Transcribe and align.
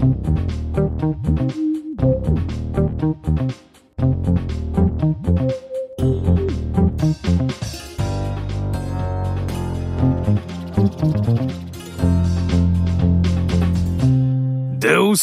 Деус 0.00 0.16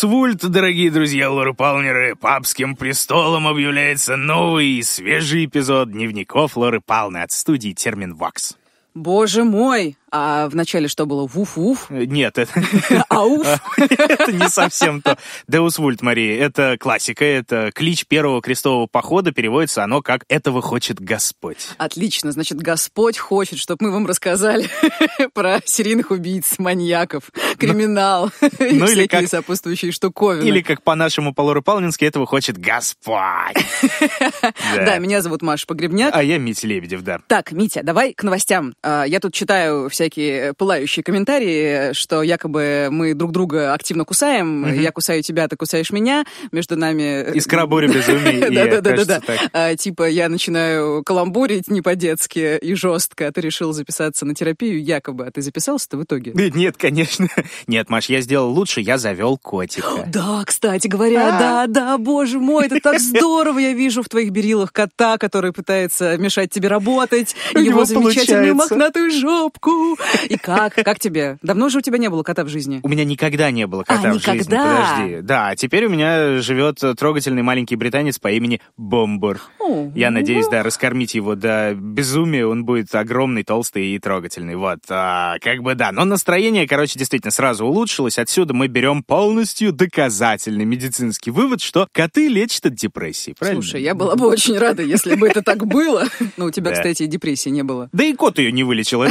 Вульт, 0.03 0.47
дорогие 0.47 0.91
друзья 0.91 1.32
Лоры 1.32 1.55
Палмеры, 1.55 2.16
папским 2.16 2.75
престолом 2.75 3.48
объявляется 3.48 4.16
новый 4.16 4.68
и 4.68 4.84
свежий 4.84 5.46
эпизод 5.46 5.91
дневников 5.91 6.55
Лоры 6.55 6.82
Палны 6.82 7.23
от 7.23 7.32
студии 7.32 7.73
Термин 7.73 8.14
Вокс. 8.14 8.55
Боже 8.94 9.44
мой! 9.44 9.98
А 10.11 10.47
в 10.47 10.55
начале 10.55 10.87
что 10.87 11.05
было? 11.05 11.27
Вуф-вуф? 11.27 11.87
Э, 11.89 12.05
Нет, 12.05 12.37
это, 12.37 12.51
Ауф? 13.09 13.45
это 13.77 14.31
не 14.31 14.47
совсем 14.49 15.01
то. 15.01 15.17
Деус 15.47 15.77
Вульт, 15.79 16.01
Мария, 16.01 16.41
это 16.41 16.77
классика, 16.79 17.25
это 17.25 17.71
клич 17.73 18.05
первого 18.07 18.41
крестового 18.41 18.88
похода, 18.88 19.31
переводится 19.31 19.84
оно 19.84 20.01
как 20.01 20.23
«этого 20.29 20.62
хочет 20.62 20.99
Господь». 21.01 21.70
Отлично, 21.77 22.31
значит, 22.31 22.57
Господь 22.57 23.17
хочет, 23.17 23.59
чтобы 23.59 23.85
мы 23.85 23.91
вам 23.91 24.05
рассказали 24.07 24.70
про 25.34 25.59
серийных 25.65 26.12
убийц, 26.12 26.57
маньяков, 26.57 27.31
криминал 27.57 28.31
и 28.59 28.73
ну 28.79 28.85
всякие 28.85 29.27
сопутствующие 29.27 29.91
штуковины. 29.91 30.48
Или, 30.48 30.62
как 30.62 30.84
по-нашему 30.84 31.34
по 31.34 31.41
Лоре 31.41 31.62
Палнински, 31.62 32.05
этого 32.05 32.26
хочет 32.26 32.57
Господь. 32.57 33.57
Да, 34.76 34.98
меня 34.99 35.21
зовут 35.21 35.41
Маша 35.41 35.65
Погребняк. 35.67 36.15
А 36.15 36.23
я 36.23 36.37
Митя 36.37 36.67
Лебедев, 36.67 37.01
да. 37.01 37.20
Так, 37.27 37.51
Митя, 37.51 37.81
давай 37.84 38.13
к 38.13 38.23
новостям. 38.23 38.73
А, 38.84 39.03
Я 39.03 39.20
тут 39.20 39.34
читаю 39.34 39.89
всякие 39.97 40.53
пылающие 40.53 41.01
комментарии, 41.03 41.91
что 41.93 42.21
якобы 42.21 42.89
мы 42.91 43.15
друг 43.15 43.31
друга 43.31 43.73
активно 43.73 44.05
кусаем. 44.05 44.71
Я 44.79 44.91
кусаю 44.91 45.23
тебя, 45.23 45.47
ты 45.47 45.55
кусаешь 45.55 45.89
меня. 45.91 46.23
Между 46.51 46.77
нами... 46.77 47.35
Искра 47.35 47.65
буря 47.65 47.87
безумий, 47.87 48.37
и, 48.37 48.41
Да-да-да-да. 48.55 48.89
кажется, 48.91 49.23
так. 49.26 49.39
А, 49.54 49.76
Типа 49.76 50.07
я 50.07 50.29
начинаю 50.29 51.04
каламбурить 51.04 51.70
не 51.70 51.81
по-детски 51.81 52.57
и 52.62 52.76
жестко, 52.76 53.27
а 53.27 53.31
ты 53.31 53.41
решил 53.41 53.73
записаться 53.73 54.26
на 54.26 54.35
терапию 54.35 54.84
якобы. 54.84 55.26
А 55.26 55.31
ты 55.31 55.41
записался-то 55.41 55.98
в 55.98 56.04
итоге? 56.04 56.32
Нет, 56.35 56.77
конечно. 56.77 57.27
Нет, 57.67 57.89
Маш, 57.89 58.09
я 58.09 58.21
сделал 58.21 58.51
лучше, 58.51 58.82
я 58.82 58.99
завел 58.99 59.37
котика. 59.37 59.87
Да, 60.07 60.43
кстати 60.45 60.87
говоря, 60.87 61.35
А. 61.35 61.39
да, 61.39 61.67
да, 61.67 61.98
боже 61.98 62.37
мой, 62.39 62.67
это 62.67 62.79
так 62.79 62.99
здорово. 62.99 63.57
Я 63.57 63.73
вижу 63.73 64.03
в 64.03 64.09
твоих 64.09 64.29
берилах 64.29 64.72
кота, 64.72 65.17
который 65.17 65.53
пытается 65.53 66.17
мешать 66.17 66.51
тебе 66.51 66.67
работать, 66.67 67.35
его 67.56 67.85
замечательную 67.85 68.53
мохнатую 68.53 69.09
жопку. 69.09 69.87
И 70.30 70.38
как? 70.38 70.75
Как 70.75 71.00
тебе? 71.00 71.38
Давно 71.41 71.69
же 71.69 71.80
у 71.80 71.81
тебя 71.81 71.97
не 71.97 72.09
было 72.09 72.24
кота 72.24 72.44
в 72.44 72.50
жизни? 72.50 72.80
У 72.84 72.90
меня 72.90 73.06
никогда 73.06 73.52
не 73.52 73.68
было 73.68 73.84
кота 73.84 74.09
А, 74.09 74.13
в 74.13 74.13
жизни. 74.16 74.31
никогда? 74.38 74.96
Подожди. 74.97 75.22
Да, 75.22 75.47
а 75.50 75.56
теперь 75.56 75.85
у 75.85 75.90
меня 75.90 76.41
живет 76.41 76.84
э, 76.84 76.94
трогательный 76.96 77.41
маленький 77.44 77.75
британец 77.75 78.19
по 78.19 78.31
имени 78.31 78.62
Бомбур. 78.78 79.40
О, 79.59 79.91
Я 79.96 80.12
надеюсь, 80.12 80.47
да, 80.47 80.63
раскормить 80.63 81.16
его 81.16 81.35
до 81.35 81.74
безумия. 81.75 82.46
Он 82.46 82.66
будет 82.66 82.94
огромный, 82.96 83.44
толстый 83.44 83.88
и 83.88 84.00
трогательный. 84.00 84.56
Вот, 84.56 84.79
а, 84.90 85.38
как 85.40 85.62
бы 85.62 85.75
да. 85.75 85.91
Но 85.91 86.06
настроение, 86.06 86.68
короче, 86.68 86.97
действительно 87.00 87.31
сразу 87.31 87.66
улучшилось. 87.66 88.18
Отсюда 88.18 88.53
мы 88.53 88.68
берем 88.68 89.03
полностью 89.03 89.72
доказательный 89.74 90.66
медицинский 90.66 91.31
вывод, 91.31 91.62
что 91.62 91.88
коты 91.91 92.28
лечат 92.28 92.68
от 92.68 92.75
депрессии. 92.75 93.35
Правильно? 93.38 93.62
Слушай, 93.62 93.81
я 93.84 93.94
была 93.96 94.16
бы 94.16 94.28
очень 94.28 94.57
рада, 94.57 94.84
если 94.84 95.16
бы 95.16 95.28
это 95.28 95.41
так 95.41 95.66
было. 95.66 96.06
Но 96.38 96.46
у 96.46 96.51
тебя, 96.51 96.72
кстати, 96.72 97.03
и 97.03 97.07
депрессии 97.07 97.50
не 97.50 97.63
было. 97.63 97.90
Да 97.91 98.03
и 98.03 98.13
кот 98.13 98.40
ее 98.40 98.51
не 98.51 98.63
вылечил, 98.63 99.03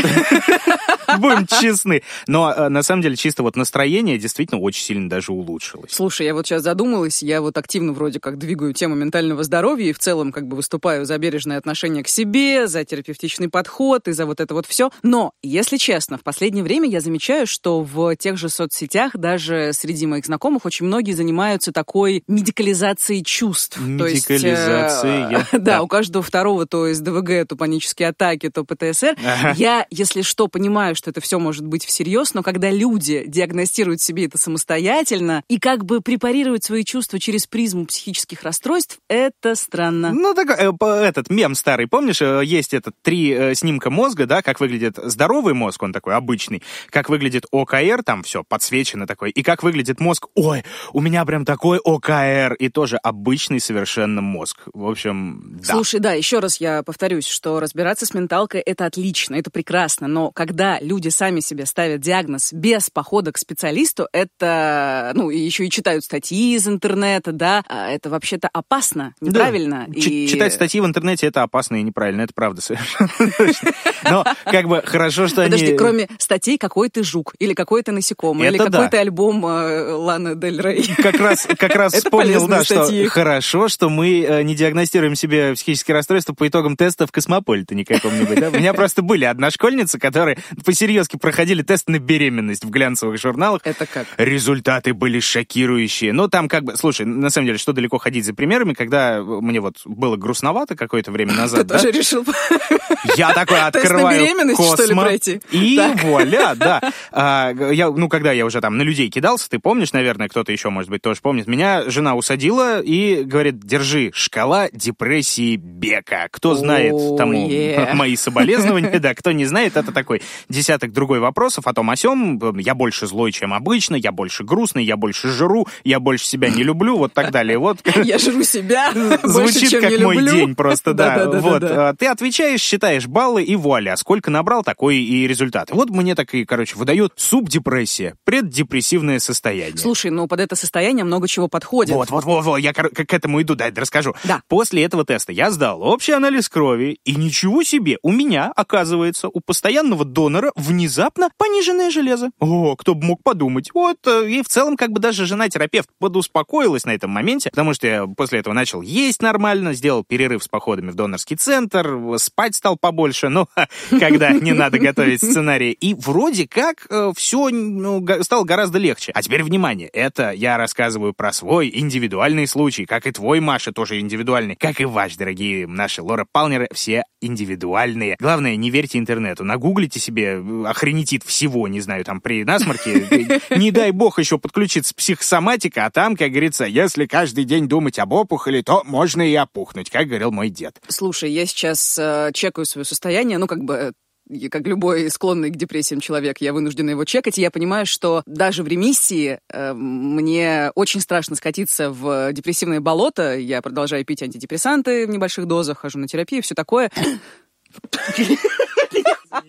будем 1.19 1.47
честны. 1.47 2.03
Но 2.27 2.53
э, 2.53 2.69
на 2.69 2.83
самом 2.83 3.03
деле 3.03 3.17
чисто 3.17 3.43
вот 3.43 3.57
настроение 3.57 4.19
действительно 4.19 4.61
очень 4.61 4.83
сильно 4.83 5.09
даже 5.09 5.33
улучшилось. 5.33 5.93
Слушай, 5.93 6.27
я 6.27 6.35
вот 6.35 6.47
сейчас 6.47 6.62
задумалась, 6.62 7.23
я 7.23 7.41
вот 7.41 7.57
активно 7.59 7.93
вроде 7.93 8.21
как 8.21 8.39
двигаю 8.39 8.73
тему 8.73 8.95
ментального 8.95 9.43
здоровья 9.45 9.91
и 9.91 9.93
в 9.93 9.99
целом 9.99 10.33
как 10.33 10.47
бы 10.47 10.57
выступаю 10.57 11.05
за 11.05 11.19
бережное 11.19 11.59
отношение 11.59 12.03
к 12.03 12.09
себе, 12.09 12.67
за 12.67 12.84
терапевтичный 12.84 13.49
подход 13.49 14.09
и 14.09 14.12
за 14.12 14.27
вот 14.27 14.41
это 14.41 14.55
вот 14.55 14.67
все. 14.67 14.91
Но, 15.03 15.33
если 15.43 15.77
честно, 15.77 16.19
в 16.19 16.22
последнее 16.22 16.65
время 16.65 16.89
я 16.89 17.00
замечаю, 17.00 17.47
что 17.47 17.83
в 17.83 18.17
тех 18.17 18.37
же 18.37 18.49
соцсетях, 18.49 19.17
даже 19.17 19.73
среди 19.73 20.06
моих 20.06 20.27
знакомых, 20.27 20.65
очень 20.65 20.87
многие 20.87 21.12
занимаются 21.12 21.73
такой 21.73 22.23
медикализацией 22.27 23.23
чувств. 23.25 23.78
Есть, 23.78 24.31
э, 24.31 24.34
Медикализацией, 24.34 25.47
Да, 25.53 25.59
да. 25.59 25.83
у 25.83 25.87
каждого 25.87 26.23
второго 26.23 26.67
то 26.67 26.87
есть 26.87 27.03
ДВГ, 27.03 27.49
то 27.49 27.56
панические 27.56 28.09
атаки, 28.09 28.49
то 28.50 28.65
ПТСР. 28.65 29.17
Ага. 29.25 29.55
Я, 29.56 29.87
если 29.91 30.23
что, 30.23 30.49
понимаю, 30.49 30.94
что 30.97 31.11
это 31.11 31.21
все 31.21 31.39
может 31.39 31.67
быть 31.67 31.84
всерьез, 31.84 32.34
но 32.34 32.43
когда 32.43 32.71
люди 32.71 33.25
диагностируют 33.27 34.01
себе 34.01 34.27
это 34.27 34.39
самостоятельно 34.39 35.43
и 35.49 35.59
как 35.59 35.84
бы 35.84 36.01
препарируют 36.01 36.65
свои 36.65 36.84
чувства 36.84 37.19
через 37.19 37.47
призму 37.47 37.87
психических 37.87 38.43
расстройств, 38.43 38.99
это 39.09 39.55
странно. 39.55 40.12
Ну, 40.12 40.35
так, 40.35 40.51
э, 40.59 40.73
этот 41.05 41.31
мем 41.31 41.55
старый, 41.55 41.87
помнишь, 41.87 42.23
э, 42.23 42.43
есть 42.45 42.75
этот 42.75 42.95
три 43.03 43.31
э, 43.31 43.55
снимка 43.55 43.91
мозга, 43.91 44.27
да, 44.27 44.43
как 44.43 44.61
выглядит 44.61 44.99
здоровый 45.03 45.55
мозг, 45.55 45.83
он 45.83 45.93
такой 45.93 46.15
обычный, 46.15 46.62
как 46.91 47.09
выглядит 47.09 47.45
ОКР, 47.51 48.03
там 48.05 48.23
все 48.23 48.43
подсвечено 48.45 49.06
такой, 49.06 49.31
и 49.31 49.43
как 49.43 49.62
выглядит 49.62 50.01
мозг, 50.01 50.27
ой, 50.35 50.65
у 50.93 51.01
меня 51.01 51.25
прям 51.25 51.45
такой 51.45 51.79
ОКР, 51.79 52.55
и 52.59 52.69
тоже 52.69 52.97
обычный 52.97 53.61
совершенно 53.61 54.21
мозг. 54.21 54.62
В 54.73 54.89
общем, 54.89 55.59
да. 55.61 55.75
Слушай, 55.75 56.01
да, 56.01 56.12
еще 56.12 56.39
раз 56.39 56.61
я 56.61 56.83
повторюсь, 56.83 57.27
что 57.27 57.61
разбираться 57.61 58.06
с 58.06 58.15
менталкой 58.15 58.61
это 58.61 58.87
отлично, 58.87 59.35
это 59.35 59.51
прекрасно, 59.51 60.09
но 60.09 60.31
когда 60.31 60.79
люди 60.87 61.09
сами 61.09 61.41
себе 61.41 61.67
ставят 61.67 62.01
диагноз 62.01 62.53
без 62.53 62.89
похода 62.91 63.33
к 63.33 63.39
специалисту, 63.39 64.09
это, 64.13 65.13
ну, 65.15 65.31
еще 65.31 65.67
и 65.67 65.71
читают 65.71 66.05
статьи 66.05 66.55
из 66.55 66.67
интернета, 66.69 67.33
да, 67.33 67.63
а 67.69 67.91
это 67.91 68.09
вообще-то 68.11 68.49
опасно, 68.53 69.15
Да. 69.21 69.27
неправильно. 69.29 69.87
Ч- 69.95 70.11
и- 70.11 70.29
Читать 70.29 70.53
статьи 70.55 70.81
в 70.81 70.87
интернете 70.87 71.27
это 71.27 71.43
опасно 71.43 71.77
и 71.77 71.83
неправильно, 71.83 72.23
это 72.23 72.33
правда 72.35 72.61
совершенно 72.61 73.11
точно. 73.39 73.71
Но 74.11 74.25
как 74.45 74.69
бы 74.69 74.83
хорошо, 74.85 75.27
что 75.29 75.43
Подожди, 75.43 75.69
они... 75.69 75.77
кроме 75.77 76.09
статей 76.19 76.59
«Какой 76.59 76.89
ты 76.89 77.03
жук» 77.03 77.35
или 77.39 77.55
«Какой 77.55 77.83
ты 77.83 77.93
насекомый» 77.93 78.49
или 78.49 78.57
Это 78.57 78.71
да. 78.71 78.79
какой-то 78.79 79.01
альбом 79.01 79.45
э, 79.47 79.93
Ланы 79.93 80.35
Дель 80.37 80.61
Рей. 80.61 80.85
Как 80.97 81.17
раз, 81.19 81.47
как 81.59 81.75
раз 81.75 81.93
вспомнил, 81.95 82.47
да, 82.47 82.63
что 82.65 82.85
статьи. 82.85 83.07
хорошо, 83.07 83.69
что 83.69 83.89
мы 83.89 84.21
э, 84.23 84.43
не 84.43 84.55
диагностируем 84.55 85.15
себе 85.17 85.55
психические 85.55 85.95
расстройства 85.95 86.33
по 86.35 86.47
итогам 86.47 86.77
теста 86.77 87.07
в 87.07 87.13
космополите 87.13 87.67
каком-нибудь. 87.85 88.39
Да? 88.41 88.49
У 88.51 88.53
меня 88.53 88.75
просто 88.75 89.03
были 89.03 89.25
одношкольницы, 89.25 89.99
которые 89.99 90.39
посерьезки 90.76 91.16
проходили 91.16 91.62
тест 91.62 91.88
на 91.88 91.98
беременность 91.98 92.62
в 92.62 92.69
глянцевых 92.69 93.19
журналах. 93.19 93.62
Это 93.64 93.87
как? 93.87 94.06
Результаты 94.19 94.92
были 94.92 95.20
шокирующие. 95.20 96.12
Ну, 96.12 96.28
там 96.28 96.50
как 96.50 96.64
бы, 96.64 96.76
слушай, 96.76 97.06
на 97.06 97.31
самом 97.31 97.47
деле, 97.47 97.56
что 97.56 97.72
далеко 97.72 97.97
ходить 97.97 98.26
за 98.26 98.34
примерами, 98.34 98.75
когда 98.75 99.22
мне 99.22 99.60
вот 99.60 99.76
было 99.87 100.16
грустновато 100.16 100.76
какое-то 100.76 101.12
время 101.12 101.31
Ты 101.32 101.38
назад, 101.38 101.66
да, 101.66 101.78
тоже 101.78 101.92
решил... 101.92 102.26
я 103.16 103.32
такой 103.32 103.56
Тест 103.56 103.62
на 103.62 103.66
открываю 103.69 104.20
беременность, 104.20 104.62
что 104.75 104.84
ли, 104.84 104.94
пройти? 104.94 105.41
И 105.50 105.76
Так. 105.87 106.03
вуаля, 106.03 106.54
да. 106.54 106.82
А, 107.10 107.54
я, 107.72 107.91
ну, 107.91 108.10
когда 108.10 108.32
я 108.32 108.44
уже 108.44 108.60
там 108.60 108.76
на 108.76 108.82
людей 108.82 109.08
кидался, 109.08 109.48
ты 109.48 109.58
помнишь, 109.58 109.94
наверное, 109.94 110.28
кто-то 110.28 110.53
еще, 110.53 110.69
может 110.69 110.91
быть, 110.91 111.00
тоже 111.00 111.20
помнит, 111.22 111.47
меня 111.47 111.88
жена 111.88 112.16
усадила 112.16 112.82
и 112.82 113.22
говорит, 113.22 113.60
держи, 113.60 114.10
шкала 114.12 114.69
депрессии 114.70 115.56
Бека. 115.56 116.28
Кто 116.31 116.54
знает 116.54 116.93
О, 116.93 117.16
тому 117.16 117.48
мои 117.94 118.14
соболезнования, 118.16 118.98
да, 118.98 119.14
кто 119.14 119.32
не 119.32 119.47
знает, 119.47 119.78
это 119.78 119.91
такой 119.91 120.20
десяток 120.66 120.93
другой 120.93 121.21
вопросов 121.21 121.69
о 121.69 121.72
том, 121.72 121.91
о 121.91 121.97
сем. 121.97 122.41
Я 122.59 122.75
больше 122.75 123.06
злой, 123.06 123.31
чем 123.31 123.54
обычно, 123.54 123.94
я 123.94 124.10
больше 124.10 124.43
грустный, 124.43 124.84
я 124.84 124.97
больше 124.97 125.28
жру, 125.28 125.69
я 125.84 126.00
больше 126.00 126.27
себя 126.27 126.49
не 126.49 126.65
люблю, 126.65 126.99
вот 126.99 127.12
так 127.12 127.31
далее. 127.31 127.56
Вот 127.59 127.78
Я 128.04 128.19
жру 128.19 128.43
себя 128.43 128.93
Звучит 129.22 129.81
как 129.81 130.00
мой 130.00 130.16
день 130.26 130.56
просто, 130.56 130.93
да. 130.93 131.06
Да-да-да-да-да. 131.16 131.41
вот, 131.41 131.62
а, 131.62 131.94
ты 131.94 132.06
отвечаешь, 132.06 132.60
считаешь 132.60 133.06
баллы 133.06 133.44
и 133.44 133.55
вуаля, 133.55 133.97
сколько 133.97 134.31
набрал, 134.31 134.65
такой 134.65 134.97
и 134.97 135.28
результат. 135.28 135.71
Вот 135.71 135.91
мне 135.91 136.16
так 136.16 136.34
и, 136.34 136.44
короче, 136.44 136.76
выдают 136.76 137.12
субдепрессия, 137.15 138.16
преддепрессивное 138.25 139.21
состояние. 139.21 139.78
Слушай, 139.78 140.10
ну 140.10 140.26
под 140.26 140.41
это 140.41 140.56
состояние 140.56 141.05
много 141.05 141.28
чего 141.28 141.47
подходит. 141.47 141.94
Вот, 141.94 142.11
вот, 142.11 142.25
вот, 142.25 142.44
вот, 142.44 142.56
я 142.58 142.73
к 142.73 143.14
этому 143.14 143.41
иду, 143.41 143.55
дай 143.55 143.73
расскажу. 143.73 144.14
Да. 144.25 144.43
После 144.49 144.82
этого 144.82 145.05
теста 145.05 145.31
я 145.31 145.52
сдал 145.52 145.82
общий 145.82 146.12
анализ 146.12 146.49
крови, 146.49 146.99
и 147.05 147.14
ничего 147.14 147.62
себе, 147.62 147.99
у 148.02 148.11
меня, 148.11 148.52
оказывается, 148.56 149.29
у 149.29 149.41
постоянного 149.41 150.05
донора 150.05 150.45
внезапно 150.54 151.31
пониженное 151.37 151.90
железо. 151.90 152.31
О, 152.38 152.76
кто 152.76 152.94
бы 152.94 153.06
мог 153.06 153.22
подумать. 153.22 153.70
Вот, 153.75 153.98
э, 154.06 154.28
и 154.28 154.43
в 154.43 154.48
целом, 154.48 154.76
как 154.76 154.90
бы 154.90 155.00
даже 155.00 155.26
жена-терапевт 155.26 155.88
подуспокоилась 155.98 156.84
на 156.84 156.90
этом 156.90 157.10
моменте, 157.10 157.50
потому 157.50 157.75
что 157.75 157.87
я 157.87 158.06
после 158.06 158.40
этого 158.40 158.54
начал 158.54 158.82
есть 158.82 159.22
нормально, 159.22 159.72
сделал 159.72 160.04
перерыв 160.04 160.43
с 160.43 160.48
походами 160.48 160.90
в 160.90 160.94
донорский 160.94 161.37
центр, 161.37 161.98
спать 162.19 162.54
стал 162.54 162.76
побольше, 162.76 163.28
ну, 163.28 163.48
когда 163.90 164.32
не 164.32 164.52
надо 164.52 164.78
готовить 164.78 165.22
сценарий. 165.22 165.72
И 165.72 165.94
вроде 165.94 166.46
как 166.46 166.87
все 167.16 168.22
стало 168.22 168.44
гораздо 168.44 168.78
легче. 168.78 169.12
А 169.12 169.22
теперь 169.22 169.43
внимание, 169.43 169.88
это 169.88 170.31
я 170.31 170.56
рассказываю 170.56 171.12
про 171.14 171.32
свой 171.32 171.70
индивидуальный 171.72 172.46
случай, 172.46 172.84
как 172.87 173.06
и 173.06 173.12
твой, 173.12 173.40
Маша, 173.40 173.72
тоже 173.72 174.00
индивидуальный, 174.00 174.56
как 174.56 174.81
и 174.81 174.84
ваш, 174.84 175.16
дорогие 175.16 175.66
наши 175.66 176.02
Лора 176.02 176.26
Палнеры, 176.31 176.69
все 176.72 177.04
индивидуальные. 177.20 178.16
Главное, 178.20 178.56
не 178.56 178.70
верьте 178.70 178.98
интернету, 178.98 179.44
нагуглите 179.44 180.00
себе 180.00 180.25
э, 180.25 180.36
охренетит 180.67 181.23
всего, 181.25 181.69
не 181.69 181.81
знаю, 181.81 182.05
там 182.05 182.21
при 182.21 182.44
насморке. 182.44 183.41
Не 183.56 183.71
дай 183.71 183.91
бог 183.91 184.19
еще 184.19 184.38
подключиться 184.38 184.94
психосоматика, 184.94 185.87
а 185.87 185.91
там, 185.91 186.17
как 186.17 186.31
говорится, 186.31 186.65
если 186.65 187.06
каждый 187.06 187.44
день 187.44 187.69
думать 187.69 187.99
об 187.99 188.12
опухоли, 188.12 188.62
то 188.62 188.83
можно 188.85 189.23
и 189.23 189.35
опухнуть, 189.35 189.91
как 189.91 190.06
говорил 190.06 190.31
мой 190.31 190.49
дед. 190.49 190.81
Слушай, 190.88 191.33
я 191.33 191.47
сейчас 191.47 191.99
э, 191.99 192.31
чекаю 192.35 192.67
свое 192.67 192.85
состояние, 192.85 193.38
ну, 193.38 193.47
как 193.47 193.65
бы 193.65 193.93
и 194.29 194.49
как 194.49 194.67
любой 194.67 195.09
склонный 195.11 195.50
к 195.50 195.56
депрессиям 195.56 196.00
человек, 196.00 196.39
я 196.41 196.53
вынуждена 196.53 196.91
его 196.91 197.05
чекать, 197.05 197.39
и 197.39 197.41
я 197.41 197.50
понимаю, 197.50 197.87
что 197.87 198.23
даже 198.27 198.62
в 198.62 198.69
ремиссии 198.69 199.39
э, 199.49 199.73
мне 199.73 200.73
очень 200.75 201.00
страшно 201.00 201.37
скатиться 201.37 201.91
в 201.91 202.32
депрессивное 202.32 202.81
болото. 202.81 203.37
Я 203.37 203.62
продолжаю 203.62 204.05
пить 204.05 204.23
антидепрессанты 204.23 205.06
в 205.06 205.11
небольших 205.11 205.47
дозах, 205.47 205.79
хожу 205.79 205.99
на 205.99 206.09
терапию, 206.09 206.43
все 206.43 206.55
такое. 206.55 206.91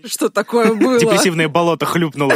Что 0.05 0.29
такое 0.29 0.73
было? 0.73 0.99
Депрессивное 0.99 1.47
болото 1.47 1.85
хлюпнуло. 1.85 2.33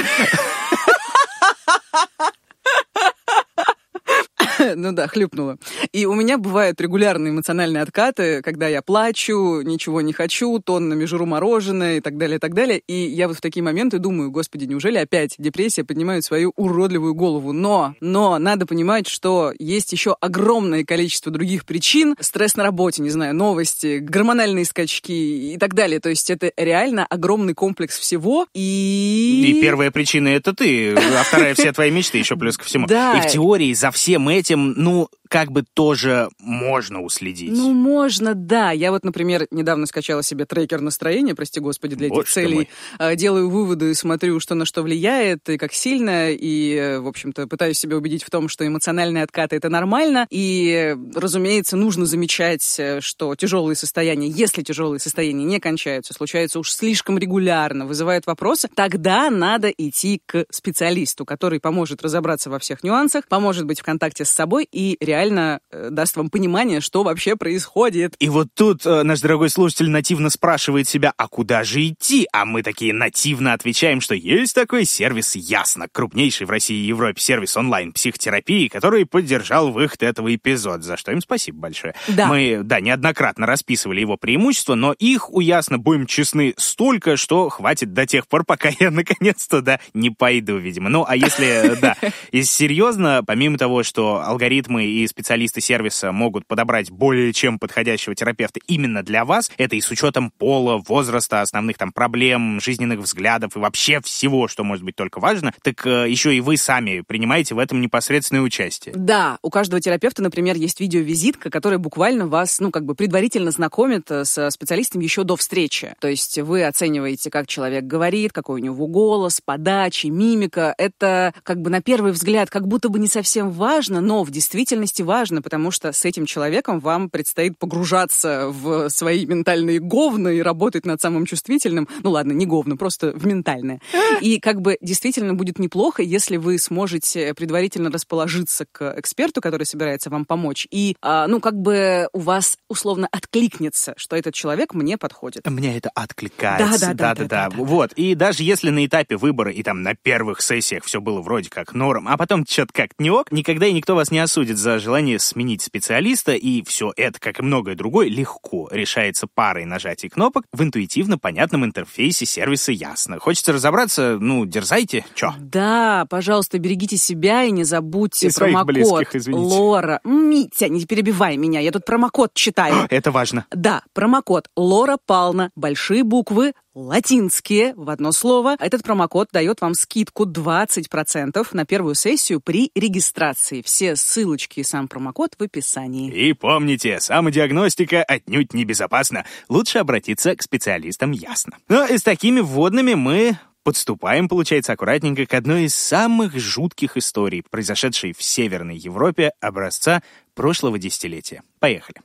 ну 4.75 4.91
да, 4.91 5.07
хлюпнула. 5.07 5.57
И 5.91 6.05
у 6.05 6.13
меня 6.13 6.37
бывают 6.37 6.79
регулярные 6.81 7.31
эмоциональные 7.31 7.83
откаты, 7.83 8.41
когда 8.41 8.67
я 8.67 8.81
плачу, 8.81 9.61
ничего 9.61 10.01
не 10.01 10.13
хочу, 10.13 10.59
тоннами 10.59 11.05
жру 11.05 11.25
мороженое 11.25 11.97
и 11.97 11.99
так 12.01 12.17
далее, 12.17 12.37
и 12.37 12.39
так 12.39 12.53
далее. 12.53 12.81
И 12.87 12.93
я 12.93 13.27
вот 13.27 13.37
в 13.37 13.41
такие 13.41 13.63
моменты 13.63 13.99
думаю, 13.99 14.31
господи, 14.31 14.65
неужели 14.65 14.97
опять 14.97 15.35
депрессия 15.37 15.83
поднимает 15.83 16.23
свою 16.23 16.53
уродливую 16.55 17.13
голову? 17.13 17.53
Но, 17.53 17.95
но 17.99 18.37
надо 18.39 18.65
понимать, 18.65 19.07
что 19.07 19.53
есть 19.59 19.91
еще 19.91 20.15
огромное 20.19 20.83
количество 20.83 21.31
других 21.31 21.65
причин. 21.65 22.15
Стресс 22.19 22.55
на 22.55 22.63
работе, 22.63 23.01
не 23.01 23.09
знаю, 23.09 23.35
новости, 23.35 23.99
гормональные 23.99 24.65
скачки 24.65 25.53
и 25.53 25.57
так 25.57 25.73
далее. 25.73 25.99
То 25.99 26.09
есть 26.09 26.29
это 26.29 26.51
реально 26.57 27.05
огромный 27.05 27.53
комплекс 27.53 27.97
всего. 27.97 28.47
И... 28.53 29.45
И 29.47 29.61
первая 29.61 29.91
причина 29.91 30.29
это 30.29 30.53
ты, 30.53 30.93
а 30.93 31.23
вторая 31.23 31.53
все 31.53 31.71
твои 31.71 31.91
мечты 31.91 32.17
еще 32.17 32.35
плюс 32.35 32.57
ко 32.57 32.65
всему. 32.65 32.87
Да. 32.87 33.17
И 33.17 33.21
в 33.21 33.31
теории 33.31 33.73
за 33.73 33.91
всем 33.91 34.29
этим, 34.29 34.50
ну, 34.55 35.09
как 35.31 35.49
бы 35.49 35.63
тоже 35.63 36.27
можно 36.39 37.01
уследить. 37.01 37.53
Ну, 37.53 37.71
можно, 37.71 38.35
да. 38.35 38.71
Я 38.71 38.91
вот, 38.91 39.05
например, 39.05 39.47
недавно 39.49 39.85
скачала 39.85 40.23
себе 40.23 40.45
трекер 40.45 40.81
настроения, 40.81 41.33
прости 41.35 41.61
господи, 41.61 41.95
для 41.95 42.09
Боже 42.09 42.23
этих 42.23 42.31
целей. 42.33 42.53
мой. 42.53 42.69
А, 42.97 43.15
Делаю 43.15 43.49
выводы, 43.49 43.95
смотрю, 43.95 44.41
что 44.41 44.55
на 44.55 44.65
что 44.65 44.83
влияет 44.83 45.47
и 45.47 45.57
как 45.57 45.71
сильно, 45.71 46.31
и, 46.31 46.97
в 46.99 47.07
общем-то, 47.07 47.47
пытаюсь 47.47 47.79
себя 47.79 47.95
убедить 47.95 48.23
в 48.23 48.29
том, 48.29 48.49
что 48.49 48.67
эмоциональные 48.67 49.23
откаты— 49.23 49.55
это 49.57 49.69
нормально. 49.69 50.27
И, 50.29 50.97
разумеется, 51.15 51.77
нужно 51.77 52.05
замечать, 52.05 52.75
э, 52.77 52.99
что 52.99 53.33
тяжелые 53.35 53.77
состояния, 53.77 54.27
если 54.27 54.63
тяжелые 54.63 54.99
состояния 54.99 55.45
не 55.45 55.61
кончаются, 55.61 56.13
случаются 56.13 56.59
уж 56.59 56.73
слишком 56.73 57.17
регулярно, 57.17 57.85
вызывают 57.85 58.27
вопросы, 58.27 58.67
тогда 58.75 59.29
надо 59.29 59.69
идти 59.69 60.21
к 60.25 60.45
специалисту, 60.49 61.23
который 61.23 61.61
поможет 61.61 62.03
разобраться 62.03 62.49
во 62.49 62.59
всех 62.59 62.83
нюансах, 62.83 63.29
поможет 63.29 63.63
быть 63.63 63.79
в 63.79 63.83
контакте 63.83 64.25
с 64.25 64.29
собой 64.29 64.67
и 64.69 64.97
реально 64.99 65.20
э, 65.29 65.89
даст 65.91 66.17
вам 66.17 66.29
понимание, 66.29 66.81
что 66.81 67.03
вообще 67.03 67.35
происходит. 67.35 68.15
И 68.19 68.29
вот 68.29 68.47
тут 68.55 68.85
э, 68.85 69.03
наш 69.03 69.21
дорогой 69.21 69.49
слушатель 69.49 69.89
нативно 69.89 70.29
спрашивает 70.29 70.87
себя, 70.87 71.13
а 71.17 71.27
куда 71.27 71.63
же 71.63 71.85
идти? 71.87 72.27
А 72.33 72.45
мы 72.45 72.63
такие 72.63 72.93
нативно 72.93 73.53
отвечаем, 73.53 74.01
что 74.01 74.15
есть 74.15 74.55
такой 74.55 74.85
сервис 74.85 75.35
Ясно, 75.35 75.87
крупнейший 75.91 76.47
в 76.47 76.49
России 76.49 76.77
и 76.77 76.87
Европе 76.87 77.21
сервис 77.21 77.55
онлайн-психотерапии, 77.55 78.67
который 78.67 79.05
поддержал 79.05 79.71
выход 79.71 80.03
этого 80.03 80.33
эпизода, 80.33 80.81
за 80.81 80.97
что 80.97 81.11
им 81.11 81.21
спасибо 81.21 81.59
большое. 81.59 81.93
Да. 82.07 82.27
Мы, 82.27 82.61
да, 82.63 82.79
неоднократно 82.79 83.45
расписывали 83.45 83.99
его 83.99 84.17
преимущества, 84.17 84.75
но 84.75 84.93
их 84.93 85.31
у 85.31 85.41
Ясно, 85.41 85.77
будем 85.77 86.05
честны, 86.05 86.53
столько, 86.57 87.17
что 87.17 87.49
хватит 87.49 87.93
до 87.93 88.05
тех 88.05 88.27
пор, 88.27 88.45
пока 88.45 88.69
я 88.79 88.89
наконец-то, 88.89 89.61
да, 89.61 89.79
не 89.93 90.09
пойду, 90.09 90.57
видимо. 90.57 90.89
Ну, 90.89 91.03
а 91.07 91.15
если, 91.15 91.77
да, 91.81 91.97
и 92.31 92.43
серьезно, 92.43 93.23
помимо 93.25 93.57
того, 93.57 93.83
что 93.83 94.21
алгоритмы 94.23 94.85
и 94.85 95.05
специалисты 95.11 95.61
сервиса 95.61 96.11
могут 96.11 96.47
подобрать 96.47 96.89
более 96.89 97.33
чем 97.33 97.59
подходящего 97.59 98.15
терапевта 98.15 98.59
именно 98.67 99.03
для 99.03 99.25
вас, 99.25 99.51
это 99.57 99.75
и 99.75 99.81
с 99.81 99.91
учетом 99.91 100.31
пола, 100.31 100.77
возраста, 100.77 101.41
основных 101.41 101.77
там 101.77 101.91
проблем, 101.91 102.59
жизненных 102.59 102.99
взглядов 102.99 103.55
и 103.55 103.59
вообще 103.59 104.01
всего, 104.01 104.47
что 104.47 104.63
может 104.63 104.83
быть 104.83 104.95
только 104.95 105.19
важно, 105.19 105.53
так 105.61 105.85
э, 105.85 106.09
еще 106.09 106.35
и 106.35 106.41
вы 106.41 106.57
сами 106.57 107.01
принимаете 107.01 107.55
в 107.55 107.59
этом 107.59 107.81
непосредственное 107.81 108.41
участие. 108.41 108.93
Да, 108.97 109.37
у 109.41 109.49
каждого 109.49 109.81
терапевта, 109.81 110.21
например, 110.21 110.55
есть 110.55 110.79
видеовизитка, 110.79 111.49
которая 111.49 111.79
буквально 111.79 112.27
вас, 112.27 112.59
ну, 112.59 112.71
как 112.71 112.85
бы 112.85 112.95
предварительно 112.95 113.51
знакомит 113.51 114.09
э, 114.09 114.25
со 114.25 114.49
специалистом 114.49 115.01
еще 115.01 115.23
до 115.23 115.35
встречи. 115.35 115.93
То 115.99 116.07
есть 116.07 116.37
вы 116.39 116.63
оцениваете, 116.63 117.29
как 117.29 117.47
человек 117.47 117.83
говорит, 117.83 118.33
какой 118.33 118.61
у 118.61 118.63
него 118.63 118.87
голос, 118.87 119.41
подача, 119.43 120.09
мимика. 120.09 120.73
Это, 120.77 121.33
как 121.43 121.61
бы, 121.61 121.69
на 121.69 121.81
первый 121.81 122.11
взгляд, 122.11 122.49
как 122.49 122.67
будто 122.67 122.89
бы 122.89 122.99
не 122.99 123.07
совсем 123.07 123.51
важно, 123.51 124.01
но 124.01 124.23
в 124.23 124.31
действительности 124.31 124.90
важно, 124.99 125.41
потому 125.41 125.71
что 125.71 125.93
с 125.93 126.03
этим 126.03 126.25
человеком 126.25 126.79
вам 126.79 127.09
предстоит 127.09 127.57
погружаться 127.57 128.47
в 128.49 128.89
свои 128.89 129.25
ментальные 129.25 129.79
говна 129.79 130.31
и 130.31 130.41
работать 130.41 130.85
над 130.85 130.99
самым 130.99 131.25
чувствительным. 131.25 131.87
Ну 132.03 132.11
ладно, 132.11 132.33
не 132.33 132.45
говна, 132.45 132.75
просто 132.75 133.11
в 133.11 133.25
ментальное. 133.25 133.79
И 134.19 134.39
как 134.39 134.61
бы 134.61 134.77
действительно 134.81 135.33
будет 135.33 135.59
неплохо, 135.59 136.03
если 136.03 136.37
вы 136.37 136.57
сможете 136.57 137.33
предварительно 137.33 137.89
расположиться 137.89 138.65
к 138.71 138.93
эксперту, 138.97 139.41
который 139.41 139.65
собирается 139.65 140.09
вам 140.09 140.25
помочь, 140.25 140.67
и, 140.71 140.95
а, 141.01 141.27
ну, 141.27 141.39
как 141.39 141.55
бы 141.55 142.09
у 142.13 142.19
вас 142.19 142.57
условно 142.67 143.07
откликнется, 143.11 143.93
что 143.97 144.15
этот 144.15 144.33
человек 144.33 144.73
мне 144.73 144.97
подходит. 144.97 145.47
Мне 145.47 145.77
это 145.77 145.89
откликается. 145.93 146.79
Да, 146.79 146.93
да, 146.93 146.93
да, 146.93 147.15
да, 147.15 147.27
да, 147.27 147.49
да. 147.49 147.63
Вот. 147.63 147.93
И 147.93 148.15
даже 148.15 148.43
если 148.43 148.69
на 148.69 148.85
этапе 148.85 149.17
выбора 149.17 149.51
и 149.51 149.63
там 149.63 149.83
на 149.83 149.95
первых 149.95 150.41
сессиях 150.41 150.83
все 150.83 150.99
было 150.99 151.21
вроде 151.21 151.49
как 151.49 151.73
норм, 151.73 152.07
а 152.07 152.17
потом 152.17 152.45
что-то 152.47 152.73
как 152.73 152.91
не 152.97 153.09
ок, 153.09 153.31
никогда 153.31 153.67
и 153.67 153.73
никто 153.73 153.95
вас 153.95 154.11
не 154.11 154.19
осудит 154.19 154.57
за 154.57 154.79
желание 154.81 155.19
сменить 155.19 155.61
специалиста, 155.61 156.33
и 156.33 156.63
все 156.63 156.91
это, 156.97 157.19
как 157.19 157.39
и 157.39 157.43
многое 157.43 157.75
другое, 157.75 158.09
легко 158.09 158.67
решается 158.71 159.27
парой 159.27 159.65
нажатий 159.65 160.09
кнопок 160.09 160.45
в 160.51 160.61
интуитивно 160.61 161.17
понятном 161.17 161.63
интерфейсе 161.63 162.25
сервиса 162.25 162.71
Ясно. 162.71 163.19
Хочется 163.19 163.53
разобраться? 163.53 164.17
Ну, 164.19 164.45
дерзайте. 164.45 165.05
Чё? 165.13 165.33
Да, 165.39 166.05
пожалуйста, 166.09 166.57
берегите 166.57 166.97
себя 166.97 167.43
и 167.43 167.51
не 167.51 167.63
забудьте 167.63 168.27
И 168.27 168.31
промокод 168.33 168.65
близких, 168.65 169.15
извините. 169.15 169.55
Лора. 169.55 169.99
Митя, 170.03 170.67
не 170.67 170.85
перебивай 170.85 171.37
меня, 171.37 171.59
я 171.59 171.71
тут 171.71 171.85
промокод 171.85 172.33
читаю. 172.33 172.87
Это 172.89 173.11
важно. 173.11 173.45
Да, 173.51 173.83
промокод 173.93 174.49
Лора 174.55 174.97
Пална, 175.05 175.51
большие 175.55 176.03
буквы, 176.03 176.53
латинские, 176.73 177.73
в 177.75 177.89
одно 177.89 178.11
слово. 178.11 178.55
Этот 178.59 178.83
промокод 178.83 179.29
дает 179.31 179.61
вам 179.61 179.73
скидку 179.73 180.25
20% 180.25 181.47
на 181.53 181.65
первую 181.65 181.95
сессию 181.95 182.39
при 182.39 182.71
регистрации. 182.75 183.61
Все 183.61 183.95
ссылочки 183.95 184.59
и 184.59 184.63
сам 184.63 184.87
промокод 184.87 185.35
в 185.37 185.43
описании. 185.43 186.11
И 186.11 186.33
помните, 186.33 186.99
самодиагностика 186.99 188.03
отнюдь 188.03 188.53
небезопасна. 188.53 189.25
Лучше 189.49 189.79
обратиться 189.79 190.35
к 190.35 190.41
специалистам 190.41 191.11
ясно. 191.11 191.57
Ну 191.67 191.85
и 191.87 191.97
с 191.97 192.03
такими 192.03 192.39
вводными 192.39 192.93
мы 192.93 193.37
подступаем, 193.63 194.27
получается, 194.27 194.73
аккуратненько 194.73 195.25
к 195.25 195.33
одной 195.33 195.65
из 195.65 195.75
самых 195.75 196.37
жутких 196.37 196.97
историй, 196.97 197.43
произошедшей 197.49 198.13
в 198.13 198.23
Северной 198.23 198.77
Европе 198.77 199.31
образца 199.39 200.01
прошлого 200.33 200.79
десятилетия. 200.79 201.43
Поехали. 201.59 202.01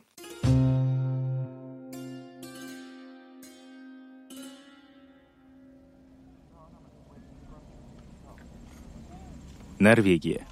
Норвегия. 9.79 10.47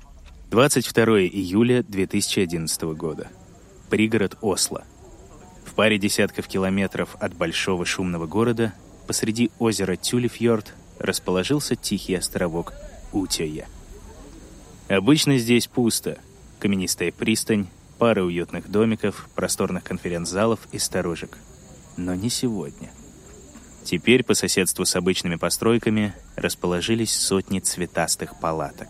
22 0.50 1.20
июля 1.20 1.82
2011 1.82 2.82
года. 2.94 3.28
Пригород 3.88 4.36
Осло. 4.42 4.84
В 5.64 5.72
паре 5.72 5.98
десятков 5.98 6.46
километров 6.46 7.16
от 7.20 7.34
большого 7.34 7.86
шумного 7.86 8.26
города, 8.26 8.74
посреди 9.06 9.50
озера 9.58 9.96
Тюлифьорд, 9.96 10.74
расположился 10.98 11.74
тихий 11.74 12.14
островок 12.16 12.74
Утёя. 13.12 13.66
Обычно 14.88 15.38
здесь 15.38 15.68
пусто. 15.68 16.18
Каменистая 16.58 17.10
пристань, 17.10 17.68
пара 17.98 18.22
уютных 18.22 18.70
домиков, 18.70 19.30
просторных 19.34 19.84
конференц-залов 19.84 20.60
и 20.70 20.78
сторожек. 20.78 21.38
Но 21.96 22.14
не 22.14 22.28
сегодня. 22.28 22.90
Теперь 23.84 24.22
по 24.22 24.34
соседству 24.34 24.84
с 24.84 24.94
обычными 24.96 25.36
постройками 25.36 26.14
расположились 26.36 27.16
сотни 27.16 27.60
цветастых 27.60 28.38
палаток. 28.38 28.88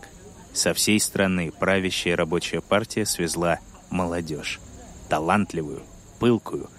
Со 0.55 0.73
всей 0.73 1.01
страны 1.01 1.51
правящая 1.51 2.15
рабочая 2.15 2.61
партия 2.61 3.05
свезла 3.05 3.59
молодежь. 3.89 4.61
Талантливую, 5.09 5.81
пылкую 6.19 6.69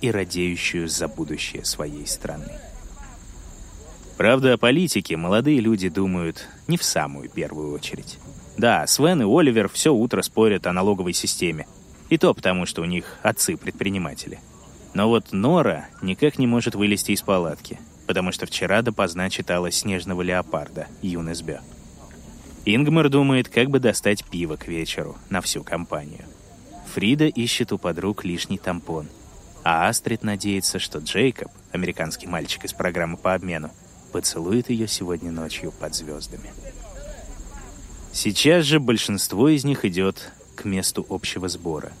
и 0.00 0.10
радеющую 0.10 0.88
за 0.88 1.06
будущее 1.06 1.62
своей 1.66 2.06
страны. 2.06 2.50
Правда, 4.16 4.54
о 4.54 4.56
политике 4.56 5.18
молодые 5.18 5.60
люди 5.60 5.90
думают 5.90 6.48
не 6.66 6.78
в 6.78 6.82
самую 6.82 7.28
первую 7.28 7.74
очередь. 7.74 8.18
Да, 8.56 8.86
Свен 8.86 9.20
и 9.20 9.24
Оливер 9.26 9.68
все 9.68 9.92
утро 9.92 10.22
спорят 10.22 10.66
о 10.66 10.72
налоговой 10.72 11.12
системе. 11.12 11.66
И 12.08 12.16
то 12.16 12.32
потому, 12.32 12.64
что 12.64 12.80
у 12.80 12.86
них 12.86 13.18
отцы 13.22 13.58
предприниматели. 13.58 14.40
Но 14.94 15.10
вот 15.10 15.32
Нора 15.32 15.88
никак 16.00 16.38
не 16.38 16.46
может 16.46 16.74
вылезти 16.74 17.12
из 17.12 17.20
палатки. 17.20 17.78
потому 18.06 18.32
что 18.32 18.46
вчера 18.46 18.82
допоздна 18.82 19.28
читала 19.30 19.70
«Снежного 19.70 20.22
леопарда» 20.22 20.86
Юнес 21.02 21.42
Бё. 21.42 21.58
Ингмар 22.68 23.08
думает, 23.08 23.48
как 23.48 23.70
бы 23.70 23.78
достать 23.78 24.24
пиво 24.24 24.56
к 24.56 24.66
вечеру 24.66 25.16
на 25.30 25.40
всю 25.40 25.62
компанию. 25.62 26.24
Фрида 26.92 27.26
ищет 27.26 27.72
у 27.72 27.78
подруг 27.78 28.24
лишний 28.24 28.58
тампон, 28.58 29.06
а 29.62 29.88
Астрид 29.88 30.24
надеется, 30.24 30.80
что 30.80 30.98
Джейкоб, 30.98 31.52
американский 31.70 32.26
мальчик 32.26 32.64
из 32.64 32.72
программы 32.72 33.18
по 33.18 33.34
обмену, 33.34 33.70
поцелует 34.10 34.68
ее 34.68 34.88
сегодня 34.88 35.30
ночью 35.30 35.72
под 35.78 35.94
звездами. 35.94 36.50
Сейчас 38.12 38.64
же 38.64 38.80
большинство 38.80 39.48
из 39.48 39.62
них 39.64 39.84
идет 39.84 40.32
к 40.56 40.64
месту 40.64 41.06
общего 41.08 41.48
сбора. 41.48 41.92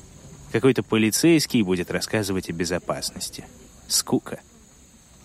Какой-то 0.50 0.82
полицейский 0.82 1.62
будет 1.62 1.92
рассказывать 1.92 2.50
о 2.50 2.52
безопасности. 2.52 3.44
Скука. 3.86 4.40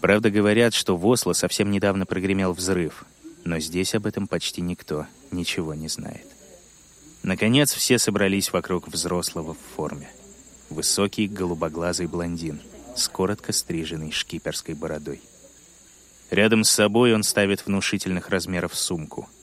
Правда, 0.02 0.30
говорят, 0.30 0.76
что 0.76 0.96
в 0.96 1.08
Осло 1.08 1.34
совсем 1.34 1.72
недавно 1.72 2.06
прогремел 2.06 2.54
взрыв, 2.54 3.06
но 3.44 3.58
здесь 3.58 3.96
об 3.96 4.06
этом 4.06 4.28
почти 4.28 4.62
никто 4.62 5.08
ничего 5.32 5.74
не 5.74 5.88
знает. 5.88 6.26
Наконец, 7.24 7.74
все 7.74 8.00
собрались 8.00 8.52
вокруг 8.52 8.88
взрослого 8.88 9.54
в 9.54 9.76
форме. 9.76 10.10
Высокий, 10.70 11.28
голубоглазый 11.28 12.08
блондин 12.08 12.60
с 12.96 13.08
коротко 13.08 13.54
стриженной 13.54 14.12
шкиперской 14.12 14.76
бородой. 14.76 15.22
Рядом 16.30 16.64
с 16.64 16.70
собой 16.70 17.14
он 17.14 17.24
ставит 17.24 17.66
внушительных 17.66 18.30
размеров 18.30 18.76
сумку— 18.76 19.30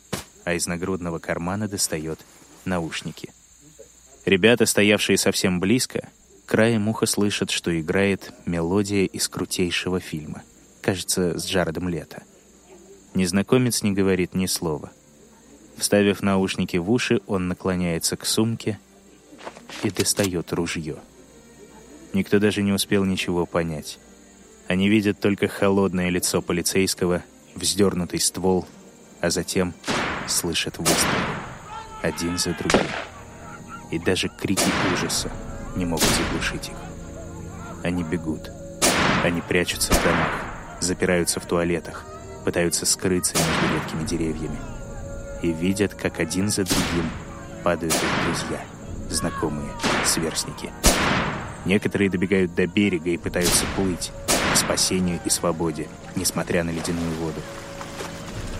а 0.49 0.54
из 0.54 0.66
нагрудного 0.66 1.18
кармана 1.18 1.68
достает 1.68 2.21
наушники. 2.64 3.35
Ребята, 4.25 4.64
стоявшие 4.64 5.18
совсем 5.18 5.61
близко, 5.61 6.09
краем 6.47 6.88
уха 6.88 7.04
слышат, 7.04 7.50
что 7.50 7.78
играет 7.78 8.33
мелодия 8.47 9.04
из 9.04 9.28
крутейшего 9.28 10.00
фильма. 10.00 10.42
Кажется, 10.80 11.38
с 11.38 11.47
Джаредом 11.47 11.90
Лето. 11.90 12.23
Незнакомец 13.12 13.83
не 13.83 13.92
говорит 13.92 14.35
ни 14.35 14.47
слова. 14.47 14.90
Вставив 15.78 16.23
наушники 16.23 16.76
в 16.76 16.90
уши, 16.90 17.20
он 17.28 17.47
наклоняется 17.47 18.16
к 18.16 18.26
сумке 18.26 18.80
и 19.85 19.90
достает 19.90 20.52
ружье. 20.52 20.97
Никто 22.12 22.40
даже 22.40 22.62
не 22.62 22.73
успел 22.73 23.04
ничего 23.04 23.47
понять. 23.47 23.99
Они 24.66 24.88
видят 24.88 25.20
только 25.20 25.47
холодное 25.47 26.11
лицо 26.11 26.42
полицейского, 26.42 27.23
вздернутый 27.54 28.18
ствол, 28.18 28.66
а 29.20 29.30
затем 29.30 29.73
слышат 30.26 30.78
выстрелы. 30.78 31.14
Один 32.02 32.38
за 32.38 32.54
другим. 32.54 32.87
И 33.92 33.99
даже 33.99 34.28
крики 34.28 34.68
ужаса 34.92 35.30
не 35.76 35.85
могут 35.85 36.08
заглушить 36.08 36.68
их. 36.68 36.76
Они 37.85 38.02
бегут. 38.02 38.50
Они 39.23 39.40
прячутся 39.40 39.92
в 39.92 40.04
домах, 40.04 40.32
запираются 40.80 41.38
в 41.38 41.47
туалетах, 41.47 42.04
пытаются 42.44 42.85
скрыться 42.85 43.37
между 43.37 43.75
редкими 43.75 44.06
деревьями. 44.06 44.77
И 45.42 45.52
видят, 45.52 45.95
как 45.95 46.21
один 46.21 46.49
за 46.49 46.64
другим 46.64 47.11
падают 47.62 47.95
их 47.95 48.25
друзья, 48.25 48.61
знакомые, 49.11 49.71
сверстники. 50.04 50.71
Некоторые 51.64 52.11
добегают 52.11 52.54
до 52.54 52.66
берега 52.66 53.11
и 53.11 53.16
пытаются 53.16 53.64
плыть 53.76 54.11
к 54.52 54.57
спасению 54.57 55.21
и 55.25 55.30
свободе, 55.30 55.88
несмотря 56.16 56.64
на 56.64 56.71
ледяную 56.71 57.11
воду. 57.21 57.40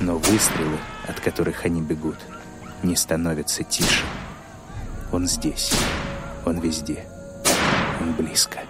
Но 0.01 0.19
выстрелы, 0.19 0.79
от 1.07 1.19
которых 1.21 1.65
они 1.65 1.81
бегут, 1.81 2.19
не 2.83 2.95
становятся 2.95 3.65
тише. 3.65 4.05
Он 5.11 5.27
здесь. 5.27 5.73
Он 6.45 6.61
везде. 6.61 7.05
Он 8.01 8.13
близко. 8.13 8.61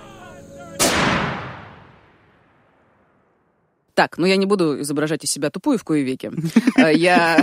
Так, 3.99 4.17
ну 4.17 4.27
я 4.27 4.37
не 4.37 4.47
буду 4.47 4.81
изображать 4.83 5.25
из 5.25 5.31
себя 5.33 5.51
тупую 5.51 5.77
в 5.77 5.83
кое 5.83 6.03
веки. 6.03 6.31
Э, 6.77 6.95
я... 6.95 7.43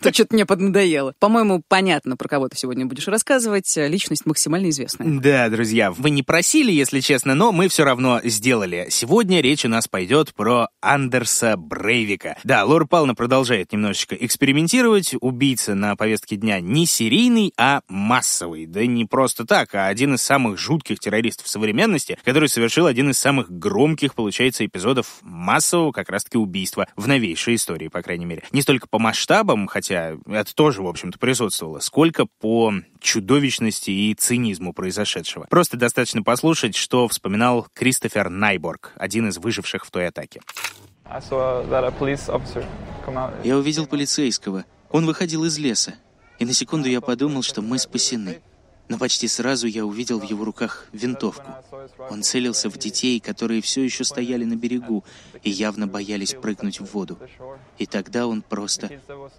Тут 0.00 0.14
что-то 0.14 0.34
мне 0.34 0.46
поднадоело. 0.46 1.14
По-моему, 1.18 1.62
понятно, 1.66 2.16
про 2.16 2.28
кого 2.28 2.48
ты 2.48 2.56
сегодня 2.56 2.86
будешь 2.86 3.08
рассказывать. 3.08 3.72
Личность 3.76 4.24
максимально 4.24 4.70
известная. 4.70 5.20
Да, 5.20 5.48
друзья, 5.48 5.90
вы 5.90 6.10
не 6.10 6.22
просили, 6.22 6.70
если 6.70 7.00
честно, 7.00 7.34
но 7.34 7.50
мы 7.50 7.66
все 7.66 7.82
равно 7.82 8.20
сделали. 8.22 8.86
Сегодня 8.90 9.40
речь 9.40 9.64
у 9.64 9.68
нас 9.68 9.88
пойдет 9.88 10.32
про 10.32 10.68
Андерса 10.80 11.56
Брейвика. 11.56 12.36
Да, 12.44 12.64
Лора 12.64 12.86
Павловна 12.86 13.14
продолжает 13.14 13.72
немножечко 13.72 14.14
экспериментировать. 14.14 15.14
Убийца 15.20 15.74
на 15.74 15.96
повестке 15.96 16.36
дня 16.36 16.60
не 16.60 16.86
серийный, 16.86 17.52
а 17.56 17.82
массовый. 17.88 18.66
Да 18.66 18.84
не 18.86 19.04
просто 19.04 19.44
так, 19.44 19.74
а 19.74 19.88
один 19.88 20.14
из 20.14 20.22
самых 20.22 20.58
жутких 20.58 20.98
террористов 20.98 21.48
современности, 21.48 22.18
который 22.24 22.48
совершил 22.48 22.86
один 22.86 23.10
из 23.10 23.18
самых 23.18 23.50
громких, 23.50 24.14
получается, 24.14 24.64
эпизодов 24.64 25.18
массового 25.22 25.92
как 25.92 26.10
раз-таки 26.10 26.38
убийства 26.38 26.86
в 26.96 27.08
новейшей 27.08 27.56
истории, 27.56 27.88
по 27.88 28.02
крайней 28.02 28.26
мере. 28.26 28.42
Не 28.52 28.62
столько 28.62 28.86
по 28.88 28.98
масштабам, 28.98 29.66
хотя 29.66 30.16
это 30.26 30.54
тоже, 30.54 30.82
в 30.82 30.86
общем-то, 30.86 31.18
присутствовало, 31.18 31.80
сколько 31.80 32.26
по 32.40 32.72
чудовищности 33.00 33.90
и 33.90 34.14
цинизму 34.14 34.72
произошедшего. 34.72 35.46
Просто 35.50 35.76
достаточно 35.76 36.22
послушать, 36.22 36.76
что 36.76 37.08
вспоминал 37.08 37.66
Кристофер 37.74 38.28
Найборг, 38.28 38.92
один 38.96 39.28
из 39.28 39.38
выживших 39.38 39.84
в 39.84 39.90
той 39.90 40.08
атаке. 40.08 40.40
Я 43.44 43.56
увидел 43.56 43.86
полицейского. 43.86 44.64
Он 44.90 45.06
выходил 45.06 45.44
из 45.44 45.58
леса. 45.58 45.94
И 46.38 46.44
на 46.44 46.52
секунду 46.52 46.88
я 46.88 47.00
подумал, 47.00 47.42
что 47.42 47.62
мы 47.62 47.78
спасены. 47.78 48.40
Но 48.88 48.98
почти 48.98 49.28
сразу 49.28 49.68
я 49.68 49.84
увидел 49.84 50.18
в 50.18 50.24
его 50.24 50.44
руках 50.44 50.86
винтовку. 50.92 51.48
Он 52.10 52.22
целился 52.22 52.68
в 52.68 52.76
детей, 52.76 53.20
которые 53.20 53.62
все 53.62 53.84
еще 53.84 54.02
стояли 54.04 54.44
на 54.44 54.56
берегу 54.56 55.04
и 55.44 55.50
явно 55.50 55.86
боялись 55.86 56.34
прыгнуть 56.34 56.80
в 56.80 56.92
воду. 56.92 57.18
И 57.78 57.86
тогда 57.86 58.26
он 58.26 58.42
просто 58.42 58.90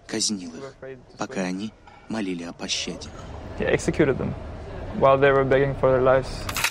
казнил 0.08 0.52
их, 0.52 0.76
пока 1.18 1.42
они 1.42 1.74
молили 2.08 2.44
о 2.44 2.54
пощаде. 2.54 3.10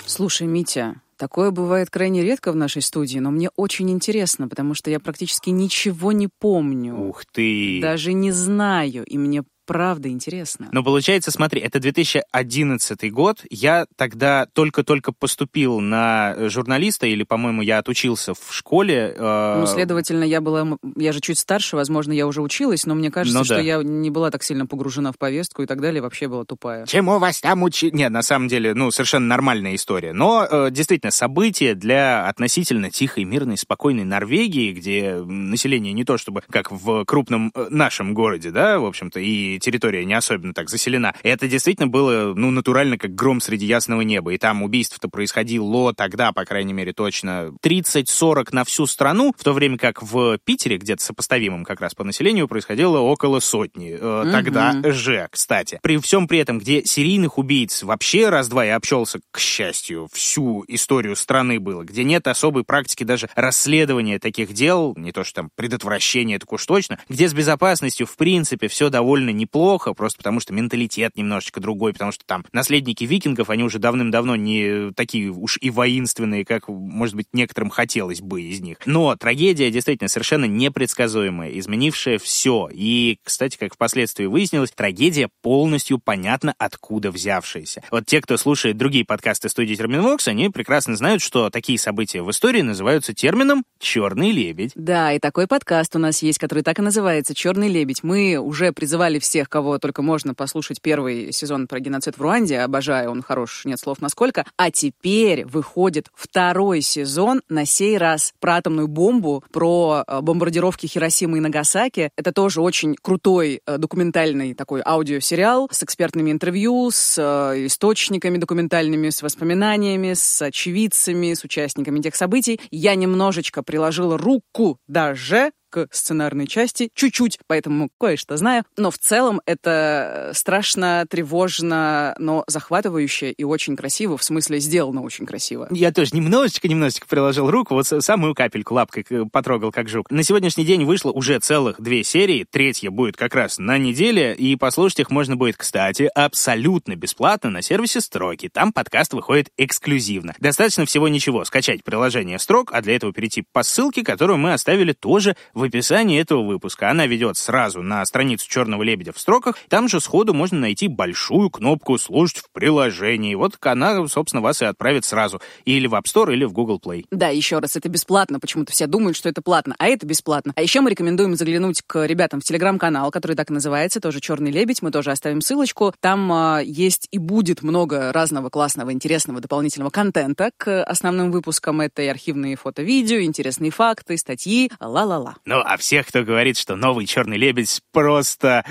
Слушай, 0.07 0.47
Митя, 0.47 0.95
Такое 1.21 1.50
бывает 1.50 1.91
крайне 1.91 2.23
редко 2.23 2.50
в 2.50 2.57
нашей 2.57 2.81
студии, 2.81 3.19
но 3.19 3.31
мне 3.31 3.50
очень 3.55 3.91
интересно, 3.91 4.49
потому 4.49 4.73
что 4.73 4.91
я 4.91 4.99
практически 4.99 5.50
ничего 5.50 6.12
не 6.12 6.29
помню. 6.29 6.97
Ух 6.97 7.27
ты! 7.27 7.79
Даже 7.83 8.15
не 8.15 8.33
знаю, 8.33 9.05
и 9.05 9.19
мне 9.19 9.45
правда 9.71 10.09
интересно. 10.09 10.69
Но 10.73 10.83
получается, 10.83 11.31
смотри, 11.31 11.61
это 11.61 11.79
2011 11.79 13.12
год. 13.12 13.45
Я 13.50 13.87
тогда 13.95 14.47
только-только 14.53 15.12
поступил 15.12 15.79
на 15.79 16.35
журналиста, 16.49 17.07
или, 17.07 17.23
по-моему, 17.23 17.62
я 17.62 17.79
отучился 17.79 18.35
в 18.35 18.49
школе. 18.50 19.15
Э... 19.17 19.61
Ну, 19.61 19.67
следовательно, 19.69 20.25
я 20.25 20.41
была... 20.41 20.77
Я 20.97 21.12
же 21.12 21.21
чуть 21.21 21.39
старше, 21.39 21.77
возможно, 21.77 22.11
я 22.11 22.27
уже 22.27 22.43
училась, 22.43 22.85
но 22.85 22.97
мне 22.97 23.12
кажется, 23.12 23.39
ну, 23.39 23.45
что 23.45 23.55
да. 23.55 23.61
я 23.61 23.81
не 23.81 24.11
была 24.11 24.33
так 24.33 24.43
сильно 24.43 24.67
погружена 24.67 25.12
в 25.12 25.19
повестку 25.19 25.62
и 25.62 25.67
так 25.67 25.81
далее, 25.81 26.03
вообще 26.03 26.27
была 26.27 26.45
тупая. 26.45 26.85
Чему 26.87 27.21
вас 27.21 27.41
там 27.41 27.62
учили? 27.62 27.95
Нет, 27.95 28.11
на 28.11 28.23
самом 28.23 28.49
деле, 28.49 28.75
ну, 28.75 28.91
совершенно 28.91 29.29
нормальная 29.29 29.77
история. 29.77 30.12
Но, 30.12 30.49
э, 30.50 30.73
действительно, 30.73 31.12
события 31.12 31.77
для 31.77 32.27
относительно 32.27 32.91
тихой, 32.91 33.23
мирной, 33.23 33.57
спокойной 33.57 34.03
Норвегии, 34.03 34.73
где 34.73 35.15
население 35.15 35.93
не 35.93 36.03
то 36.03 36.19
чтобы 36.19 36.43
как 36.50 36.73
в 36.73 37.05
крупном 37.05 37.53
э, 37.55 37.69
нашем 37.71 38.15
городе, 38.15 38.50
да, 38.50 38.81
в 38.81 38.85
общем-то, 38.85 39.21
и 39.21 39.60
территория 39.61 40.05
не 40.05 40.14
особенно 40.14 40.52
так 40.52 40.69
заселена. 40.69 41.14
Это 41.23 41.49
действительно 41.49 41.87
было, 41.87 42.35
ну, 42.35 42.50
натурально, 42.50 42.99
как 42.99 43.14
гром 43.14 43.40
среди 43.40 43.67
ясного 43.67 44.00
неба. 44.02 44.33
И 44.33 44.38
там 44.38 44.62
убийств-то 44.62 45.09
происходило 45.09 45.95
тогда, 45.95 46.33
по 46.33 46.45
крайней 46.45 46.73
мере, 46.73 46.93
точно 46.93 47.52
30-40 47.62 48.49
на 48.52 48.64
всю 48.64 48.87
страну, 48.87 49.33
в 49.37 49.45
то 49.45 49.52
время 49.52 49.79
как 49.79 50.02
в 50.02 50.38
Питере, 50.45 50.79
где-то 50.79 51.02
сопоставимым 51.02 51.64
как 51.64 51.81
раз 51.81 51.95
по 51.95 52.05
населению, 52.05 52.49
происходило 52.49 52.99
около 52.99 53.40
сотни. 53.40 53.90
Э, 53.93 54.23
угу. 54.23 54.31
Тогда 54.33 54.93
же, 54.93 55.29
кстати. 55.31 55.79
При 55.83 55.99
всем 55.99 56.26
при 56.26 56.38
этом, 56.38 56.59
где 56.59 56.85
серийных 56.85 57.38
убийц 57.38 57.83
вообще 57.83 58.29
раз-два 58.29 58.64
я 58.64 58.76
общался, 58.76 59.21
к 59.31 59.38
счастью, 59.38 60.09
всю 60.12 60.64
историю 60.69 61.17
страны 61.17 61.61
было, 61.61 61.85
где 61.85 62.05
нет 62.05 62.26
особой 62.26 62.64
практики 62.64 63.05
даже 63.05 63.29
расследования 63.35 64.19
таких 64.19 64.52
дел, 64.52 64.95
не 64.97 65.12
то 65.12 65.25
что 65.25 65.43
там 65.43 65.50
предотвращение, 65.55 66.38
так 66.38 66.52
уж 66.52 66.64
точно, 66.67 66.99
где 67.09 67.29
с 67.29 67.35
безопасностью, 67.35 68.07
в 68.07 68.17
принципе, 68.17 68.69
все 68.69 68.88
довольно 68.90 69.31
неплохо, 69.41 69.81
плохо, 69.81 69.95
просто 69.95 70.19
потому 70.19 70.41
что 70.41 70.53
менталитет 70.53 71.17
немножечко 71.17 71.61
другой, 71.61 71.93
потому 71.93 72.13
что 72.13 72.25
там 72.27 72.45
наследники 72.53 73.05
викингов, 73.05 73.51
они 73.51 73.63
уже 73.63 73.79
давным-давно 73.79 74.37
не 74.37 74.93
такие 74.93 75.31
уж 75.31 75.59
и 75.61 75.71
воинственные, 75.71 76.45
как, 76.45 76.69
может 76.69 77.15
быть, 77.15 77.27
некоторым 77.33 77.71
хотелось 77.71 78.21
бы 78.21 78.43
из 78.43 78.61
них. 78.61 78.79
Но 78.85 79.15
трагедия 79.17 79.71
действительно 79.71 80.09
совершенно 80.09 80.45
непредсказуемая, 80.45 81.51
изменившая 81.59 82.19
все. 82.19 82.69
И, 82.73 83.19
кстати, 83.23 83.57
как 83.59 83.75
впоследствии 83.75 84.27
выяснилось, 84.27 84.73
трагедия 84.73 85.29
полностью 85.43 85.99
понятна, 85.99 86.55
откуда 86.59 87.11
взявшаяся. 87.11 87.83
Вот 87.91 88.07
те, 88.07 88.21
кто 88.21 88.37
слушает 88.37 88.77
другие 88.77 89.05
подкасты 89.05 89.49
студии 89.49 89.75
Терминвокс, 89.75 90.29
они 90.29 90.49
прекрасно 90.49 90.97
знают, 90.97 91.23
что 91.23 91.51
такие 91.51 91.79
события 91.79 92.23
в 92.23 92.31
истории 92.31 92.63
называются 92.63 93.15
термином 93.15 93.65
«черный 93.79 94.31
лебедь». 94.31 94.73
Да, 94.75 95.13
и 95.13 95.19
такой 95.19 95.47
подкаст 95.47 95.97
у 95.97 95.99
нас 95.99 96.23
есть, 96.23 96.39
который 96.39 96.63
так 96.63 96.79
и 96.79 96.83
называется 96.83 97.35
«Черный 97.35 97.69
лебедь». 97.69 98.03
Мы 98.03 98.37
уже 98.37 98.73
призывали 98.73 99.19
всех 99.19 99.30
всех, 99.31 99.49
кого 99.49 99.79
только 99.79 100.03
можно 100.03 100.35
послушать 100.35 100.83
первый 100.83 101.31
сезон 101.33 101.69
про 101.69 101.79
геноцид 101.79 102.19
в 102.19 102.21
Руанде. 102.21 102.59
Обожаю, 102.59 103.13
он 103.13 103.23
хорош, 103.23 103.65
нет 103.65 103.79
слов 103.79 104.01
насколько. 104.01 104.45
А 104.57 104.73
теперь 104.73 105.45
выходит 105.45 106.09
второй 106.17 106.81
сезон, 106.81 107.41
на 107.49 107.65
сей 107.65 107.97
раз 107.97 108.35
про 108.41 108.57
атомную 108.57 108.89
бомбу, 108.89 109.45
про 109.53 110.03
э, 110.05 110.21
бомбардировки 110.21 110.87
Хиросимы 110.87 111.39
и 111.39 111.41
Нагасаки. 111.41 112.11
Это 112.17 112.33
тоже 112.33 112.61
очень 112.61 112.97
крутой 113.01 113.61
э, 113.65 113.79
документальный 113.79 114.55
такой 114.55 114.83
аудиосериал 114.85 115.69
с 115.71 115.85
экспертными 115.85 116.33
интервью, 116.33 116.91
с 116.91 117.17
э, 117.17 117.67
источниками 117.67 118.37
документальными, 118.37 119.11
с 119.11 119.23
воспоминаниями, 119.23 120.15
с 120.15 120.43
очевидцами, 120.43 121.35
с 121.35 121.45
участниками 121.45 122.01
тех 122.01 122.17
событий. 122.17 122.61
Я 122.73 122.97
немножечко 122.97 123.63
приложила 123.63 124.19
руку 124.19 124.79
даже 124.89 125.53
к 125.71 125.89
сценарной 125.91 126.47
части, 126.47 126.91
чуть-чуть, 126.95 127.39
поэтому 127.47 127.89
кое-что 127.99 128.37
знаю. 128.37 128.65
Но 128.77 128.91
в 128.91 128.99
целом 128.99 129.41
это 129.47 130.33
страшно, 130.35 131.07
тревожно, 131.09 132.15
но 132.19 132.45
захватывающе 132.47 133.31
и 133.31 133.45
очень 133.45 133.77
красиво, 133.77 134.19
в 134.19 134.25
смысле 134.25 134.59
сделано 134.59 135.03
очень 135.03 135.27
красиво. 135.27 135.69
Я 135.71 135.93
тоже 135.93 136.15
немножечко-немножечко 136.15 137.07
приложил 137.07 137.50
руку, 137.50 137.75
вот 137.75 137.87
самую 137.87 138.35
капельку 138.35 138.75
лапкой 138.75 139.05
потрогал, 139.33 139.73
как 139.73 139.89
жук. 139.89 140.11
На 140.11 140.23
сегодняшний 140.23 140.65
день 140.65 140.85
вышло 140.85 141.11
уже 141.12 141.39
целых 141.39 141.81
две 141.81 142.03
серии, 142.05 142.45
третья 142.50 142.91
будет 142.91 143.17
как 143.17 143.35
раз 143.35 143.59
на 143.59 143.79
неделе, 143.79 144.35
и 144.35 144.57
послушать 144.57 145.00
их 145.00 145.11
можно 145.11 145.37
будет, 145.37 145.57
кстати, 145.57 146.11
абсолютно 146.15 146.97
бесплатно 146.97 147.50
на 147.50 147.62
сервисе 147.62 148.00
Строки. 148.00 148.49
Там 148.49 148.73
подкаст 148.73 149.12
выходит 149.12 149.50
эксклюзивно. 149.57 150.35
Достаточно 150.41 150.85
всего 150.85 151.09
ничего, 151.09 151.45
скачать 151.45 151.85
приложение 151.85 152.39
Строк, 152.39 152.71
а 152.73 152.83
для 152.83 152.97
этого 152.97 153.12
перейти 153.12 153.45
по 153.53 153.62
ссылке, 153.62 154.03
которую 154.03 154.39
мы 154.39 154.53
оставили 154.53 154.93
тоже 154.93 155.37
описании 155.62 156.21
этого 156.21 156.43
выпуска. 156.43 156.90
Она 156.90 157.07
ведет 157.07 157.37
сразу 157.37 157.83
на 157.83 158.05
страницу 158.05 158.49
«Черного 158.49 158.83
лебедя» 158.83 159.12
в 159.12 159.19
строках. 159.19 159.57
Там 159.69 159.88
же 159.88 160.00
сходу 160.00 160.35
можно 160.35 160.59
найти 160.59 160.88
большую 160.88 161.50
кнопку 161.50 161.99
«Слушать 161.99 162.38
в 162.38 162.50
приложении». 162.52 163.35
Вот 163.35 163.57
она, 163.61 164.07
собственно, 164.09 164.40
вас 164.40 164.62
и 164.62 164.64
отправит 164.64 165.05
сразу. 165.05 165.40
Или 165.64 165.87
в 165.87 165.95
App 165.95 166.05
Store, 166.05 166.33
или 166.33 166.45
в 166.45 166.52
Google 166.52 166.81
Play. 166.83 167.05
Да, 167.11 167.29
еще 167.29 167.59
раз, 167.59 167.76
это 167.76 167.88
бесплатно. 167.88 168.40
Почему-то 168.40 168.73
все 168.73 168.87
думают, 168.87 169.17
что 169.17 169.29
это 169.29 169.43
платно, 169.43 169.75
а 169.79 169.87
это 169.87 170.07
бесплатно. 170.07 170.52
А 170.57 170.62
еще 170.62 170.81
мы 170.81 170.90
рекомендуем 170.90 171.37
заглянуть 171.37 171.83
к 171.87 172.07
ребятам 172.07 172.40
в 172.40 172.45
Телеграм-канал, 172.45 173.11
который 173.11 173.37
так 173.37 173.50
и 173.50 173.55
называется, 173.55 174.00
тоже 174.00 174.21
«Черный 174.21 174.50
лебедь». 174.50 174.83
Мы 174.83 174.90
тоже 174.90 175.11
оставим 175.11 175.40
ссылочку. 175.40 175.95
Там 176.00 176.33
а, 176.33 176.61
есть 176.61 177.09
и 177.11 177.19
будет 177.19 177.62
много 177.62 178.12
разного 178.12 178.50
классного, 178.50 178.93
интересного 178.93 179.40
дополнительного 179.40 179.90
контента 179.90 180.50
к 180.57 180.83
основным 180.85 181.31
выпускам. 181.31 181.81
Это 181.81 182.02
и 182.02 182.07
архивные 182.07 182.57
фото-видео, 182.57 183.21
интересные 183.21 183.71
факты, 183.71 184.17
статьи, 184.17 184.71
ла-ла-ла. 184.81 185.37
Ну, 185.50 185.61
а 185.64 185.76
всех, 185.78 186.07
кто 186.07 186.23
говорит, 186.23 186.57
что 186.57 186.76
новый 186.76 187.07
«Черный 187.07 187.37
лебедь» 187.37 187.80
просто 187.90 188.64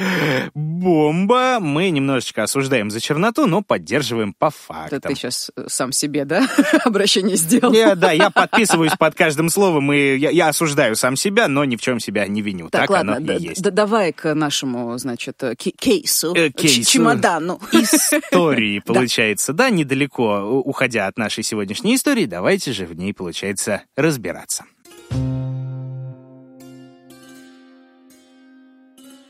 бомба, 0.54 1.58
мы 1.60 1.90
немножечко 1.90 2.44
осуждаем 2.44 2.90
за 2.90 3.02
черноту, 3.02 3.48
но 3.48 3.62
поддерживаем 3.62 4.34
по 4.34 4.50
фактам. 4.50 5.00
Это 5.00 5.10
ты 5.10 5.16
сейчас 5.16 5.52
э, 5.58 5.66
сам 5.68 5.92
себе, 5.92 6.24
да, 6.24 6.48
обращение 6.86 7.36
сделал? 7.36 7.74
Не, 7.74 7.96
да, 7.96 8.14
я 8.14 8.30
подписываюсь 8.30 8.94
под 8.98 9.14
каждым 9.14 9.50
словом, 9.50 9.92
и 9.92 10.16
я, 10.16 10.30
я 10.30 10.48
осуждаю 10.48 10.96
сам 10.96 11.18
себя, 11.18 11.50
но 11.50 11.66
ни 11.66 11.76
в 11.76 11.82
чем 11.82 12.00
себя 12.00 12.26
не 12.28 12.42
виню. 12.42 12.70
Так, 12.70 12.84
так 12.84 12.92
ладно, 12.92 13.18
оно 13.18 13.34
и 13.34 13.42
есть. 13.42 13.62
Да, 13.62 13.72
давай 13.72 14.14
к 14.14 14.34
нашему, 14.34 14.98
значит, 14.98 15.44
э, 15.44 15.56
кейсу, 15.56 16.34
э, 16.34 16.50
кейсу. 16.50 16.90
чемодану. 16.90 17.60
Истории, 17.74 18.80
получается, 18.80 19.52
да, 19.52 19.70
недалеко 19.70 20.44
уходя 20.64 21.08
от 21.08 21.18
нашей 21.18 21.44
сегодняшней 21.44 21.96
истории, 21.96 22.24
давайте 22.24 22.72
же 22.72 22.86
в 22.86 22.94
ней, 22.94 23.14
получается, 23.14 23.82
разбираться. 23.98 24.64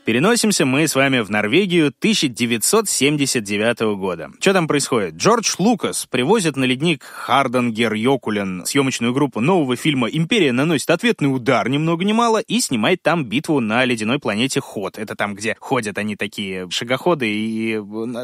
Переносимся 0.04 0.64
мы 0.64 0.88
с 0.88 0.94
вами 0.94 1.20
в 1.20 1.30
Норвегию 1.30 1.88
1979 1.88 3.80
года. 3.98 4.30
Что 4.40 4.54
там 4.54 4.66
происходит? 4.66 5.14
Джордж 5.14 5.54
Лукас 5.58 6.06
привозит 6.06 6.56
на 6.56 6.64
ледник 6.64 7.04
Хардангер 7.04 7.92
Йокулен 7.92 8.64
съемочную 8.64 9.12
группу 9.12 9.40
нового 9.40 9.76
фильма 9.76 10.08
«Империя 10.08 10.52
наносит 10.52 10.88
ответный 10.88 11.26
удар» 11.26 11.68
ни 11.68 11.76
много 11.76 12.04
ни 12.04 12.12
мало 12.12 12.38
и 12.38 12.60
снимает 12.60 13.02
там 13.02 13.26
битву 13.26 13.60
на 13.60 13.84
ледяной 13.84 14.18
планете 14.18 14.60
Ход. 14.60 14.96
Это 14.98 15.14
там, 15.14 15.34
где 15.34 15.54
ходят 15.60 15.98
они 15.98 16.16
такие 16.16 16.68
шагоходы, 16.70 17.28
и 17.30 17.78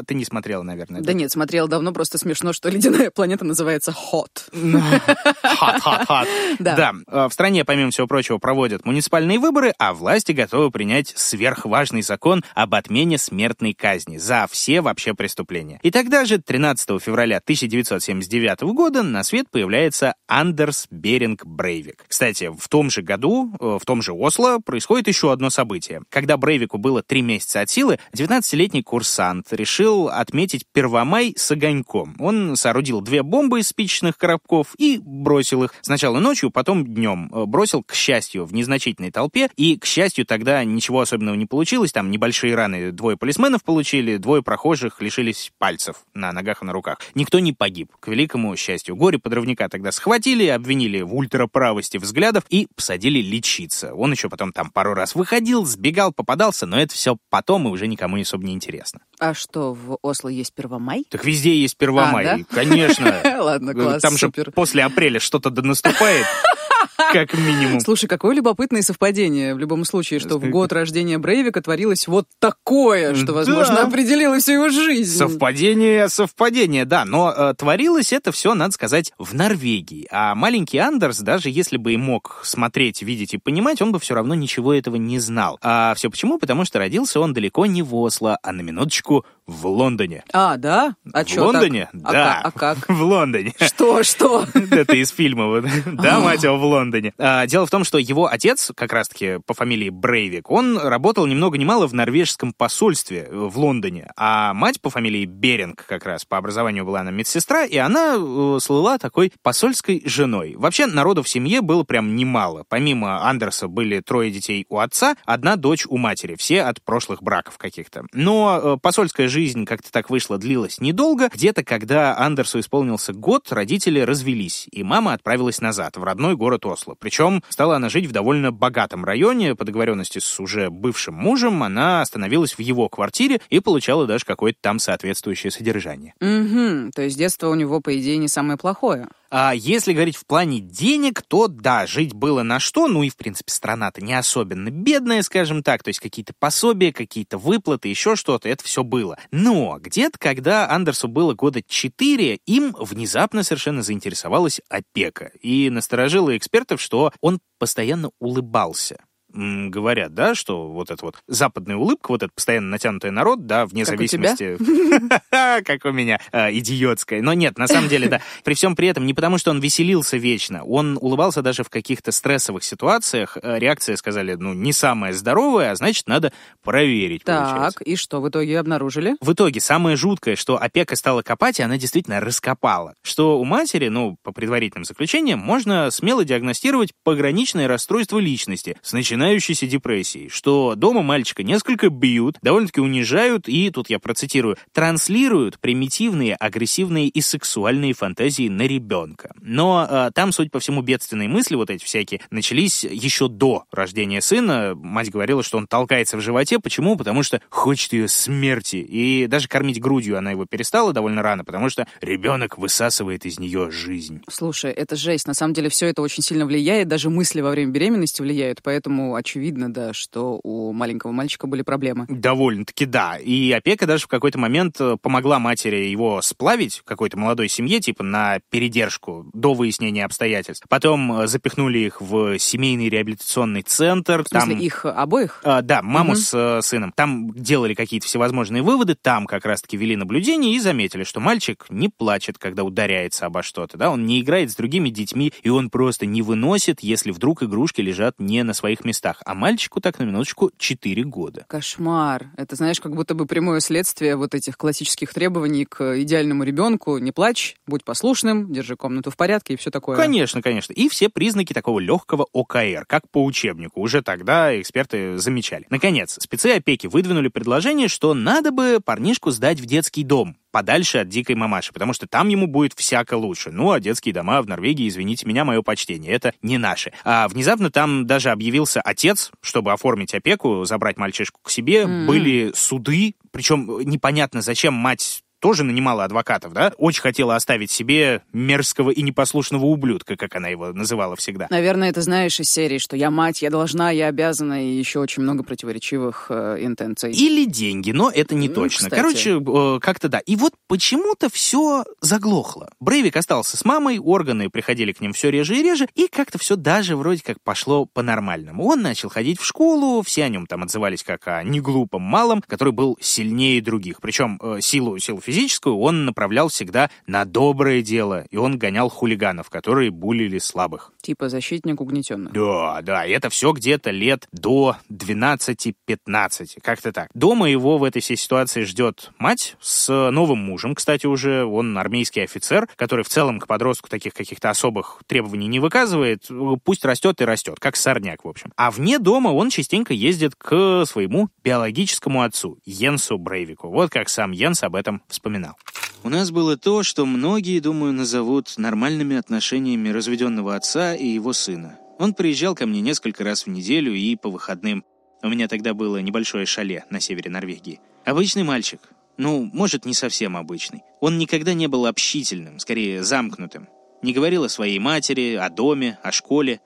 ты 0.07 0.15
не 0.15 0.25
смотрела, 0.25 0.63
наверное. 0.63 1.01
Да, 1.01 1.07
да 1.07 1.13
нет, 1.13 1.31
смотрела 1.31 1.67
давно, 1.67 1.93
просто 1.93 2.17
смешно, 2.17 2.53
что 2.53 2.69
ледяная 2.69 3.11
планета 3.11 3.45
называется 3.45 3.91
Хот. 3.93 4.49
Хот, 4.51 5.81
хот, 5.81 6.07
хот. 6.07 6.27
Да. 6.59 6.93
В 7.07 7.29
стране, 7.31 7.63
помимо 7.65 7.91
всего 7.91 8.07
прочего, 8.07 8.39
проводят 8.39 8.83
муниципальные 8.83 9.37
выборы, 9.37 9.73
а 9.77 9.93
власти 9.93 10.31
готовы 10.31 10.71
принять 10.71 11.13
сверх 11.15 11.66
важный 11.67 12.01
закон 12.01 12.43
об 12.55 12.75
отмене 12.75 13.17
смертной 13.17 13.73
казни 13.73 14.17
за 14.17 14.47
все 14.49 14.81
вообще 14.81 15.13
преступления. 15.13 15.79
И 15.83 15.91
тогда 15.91 16.25
же, 16.25 16.39
13 16.39 17.01
февраля 17.01 17.37
1979 17.37 18.61
года, 18.73 19.03
на 19.03 19.23
свет 19.23 19.47
появляется 19.51 20.15
Андерс 20.27 20.87
Беринг 20.89 21.45
Брейвик. 21.45 22.05
Кстати, 22.07 22.49
в 22.57 22.67
том 22.67 22.89
же 22.89 23.01
году, 23.01 23.53
э, 23.59 23.77
в 23.79 23.85
том 23.85 24.01
же 24.01 24.13
Осло, 24.13 24.59
происходит 24.59 25.07
еще 25.07 25.31
одно 25.31 25.49
событие. 25.49 26.01
Когда 26.09 26.37
Брейвику 26.37 26.77
было 26.77 27.03
три 27.03 27.21
месяца 27.21 27.61
от 27.61 27.69
силы, 27.69 27.99
19-летний 28.13 28.83
курсант 28.83 29.47
решил 29.51 30.07
отметить 30.07 30.65
Первомай 30.73 31.33
с 31.37 31.51
огоньком. 31.51 32.15
Он 32.19 32.55
соорудил 32.55 33.01
две 33.01 33.23
бомбы 33.23 33.59
из 33.59 33.67
спичечных 33.67 34.17
коробков 34.17 34.73
и 34.77 34.99
бросил 35.03 35.63
их. 35.63 35.73
Сначала 35.81 36.19
ночью, 36.19 36.49
потом 36.49 36.85
днем. 36.85 37.29
Э, 37.33 37.45
бросил, 37.45 37.83
к 37.83 37.93
счастью, 37.93 38.45
в 38.45 38.53
незначительной 38.53 39.11
толпе, 39.11 39.49
и, 39.55 39.77
к 39.77 39.85
счастью, 39.85 40.25
тогда 40.25 40.63
ничего 40.63 41.01
особенного 41.01 41.35
не 41.35 41.45
получилось 41.45 41.56
получилось, 41.57 41.91
там 41.91 42.11
небольшие 42.11 42.53
раны 42.53 42.91
двое 42.91 43.17
полисменов 43.17 43.63
получили, 43.63 44.17
двое 44.17 44.43
прохожих 44.43 45.01
лишились 45.01 45.51
пальцев 45.57 45.95
на 46.13 46.31
ногах 46.31 46.61
и 46.61 46.65
на 46.65 46.71
руках. 46.71 46.99
Никто 47.15 47.39
не 47.39 47.51
погиб, 47.51 47.91
к 47.99 48.09
великому 48.09 48.55
счастью. 48.55 48.95
Горе-подрывника 48.95 49.67
тогда 49.67 49.91
схватили, 49.91 50.45
обвинили 50.45 51.01
в 51.01 51.15
ультраправости 51.15 51.97
взглядов 51.97 52.43
и 52.51 52.67
посадили 52.75 53.23
лечиться. 53.23 53.95
Он 53.95 54.11
еще 54.11 54.29
потом 54.29 54.53
там 54.53 54.69
пару 54.69 54.93
раз 54.93 55.15
выходил, 55.15 55.65
сбегал, 55.65 56.13
попадался, 56.13 56.67
но 56.67 56.79
это 56.79 56.93
все 56.93 57.17
потом 57.31 57.67
и 57.67 57.71
уже 57.71 57.87
никому 57.87 58.21
особо 58.21 58.45
не 58.45 58.53
интересно. 58.53 58.99
А 59.17 59.33
что, 59.33 59.73
в 59.73 59.97
Осло 60.03 60.29
есть 60.29 60.53
Первомай? 60.53 61.05
Так 61.09 61.25
везде 61.25 61.59
есть 61.59 61.75
Первомай, 61.75 62.23
а, 62.27 62.37
да? 62.37 62.43
конечно. 62.51 63.19
Ладно, 63.39 63.73
класс, 63.73 64.03
Там 64.03 64.15
же 64.15 64.29
после 64.29 64.83
апреля 64.83 65.19
что-то 65.19 65.49
наступает. 65.49 66.27
Как 67.11 67.33
минимум. 67.33 67.79
Слушай, 67.79 68.07
какое 68.07 68.35
любопытное 68.35 68.81
совпадение 68.81 69.55
в 69.55 69.59
любом 69.59 69.85
случае, 69.85 70.19
что 70.19 70.37
в 70.37 70.49
год 70.49 70.71
рождения 70.73 71.17
Брейвика 71.17 71.61
творилось 71.61 72.07
вот 72.07 72.27
такое, 72.39 73.15
что, 73.15 73.33
возможно, 73.33 73.83
определило 73.83 74.39
всю 74.39 74.53
его 74.53 74.69
жизнь. 74.69 75.17
Совпадение, 75.17 76.09
совпадение, 76.09 76.85
да. 76.85 77.05
Но 77.05 77.33
э, 77.35 77.53
творилось 77.55 78.13
это 78.13 78.31
все, 78.31 78.53
надо 78.53 78.73
сказать, 78.73 79.13
в 79.17 79.33
Норвегии. 79.33 80.07
А 80.11 80.35
маленький 80.35 80.77
Андерс, 80.77 81.19
даже 81.19 81.49
если 81.49 81.77
бы 81.77 81.93
и 81.93 81.97
мог 81.97 82.41
смотреть, 82.43 83.01
видеть 83.01 83.33
и 83.33 83.37
понимать, 83.37 83.81
он 83.81 83.91
бы 83.91 83.99
все 83.99 84.15
равно 84.15 84.35
ничего 84.35 84.73
этого 84.73 84.95
не 84.95 85.19
знал. 85.19 85.57
А 85.61 85.93
все 85.95 86.09
почему? 86.09 86.37
Потому 86.37 86.65
что 86.65 86.79
родился 86.79 87.19
он 87.19 87.33
далеко 87.33 87.65
не 87.65 87.81
в 87.81 87.95
Осло, 87.95 88.37
а 88.41 88.51
на 88.51 88.61
минуточку 88.61 89.25
в 89.47 89.65
Лондоне. 89.67 90.23
А, 90.33 90.57
да? 90.57 90.95
А 91.13 91.23
в 91.23 91.37
Лондоне? 91.37 91.89
Так? 91.91 92.01
Да. 92.01 92.41
А, 92.41 92.47
а 92.47 92.51
как? 92.51 92.77
В 92.89 93.01
Лондоне. 93.01 93.53
Что, 93.59 94.03
что? 94.03 94.45
Это 94.53 94.95
из 94.95 95.09
фильма. 95.09 95.47
Да, 95.85 96.19
мать 96.19 96.43
его, 96.43 96.57
в 96.57 96.63
Лондоне. 96.63 97.13
А, 97.17 97.45
дело 97.47 97.65
в 97.65 97.69
том, 97.69 97.83
что 97.83 97.97
его 97.97 98.27
отец, 98.27 98.71
как 98.75 98.91
раз-таки 98.91 99.39
по 99.45 99.53
фамилии 99.53 99.89
Брейвик, 99.89 100.51
он 100.51 100.77
работал 100.77 101.25
ни 101.25 101.33
много 101.33 101.57
ни 101.57 101.65
мало 101.65 101.87
в 101.87 101.93
норвежском 101.93 102.53
посольстве 102.53 103.27
в 103.31 103.57
Лондоне, 103.57 104.11
а 104.17 104.53
мать 104.53 104.81
по 104.81 104.89
фамилии 104.89 105.25
Беринг 105.25 105.85
как 105.85 106.05
раз 106.05 106.25
по 106.25 106.37
образованию 106.37 106.85
была 106.85 107.01
она 107.01 107.11
медсестра, 107.11 107.65
и 107.65 107.77
она 107.77 108.15
э, 108.17 108.57
слыла 108.61 108.99
такой 108.99 109.31
посольской 109.41 110.03
женой. 110.05 110.55
Вообще 110.57 110.85
народу 110.87 111.23
в 111.23 111.29
семье 111.29 111.61
было 111.61 111.83
прям 111.83 112.15
немало. 112.15 112.65
Помимо 112.67 113.27
Андерса 113.27 113.67
были 113.67 114.01
трое 114.01 114.31
детей 114.31 114.65
у 114.69 114.79
отца, 114.79 115.15
одна 115.25 115.55
дочь 115.55 115.85
у 115.87 115.97
матери, 115.97 116.35
все 116.35 116.63
от 116.63 116.81
прошлых 116.83 117.23
браков 117.23 117.57
каких-то. 117.57 118.05
Но 118.13 118.59
э, 118.61 118.77
посольская 118.81 119.27
жизнь 119.37 119.65
как-то 119.65 119.91
так 119.91 120.09
вышла, 120.09 120.39
длилась 120.39 120.81
недолго. 120.81 121.29
Где-то, 121.31 121.63
когда 121.63 122.17
Андерсу 122.17 122.59
исполнился 122.59 123.13
год, 123.13 123.51
родители 123.51 123.99
развелись, 123.99 124.67
и 124.71 124.81
мама 124.81 125.13
отправилась 125.13 125.61
назад, 125.61 125.95
в 125.95 126.03
родной 126.03 126.35
город 126.35 126.65
Осло. 126.65 126.95
Причем 126.99 127.43
стала 127.49 127.75
она 127.75 127.87
жить 127.89 128.07
в 128.07 128.11
довольно 128.11 128.51
богатом 128.51 129.05
районе, 129.05 129.53
по 129.53 129.63
договоренности 129.63 130.17
с 130.17 130.39
уже 130.39 130.71
бывшим 130.71 131.13
мужем, 131.13 131.61
она 131.61 132.01
остановилась 132.01 132.53
в 132.53 132.59
его 132.61 132.89
квартире 132.89 133.39
и 133.51 133.59
получала 133.59 134.07
даже 134.07 134.25
какое-то 134.25 134.57
там 134.59 134.79
соответствующее 134.79 135.51
содержание. 135.51 136.15
Угу, 136.19 136.93
то 136.95 137.03
есть 137.03 137.15
детство 137.15 137.49
у 137.49 137.55
него, 137.55 137.79
по 137.79 137.95
идее, 137.95 138.17
не 138.17 138.27
самое 138.27 138.57
плохое. 138.57 139.07
А 139.29 139.53
если 139.53 139.93
говорить 139.93 140.15
в 140.15 140.25
плане 140.25 140.59
денег, 140.59 141.21
то 141.21 141.47
да, 141.47 141.85
жить 141.85 142.13
было 142.13 142.43
на 142.43 142.59
что, 142.59 142.87
ну 142.87 143.03
и, 143.03 143.09
в 143.09 143.17
принципе, 143.17 143.51
страна-то 143.51 144.01
не 144.01 144.13
особенно 144.13 144.69
бедная, 144.69 145.21
скажем 145.21 145.63
так, 145.63 145.83
то 145.83 145.89
есть 145.89 145.99
какие-то 145.99 146.33
пособия, 146.39 146.93
какие-то 146.93 147.37
выплаты, 147.37 147.89
еще 147.89 148.15
что-то, 148.15 148.47
это 148.47 148.63
все 148.63 148.83
было. 148.83 149.17
Но 149.31 149.77
где-то, 149.79 150.17
когда 150.17 150.69
Андерсу 150.69 151.07
было 151.07 151.33
года 151.33 151.61
4, 151.65 152.39
им 152.45 152.75
внезапно 152.79 153.43
совершенно 153.43 153.81
заинтересовалась 153.81 154.61
опека 154.69 155.31
и 155.41 155.69
насторожило 155.69 156.35
экспертов, 156.37 156.81
что 156.81 157.11
он 157.21 157.39
постоянно 157.59 158.11
улыбался. 158.19 158.97
Говорят, 159.33 160.13
да, 160.13 160.35
что 160.35 160.67
вот 160.67 160.91
эта 160.91 161.03
вот 161.05 161.17
западная 161.27 161.75
улыбка, 161.75 162.11
вот 162.11 162.23
эта 162.23 162.31
постоянно 162.33 162.69
натянутая 162.69 163.11
народ, 163.11 163.45
да, 163.45 163.65
вне 163.65 163.83
как 163.85 163.95
зависимости... 163.95 164.57
Как 165.29 165.85
у 165.85 165.91
меня, 165.91 166.19
а, 166.31 166.51
идиотская. 166.51 167.21
Но 167.21 167.33
нет, 167.33 167.57
на 167.57 167.67
самом 167.67 167.89
деле, 167.89 168.07
да. 168.07 168.21
При 168.43 168.53
всем 168.53 168.75
при 168.75 168.87
этом, 168.87 169.05
не 169.05 169.13
потому 169.13 169.37
что 169.37 169.51
он 169.51 169.59
веселился 169.59 170.17
вечно, 170.17 170.63
он 170.63 170.97
улыбался 170.99 171.41
даже 171.41 171.63
в 171.63 171.69
каких-то 171.69 172.11
стрессовых 172.11 172.63
ситуациях. 172.63 173.37
Э, 173.41 173.59
реакция, 173.59 173.95
сказали, 173.95 174.35
ну, 174.35 174.53
не 174.53 174.73
самая 174.73 175.13
здоровая, 175.13 175.71
а 175.71 175.75
значит, 175.75 176.07
надо 176.07 176.31
проверить, 176.63 177.23
Так, 177.23 177.81
и 177.81 177.95
что 177.95 178.21
в 178.21 178.29
итоге 178.29 178.59
обнаружили? 178.59 179.15
В 179.21 179.33
итоге, 179.33 179.59
самое 179.59 179.95
жуткое, 179.95 180.35
что 180.35 180.61
опека 180.61 180.95
стала 180.95 181.21
копать, 181.21 181.59
и 181.59 181.63
она 181.63 181.77
действительно 181.77 182.19
раскопала. 182.19 182.93
Что 183.03 183.39
у 183.39 183.43
матери, 183.43 183.87
ну, 183.89 184.17
по 184.23 184.31
предварительным 184.31 184.85
заключениям, 184.85 185.39
можно 185.39 185.91
смело 185.91 186.23
диагностировать 186.23 186.91
пограничное 187.03 187.67
расстройство 187.67 188.19
личности 188.19 188.77
с 188.81 188.93
начинающейся 189.17 189.65
депрессией, 189.65 190.29
что 190.29 190.75
дома 190.75 191.01
мальчика 191.01 191.43
несколько 191.43 191.89
бьют, 191.89 192.37
довольно-таки 192.41 192.79
унижают 192.81 193.49
и, 193.49 193.71
тут 193.71 193.89
я 193.89 193.97
процитирую, 193.99 194.57
транслируют 194.73 195.59
примитивные, 195.59 196.35
агрессивные 196.35 197.07
и 197.07 197.21
сексуальные 197.21 197.93
фантазии 197.93 198.47
на 198.47 198.63
ребенка. 198.63 199.33
Но 199.41 199.87
э, 199.89 200.11
там, 200.13 200.31
судя 200.31 200.51
по 200.51 200.59
всему, 200.59 200.81
бедственные 200.81 201.27
мысли 201.27 201.55
вот 201.55 201.71
эти 201.71 201.83
всякие 201.83 202.21
начались 202.29 202.83
еще 202.83 203.27
до 203.27 203.63
рождения 203.71 204.21
сына. 204.21 204.75
Мать 204.75 205.09
говорила, 205.09 205.41
что 205.41 205.57
он 205.57 205.65
толкается 205.67 206.17
в 206.17 206.21
животе. 206.21 206.59
Почему? 206.59 206.95
Потому 206.95 207.23
что 207.23 207.41
хочет 207.49 207.93
ее 207.93 208.07
смерти. 208.07 208.77
И 208.77 209.25
даже 209.27 209.47
кормить 209.47 209.81
грудью 209.81 210.17
она 210.17 210.31
его 210.31 210.45
перестала 210.45 210.93
довольно 210.93 211.23
рано, 211.23 211.43
потому 211.43 211.69
что 211.69 211.87
ребенок 212.01 212.57
высасывает 212.57 213.25
из 213.25 213.39
нее 213.39 213.71
жизнь. 213.71 214.21
Слушай, 214.29 214.71
это 214.71 214.95
жесть. 214.95 215.27
На 215.27 215.33
самом 215.33 215.53
деле 215.53 215.69
все 215.69 215.87
это 215.87 216.01
очень 216.01 216.21
сильно 216.21 216.45
влияет, 216.45 216.87
даже 216.87 217.09
мысли 217.09 217.41
во 217.41 217.49
время 217.49 217.71
беременности 217.71 218.21
влияют, 218.21 218.61
поэтому 218.61 219.06
очевидно, 219.15 219.71
да, 219.71 219.93
что 219.93 220.39
у 220.43 220.73
маленького 220.73 221.11
мальчика 221.11 221.47
были 221.47 221.61
проблемы. 221.61 222.05
Довольно-таки 222.09 222.85
да. 222.85 223.17
И 223.17 223.51
опека 223.51 223.85
даже 223.85 224.05
в 224.05 224.07
какой-то 224.07 224.37
момент 224.37 224.77
э, 224.79 224.97
помогла 225.01 225.39
матери 225.39 225.87
его 225.87 226.21
сплавить 226.21 226.81
какой-то 226.85 227.17
молодой 227.17 227.49
семье, 227.49 227.79
типа 227.79 228.03
на 228.03 228.39
передержку 228.49 229.29
до 229.33 229.53
выяснения 229.53 230.05
обстоятельств. 230.05 230.65
Потом 230.69 231.21
э, 231.21 231.27
запихнули 231.27 231.79
их 231.79 232.01
в 232.01 232.37
семейный 232.39 232.89
реабилитационный 232.89 233.61
центр. 233.61 234.23
В 234.23 234.27
смысле, 234.27 234.53
там... 234.53 234.59
их 234.59 234.85
обоих? 234.85 235.41
А, 235.43 235.61
да, 235.61 235.81
маму 235.81 236.11
угу. 236.11 236.19
с 236.19 236.33
э, 236.33 236.61
сыном. 236.61 236.91
Там 236.95 237.31
делали 237.33 237.73
какие-то 237.73 238.07
всевозможные 238.07 238.63
выводы, 238.63 238.95
там 238.95 239.25
как 239.25 239.45
раз-таки 239.45 239.77
вели 239.77 239.95
наблюдение 239.95 240.55
и 240.55 240.59
заметили, 240.59 241.03
что 241.03 241.19
мальчик 241.19 241.65
не 241.69 241.89
плачет, 241.89 242.37
когда 242.37 242.63
ударяется 242.63 243.25
обо 243.25 243.43
что-то, 243.43 243.77
да, 243.77 243.91
он 243.91 244.05
не 244.05 244.21
играет 244.21 244.51
с 244.51 244.55
другими 244.55 244.89
детьми, 244.89 245.33
и 245.43 245.49
он 245.49 245.69
просто 245.69 246.05
не 246.05 246.21
выносит, 246.21 246.81
если 246.81 247.11
вдруг 247.11 247.43
игрушки 247.43 247.81
лежат 247.81 248.15
не 248.19 248.43
на 248.43 248.53
своих 248.53 248.83
местах. 248.83 248.96
А 249.25 249.33
мальчику 249.33 249.81
так, 249.81 249.99
на 249.99 250.03
минуточку, 250.03 250.51
4 250.57 251.03
года. 251.03 251.45
Кошмар. 251.47 252.31
Это, 252.37 252.55
знаешь, 252.55 252.79
как 252.79 252.95
будто 252.95 253.13
бы 253.13 253.25
прямое 253.25 253.59
следствие 253.59 254.15
вот 254.15 254.35
этих 254.35 254.57
классических 254.57 255.13
требований 255.13 255.65
к 255.65 256.01
идеальному 256.01 256.43
ребенку. 256.43 256.97
Не 256.97 257.11
плачь, 257.11 257.55
будь 257.67 257.83
послушным, 257.83 258.51
держи 258.51 258.75
комнату 258.75 259.11
в 259.11 259.17
порядке 259.17 259.53
и 259.53 259.57
все 259.57 259.71
такое. 259.71 259.97
Конечно, 259.97 260.41
конечно. 260.41 260.73
И 260.73 260.89
все 260.89 261.09
признаки 261.09 261.53
такого 261.53 261.79
легкого 261.79 262.27
ОКР, 262.33 262.85
как 262.87 263.09
по 263.09 263.23
учебнику. 263.23 263.81
Уже 263.81 264.01
тогда 264.01 264.59
эксперты 264.59 265.17
замечали. 265.17 265.65
Наконец, 265.69 266.17
спецы 266.19 266.47
опеки 266.47 266.87
выдвинули 266.87 267.27
предложение, 267.27 267.87
что 267.87 268.13
надо 268.13 268.51
бы 268.51 268.79
парнишку 268.83 269.31
сдать 269.31 269.59
в 269.59 269.65
детский 269.65 270.03
дом 270.03 270.37
подальше 270.51 270.99
от 270.99 271.09
дикой 271.09 271.35
мамаши, 271.35 271.73
потому 271.73 271.93
что 271.93 272.07
там 272.07 272.29
ему 272.29 272.47
будет 272.47 272.73
всяко 272.73 273.15
лучше. 273.15 273.51
Ну, 273.51 273.71
а 273.71 273.79
детские 273.79 274.13
дома 274.13 274.41
в 274.41 274.47
Норвегии, 274.47 274.87
извините 274.87 275.25
меня, 275.25 275.45
мое 275.45 275.61
почтение, 275.61 276.11
это 276.11 276.33
не 276.41 276.57
наши. 276.57 276.91
А 277.03 277.27
внезапно 277.27 277.71
там 277.71 278.05
даже 278.05 278.29
объявился 278.29 278.81
отец, 278.81 279.31
чтобы 279.41 279.71
оформить 279.71 280.13
опеку, 280.13 280.65
забрать 280.65 280.97
мальчишку 280.97 281.39
к 281.41 281.49
себе. 281.49 281.83
Mm-hmm. 281.83 282.05
Были 282.05 282.51
суды, 282.55 283.15
причем 283.31 283.79
непонятно, 283.81 284.41
зачем 284.41 284.73
мать 284.73 285.23
тоже 285.39 285.63
нанимала 285.63 286.03
адвокатов, 286.03 286.53
да, 286.53 286.73
очень 286.77 287.01
хотела 287.01 287.35
оставить 287.35 287.71
себе 287.71 288.23
мерзкого 288.33 288.91
и 288.91 289.01
непослушного 289.01 289.65
ублюдка, 289.65 290.15
как 290.15 290.35
она 290.35 290.47
его 290.49 290.73
называла 290.73 291.15
всегда. 291.15 291.47
Наверное, 291.49 291.89
это 291.89 292.01
знаешь 292.01 292.39
из 292.39 292.49
серии, 292.49 292.77
что 292.77 292.95
я 292.95 293.11
мать, 293.11 293.41
я 293.41 293.49
должна, 293.49 293.91
я 293.91 294.07
обязана, 294.07 294.63
и 294.63 294.77
еще 294.77 294.99
очень 294.99 295.23
много 295.23 295.43
противоречивых 295.43 296.27
э, 296.29 296.57
интенций. 296.61 297.11
Или 297.11 297.45
деньги, 297.45 297.91
но 297.91 298.11
это 298.13 298.35
не 298.35 298.49
точно. 298.49 298.89
Кстати. 298.89 298.99
Короче, 298.99 299.39
э, 299.39 299.79
как-то 299.79 300.09
да. 300.09 300.19
И 300.19 300.35
вот 300.35 300.53
почему-то 300.67 301.29
все 301.31 301.85
заглохло. 302.01 302.71
Брейвик 302.79 303.15
остался 303.15 303.57
с 303.57 303.65
мамой, 303.65 303.99
органы 303.99 304.49
приходили 304.49 304.91
к 304.91 305.01
ним 305.01 305.13
все 305.13 305.29
реже 305.29 305.57
и 305.57 305.63
реже, 305.63 305.87
и 305.95 306.07
как-то 306.07 306.37
все 306.37 306.55
даже 306.55 306.95
вроде 306.95 307.21
как 307.23 307.41
пошло 307.41 307.85
по-нормальному. 307.85 308.65
Он 308.65 308.81
начал 308.81 309.09
ходить 309.09 309.39
в 309.39 309.45
школу, 309.45 310.01
все 310.01 310.23
о 310.23 310.29
нем 310.29 310.47
там 310.47 310.63
отзывались 310.63 311.03
как 311.03 311.27
о 311.27 311.43
неглупом 311.43 312.01
малом, 312.01 312.41
который 312.41 312.73
был 312.73 312.97
сильнее 313.01 313.61
других. 313.61 314.01
Причем 314.01 314.39
э, 314.41 314.59
силу, 314.61 314.97
силу 314.99 315.21
физическую 315.27 315.77
он 315.77 316.05
направлял 316.05 316.47
всегда 316.47 316.89
на 317.05 317.25
доброе 317.25 317.81
дело, 317.81 318.25
и 318.31 318.37
он 318.37 318.57
гонял 318.57 318.87
хулиганов, 318.87 319.49
которые 319.49 319.91
булили 319.91 320.37
слабых. 320.37 320.93
Типа 321.01 321.27
защитник 321.27 321.81
угнетенных. 321.81 322.31
Да, 322.31 322.81
да, 322.81 323.05
и 323.05 323.11
это 323.11 323.29
все 323.29 323.51
где-то 323.51 323.91
лет 323.91 324.27
до 324.31 324.77
12-15, 324.89 326.59
как-то 326.61 326.93
так. 326.93 327.09
Дома 327.13 327.49
его 327.49 327.77
в 327.77 327.83
этой 327.83 328.01
всей 328.01 328.15
ситуации 328.15 328.63
ждет 328.63 329.11
мать 329.19 329.57
с 329.59 330.09
новым 330.11 330.39
мужем, 330.39 330.75
кстати, 330.75 331.05
уже, 331.05 331.43
он 331.43 331.77
армейский 331.77 332.21
офицер, 332.21 332.69
который 332.77 333.03
в 333.03 333.09
целом 333.09 333.41
к 333.41 333.47
подростку 333.47 333.89
таких 333.89 334.13
каких-то 334.13 334.49
особых 334.49 335.01
требований 335.07 335.47
не 335.47 335.59
выказывает, 335.59 336.29
пусть 336.63 336.85
растет 336.85 337.19
и 337.19 337.25
растет, 337.25 337.59
как 337.59 337.75
сорняк, 337.75 338.23
в 338.23 338.29
общем. 338.29 338.53
А 338.55 338.71
вне 338.71 338.97
дома 338.97 339.29
он 339.29 339.49
частенько 339.49 339.93
ездит 339.93 340.35
к 340.35 340.85
своему 340.85 341.27
биологическому 341.43 342.21
отцу, 342.21 342.59
Йенсу 342.65 343.17
Брейвику. 343.17 343.69
Вот 343.69 343.89
как 343.89 344.07
сам 344.07 344.31
Йенс 344.31 344.63
об 344.63 344.75
этом 344.75 345.01
вспоминал. 345.17 345.55
У 346.03 346.09
нас 346.09 346.31
было 346.31 346.57
то, 346.57 346.83
что 346.83 347.05
многие, 347.05 347.59
думаю, 347.59 347.91
назовут 347.91 348.53
нормальными 348.57 349.17
отношениями 349.17 349.89
разведенного 349.89 350.55
отца 350.55 350.95
и 350.95 351.07
его 351.07 351.33
сына. 351.33 351.79
Он 351.97 352.13
приезжал 352.13 352.53
ко 352.53 352.67
мне 352.67 352.81
несколько 352.81 353.23
раз 353.23 353.45
в 353.45 353.49
неделю 353.49 353.93
и 353.93 354.15
по 354.15 354.29
выходным. 354.29 354.85
У 355.23 355.29
меня 355.29 355.47
тогда 355.47 355.73
было 355.73 355.97
небольшое 355.97 356.45
шале 356.45 356.85
на 356.91 356.99
севере 356.99 357.31
Норвегии. 357.31 357.81
Обычный 358.05 358.43
мальчик. 358.43 358.79
Ну, 359.17 359.49
может, 359.51 359.85
не 359.85 359.95
совсем 359.95 360.37
обычный. 360.37 360.83
Он 361.01 361.17
никогда 361.17 361.55
не 361.55 361.67
был 361.67 361.87
общительным, 361.87 362.59
скорее 362.59 363.03
замкнутым. 363.03 363.67
Не 364.03 364.13
говорил 364.13 364.43
о 364.43 364.49
своей 364.49 364.77
матери, 364.77 365.33
о 365.33 365.49
доме, 365.49 365.97
о 366.03 366.11
школе. 366.11 366.61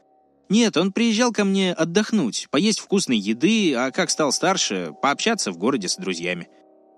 Нет, 0.49 0.75
он 0.75 0.91
приезжал 0.91 1.31
ко 1.31 1.45
мне 1.45 1.71
отдохнуть, 1.71 2.49
поесть 2.51 2.81
вкусной 2.81 3.17
еды, 3.17 3.73
а 3.73 3.91
как 3.91 4.09
стал 4.09 4.33
старше, 4.33 4.93
пообщаться 5.01 5.53
в 5.53 5.57
городе 5.57 5.87
с 5.87 5.95
друзьями. 5.95 6.49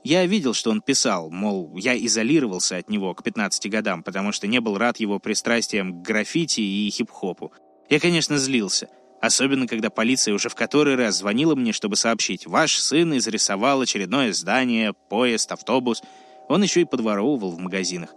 Я 0.03 0.25
видел, 0.25 0.53
что 0.53 0.69
он 0.69 0.81
писал, 0.81 1.29
мол, 1.29 1.77
я 1.77 1.97
изолировался 1.97 2.77
от 2.77 2.89
него 2.89 3.13
к 3.13 3.23
15 3.23 3.71
годам, 3.71 4.03
потому 4.03 4.33
что 4.33 4.47
не 4.47 4.59
был 4.59 4.77
рад 4.77 4.97
его 4.97 5.17
пристрастиям 5.19 6.01
к 6.01 6.05
граффити 6.05 6.59
и 6.59 6.89
хип-хопу. 6.89 7.53
Я, 7.89 7.99
конечно, 7.99 8.37
злился. 8.37 8.89
Особенно, 9.21 9.65
когда 9.65 9.89
полиция 9.89 10.33
уже 10.33 10.49
в 10.49 10.55
который 10.55 10.95
раз 10.95 11.19
звонила 11.19 11.55
мне, 11.55 11.71
чтобы 11.71 11.95
сообщить, 11.95 12.45
ваш 12.45 12.77
сын 12.77 13.17
изрисовал 13.17 13.79
очередное 13.79 14.33
здание, 14.33 14.91
поезд, 14.91 15.49
автобус. 15.53 16.01
Он 16.49 16.61
еще 16.61 16.81
и 16.81 16.85
подворовывал 16.85 17.51
в 17.51 17.59
магазинах. 17.59 18.09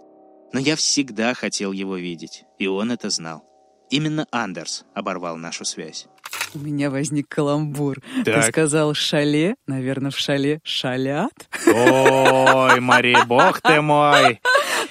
Но 0.51 0.59
я 0.59 0.75
всегда 0.75 1.33
хотел 1.33 1.71
его 1.71 1.95
видеть, 1.95 2.43
и 2.59 2.67
он 2.67 2.91
это 2.91 3.09
знал. 3.09 3.45
Именно 3.89 4.27
Андерс 4.31 4.83
оборвал 4.93 5.37
нашу 5.37 5.63
связь. 5.63 6.07
У 6.53 6.59
меня 6.59 6.89
возник 6.89 7.27
каламбур. 7.27 7.97
Так. 8.25 8.35
Ты 8.35 8.41
сказал 8.51 8.93
шале, 8.93 9.55
наверное, 9.67 10.11
в 10.11 10.17
шале 10.17 10.59
шалят. 10.63 11.33
Ой, 11.65 12.79
Мари, 12.79 13.15
бог 13.25 13.61
ты 13.61 13.81
мой. 13.81 14.39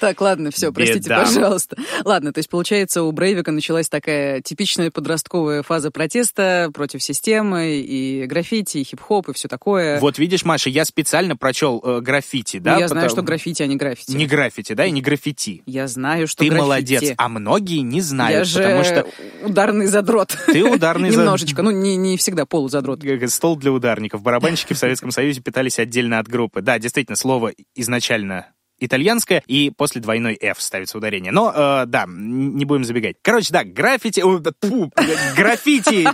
Так, 0.01 0.21
ладно, 0.21 0.51
все, 0.51 0.73
простите, 0.73 1.09
Беда. 1.09 1.25
пожалуйста. 1.25 1.77
Ладно, 2.05 2.33
то 2.33 2.39
есть, 2.39 2.49
получается, 2.49 3.03
у 3.03 3.13
Брейвика 3.13 3.53
началась 3.53 3.89
такая 3.89 4.41
типичная 4.41 4.91
подростковая 4.91 5.63
фаза 5.63 5.91
протеста 5.91 6.71
против 6.75 7.03
системы, 7.03 7.77
и 7.77 8.27
граффити, 8.27 8.79
и 8.79 8.85
хип-хоп, 8.85 9.29
и 9.29 9.33
все 9.33 9.49
такое. 9.49 10.01
Вот 10.01 10.19
видишь, 10.19 10.45
Маша, 10.45 10.71
я 10.71 10.85
специально 10.85 11.37
прочел 11.37 11.83
э, 11.85 12.01
граффити, 12.01 12.59
да? 12.59 12.75
Ну, 12.75 12.81
я 12.81 12.85
потому... 12.85 13.01
знаю, 13.01 13.11
что 13.11 13.23
граффити, 13.23 13.63
а 13.63 13.67
не 13.67 13.77
граффити. 13.77 14.13
Не 14.13 14.27
граффити, 14.27 14.73
да, 14.75 14.87
и 14.87 14.91
не 14.91 15.01
граффити. 15.01 15.63
Я 15.67 15.89
знаю, 15.89 16.27
что 16.27 16.45
Ты 16.45 16.51
граффити. 16.51 16.63
молодец, 16.63 17.15
а 17.17 17.29
многие 17.29 17.81
не 17.81 18.01
знают, 18.01 18.39
я 18.39 18.45
же 18.45 18.59
потому 18.59 18.85
что... 18.85 19.07
ударный 19.43 19.87
задрот. 19.87 20.37
Ты 20.47 20.63
ударный 20.65 21.11
задрот. 21.11 21.25
Немножечко, 21.25 21.63
ну, 21.63 21.71
не, 21.71 21.97
не 21.97 22.17
всегда 22.17 22.47
полузадрот. 22.47 23.01
Стол 23.29 23.57
для 23.57 23.73
ударников. 23.73 24.23
Барабанщики 24.23 24.73
в 24.73 24.79
Советском 24.79 25.11
Союзе 25.11 25.41
питались 25.41 25.79
отдельно 25.79 26.19
от 26.19 26.29
группы. 26.29 26.63
Да, 26.63 26.79
действительно, 26.79 27.17
слово 27.17 27.53
изначально 27.75 28.47
итальянское, 28.79 29.43
и 29.47 29.71
после 29.71 30.01
двойной 30.01 30.35
F 30.41 30.61
ставится 30.61 30.99
ударение. 30.99 31.33
Но, 31.33 31.53
э, 31.55 31.85
да, 31.87 32.05
не 32.09 32.65
будем 32.65 32.85
забегать. 32.85 33.17
Короче, 33.23 33.53
да, 33.53 33.65
граффити, 33.65 34.21
о, 34.21 34.41
фу, 34.63 34.93
граффити 35.37 36.09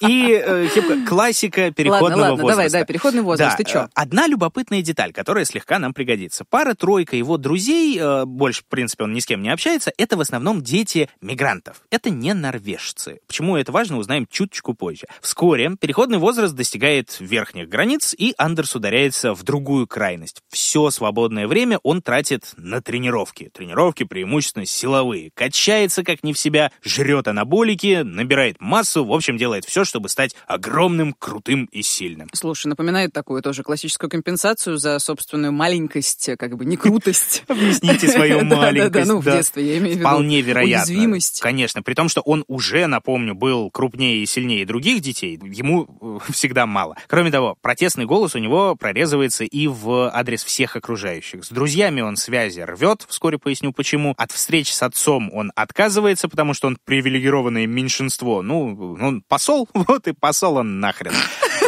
и 0.00 0.42
э, 0.44 0.68
классика 1.06 1.70
переходного 1.70 2.08
ладно, 2.10 2.22
ладно, 2.30 2.42
возраста. 2.42 2.50
давай, 2.68 2.70
да, 2.70 2.84
переходный 2.84 3.22
возраст, 3.22 3.56
Да, 3.58 3.64
ты 3.64 3.70
чё? 3.70 3.78
э, 3.84 3.88
Одна 3.94 4.26
любопытная 4.26 4.82
деталь, 4.82 5.12
которая 5.12 5.44
слегка 5.44 5.78
нам 5.78 5.94
пригодится. 5.94 6.44
Пара-тройка 6.48 7.16
его 7.16 7.36
друзей, 7.38 7.98
э, 7.98 8.24
больше, 8.24 8.62
в 8.62 8.66
принципе, 8.66 9.04
он 9.04 9.12
ни 9.12 9.20
с 9.20 9.26
кем 9.26 9.42
не 9.42 9.50
общается, 9.50 9.92
это 9.96 10.16
в 10.16 10.20
основном 10.20 10.62
дети 10.62 11.08
мигрантов. 11.20 11.82
Это 11.90 12.10
не 12.10 12.34
норвежцы. 12.34 13.20
Почему 13.26 13.56
это 13.56 13.72
важно, 13.72 13.98
узнаем 13.98 14.26
чуточку 14.30 14.74
позже. 14.74 15.06
Вскоре 15.20 15.72
переходный 15.80 16.18
возраст 16.18 16.54
достигает 16.54 17.16
верхних 17.20 17.68
границ, 17.68 18.14
и 18.16 18.34
Андерс 18.38 18.74
ударяется 18.74 19.34
в 19.34 19.42
другую 19.42 19.86
крайность. 19.86 20.40
Все 20.48 20.90
свободное 20.90 21.46
время 21.46 21.78
он 21.86 22.02
тратит 22.02 22.52
на 22.56 22.82
тренировки. 22.82 23.48
Тренировки 23.54 24.02
преимущественно 24.02 24.66
силовые. 24.66 25.30
Качается 25.34 26.02
как 26.02 26.24
не 26.24 26.32
в 26.32 26.38
себя, 26.38 26.72
жрет 26.82 27.28
анаболики, 27.28 28.02
набирает 28.02 28.56
массу, 28.60 29.04
в 29.04 29.12
общем, 29.12 29.36
делает 29.36 29.64
все, 29.64 29.84
чтобы 29.84 30.08
стать 30.08 30.34
огромным, 30.48 31.12
крутым 31.16 31.66
и 31.66 31.82
сильным. 31.82 32.28
Слушай, 32.32 32.66
напоминает 32.66 33.12
такую 33.12 33.40
тоже 33.40 33.62
классическую 33.62 34.10
компенсацию 34.10 34.78
за 34.78 34.98
собственную 34.98 35.52
маленькость, 35.52 36.30
как 36.36 36.56
бы 36.56 36.64
не 36.64 36.76
крутость. 36.76 37.44
Объясните 37.48 38.08
свою 38.08 38.38
Да-да-да, 38.40 38.56
маленькость. 38.56 39.08
ну, 39.08 39.18
в 39.18 39.24
да. 39.24 39.36
детстве, 39.36 39.64
я 39.64 39.78
имею 39.78 39.94
в 39.94 39.98
виду. 39.98 40.08
Вполне 40.08 40.40
вероятно. 40.40 40.92
Уязвимость. 40.92 41.40
Конечно, 41.40 41.84
при 41.84 41.94
том, 41.94 42.08
что 42.08 42.20
он 42.22 42.44
уже, 42.48 42.88
напомню, 42.88 43.36
был 43.36 43.70
крупнее 43.70 44.24
и 44.24 44.26
сильнее 44.26 44.66
других 44.66 45.00
детей, 45.02 45.38
ему 45.40 46.20
э, 46.26 46.32
всегда 46.32 46.66
мало. 46.66 46.96
Кроме 47.06 47.30
того, 47.30 47.56
протестный 47.62 48.06
голос 48.06 48.34
у 48.34 48.38
него 48.38 48.74
прорезывается 48.74 49.44
и 49.44 49.68
в 49.68 50.10
адрес 50.12 50.42
всех 50.42 50.74
окружающих. 50.74 51.44
С 51.44 51.50
друзьями 51.50 51.75
он 52.02 52.16
связи 52.16 52.60
рвет, 52.60 53.04
вскоре 53.08 53.38
поясню 53.38 53.72
почему. 53.72 54.14
От 54.16 54.32
встреч 54.32 54.72
с 54.72 54.82
отцом 54.82 55.30
он 55.32 55.52
отказывается, 55.54 56.28
потому 56.28 56.54
что 56.54 56.68
он 56.68 56.78
привилегированное 56.84 57.66
меньшинство. 57.66 58.42
Ну, 58.42 58.96
он 59.00 59.22
посол, 59.28 59.68
вот 59.74 60.08
и 60.08 60.12
посол 60.12 60.56
он 60.56 60.80
нахрен. 60.80 61.12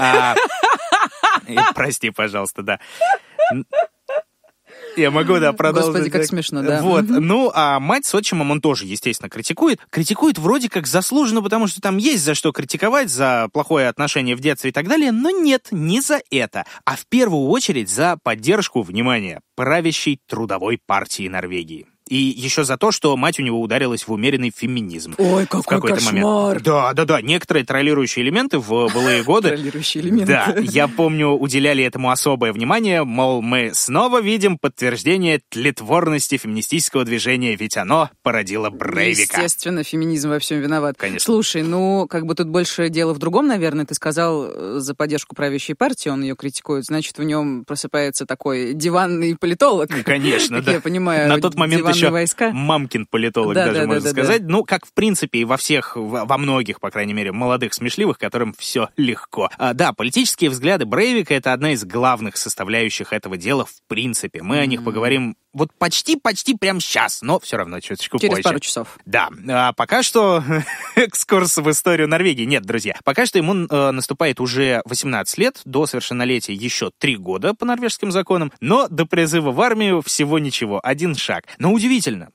А, 0.01 0.35
и 1.47 1.57
Прости, 1.75 2.11
пожалуйста, 2.11 2.63
да. 2.63 2.81
Я 4.99 5.11
могу, 5.11 5.39
да, 5.39 5.53
продолжить. 5.53 5.93
Господи, 5.93 6.11
как 6.11 6.25
смешно, 6.25 6.63
да. 6.63 6.83
Вот. 6.83 7.05
Ну, 7.09 7.51
а 7.55 7.81
мать 7.81 8.05
с 8.07 8.15
отчимом 8.15 8.51
он 8.51 8.61
тоже, 8.61 8.87
естественно, 8.87 9.29
критикует. 9.29 9.81
Критикует 9.91 10.39
вроде 10.39 10.69
как 10.69 10.87
заслуженно, 10.87 11.43
потому 11.43 11.67
что 11.67 11.81
там 11.81 11.97
есть 11.97 12.25
за 12.25 12.35
что 12.35 12.53
критиковать, 12.53 13.11
за 13.11 13.49
плохое 13.53 13.89
отношение 13.89 14.37
в 14.37 14.41
детстве 14.41 14.71
и 14.71 14.73
так 14.73 14.89
далее, 14.89 15.13
но 15.13 15.31
нет, 15.31 15.69
не 15.71 16.01
за 16.01 16.21
это, 16.31 16.65
а 16.85 16.97
в 16.97 17.07
первую 17.07 17.49
очередь 17.49 17.89
за 17.89 18.19
поддержку, 18.23 18.83
внимания, 18.83 19.41
правящей 19.57 20.21
трудовой 20.27 20.79
партии 20.85 21.29
Норвегии. 21.29 21.88
И 22.09 22.17
еще 22.17 22.65
за 22.65 22.77
то, 22.77 22.91
что 22.91 23.17
мать 23.17 23.39
у 23.39 23.43
него 23.43 23.61
ударилась 23.61 24.07
в 24.07 24.13
умеренный 24.13 24.53
феминизм. 24.55 25.15
Ой, 25.19 25.45
в 25.45 25.49
какой 25.49 25.63
какой-то 25.77 25.97
кошмар. 25.97 26.15
момент. 26.15 26.63
Да, 26.63 26.93
да, 26.95 27.05
да. 27.05 27.21
Некоторые 27.21 27.65
троллирующие 27.65 28.25
элементы 28.25 28.59
в 28.59 28.69
былые 28.93 29.23
годы 29.23 29.51
Контролирующий 29.51 30.01
элемент. 30.01 30.27
да, 30.29 30.55
я 30.61 30.89
помню, 30.89 31.29
уделяли 31.31 31.85
этому 31.85 32.11
особое 32.11 32.53
внимание, 32.53 33.05
мол, 33.05 33.43
мы 33.43 33.73
снова 33.75 34.21
видим 34.21 34.59
подтверждение 34.59 35.41
тлетворности 35.51 36.37
феминистического 36.37 37.05
движения, 37.05 37.55
ведь 37.57 37.77
оно 37.77 38.11
породило 38.23 38.71
Брейвика. 38.71 39.41
Естественно, 39.43 39.85
феминизм 39.85 40.31
во 40.31 40.39
всем 40.39 40.61
виноват. 40.61 40.97
Конечно. 40.99 41.25
Слушай, 41.25 41.63
ну, 41.63 42.07
как 42.09 42.27
бы 42.27 42.35
тут 42.35 42.49
больше 42.49 42.89
дело 42.89 43.13
в 43.13 43.19
другом, 43.19 43.47
наверное. 43.47 43.85
Ты 43.87 43.95
сказал 43.95 44.47
э, 44.49 44.77
за 44.79 44.95
поддержку 44.95 45.35
правящей 45.35 45.75
партии, 45.75 46.09
он 46.09 46.23
ее 46.23 46.37
критикует. 46.37 46.85
Значит, 46.85 47.19
в 47.19 47.23
нем 47.23 47.65
просыпается 47.65 48.27
такой 48.27 48.75
диванный 48.75 49.37
политолог. 49.37 49.91
Ну, 49.91 50.03
Конечно, 50.05 50.63
да. 50.63 50.73
я 50.73 50.81
понимаю, 50.81 51.29
На 51.29 51.41
тот 51.41 51.55
момент 51.55 51.83
еще 51.99 52.11
войска. 52.11 52.51
мамкин 52.53 53.07
политолог 53.07 53.55
Да, 53.55 53.67
даже 53.67 53.81
да, 53.81 53.87
можно 53.87 54.01
да, 54.03 54.13
да, 54.13 54.23
сказать. 54.23 54.43
Ну, 54.43 54.65
как 54.65 54.87
в 54.87 54.93
принципе 54.93 55.41
и 55.41 55.45
во 55.45 55.57
всех, 55.57 55.93
во 55.97 56.39
многих, 56.39 56.81
по 56.81 56.91
крайней 56.91 57.15
мере, 57.15 57.33
молодых 57.33 57.75
смешливых, 57.75 58.19
которым 58.19 58.55
все 58.59 58.89
легко. 58.97 59.51
А, 59.59 59.75
да, 59.75 59.93
политические 59.93 60.51
взгляды 60.51 60.87
Брейвика 60.87 61.35
это 61.35 61.53
одна 61.53 61.73
из 61.73 61.85
главных 61.85 62.37
составляющих 62.37 63.13
этого 63.13 63.37
дела 63.37 63.65
в 63.65 63.75
принципе. 63.87 64.43
Мы 64.43 64.59
о 64.59 64.67
них 64.67 64.85
поговорим 64.85 65.37
вот 65.55 65.71
почти-почти 65.77 66.55
прямо 66.55 66.81
сейчас, 66.81 67.23
но 67.23 67.41
все 67.41 67.57
равно 67.57 67.81
чуточку 67.81 68.19
Через 68.19 68.31
позже. 68.31 68.43
пару 68.43 68.61
часов. 68.61 68.99
Да, 69.07 69.29
а 69.49 69.73
пока 69.73 70.03
что 70.03 70.45
экскурс 70.95 71.57
в 71.57 71.71
историю 71.71 72.07
Норвегии. 72.09 72.45
Нет, 72.45 72.65
друзья, 72.65 72.97
пока 73.05 73.27
что 73.27 73.39
ему 73.39 73.67
э, 73.67 73.91
наступает 73.91 74.41
уже 74.41 74.83
18 74.85 75.39
лет, 75.39 75.61
до 75.65 75.87
совершеннолетия 75.87 76.53
еще 76.53 76.91
3 76.99 77.17
года 77.17 77.55
по 77.55 77.65
норвежским 77.65 78.13
законам, 78.13 78.53
но 78.61 78.89
до 78.89 79.07
призыва 79.07 79.51
в 79.51 79.61
армию 79.61 80.03
всего 80.03 80.39
ничего, 80.39 80.81
один 80.83 81.15
шаг. 81.15 81.45
Но 81.59 81.73
удивительно, 81.73 81.88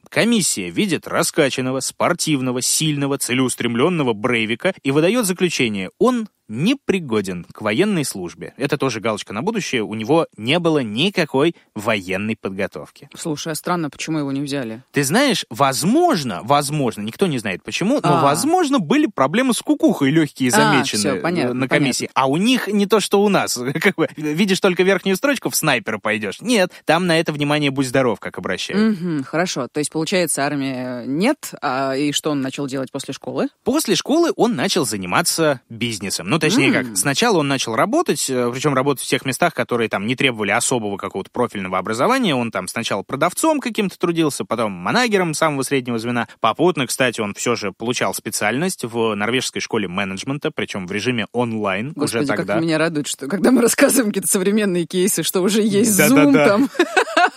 комиссия 0.09 0.69
видит 0.69 1.07
раскачанного, 1.07 1.79
спортивного, 1.79 2.61
сильного, 2.61 3.17
целеустремленного 3.17 4.13
Брейвика 4.13 4.73
и 4.83 4.91
выдает 4.91 5.25
заключение, 5.25 5.89
он 5.99 6.27
непригоден 6.47 7.45
к 7.51 7.61
военной 7.61 8.05
службе. 8.05 8.53
Это 8.57 8.77
тоже 8.77 8.99
галочка 8.99 9.33
на 9.33 9.41
будущее, 9.41 9.83
у 9.83 9.93
него 9.93 10.27
не 10.37 10.59
было 10.59 10.79
никакой 10.79 11.55
военной 11.75 12.35
подготовки. 12.35 13.09
Слушай, 13.17 13.53
а 13.53 13.55
странно, 13.55 13.89
почему 13.89 14.19
его 14.19 14.31
не 14.31 14.41
взяли? 14.41 14.83
Ты 14.91 15.03
знаешь, 15.03 15.45
возможно, 15.49 16.41
возможно, 16.43 17.01
никто 17.01 17.27
не 17.27 17.39
знает 17.39 17.63
почему, 17.63 17.99
но, 18.03 18.19
А. 18.19 18.21
возможно, 18.23 18.79
были 18.79 19.07
проблемы 19.07 19.53
с 19.53 19.59
кукухой 19.61 20.11
легкие 20.11 20.49
А, 20.49 20.55
замечены 20.55 20.99
всё, 20.99 21.15
э, 21.15 21.21
понятно, 21.21 21.53
на 21.53 21.67
комиссии. 21.67 22.09
А 22.13 22.27
у 22.27 22.37
них 22.37 22.67
не 22.67 22.85
то, 22.85 22.99
что 22.99 23.21
у 23.23 23.29
нас. 23.29 23.57
Как 23.81 23.95
бы, 23.95 24.07
видишь 24.17 24.59
только 24.59 24.83
верхнюю 24.83 25.15
строчку, 25.17 25.49
в 25.49 25.55
снайпера 25.55 25.97
пойдешь. 25.97 26.41
Нет, 26.41 26.71
там 26.85 27.07
на 27.07 27.19
это 27.19 27.31
внимание 27.31 27.71
будь 27.71 27.87
здоров, 27.87 28.19
как 28.19 28.37
обращают. 28.37 28.99
Мгм, 28.99 29.23
хорошо. 29.23 29.67
То 29.71 29.79
есть, 29.79 29.91
получается, 29.91 30.45
армии 30.45 31.05
нет, 31.05 31.53
а 31.61 31.95
и 31.95 32.11
что 32.11 32.31
он 32.31 32.41
начал 32.41 32.67
делать 32.67 32.91
после 32.91 33.13
школы? 33.13 33.47
После 33.63 33.95
школы 33.95 34.31
он 34.35 34.55
начал 34.55 34.85
заниматься 34.85 35.61
бизнесом. 35.69 36.29
Ну, 36.33 36.39
точнее 36.39 36.71
как, 36.71 36.97
сначала 36.97 37.37
он 37.37 37.47
начал 37.47 37.75
работать, 37.75 38.27
э, 38.27 38.49
причем 38.51 38.73
работать 38.73 39.03
в 39.05 39.07
тех 39.07 39.23
местах, 39.23 39.53
которые 39.53 39.87
там 39.87 40.07
не 40.07 40.15
требовали 40.15 40.49
особого 40.49 40.97
какого-то 40.97 41.29
профильного 41.29 41.77
образования. 41.77 42.33
Он 42.33 42.49
там 42.49 42.67
сначала 42.67 43.03
продавцом 43.03 43.59
каким-то 43.59 43.99
трудился, 43.99 44.43
потом 44.43 44.71
манагером 44.71 45.35
самого 45.35 45.61
среднего 45.61 45.99
звена. 45.99 46.27
Попутно, 46.39 46.87
кстати, 46.87 47.21
он 47.21 47.35
все 47.35 47.55
же 47.55 47.71
получал 47.71 48.15
специальность 48.15 48.83
в 48.83 49.13
норвежской 49.13 49.61
школе 49.61 49.87
менеджмента, 49.87 50.49
причем 50.49 50.87
в 50.87 50.91
режиме 50.91 51.27
онлайн 51.33 51.93
Господи, 51.95 52.23
уже 52.23 52.25
тогда. 52.27 52.53
как 52.55 52.63
меня 52.63 52.79
радует, 52.79 53.05
что 53.05 53.27
когда 53.27 53.51
мы 53.51 53.61
рассказываем 53.61 54.07
какие-то 54.07 54.29
современные 54.29 54.87
кейсы, 54.87 55.21
что 55.21 55.41
уже 55.41 55.61
есть 55.61 55.95
Да-да-да. 55.95 56.23
Zoom 56.23 56.47
там. 56.47 56.69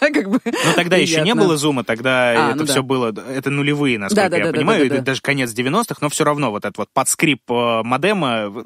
Как 0.01 0.29
бы 0.31 0.41
Ну, 0.45 0.53
тогда 0.75 0.97
еще 0.97 1.17
не 1.17 1.23
приятно. 1.23 1.43
было 1.43 1.57
зума, 1.57 1.85
тогда 1.85 2.31
А, 2.31 2.49
это 2.51 2.59
ну 2.59 2.65
да. 2.65 2.73
все 2.73 2.83
было, 2.83 3.15
это 3.29 3.51
нулевые, 3.51 3.99
насколько 3.99 4.37
я 4.37 4.53
понимаю, 4.53 5.03
даже 5.03 5.21
конец 5.21 5.53
90-х, 5.53 5.97
но 6.01 6.09
все 6.09 6.25
равно 6.25 6.51
вот 6.51 6.65
этот 6.65 6.79
вот 6.79 6.89
подскрип 6.93 7.43
э, 7.51 7.83
модема, 7.83 8.65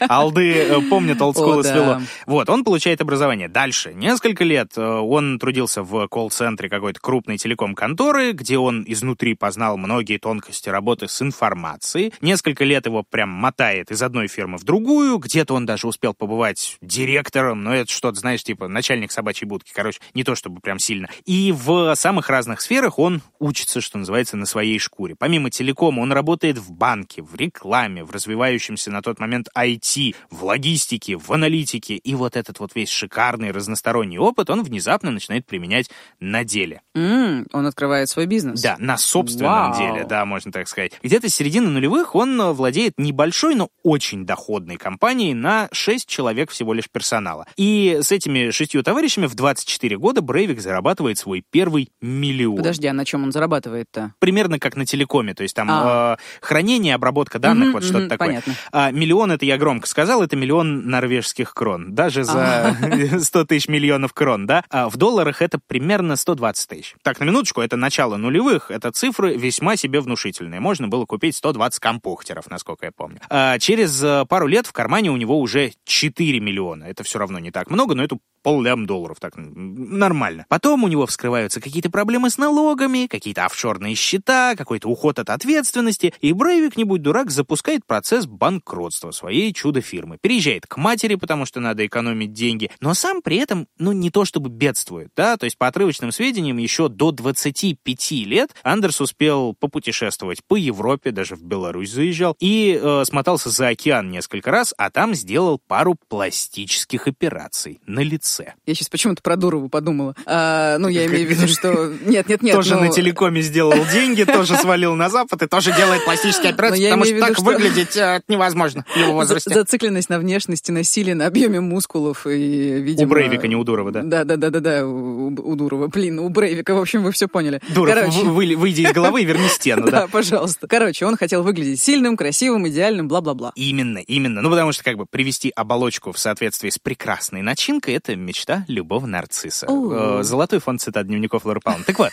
алды 0.00 0.52
э, 0.52 0.80
помнят, 0.88 1.20
олдскул 1.20 1.58
О, 1.58 1.60
и 1.60 1.62
да. 1.62 1.72
свело. 1.72 2.00
Вот, 2.26 2.48
он 2.48 2.64
получает 2.64 3.00
образование. 3.00 3.48
Дальше, 3.48 3.92
несколько 3.94 4.44
лет 4.44 4.72
э, 4.76 4.82
он 4.82 5.38
трудился 5.38 5.82
в 5.82 6.06
колл-центре 6.08 6.68
какой-то 6.68 7.00
крупной 7.00 7.38
телеком-конторы, 7.38 8.32
где 8.32 8.58
он 8.58 8.84
изнутри 8.86 9.34
познал 9.34 9.76
многие 9.76 10.18
тонкости 10.18 10.68
работы 10.68 11.08
с 11.08 11.22
информацией. 11.22 12.12
Несколько 12.20 12.64
лет 12.64 12.86
его 12.86 13.02
прям 13.02 13.28
мотает 13.30 13.90
из 13.90 14.02
одной 14.02 14.28
фирмы 14.28 14.58
в 14.58 14.64
другую, 14.64 15.18
где-то 15.18 15.54
он 15.54 15.66
даже 15.66 15.86
успел 15.86 16.14
побывать 16.14 16.78
директором, 16.80 17.62
но 17.62 17.74
это 17.74 17.90
что-то, 17.90 18.18
знаешь, 18.20 18.42
типа 18.42 18.68
начальник 18.68 19.12
собачьей 19.12 19.48
будки, 19.48 19.72
короче, 19.74 20.00
не 20.14 20.24
то 20.24 20.34
чтобы 20.34 20.60
прям 20.60 20.78
сильно. 20.78 21.08
И 21.24 21.52
в 21.52 21.94
самых 21.94 22.28
разных 22.30 22.60
сферах 22.60 22.98
он 22.98 23.22
учится, 23.38 23.80
что 23.80 23.98
называется, 23.98 24.36
на 24.36 24.46
своей 24.46 24.78
шкуре. 24.78 25.14
Помимо 25.18 25.50
телекома 25.50 26.00
он 26.00 26.12
работает 26.12 26.58
в 26.58 26.72
банке, 26.72 27.22
в 27.22 27.34
рекламе, 27.34 28.04
в 28.04 28.10
развивающемся 28.32 28.90
на 28.90 29.02
тот 29.02 29.18
момент 29.20 29.48
IT, 29.56 30.14
в 30.30 30.44
логистике, 30.44 31.16
в 31.16 31.30
аналитике. 31.32 31.96
И 31.96 32.14
вот 32.14 32.36
этот 32.36 32.60
вот 32.60 32.74
весь 32.74 32.88
шикарный 32.88 33.50
разносторонний 33.50 34.18
опыт 34.18 34.48
он 34.48 34.62
внезапно 34.62 35.10
начинает 35.10 35.44
применять 35.46 35.90
на 36.18 36.44
деле. 36.44 36.80
М, 36.94 37.46
он 37.52 37.66
открывает 37.66 38.08
свой 38.08 38.24
бизнес. 38.26 38.62
Да, 38.62 38.76
на 38.78 38.96
собственном 38.96 39.72
Вау. 39.72 39.76
деле, 39.76 40.04
да, 40.06 40.24
можно 40.24 40.50
так 40.50 40.66
сказать. 40.68 40.92
Где-то 41.02 41.28
с 41.28 41.34
середины 41.34 41.68
нулевых 41.68 42.14
он 42.14 42.40
э, 42.40 42.52
владеет 42.52 42.94
небольшой, 42.96 43.54
но 43.54 43.68
очень 43.82 44.24
доходной 44.24 44.76
компанией 44.76 45.34
на 45.34 45.68
6 45.72 46.08
человек 46.08 46.50
всего 46.50 46.72
лишь 46.72 46.88
персонала. 46.90 47.46
И 47.56 47.98
с 48.00 48.12
этими 48.12 48.50
шестью 48.50 48.82
товарищами 48.82 49.26
в 49.26 49.34
24 49.34 49.98
года 49.98 50.22
Брейвик 50.22 50.60
зарабатывает 50.60 51.18
свой 51.18 51.44
первый 51.50 51.90
миллион. 52.00 52.56
Подожди, 52.56 52.86
а 52.86 52.92
на 52.94 53.04
чем 53.04 53.24
он 53.24 53.32
зарабатывает-то? 53.32 54.14
Примерно 54.18 54.58
как 54.58 54.76
на 54.76 54.86
телекоме, 54.86 55.34
то 55.34 55.42
есть 55.42 55.54
там 55.54 55.68
А. 55.70 56.16
э, 56.18 56.22
хранение, 56.40 56.94
обработка 56.94 57.38
данных, 57.38 57.68
Мгм, 57.68 57.72
вот 57.74 57.84
что-то 57.84 58.08
такое. 58.08 58.21
Понятно. 58.26 58.54
А 58.72 58.90
миллион, 58.90 59.32
это 59.32 59.44
я 59.44 59.58
громко 59.58 59.86
сказал, 59.86 60.22
это 60.22 60.36
миллион 60.36 60.86
норвежских 60.88 61.54
крон. 61.54 61.94
Даже 61.94 62.24
за 62.24 62.76
100 63.18 63.44
тысяч 63.46 63.68
миллионов 63.68 64.12
крон, 64.12 64.46
да? 64.46 64.64
А 64.70 64.88
в 64.88 64.96
долларах 64.96 65.42
это 65.42 65.58
примерно 65.66 66.16
120 66.16 66.68
тысяч. 66.68 66.94
Так, 67.02 67.20
на 67.20 67.24
минуточку, 67.24 67.60
это 67.60 67.76
начало 67.76 68.16
нулевых, 68.16 68.70
это 68.70 68.90
цифры 68.92 69.36
весьма 69.36 69.76
себе 69.76 70.00
внушительные. 70.00 70.60
Можно 70.60 70.88
было 70.88 71.06
купить 71.06 71.36
120 71.36 71.80
компухтеров, 71.80 72.50
насколько 72.50 72.86
я 72.86 72.92
помню. 72.92 73.20
А 73.28 73.58
через 73.58 74.02
э, 74.02 74.24
пару 74.28 74.46
лет 74.46 74.66
в 74.66 74.72
кармане 74.72 75.10
у 75.10 75.16
него 75.16 75.40
уже 75.40 75.72
4 75.84 76.40
миллиона. 76.40 76.84
Это 76.84 77.02
все 77.04 77.18
равно 77.18 77.38
не 77.38 77.50
так 77.50 77.70
много, 77.70 77.94
но 77.94 78.04
это 78.04 78.18
поллям 78.42 78.86
долларов, 78.86 79.18
так 79.20 79.34
нормально. 79.36 80.46
Потом 80.48 80.84
у 80.84 80.88
него 80.88 81.06
вскрываются 81.06 81.60
какие-то 81.60 81.90
проблемы 81.90 82.28
с 82.28 82.38
налогами, 82.38 83.06
какие-то 83.06 83.46
офшорные 83.46 83.94
счета, 83.94 84.54
какой-то 84.56 84.88
уход 84.88 85.18
от 85.18 85.30
ответственности, 85.30 86.12
и 86.20 86.32
Брейвик, 86.32 86.76
не 86.76 86.84
будь 86.84 87.02
дурак, 87.02 87.30
запускает 87.30 87.86
процесс 87.86 88.11
банкротства 88.26 89.10
своей 89.10 89.52
чудо-фирмы. 89.52 90.18
Переезжает 90.20 90.66
к 90.66 90.76
матери, 90.76 91.14
потому 91.14 91.46
что 91.46 91.60
надо 91.60 91.86
экономить 91.86 92.32
деньги, 92.32 92.70
но 92.80 92.94
сам 92.94 93.22
при 93.22 93.38
этом, 93.38 93.66
ну, 93.78 93.92
не 93.92 94.10
то 94.10 94.24
чтобы 94.24 94.50
бедствует, 94.50 95.10
да, 95.16 95.36
то 95.36 95.44
есть 95.44 95.58
по 95.58 95.66
отрывочным 95.66 96.12
сведениям, 96.12 96.58
еще 96.58 96.88
до 96.88 97.10
25 97.10 98.10
лет 98.26 98.54
Андерс 98.62 99.00
успел 99.00 99.54
попутешествовать 99.58 100.40
по 100.46 100.56
Европе, 100.56 101.10
даже 101.10 101.36
в 101.36 101.42
Беларусь 101.42 101.90
заезжал, 101.90 102.36
и 102.40 102.78
э, 102.80 103.04
смотался 103.06 103.50
за 103.50 103.68
океан 103.68 104.10
несколько 104.10 104.50
раз, 104.50 104.74
а 104.76 104.90
там 104.90 105.14
сделал 105.14 105.58
пару 105.66 105.96
пластических 106.08 107.06
операций 107.06 107.80
на 107.86 108.00
лице. 108.00 108.54
Я 108.66 108.74
сейчас 108.74 108.88
почему-то 108.88 109.22
про 109.22 109.36
Дурову 109.36 109.68
подумала. 109.68 110.14
А, 110.26 110.78
ну, 110.78 110.88
я 110.88 111.06
имею 111.06 111.26
в 111.26 111.30
виду, 111.30 111.48
что... 111.48 111.92
Нет, 112.04 112.28
нет, 112.28 112.42
нет. 112.42 112.54
Тоже 112.54 112.74
ну... 112.74 112.82
на 112.82 112.88
телекоме 112.90 113.42
сделал 113.42 113.84
деньги, 113.92 114.24
тоже 114.24 114.56
свалил 114.56 114.94
на 114.94 115.08
Запад 115.08 115.42
и 115.42 115.46
тоже 115.46 115.74
делает 115.74 116.04
пластические 116.04 116.52
операции, 116.52 116.84
потому 116.84 117.04
что 117.04 117.18
так 117.20 117.38
выглядеть 117.40 117.96
э, 118.02 118.20
невозможно 118.28 118.84
в 118.92 118.96
его 118.96 119.12
возрасте. 119.12 119.52
Зацикленность 119.52 120.08
на 120.08 120.18
внешности, 120.18 120.70
насилие, 120.70 121.14
на 121.14 121.26
объеме 121.26 121.60
мускулов 121.60 122.26
и, 122.26 122.80
видимо... 122.80 123.06
У 123.06 123.10
Брейвика, 123.10 123.48
не 123.48 123.56
у 123.56 123.64
Дурова, 123.64 123.90
да? 123.90 124.02
Да, 124.02 124.24
да, 124.24 124.36
да, 124.36 124.50
да, 124.50 124.60
да, 124.60 124.86
у, 124.86 125.28
у 125.28 125.56
Дурова. 125.56 125.88
Блин, 125.88 126.18
у 126.18 126.28
Брейвика, 126.28 126.74
в 126.74 126.80
общем, 126.80 127.02
вы 127.02 127.12
все 127.12 127.28
поняли. 127.28 127.60
Дуров, 127.74 127.94
Короче... 127.94 128.18
вы, 128.24 128.56
выйди 128.56 128.82
из 128.82 128.92
головы 128.92 129.22
и 129.22 129.24
верни 129.24 129.48
стену, 129.48 129.84
да? 129.86 129.90
Да, 129.90 130.08
пожалуйста. 130.08 130.66
Короче, 130.66 131.06
он 131.06 131.16
хотел 131.16 131.42
выглядеть 131.42 131.80
сильным, 131.80 132.16
красивым, 132.16 132.68
идеальным, 132.68 133.08
бла-бла-бла. 133.08 133.52
Именно, 133.54 133.98
именно. 133.98 134.42
Ну, 134.42 134.50
потому 134.50 134.72
что, 134.72 134.84
как 134.84 134.96
бы, 134.96 135.06
привести 135.06 135.52
оболочку 135.54 136.12
в 136.12 136.18
соответствии 136.18 136.70
с 136.70 136.78
прекрасной 136.78 137.42
начинкой— 137.42 137.94
это 137.96 138.16
мечта 138.16 138.64
любого 138.68 139.06
нарцисса. 139.06 139.66
Э, 139.68 140.22
золотой 140.22 140.60
фонд 140.60 140.80
цитат 140.80 141.06
дневников 141.06 141.44
Лоры 141.44 141.60
Пауна. 141.60 141.84
Так 141.84 141.98
вот, 141.98 142.12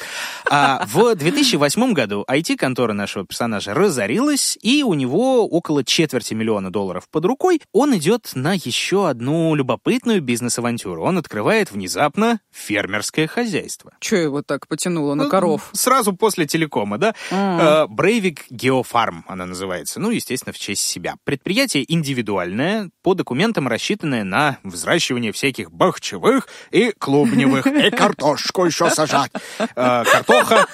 а 0.49 0.86
в 0.86 1.15
2008 1.15 1.93
году 1.93 2.25
IT-контора 2.30 2.93
нашего 2.93 3.25
персонажа 3.25 3.73
разорилась, 3.73 4.58
и 4.62 4.84
у 4.84 4.93
него 4.93 5.47
около 5.47 5.78
четверти 5.87 6.33
миллиона 6.33 6.71
долларов 6.71 7.07
под 7.09 7.25
рукой. 7.25 7.61
Он 7.71 7.95
идет 7.97 8.31
на 8.35 8.53
еще 8.53 9.09
одну 9.09 9.55
любопытную 9.55 10.21
бизнес-авантюру. 10.21 11.03
Он 11.03 11.17
открывает 11.17 11.71
внезапно 11.71 12.39
фермерское 12.51 13.27
хозяйство. 13.27 13.93
Че 13.99 14.17
его 14.17 14.41
так 14.41 14.67
потянуло 14.67 15.15
на 15.15 15.25
ну, 15.25 15.29
коров? 15.29 15.69
Сразу 15.73 16.13
после 16.13 16.45
телекома, 16.45 16.97
да? 16.97 17.87
Брейвик 17.89 18.45
Геофарм 18.49 19.25
она 19.27 19.45
называется. 19.45 19.99
Ну, 19.99 20.11
естественно, 20.11 20.53
в 20.53 20.59
честь 20.59 20.81
себя. 20.81 21.15
Предприятие 21.23 21.91
индивидуальное, 21.91 22.89
по 23.01 23.13
документам 23.13 23.67
рассчитанное 23.67 24.23
на 24.23 24.57
взращивание 24.63 25.31
всяких 25.31 25.71
бахчевых 25.71 26.47
и 26.71 26.91
клубневых, 26.97 27.67
и 27.67 27.89
картошку 27.89 28.65
еще 28.65 28.89
сажать. 28.89 29.31
Э, 29.75 30.03
картоха, 30.03 30.67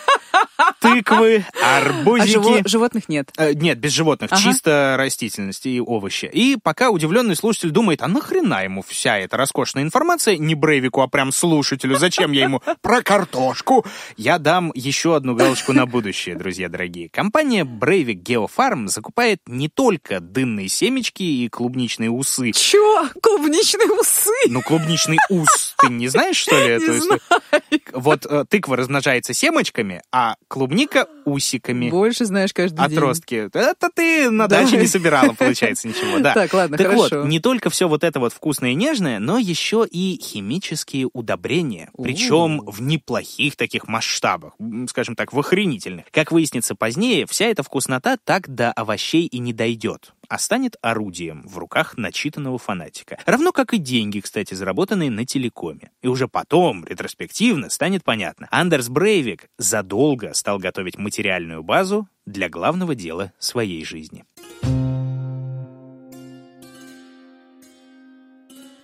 тыквы, 0.80 1.46
арбузики. 1.64 2.38
А 2.38 2.42
живо- 2.42 2.68
животных 2.68 3.10
нет? 3.10 3.32
Э, 3.38 3.54
нет, 3.54 3.78
без 3.80 3.92
животных, 3.92 4.32
ага. 4.32 4.42
чисто 4.42 4.96
растительность 4.98 5.66
и 5.66 5.82
овощи. 5.82 6.30
И 6.32 6.58
пока 6.62 6.90
удивленный 6.90 7.36
слушатель 7.36 7.72
думает, 7.72 8.02
а 8.02 8.08
нахрена 8.08 8.64
ему 8.64 8.84
вся 8.88 9.18
эта 9.18 9.38
роскошная 9.38 9.84
информация, 9.84 10.38
не 10.38 10.56
Брейвику, 10.56 11.02
а 11.02 11.08
прям 11.08 11.32
слушателю, 11.32 11.98
зачем 11.98 12.32
я 12.32 12.44
ему 12.44 12.62
про 12.82 13.02
картошку, 13.02 13.86
я 14.18 14.40
дам 14.40 14.72
еще 14.74 15.16
одну 15.16 15.36
галочку 15.36 15.74
на 15.74 15.86
будущее, 15.86 16.36
друзья 16.36 16.70
дорогие. 16.70 17.10
Компания 17.10 17.64
Брейвик 17.64 18.20
Геофарм 18.20 18.88
закупает 18.88 19.42
не 19.48 19.70
только 19.70 20.20
дынные 20.20 20.68
семечки 20.70 21.24
и 21.24 21.50
клубничные 21.50 22.10
усы. 22.10 22.52
Чё? 22.52 23.08
Клубничные 23.22 23.90
усы? 23.92 24.32
Ну, 24.48 24.62
клубничный 24.62 25.18
ус. 25.30 25.76
Ты 25.78 25.90
не 25.90 26.08
знаешь, 26.08 26.38
что 26.38 26.56
ли? 26.56 26.76
Не 26.86 27.00
знаю. 27.00 27.20
Вот 27.94 28.26
э, 28.26 28.46
тыква 28.50 28.78
размножается 28.78 29.34
семечками, 29.34 30.02
а 30.12 30.25
клубника 30.48 31.08
усиками. 31.26 31.90
Больше 31.90 32.26
знаешь 32.26 32.54
каждый 32.54 32.80
Отростки. 32.80 33.36
день. 33.36 33.46
Отростки. 33.46 33.72
Это 33.72 33.90
ты 33.94 34.30
на 34.30 34.48
Давай. 34.48 34.66
даче 34.66 34.78
не 34.78 34.88
собирала, 34.88 35.34
получается, 35.34 35.88
ничего. 35.88 36.20
Да. 36.20 36.34
Так, 36.34 36.54
ладно, 36.54 36.78
так 36.78 36.88
хорошо. 36.88 37.22
вот, 37.22 37.28
не 37.28 37.40
только 37.40 37.70
все 37.70 37.88
вот 37.88 38.04
это 38.04 38.20
вот 38.20 38.34
вкусное 38.34 38.72
и 38.72 38.76
нежное, 38.76 39.20
но 39.20 39.38
еще 39.38 39.86
и 39.90 40.20
химические 40.22 41.10
удобрения. 41.14 41.90
Причем 42.02 42.62
в 42.66 42.82
неплохих 42.82 43.56
таких 43.56 43.88
масштабах, 43.88 44.54
скажем 44.90 45.16
так, 45.16 45.34
в 45.34 45.40
охренительных. 45.40 46.06
Как 46.12 46.32
выяснится 46.32 46.76
позднее, 46.76 47.26
вся 47.28 47.46
эта 47.46 47.64
вкуснота 47.64 48.18
так 48.24 48.54
до 48.54 48.72
овощей 48.72 49.26
и 49.28 49.40
не 49.40 49.54
дойдет 49.54 50.14
а 50.30 50.38
станет 50.38 50.76
орудием 50.82 51.48
в 51.48 51.58
руках 51.58 51.98
начитанного 51.98 52.58
фанатика. 52.58 53.18
Равно 53.26 53.52
как 53.52 53.74
и 53.74 53.78
деньги, 53.78 54.20
кстати, 54.20 54.54
заработанные 54.54 55.12
на 55.12 55.26
телекоме. 55.26 55.92
И 56.02 56.08
уже 56.08 56.28
потом, 56.28 56.86
ретроспективно, 56.86 57.70
станет 57.70 58.04
понятно. 58.04 58.48
Андерс 58.52 58.90
Брейвик 58.90 59.50
задолго 59.58 60.34
стал 60.34 60.60
готовить 60.60 60.98
материальную 60.98 61.64
базу 61.64 62.08
для 62.26 62.50
главного 62.50 62.96
дела 62.96 63.34
своей 63.40 63.86
жизни. 63.86 64.26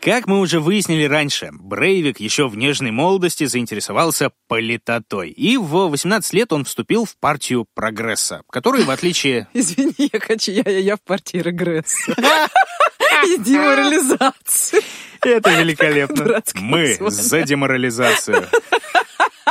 Как 0.01 0.25
мы 0.25 0.39
уже 0.39 0.59
выяснили 0.59 1.03
раньше, 1.03 1.49
Брейвик 1.53 2.19
еще 2.19 2.47
в 2.47 2.57
нежной 2.57 2.89
молодости 2.89 3.45
заинтересовался 3.45 4.31
политотой. 4.47 5.29
И 5.29 5.57
в 5.57 5.89
18 5.89 6.33
лет 6.33 6.51
он 6.51 6.65
вступил 6.65 7.05
в 7.05 7.15
партию 7.17 7.67
прогресса, 7.75 8.41
который, 8.49 8.83
в 8.83 8.89
отличие... 8.89 9.47
Извини, 9.53 10.09
я 10.11 10.19
хочу, 10.19 10.51
я, 10.53 10.63
я, 10.65 10.79
я 10.79 10.95
в 10.95 11.01
партии 11.01 11.37
регресса. 11.37 12.15
И 13.27 13.37
деморализации. 13.37 14.81
Это 15.21 15.51
великолепно. 15.51 16.41
Мы 16.55 16.97
за 16.99 17.43
деморализацию. 17.43 18.47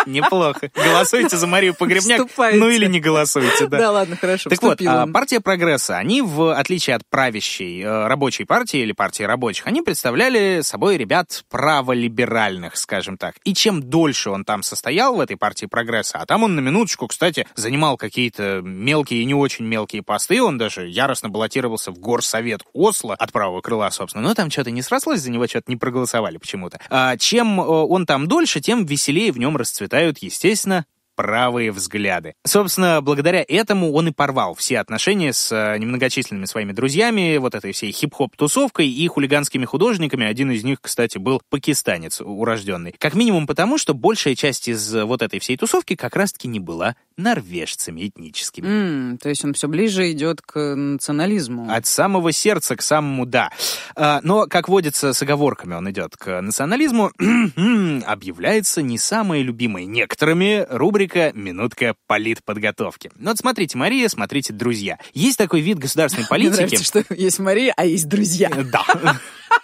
Неплохо. 0.07 0.71
Голосуйте 0.75 1.37
за 1.37 1.47
Марию 1.47 1.75
Погребняк, 1.75 2.29
ну 2.55 2.69
или 2.69 2.87
не 2.87 3.01
голосуйте, 3.01 3.67
да. 3.67 3.79
Да, 3.79 3.91
ладно, 3.93 4.17
хорошо, 4.17 4.51
Так 4.51 4.63
вот, 4.63 4.81
а, 4.83 5.07
партия 5.07 5.41
прогресса, 5.41 5.97
они, 5.97 6.23
в 6.23 6.55
отличие 6.57 6.97
от 6.97 7.03
правящей 7.09 7.83
э, 7.83 8.07
рабочей 8.07 8.45
партии 8.45 8.81
или 8.81 8.93
партии 8.93 9.23
рабочих, 9.23 9.67
они 9.67 9.83
представляли 9.83 10.61
собой 10.63 10.97
ребят 10.97 11.45
праволиберальных, 11.51 12.77
скажем 12.77 13.17
так. 13.17 13.37
И 13.45 13.55
чем 13.55 13.83
дольше 13.83 14.31
он 14.31 14.45
там 14.45 14.63
состоял, 14.63 15.17
в 15.17 15.21
этой 15.21 15.37
партии 15.37 15.67
прогресса, 15.67 16.19
а 16.19 16.27
там 16.27 16.43
он 16.43 16.55
на 16.55 16.61
минуточку, 16.61 17.07
кстати, 17.07 17.47
занимал 17.55 17.97
какие-то 17.97 18.61
мелкие 18.63 19.23
и 19.23 19.25
не 19.25 19.35
очень 19.35 19.65
мелкие 19.65 20.03
посты, 20.03 20.43
он 20.43 20.59
даже 20.59 20.87
яростно 20.87 21.29
баллотировался 21.29 21.91
в 21.91 21.99
горсовет 21.99 22.63
Осло 22.73 23.15
от 23.15 23.33
правого 23.33 23.61
крыла, 23.61 23.91
собственно, 23.91 24.27
но 24.27 24.35
там 24.35 24.51
что-то 24.51 24.71
не 24.71 24.83
срослось, 24.83 25.21
за 25.21 25.31
него 25.31 25.47
что-то 25.47 25.71
не 25.71 25.77
проголосовали 25.77 26.39
почему-то. 26.39 26.81
А 26.89 27.17
чем 27.17 27.61
э, 27.61 27.65
он 27.65 28.07
там 28.07 28.27
дольше, 28.27 28.61
тем 28.61 28.85
веселее 28.85 29.33
в 29.33 29.39
нем 29.39 29.57
расцветал 29.57 29.80
процветают, 29.81 30.19
естественно, 30.19 30.85
правые 31.17 31.73
взгляды. 31.73 32.35
Собственно, 32.47 33.01
благодаря 33.03 33.45
этому 33.47 33.93
он 33.93 34.09
и 34.09 34.11
порвал 34.13 34.55
все 34.55 34.79
отношения 34.79 35.33
с 35.33 35.53
э, 35.53 35.79
немногочисленными 35.79 36.47
своими 36.47 36.73
друзьями, 36.73 37.37
вот 37.39 37.55
этой 37.55 37.73
всей 37.73 37.93
хип-хоп-тусовкой 37.93 38.89
и 38.89 39.07
хулиганскими 39.09 39.65
художниками. 39.65 40.27
Один 40.27 40.51
из 40.51 40.65
них, 40.65 40.81
кстати, 40.81 41.19
был 41.19 41.43
пакистанец 41.51 42.21
урожденный. 42.21 42.95
Как 42.99 43.15
минимум 43.15 43.47
потому, 43.47 43.79
что 43.79 43.95
большая 43.95 44.35
часть 44.35 44.69
из 44.69 44.95
вот 44.95 45.23
этой 45.23 45.41
всей 45.41 45.57
тусовки 45.57 45.95
как 45.95 46.17
раз-таки 46.17 46.49
не 46.49 46.61
была 46.61 46.97
норвежцами 47.21 48.09
этническими. 48.09 48.67
Mm, 48.67 49.19
то 49.19 49.29
есть 49.29 49.45
он 49.45 49.55
все 49.55 49.69
ближе 49.69 50.11
идет 50.13 50.41
к 50.43 50.75
национализму. 50.75 51.71
От 51.71 51.87
самого 51.87 52.33
сердца 52.33 52.77
к 52.77 52.83
самому 52.83 53.27
«да». 53.27 53.51
А, 53.95 54.21
но, 54.23 54.47
как 54.47 54.69
водится, 54.69 55.13
с 55.13 55.23
оговорками 55.23 55.75
он 55.75 55.91
идет 55.91 56.17
к 56.17 56.41
национализму, 56.41 57.11
объявляется 58.07 58.83
не 58.83 58.99
самой 58.99 59.43
любимой 59.43 59.87
некоторыми 59.87 60.67
рубрика 60.69 61.33
«Минутка 61.35 61.95
политподготовки». 62.07 63.11
Ну 63.17 63.31
вот 63.31 63.39
смотрите, 63.39 63.77
Мария, 63.79 64.09
смотрите, 64.09 64.53
друзья. 64.53 64.99
Есть 65.15 65.39
такой 65.39 65.61
вид 65.61 65.79
государственной 65.79 66.27
политики... 66.27 66.57
Нравится, 66.57 66.85
что 66.85 67.05
есть 67.15 67.39
Мария, 67.39 67.73
а 67.77 67.85
есть 67.85 68.09
друзья. 68.09 68.51
Да. 68.73 68.85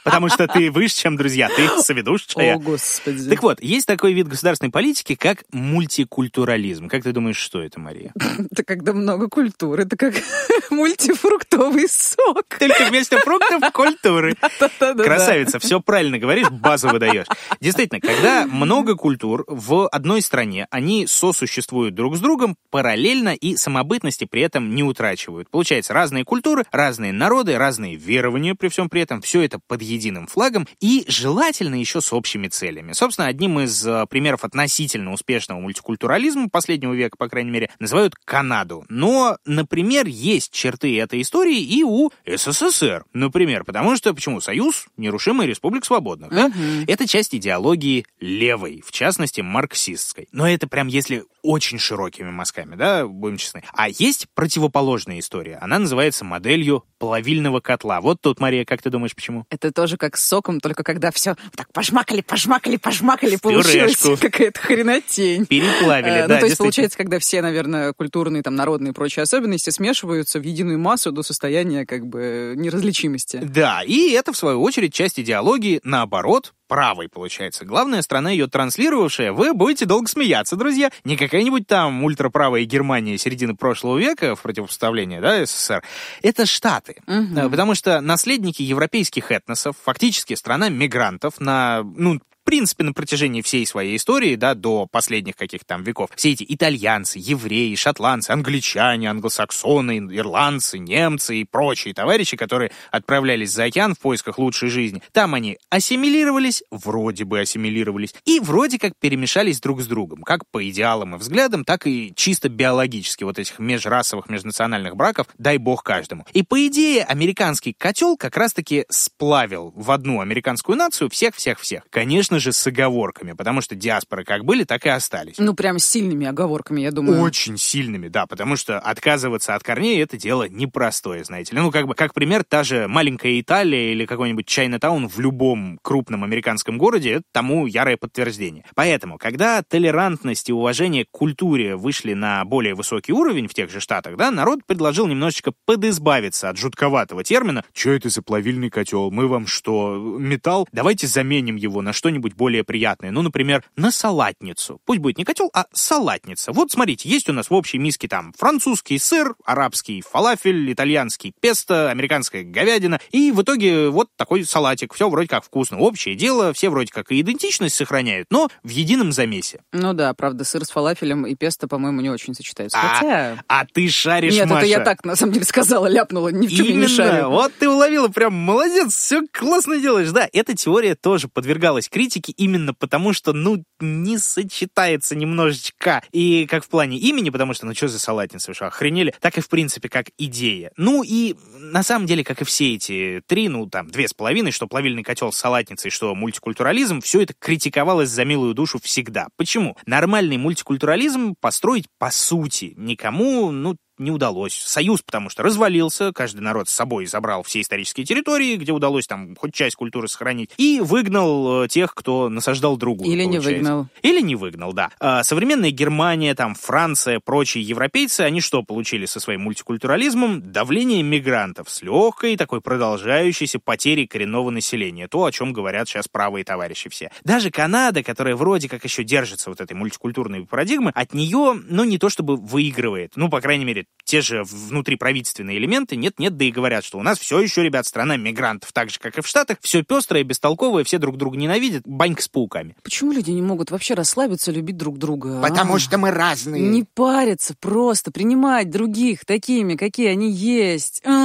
Потому 0.05 0.29
что 0.29 0.47
ты 0.47 0.71
выше, 0.71 0.97
чем 0.97 1.17
друзья, 1.17 1.49
ты 1.49 1.69
соведущая. 1.83 2.57
О, 2.57 2.59
господи. 2.59 3.29
Так 3.29 3.43
вот, 3.43 3.63
есть 3.63 3.87
такой 3.87 4.13
вид 4.13 4.29
государственной 4.29 4.71
политики, 4.71 5.15
как 5.15 5.45
мультикультурализм. 5.53 6.89
Как 6.89 7.03
ты 7.03 7.13
думаешь, 7.13 7.37
что 7.47 7.63
это, 7.63 7.79
Мария? 7.81 8.13
Это 8.51 8.65
когда 8.65 8.93
много 8.93 9.29
культуры, 9.29 9.85
это 9.85 9.97
как 9.97 10.15
мультифруктовый 10.71 11.89
сок. 11.89 12.45
Только 12.59 12.87
вместо 12.89 13.19
фруктов 13.21 13.63
культуры. 13.73 14.37
Красавица, 14.79 15.59
все 15.59 15.81
правильно 15.81 16.19
говоришь, 16.19 16.51
базу 16.51 16.89
выдаешь. 16.89 17.27
Действительно, 17.61 18.01
когда 18.01 18.47
много 18.47 18.97
культур 18.97 19.45
в 19.47 19.89
одной 19.89 20.23
стране, 20.23 20.67
они 20.71 21.07
сосуществуют 21.07 21.95
друг 21.95 22.17
с 22.17 22.21
другом 22.21 22.57
параллельно 22.71 23.35
и 23.35 23.57
самобытности 23.57 24.25
при 24.25 24.43
этом 24.43 24.75
не 24.75 24.83
утрачивают. 24.83 25.49
Получается, 25.49 25.95
разные 25.95 26.25
культуры, 26.25 26.65
разные 26.73 27.13
народы, 27.13 27.57
разные 27.57 27.95
верования 27.95 28.55
при 28.55 28.69
всем 28.69 28.89
при 28.89 29.03
этом, 29.03 29.23
все 29.23 29.43
это 29.43 29.61
под 29.67 29.83
единым 29.83 30.27
флагом 30.27 30.67
и 30.81 31.05
желательно 31.07 31.77
еще 31.77 32.01
с 32.01 32.13
общими 32.13 32.49
целями. 32.49 32.93
Собственно, 32.93 33.29
одним 33.29 33.61
из 33.61 33.87
э, 33.87 34.07
примеров 34.11 34.45
относительно 34.45 35.13
успешного 35.13 35.61
мультикультурализма 35.61 36.49
последнего 36.49 36.93
века, 36.93 37.17
по 37.17 37.26
крайней 37.29 37.51
мере, 37.51 37.71
называют 37.79 38.15
Канаду. 38.25 38.85
Но, 38.89 39.39
например, 39.45 40.07
есть 40.07 40.53
черты 40.53 40.99
этой 40.99 41.23
истории 41.23 41.61
и 41.61 41.83
у 41.83 42.11
СССР, 42.27 43.05
например, 43.13 43.65
потому 43.65 43.97
что, 43.97 44.15
почему, 44.15 44.41
Союз— 44.41 44.87
нерушимая 44.97 45.47
республик 45.47 45.85
свободных, 45.85 46.31
да? 46.31 46.51
Это 46.87 47.07
часть 47.07 47.35
идеологии 47.35 48.05
левой, 48.21 48.83
в 48.87 48.93
частности, 48.93 49.41
марксистской. 49.41 50.29
Но 50.33 50.49
это 50.49 50.69
прям 50.69 50.89
если 50.89 51.25
очень 51.47 51.79
широкими 51.79 52.31
мазками, 52.31 52.75
да, 52.75 53.07
будем 53.07 53.37
честны. 53.37 53.63
А 53.73 53.89
есть 53.89 54.27
противоположная 54.35 55.21
история. 55.21 55.59
Она 55.61 55.79
называется 55.79 56.25
моделью 56.25 56.85
плавильного 56.99 57.61
котла. 57.61 58.01
Вот 58.01 58.21
тут, 58.21 58.41
Мария, 58.41 58.65
как 58.65 58.83
ты 58.83 58.91
думаешь, 58.91 59.15
почему? 59.15 59.47
Это 59.51 59.73
тоже 59.73 59.97
как 59.97 60.17
с 60.17 60.25
соком, 60.25 60.61
только 60.61 60.83
когда 60.83 61.11
все 61.11 61.37
так 61.55 61.73
пожмакали, 61.73 62.21
пожмакали, 62.21 62.77
пожмакали, 62.77 63.37
получилась 63.37 63.97
какая-то 64.21 64.59
хренотень. 64.59 65.47
Переплавили, 65.47 66.19
а, 66.19 66.29
да. 66.29 66.35
Ну, 66.35 66.41
то 66.41 66.47
есть, 66.47 66.59
получается, 66.59 66.99
когда 66.99 67.19
все, 67.19 67.43
наверное, 67.43 67.93
культурные, 67.93 68.43
там, 68.43 68.57
народные 68.57 68.91
и 68.91 68.95
прочие 68.95 69.23
особенности 69.23 69.71
смешиваются 69.71 70.41
в 70.41 70.43
единую 70.43 70.79
массу 70.79 71.13
до 71.13 71.23
состояния, 71.23 71.87
как 71.87 72.07
бы, 72.07 72.55
неразличимости. 72.57 73.41
Да, 73.43 73.83
и 73.83 74.11
это, 74.11 74.33
в 74.33 74.37
свою 74.37 74.63
очередь, 74.63 74.95
часть 74.95 75.21
идеологии, 75.21 75.81
наоборот, 75.85 76.55
правой, 76.67 77.09
получается. 77.09 77.65
Главная 77.65 78.03
страна, 78.03 78.31
ее 78.31 78.47
транслировавшая, 78.47 79.33
вы 79.33 79.55
будете 79.55 79.87
долго 79.87 80.09
смеяться, 80.09 80.57
друзья. 80.57 80.91
Не 81.05 81.17
какая-нибудь 81.17 81.67
там 81.67 82.05
ультраправая 82.05 82.65
Германия 82.65 83.19
середины 83.19 83.55
прошлого 83.55 83.99
века 83.99 84.37
в 84.37 84.43
противопоставлении, 84.43 85.21
да, 85.21 85.45
СССР. 85.45 85.83
Это 86.23 86.47
Штаты. 86.47 86.97
Угу. 87.07 87.51
Потому 87.51 87.75
что 87.75 88.01
наследники 88.01 88.63
европейских 88.63 89.31
этносов, 89.31 89.77
фактически 89.85 90.35
страна 90.35 90.69
мигрантов 90.69 91.41
на, 91.41 91.83
ну, 91.83 92.21
принципе, 92.47 92.85
на 92.85 92.95
протяжении 92.95 93.43
всей 93.43 93.67
своей 93.67 93.97
истории, 93.97 94.37
да, 94.37 94.55
до 94.55 94.87
последних 94.87 95.37
каких-то 95.37 95.67
там 95.67 95.83
веков, 95.83 96.11
все 96.17 96.33
эти 96.33 96.47
итальянцы, 96.49 97.19
евреи, 97.21 97.75
шотландцы, 97.75 98.31
англичане, 98.31 99.11
англосаксоны, 99.11 99.99
ирландцы, 100.11 100.79
немцы 100.79 101.41
и 101.41 101.45
прочие 101.45 101.93
товарищи, 101.93 102.37
которые 102.37 102.71
отправлялись 102.91 103.51
за 103.51 103.65
океан 103.65 103.95
в 103.95 103.99
поисках 103.99 104.39
лучшей 104.39 104.71
жизни, 104.71 105.03
там 105.13 105.35
они 105.35 105.59
ассимилировались, 105.69 106.63
вроде 106.71 107.25
бы 107.25 107.41
ассимилировались, 107.41 108.15
и 108.25 108.39
вроде 108.41 108.79
как 108.79 108.93
перемешались 108.99 109.61
друг 109.61 109.83
с 109.83 109.87
другом, 109.87 110.23
как 110.23 110.49
по 110.51 110.67
идеалам 110.69 111.17
и 111.17 111.19
взглядам, 111.19 111.65
так 111.65 111.87
и 111.87 112.13
чисто 112.15 112.49
биологически 112.49 113.25
вот 113.25 113.39
этих 113.39 113.59
межрасовых, 113.59 114.29
межнациональных 114.29 114.97
браков, 114.97 115.27
дай 115.37 115.59
бог 115.59 115.83
каждому. 115.83 116.25
И 116.33 116.45
по 116.45 116.65
идее, 116.67 117.03
американский 117.03 117.73
котел 117.73 118.17
как 118.17 118.37
раз-таки 118.37 118.85
сплавил 118.89 119.73
в 119.75 119.91
одну 119.91 120.21
американскую 120.21 120.79
нацию 120.79 121.11
всех-всех-всех. 121.11 121.83
Конечно, 121.91 122.36
конечно 122.37 122.41
же, 122.41 122.53
с 122.53 122.67
оговорками, 122.67 123.33
потому 123.33 123.61
что 123.61 123.75
диаспоры 123.75 124.25
как 124.25 124.45
были, 124.45 124.65
так 124.65 124.85
и 124.87 124.89
остались. 124.89 125.39
Ну, 125.39 125.55
прям 125.55 125.79
с 125.79 125.87
сильными 125.87 126.27
оговорками, 126.27 126.83
я 126.83 126.91
думаю. 126.91 127.23
Очень 127.23 127.57
сильными, 127.57 128.09
да, 128.09 128.27
потому 128.27 128.57
что 128.57 128.79
отказываться 128.79 129.55
от 129.55 129.63
корней— 129.63 130.03
это 130.03 130.17
дело 130.17 130.49
непростое, 130.49 131.25
знаете 131.25 131.55
ли. 131.55 131.61
Ну, 131.61 131.71
как 131.71 131.87
бы, 131.87 131.95
как 131.95 132.13
пример, 132.13 132.45
та 132.45 132.63
же 132.63 132.89
маленькая 132.89 133.41
Италия 133.41 133.93
или 133.93 134.07
какой-нибудь 134.07 134.47
Чайнатаун 134.47 135.09
в 135.09 135.19
любом 135.19 135.79
крупном 135.83 136.25
американском 136.25 136.79
городе— 136.79 137.11
это 137.13 137.25
тому 137.33 137.67
ярое 137.67 137.97
подтверждение. 137.97 138.65
Поэтому, 138.75 139.19
когда 139.19 139.63
толерантность 139.63 140.49
и 140.49 140.53
уважение 140.53 141.05
к 141.05 141.11
культуре 141.11 141.77
вышли 141.77 142.13
на 142.15 142.45
более 142.45 142.75
высокий 142.75 143.13
уровень 143.13 143.49
в 143.49 143.55
тех 143.55 143.71
же 143.71 143.81
штатах, 143.81 144.17
да, 144.17 144.31
народ 144.31 144.61
предложил 144.67 145.07
немножечко 145.07 145.53
подизбавиться 145.65 146.49
от 146.51 146.59
жутковатого 146.59 147.25
термина 147.25 147.65
«Что 147.73 147.91
это 147.91 148.09
за 148.09 148.23
плавильный 148.23 148.71
котел? 148.71 149.11
Мы 149.11 149.27
вам 149.27 149.47
что, 149.47 149.97
металл? 149.97 150.69
Давайте 150.73 151.07
заменим 151.07 151.57
его 151.57 151.83
на 151.83 151.93
что-нибудь 151.93 152.26
что-нибудь 152.27 152.37
более 152.37 152.65
приятное. 152.65 153.11
Ну, 153.11 153.23
например, 153.23 153.65
на 153.77 153.91
салатницу. 153.91 154.81
Пусть 154.85 155.01
будет 155.01 155.19
не 155.19 155.25
котел, 155.25 155.51
а 155.55 155.67
салатница. 155.73 156.53
Вот 156.53 156.71
смотрите, 156.71 157.09
есть 157.09 157.29
у 157.29 157.33
нас 157.33 157.51
в 157.51 157.55
общей 157.55 157.79
миске 157.79 158.09
там 158.09 158.33
французский 158.37 158.99
сыр, 158.99 159.35
арабский 159.45 160.03
фалафель, 160.03 160.73
итальянский 160.73 161.33
песто, 161.41 161.91
американская 161.91 162.43
говядина. 162.43 163.01
И 163.11 163.33
в 163.33 163.43
итоге 163.43 163.89
вот 163.89 164.09
такой 164.17 164.45
салатик. 164.45 164.95
Все 164.95 165.09
вроде 165.09 165.29
как 165.29 165.45
вкусно. 165.45 165.79
Общее 165.79 166.15
дело, 166.15 166.53
все 166.53 166.69
вроде 166.69 166.93
как 166.93 167.13
и 167.13 167.21
идентичность 167.21 167.77
сохраняют, 167.77 168.29
но 168.31 168.49
в 168.63 168.69
едином 168.69 169.13
замесе. 169.13 169.63
Ну 169.73 169.93
да, 169.93 170.13
правда, 170.15 170.45
сыр 170.45 170.65
с 170.65 170.71
фалафелем 170.71 171.27
и 171.27 171.35
песто, 171.35 171.69
по-моему, 171.69 172.01
не 172.01 172.11
очень 172.11 172.35
сочетаются. 172.35 172.79
А, 172.79 172.89
Хотя... 172.89 173.45
а 173.49 173.65
ты 173.67 173.89
шаришь, 173.89 174.35
Нет, 174.35 174.47
Маша. 174.47 174.59
это 174.59 174.67
я 174.67 174.81
так, 174.81 175.05
на 175.05 175.17
самом 175.17 175.33
деле, 175.33 175.45
сказала, 175.45 175.87
ляпнула, 175.87 176.29
ни 176.29 176.47
в 176.47 176.51
чем 176.51 176.67
Именно. 176.67 176.81
не 176.83 176.89
шарю. 176.89 177.31
Вот 177.31 177.53
ты 177.59 177.69
уловила, 177.69 178.09
прям 178.09 178.35
молодец, 178.35 178.95
все 178.95 179.23
классно 179.33 179.79
делаешь. 179.79 180.11
Да, 180.11 180.29
эта 180.33 180.55
теория 180.55 180.95
тоже 180.95 181.29
подвергалась 181.29 181.89
критике 181.89 182.16
критики 182.17 182.33
именно 182.37 182.75
потому, 182.75 183.13
что, 183.13 183.33
ну, 183.33 183.63
не 183.81 184.19
сочетается 184.19 185.15
немножечко. 185.15 186.03
И 186.13 186.47
как 186.47 186.65
в 186.65 186.69
плане 186.69 186.99
имени, 186.99 187.31
потому 187.31 187.55
что, 187.55 187.67
ну, 187.67 187.75
что 187.75 187.89
за 187.89 187.99
салатница, 187.99 188.51
вы 188.51 188.55
что, 188.55 188.67
охренели? 188.67 189.15
Так 189.21 189.39
и, 189.39 189.41
в 189.41 189.49
принципе, 189.49 189.89
как 189.89 190.07
идея. 190.19 190.73
Ну, 190.77 191.03
и 191.03 191.35
на 191.59 191.83
самом 191.83 192.07
деле, 192.07 192.25
как 192.25 192.41
и 192.41 192.45
все 192.45 192.75
эти 192.75 193.23
три, 193.27 193.49
ну, 193.49 193.67
там, 193.67 193.89
две 193.89 194.09
с 194.09 194.15
половиной, 194.15 194.51
что 194.51 194.67
плавильный 194.67 195.03
котел 195.03 195.33
с 195.33 195.37
салатницей, 195.37 195.91
что 195.91 196.15
мультикультурализм, 196.15 197.01
все 197.01 197.23
это 197.23 197.35
критиковалось 197.39 198.09
за 198.09 198.25
милую 198.25 198.55
душу 198.55 198.79
всегда. 198.83 199.29
Почему? 199.37 199.77
Нормальный 199.87 200.39
мультикультурализм 200.39 201.35
построить, 201.41 201.87
по 201.99 202.11
сути, 202.11 202.73
никому, 202.77 203.51
ну, 203.51 203.77
не 203.99 204.11
удалось. 204.11 204.55
Союз, 204.55 205.03
потому 205.03 205.31
что 205.31 205.43
развалился, 205.43 206.13
каждый 206.13 206.41
народ 206.41 206.69
с 206.69 206.73
собой 206.73 207.07
забрал 207.07 207.43
все 207.43 207.61
исторические 207.61 208.07
территории, 208.07 208.57
где 208.57 208.73
удалось 208.73 209.07
там 209.07 209.37
хоть 209.37 209.55
часть 209.55 209.77
культуры 209.77 210.09
сохранить, 210.09 210.51
и 210.57 210.81
выгнал 210.81 211.65
э, 211.65 211.69
тех, 211.69 211.95
кто 211.95 212.29
насаждал 212.29 212.77
другую. 212.77 213.11
Или 213.11 213.25
получается. 213.25 213.51
не 213.51 213.57
выгнал. 213.57 213.87
Или 214.03 214.21
не 214.21 214.35
выгнал, 214.37 214.73
да. 214.73 214.91
А 215.01 215.23
современная 215.23 215.71
Германия, 215.71 216.35
там, 216.35 216.55
Франция, 216.55 217.21
прочие 217.21 217.65
европейцы, 217.65 218.23
они 218.23 218.41
что 218.41 218.63
получили 218.63 219.07
со 219.07 219.21
своим 219.21 219.43
мультикультурализмом? 219.43 220.53
Давление 220.53 221.03
мигрантов 221.03 221.71
с 221.71 221.83
легкой 221.83 222.37
такой 222.37 222.61
продолжающейся 222.61 223.59
потерей 223.59 224.07
коренного 224.07 224.51
населения. 224.51 225.09
То, 225.09 225.25
о 225.25 225.33
чем 225.33 225.53
говорят 225.53 225.89
сейчас 225.89 226.09
правые 226.09 226.45
товарищи 226.45 226.89
все. 226.89 227.11
Даже 227.25 227.51
Канада, 227.51 228.03
которая 228.03 228.37
вроде 228.37 228.69
как 228.69 228.85
еще 228.85 229.05
держится 229.05 229.51
вот 229.51 229.61
этой 229.61 229.75
мультикультурной 229.75 230.47
парадигмы, 230.47 230.91
от 230.95 231.15
нее, 231.15 231.61
ну, 231.69 231.85
не 231.85 231.99
то 231.99 232.09
чтобы 232.09 232.37
выигрывает. 232.37 233.13
Ну, 233.17 233.29
по 233.29 233.41
крайней 233.41 233.65
мере, 233.65 233.86
те 234.07 234.21
же 234.21 234.45
внутриправительственные 234.45 235.59
элементы 235.59 235.97
нет-нет, 235.97 236.37
да 236.37 236.45
и 236.45 236.53
говорят, 236.53 236.85
что 236.85 236.99
у 236.99 237.03
нас 237.03 237.19
все 237.19 237.41
еще, 237.41 237.63
ребят, 237.63 237.87
страна 237.87 238.17
мигрантов, 238.17 238.73
так 238.73 238.89
же, 238.89 238.99
как 239.01 239.19
и 239.19 239.21
в 239.21 239.27
Штатах, 239.27 239.59
все 239.61 239.83
пестрое, 239.83 240.23
бестолковое, 240.23 240.85
все 240.85 240.99
друг 240.99 241.17
друга 241.17 241.37
ненавидят, 241.37 241.83
банька 241.85 242.23
с 242.23 242.29
пауками. 242.29 242.77
Почему 242.83 243.13
люди 243.13 243.33
не 243.33 243.43
могут 243.43 243.73
вообще 243.73 243.95
расслабиться, 243.95 244.53
любить 244.53 244.77
друг 244.77 244.99
друга? 244.99 245.41
Потому 245.43 245.75
а? 245.75 245.79
что 245.81 245.99
мы 245.99 246.13
разные. 246.13 246.63
Не 246.63 246.85
париться, 246.85 247.55
просто 247.61 248.13
принимать 248.13 248.71
других 248.71 249.25
такими, 249.25 249.75
какие 249.75 250.09
они 250.09 250.31
есть. 250.31 251.03
Ага. 251.05 251.16